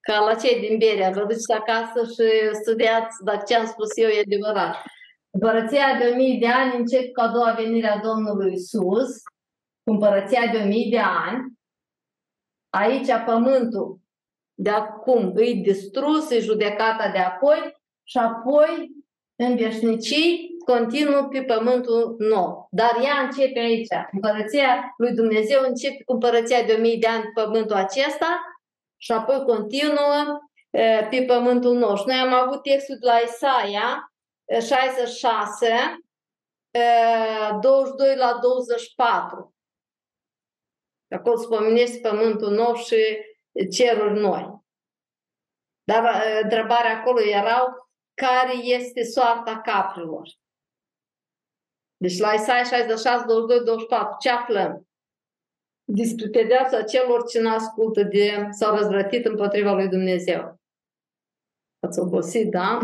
ca 0.00 0.18
la 0.18 0.34
cei 0.34 0.68
din 0.68 0.78
Berea, 0.78 1.10
vă 1.10 1.20
duceți 1.20 1.52
acasă 1.52 2.04
și 2.04 2.56
studiați 2.62 3.24
dacă 3.24 3.42
ce 3.46 3.54
am 3.54 3.66
spus 3.66 3.96
eu 3.96 4.08
e 4.08 4.20
adevărat. 4.20 4.76
Împărăția 5.30 5.98
de 5.98 6.10
o 6.12 6.14
mii 6.16 6.38
de 6.38 6.48
ani 6.48 6.76
încep 6.76 7.12
cu 7.12 7.20
a 7.20 7.28
doua 7.28 7.52
venire 7.52 7.88
a 7.88 7.98
Domnului 7.98 8.52
Isus, 8.52 9.22
cu 9.82 9.90
împărăția 9.90 10.46
de 10.52 10.58
o 10.58 10.66
mii 10.66 10.90
de 10.90 10.98
ani. 10.98 11.52
Aici 12.70 13.08
pământul 13.26 13.98
de 14.54 14.70
acum 14.70 15.32
îi 15.34 15.54
distrus, 15.54 16.30
îi 16.30 16.40
judecata 16.40 17.10
de 17.10 17.18
apoi 17.18 17.76
și 18.04 18.18
apoi 18.18 18.90
în 19.36 19.56
veșnicii 19.56 20.48
continuă 20.64 21.22
pe 21.22 21.42
pământul 21.42 22.16
nou. 22.18 22.68
Dar 22.70 22.96
ea 23.04 23.20
începe 23.22 23.58
aici. 23.58 23.88
Împărăția 24.12 24.94
lui 24.96 25.12
Dumnezeu 25.14 25.62
începe 25.62 26.02
cu 26.04 26.12
împărăția 26.12 26.62
de 26.62 26.72
o 26.72 26.80
mii 26.80 26.98
de 26.98 27.06
ani 27.06 27.22
pe 27.22 27.40
pământul 27.42 27.76
acesta 27.76 28.40
și 28.96 29.12
apoi 29.12 29.44
continuă 29.44 30.40
pe 31.10 31.24
pământul 31.26 31.74
nou. 31.74 31.96
Și 31.96 32.02
noi 32.06 32.16
am 32.16 32.32
avut 32.32 32.62
textul 32.62 32.96
de 33.00 33.06
la 33.06 33.16
Isaia 33.16 34.09
66, 34.58 35.98
22 37.60 38.16
la 38.16 38.38
24. 38.38 39.54
Acolo 41.14 41.36
spomenește 41.36 42.08
pământul 42.08 42.50
nou 42.50 42.74
și 42.74 43.18
ceruri 43.72 44.20
noi. 44.20 44.58
Dar 45.84 46.22
întrebarea 46.42 47.00
acolo 47.00 47.20
erau 47.20 47.90
care 48.14 48.52
este 48.52 49.02
soarta 49.02 49.60
caprilor. 49.60 50.28
Deci 51.96 52.18
la 52.18 52.32
Isaia 52.32 52.64
66, 52.64 53.24
22, 53.26 53.64
24, 53.64 54.16
ce 54.20 54.30
aflăm? 54.30 54.88
Despre 55.84 56.28
pedeapsa 56.28 56.82
celor 56.82 57.28
ce 57.28 57.40
nu 57.40 57.50
ascultă 57.54 58.02
de 58.02 58.48
s-au 58.50 58.76
răzvrătit 58.76 59.24
împotriva 59.24 59.72
lui 59.72 59.88
Dumnezeu. 59.88 60.60
Ați 61.86 61.98
obosit, 61.98 62.50
da? 62.50 62.78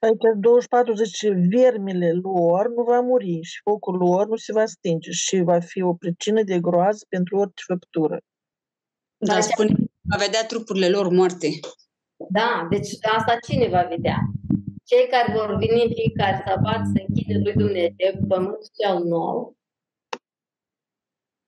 Aici 0.00 0.40
24 0.40 0.94
zice, 0.94 1.30
vermile 1.30 2.12
lor 2.12 2.68
nu 2.68 2.82
va 2.82 3.00
muri 3.00 3.40
și 3.42 3.60
focul 3.62 3.96
lor 3.96 4.26
nu 4.28 4.36
se 4.36 4.52
va 4.52 4.66
stinge 4.66 5.10
și 5.10 5.40
va 5.40 5.60
fi 5.60 5.82
o 5.82 5.94
pricină 5.94 6.42
de 6.42 6.60
groază 6.60 7.04
pentru 7.08 7.36
orice 7.36 7.62
făptură. 7.66 8.18
Da, 9.16 9.40
spune, 9.40 9.74
va 10.00 10.16
vedea 10.16 10.46
trupurile 10.46 10.88
lor 10.88 11.08
moarte. 11.08 11.48
Da, 12.28 12.66
deci 12.70 12.88
asta 13.16 13.38
cine 13.46 13.68
va 13.68 13.82
vedea? 13.82 14.18
Cei 14.84 15.08
care 15.10 15.32
vor 15.32 15.56
veni 15.56 15.82
în 15.82 15.90
fiecare 15.94 16.42
sabat 16.46 16.86
să 16.86 17.04
închide 17.06 17.38
lui 17.38 17.52
Dumnezeu 17.52 18.26
pământul 18.28 18.68
cel 18.82 18.98
nou. 19.04 19.56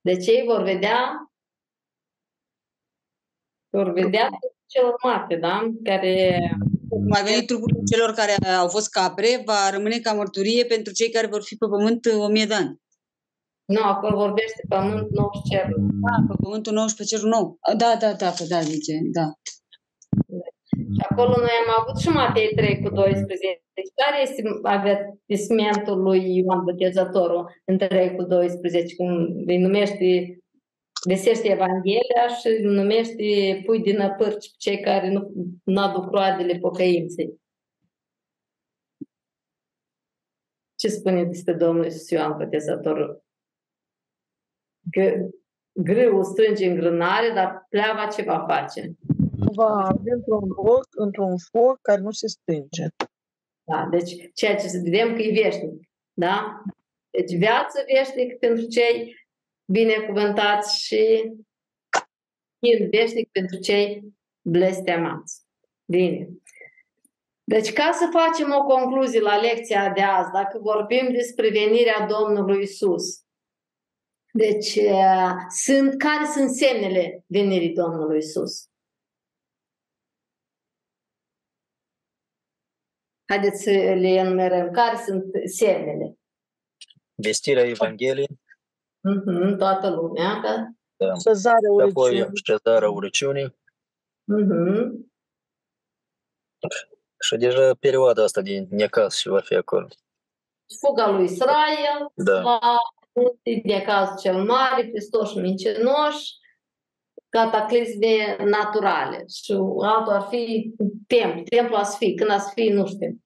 Deci 0.01 0.27
ei 0.27 0.45
vor 0.47 0.63
vedea 0.63 1.31
vor 3.77 3.93
vedea 3.93 4.29
celor 4.67 4.95
moarte, 5.03 5.37
da? 5.37 5.73
Care 5.83 6.39
va 7.13 7.21
veni 7.29 7.47
trupul 7.47 7.71
celor 7.93 8.11
care 8.21 8.35
au 8.63 8.69
fost 8.69 8.89
capre, 8.91 9.43
va 9.45 9.71
rămâne 9.71 9.99
ca 9.99 10.13
mărturie 10.13 10.65
pentru 10.65 10.93
cei 10.93 11.11
care 11.11 11.27
vor 11.27 11.43
fi 11.43 11.55
pe 11.57 11.67
pământ 11.67 12.01
o 12.19 12.29
mie 12.29 12.45
de 12.45 12.55
ani. 12.55 12.81
Nu, 13.75 13.83
acolo 13.83 14.17
vorbește 14.17 14.61
pământ 14.69 15.09
nou 15.11 15.31
și 15.37 15.43
cer. 15.51 15.65
Da, 16.05 16.15
pe 16.29 16.35
pământul 16.43 16.73
nou 16.73 16.87
și 16.87 16.95
pe 16.99 17.05
cerul 17.11 17.29
nou. 17.29 17.59
Da, 17.83 17.91
da, 18.03 18.11
da, 18.23 18.31
da, 18.53 18.61
zice, 18.61 18.95
da. 19.19 19.27
Și 20.95 21.03
acolo 21.11 21.35
noi 21.45 21.55
am 21.63 21.71
avut 21.79 21.97
și 22.03 22.09
Matei 22.09 22.53
3 22.57 22.83
cu 22.83 22.89
12. 22.89 23.63
Deci 23.77 23.91
care 24.01 24.19
este 24.27 24.43
avertismentul 24.63 25.99
lui 26.07 26.21
Ioan 26.37 26.63
Botezătorul 26.65 27.43
în 27.65 27.79
3 27.79 28.15
cu 28.17 28.23
12, 28.23 28.97
cum 28.97 29.09
îi 29.47 29.59
numește 29.67 30.07
găsește 31.07 31.49
Evanghelia 31.49 32.29
și 32.41 32.47
îl 32.47 32.71
numește 32.73 33.63
pui 33.65 33.83
din 33.83 34.01
apărci 34.01 34.51
cei 34.57 34.81
care 34.81 35.11
nu, 35.11 35.33
nu 35.65 35.81
aduc 35.81 36.11
roadele 36.11 36.59
pocăinței. 36.59 37.41
Ce 40.75 40.89
spune 40.89 41.25
despre 41.25 41.53
Domnul 41.53 41.85
Iisus 41.85 42.11
Ioan 42.11 42.37
Botezătorul? 42.39 43.25
Că 44.91 45.29
grâul 45.73 46.25
strânge 46.25 46.67
în 46.67 46.75
grânare, 46.75 47.31
dar 47.35 47.67
pleava 47.69 48.07
ce 48.07 48.23
va 48.23 48.45
face? 48.49 48.97
Va 49.55 49.67
arde 49.67 50.11
într-un 50.11 50.55
foc, 50.55 50.87
într-un 50.91 51.37
foc 51.51 51.79
care 51.81 52.01
nu 52.01 52.11
se 52.11 52.27
stinge. 52.27 52.87
Da, 53.65 53.89
deci 53.91 54.31
ceea 54.35 54.57
ce 54.57 54.69
să 54.69 54.81
vedem 54.83 55.15
că 55.15 55.23
e 55.23 55.43
veșnic. 55.43 55.89
Da? 56.13 56.63
Deci 57.11 57.39
viață 57.39 57.85
veșnic 57.95 58.39
pentru 58.39 58.67
cei 58.67 59.15
binecuvântați 59.73 60.85
și 60.85 61.33
în 62.59 62.91
veșnic 62.91 63.31
pentru 63.31 63.59
cei 63.59 64.03
blestemați. 64.41 65.45
Bine. 65.85 66.29
Deci, 67.45 67.73
ca 67.73 67.91
să 67.93 68.09
facem 68.13 68.53
o 68.53 68.65
concluzie 68.65 69.21
la 69.21 69.41
lecția 69.41 69.93
de 69.93 70.03
azi, 70.03 70.33
dacă 70.33 70.59
vorbim 70.59 71.13
despre 71.13 71.51
venirea 71.51 72.07
Domnului 72.07 72.63
Isus, 72.63 73.25
deci, 74.33 74.79
sunt, 75.49 75.99
care 75.99 76.25
sunt 76.33 76.51
semnele 76.51 77.25
venirii 77.27 77.73
Domnului 77.73 78.19
Isus? 78.19 78.69
Haideți 83.25 83.63
să 83.63 83.71
le 83.71 84.09
enumerăm. 84.09 84.71
Care 84.71 84.97
sunt 85.05 85.25
semnele? 85.45 86.19
Vestirea 87.15 87.65
Evangheliei. 87.65 88.41
Mm-hmm, 89.11 89.57
toată 89.59 89.91
lumea. 89.91 90.41
Că... 90.41 90.49
Da. 90.97 91.15
Șezarea 91.15 91.73
urăciunii. 91.73 92.21
Apoi 92.21 92.41
șezarea 92.45 92.91
urăciunii. 92.91 93.57
Mm-hmm. 94.33 94.91
Și 97.21 97.37
deja 97.37 97.75
perioada 97.81 98.23
asta 98.23 98.41
de 98.41 98.67
necaz 98.71 99.15
și 99.15 99.29
va 99.29 99.41
fi 99.41 99.55
acolo. 99.55 99.87
Fuga 100.81 101.11
lui 101.11 101.25
Israel, 101.25 102.13
Da. 102.15 102.41
la 102.41 102.59
de 103.63 103.83
caz 103.87 104.21
cel 104.21 104.45
mare, 104.45 104.89
Hristos 104.89 105.35
mincinoși, 105.35 106.35
cataclisme 107.29 108.37
naturale. 108.45 109.25
Și 109.29 109.53
altul 109.83 110.13
ar 110.13 110.27
fi 110.29 110.75
templu, 111.07 111.43
templu 111.43 111.77
a 111.77 111.83
să 111.83 111.97
fi, 111.99 112.15
când 112.15 112.31
a 112.31 112.39
să 112.39 112.51
fi, 112.55 112.69
nu 112.69 112.87
știu. 112.87 113.21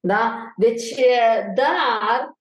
Da? 0.00 0.52
Deci, 0.56 0.94
dar, 1.54 2.35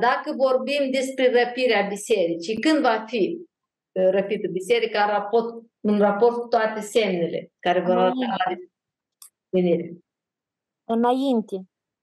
dacă 0.00 0.32
vorbim 0.36 0.90
despre 0.90 1.44
răpirea 1.44 1.86
bisericii, 1.88 2.60
când 2.60 2.80
va 2.80 3.04
fi 3.06 3.38
răpită 3.92 4.48
biserica 4.48 5.02
în 5.02 5.10
raport, 5.10 5.54
în 5.80 5.98
raport 5.98 6.40
cu 6.40 6.48
toate 6.48 6.80
semnele 6.80 7.52
care 7.58 7.80
vor 7.80 7.96
arăta 7.96 8.26
la 8.26 8.54
venire? 9.48 9.92
Înainte. 10.84 11.56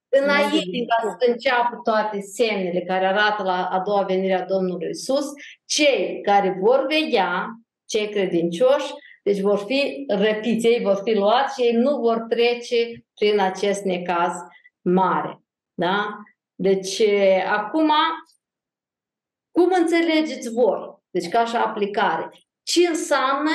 Înainte 0.09 0.85
ca 0.87 1.09
să 1.09 1.31
înceapă 1.31 1.79
toate 1.83 2.19
semnele 2.19 2.81
care 2.81 3.05
arată 3.05 3.43
la 3.43 3.65
a 3.65 3.79
doua 3.79 4.01
venire 4.01 4.33
a 4.33 4.45
Domnului 4.45 4.89
Isus, 4.89 5.25
cei 5.65 6.21
care 6.21 6.57
vor 6.59 6.85
vedea, 6.89 7.45
cei 7.85 8.09
credincioși, 8.09 8.93
deci 9.23 9.39
vor 9.39 9.57
fi 9.57 10.05
răpiți, 10.07 10.67
ei 10.67 10.83
vor 10.83 11.01
fi 11.03 11.13
luați 11.13 11.61
și 11.61 11.67
ei 11.67 11.73
nu 11.73 11.97
vor 11.97 12.25
trece 12.29 13.05
prin 13.13 13.39
acest 13.39 13.83
necaz 13.83 14.33
mare. 14.81 15.41
Da? 15.73 16.17
Deci, 16.61 17.01
acum, 17.45 17.91
cum 19.51 19.71
înțelegeți 19.79 20.49
voi? 20.49 20.97
Deci, 21.09 21.29
ca 21.29 21.45
și 21.45 21.55
aplicare. 21.55 22.29
Ce 22.63 22.87
înseamnă 22.87 23.51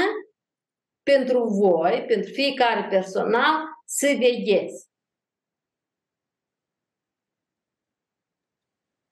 pentru 1.03 1.45
voi, 1.45 2.05
pentru 2.09 2.33
fiecare 2.33 2.89
personal, 2.89 3.55
să 3.85 4.07
vegheți? 4.19 4.89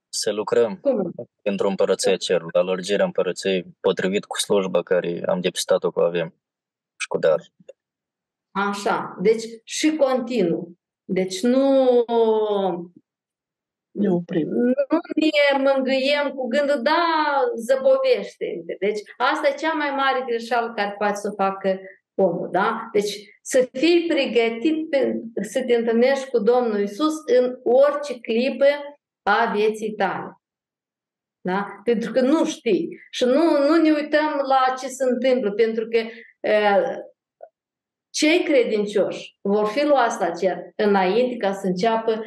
Să 0.08 0.32
lucrăm 0.32 0.76
Cum? 0.76 1.12
pentru 1.42 1.68
împărăția 1.68 2.16
cerului, 2.16 2.50
la 2.52 2.60
lărgirea 2.60 3.04
împărăției, 3.04 3.76
potrivit 3.80 4.24
cu 4.24 4.38
slujba 4.38 4.82
care 4.82 5.22
am 5.26 5.40
depistat-o 5.40 5.90
cu 5.90 6.00
avem 6.00 6.28
și 6.96 7.06
cu 7.08 7.18
dar. 7.18 7.52
Așa. 8.50 9.16
Deci 9.20 9.44
și 9.64 9.96
continuu. 9.96 10.78
Deci 11.04 11.42
nu, 11.42 12.04
Ne 13.94 14.08
oprim. 14.10 14.48
nu 14.48 14.98
ne 15.14 15.70
mângâiem 15.70 16.30
cu 16.34 16.46
gândul, 16.46 16.80
da, 16.82 17.04
zăbovește. 17.54 18.62
Deci 18.78 19.00
asta 19.16 19.48
e 19.48 19.58
cea 19.58 19.72
mai 19.72 19.90
mare 19.90 20.24
greșeală 20.26 20.72
care 20.76 20.94
poate 20.98 21.14
să 21.14 21.28
o 21.32 21.42
facă 21.42 21.80
omul. 22.14 22.48
Da? 22.50 22.88
Deci 22.92 23.12
să 23.42 23.68
fii 23.72 24.06
pregătit 24.08 24.90
pe, 24.90 25.20
să 25.40 25.64
te 25.64 25.74
întâlnești 25.74 26.30
cu 26.30 26.38
Domnul 26.38 26.80
Isus 26.80 27.14
în 27.38 27.58
orice 27.62 28.20
clipă 28.20 28.66
a 29.22 29.52
vieții 29.54 29.92
tale. 29.92 30.38
Da? 31.40 31.66
Pentru 31.84 32.12
că 32.12 32.20
nu 32.20 32.44
știi. 32.44 32.88
Și 33.10 33.24
nu, 33.24 33.68
nu 33.68 33.82
ne 33.82 33.90
uităm 33.90 34.42
la 34.48 34.74
ce 34.78 34.86
se 34.88 35.04
întâmplă, 35.04 35.52
pentru 35.52 35.88
că 35.88 35.98
uh, 36.50 36.96
cei 38.10 38.42
credincioși 38.44 39.36
vor 39.40 39.66
fi 39.66 39.86
luați 39.86 40.20
la 40.20 40.30
cer 40.30 40.58
înainte 40.76 41.36
ca 41.36 41.52
să 41.52 41.66
înceapă 41.66 42.24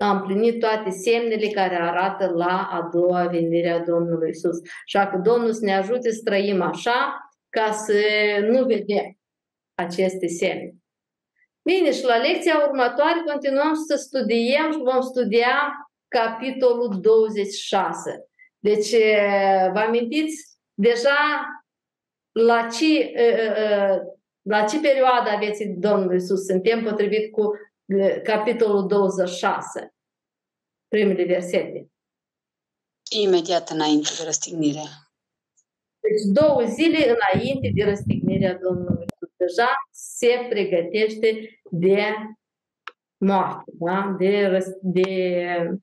a 0.00 0.10
împlinit 0.10 0.58
toate 0.58 0.90
semnele 0.90 1.46
care 1.46 1.74
arată 1.74 2.32
la 2.34 2.68
a 2.72 2.88
doua 2.92 3.26
venire 3.26 3.70
a 3.70 3.78
Domnului 3.78 4.28
Isus. 4.28 4.58
Așa 4.86 5.06
că 5.06 5.16
Domnul 5.16 5.52
să 5.52 5.64
ne 5.64 5.76
ajute 5.76 6.10
să 6.10 6.20
trăim 6.24 6.62
așa 6.62 7.30
ca 7.48 7.72
să 7.72 8.00
nu 8.48 8.64
vedem 8.64 9.18
aceste 9.74 10.26
semne. 10.26 10.74
Bine, 11.62 11.92
și 11.92 12.04
la 12.04 12.16
lecția 12.16 12.64
următoare 12.68 13.22
continuăm 13.26 13.74
să 13.74 13.96
studiem 13.96 14.72
și 14.72 14.78
vom 14.78 15.00
studia 15.00 15.56
capitolul 16.08 16.98
26. 17.00 18.28
Deci, 18.58 18.90
vă 19.72 19.78
amintiți 19.78 20.58
deja 20.74 21.46
la 22.32 22.66
ce, 22.66 23.12
la 24.42 24.64
ce 24.64 24.80
perioadă 24.80 25.30
a 25.30 25.38
vieții 25.38 25.74
Domnului 25.78 26.16
Isus 26.16 26.44
suntem 26.44 26.82
potrivit 26.82 27.32
cu 27.32 27.50
capitolul 28.22 28.86
26, 28.86 29.94
primele 30.88 31.24
versete. 31.24 31.90
Imediat 33.10 33.68
înainte 33.68 34.10
de 34.18 34.24
răstignire. 34.24 34.82
Deci 36.00 36.22
două 36.32 36.62
zile 36.64 37.16
înainte 37.16 37.70
de 37.74 37.84
răstignirea 37.84 38.58
Domnului 38.58 39.04
Isus. 39.04 39.34
Deja 39.36 39.68
se 39.90 40.46
pregătește 40.48 41.60
de 41.70 42.14
moarte, 43.16 43.72
da? 43.74 44.14
de, 44.18 44.58
de 44.82 45.80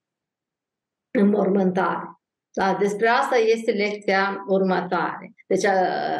înmormântare. 1.11 2.17
Da, 2.51 2.75
despre 2.75 3.07
asta 3.07 3.35
este 3.35 3.71
lecția 3.71 4.43
următoare. 4.47 5.33
Deci 5.47 5.63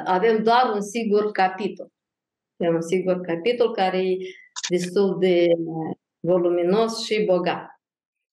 avem 0.06 0.44
doar 0.44 0.72
un 0.74 0.82
singur 0.82 1.32
capitol. 1.32 1.92
Avem 2.60 2.76
un 2.76 2.82
singur 2.82 3.22
capitol 3.22 3.72
care 3.72 3.98
e 3.98 4.18
destul 4.70 5.20
de 5.20 5.46
voluminos 6.20 7.06
și 7.06 7.24
bogat. 7.26 7.77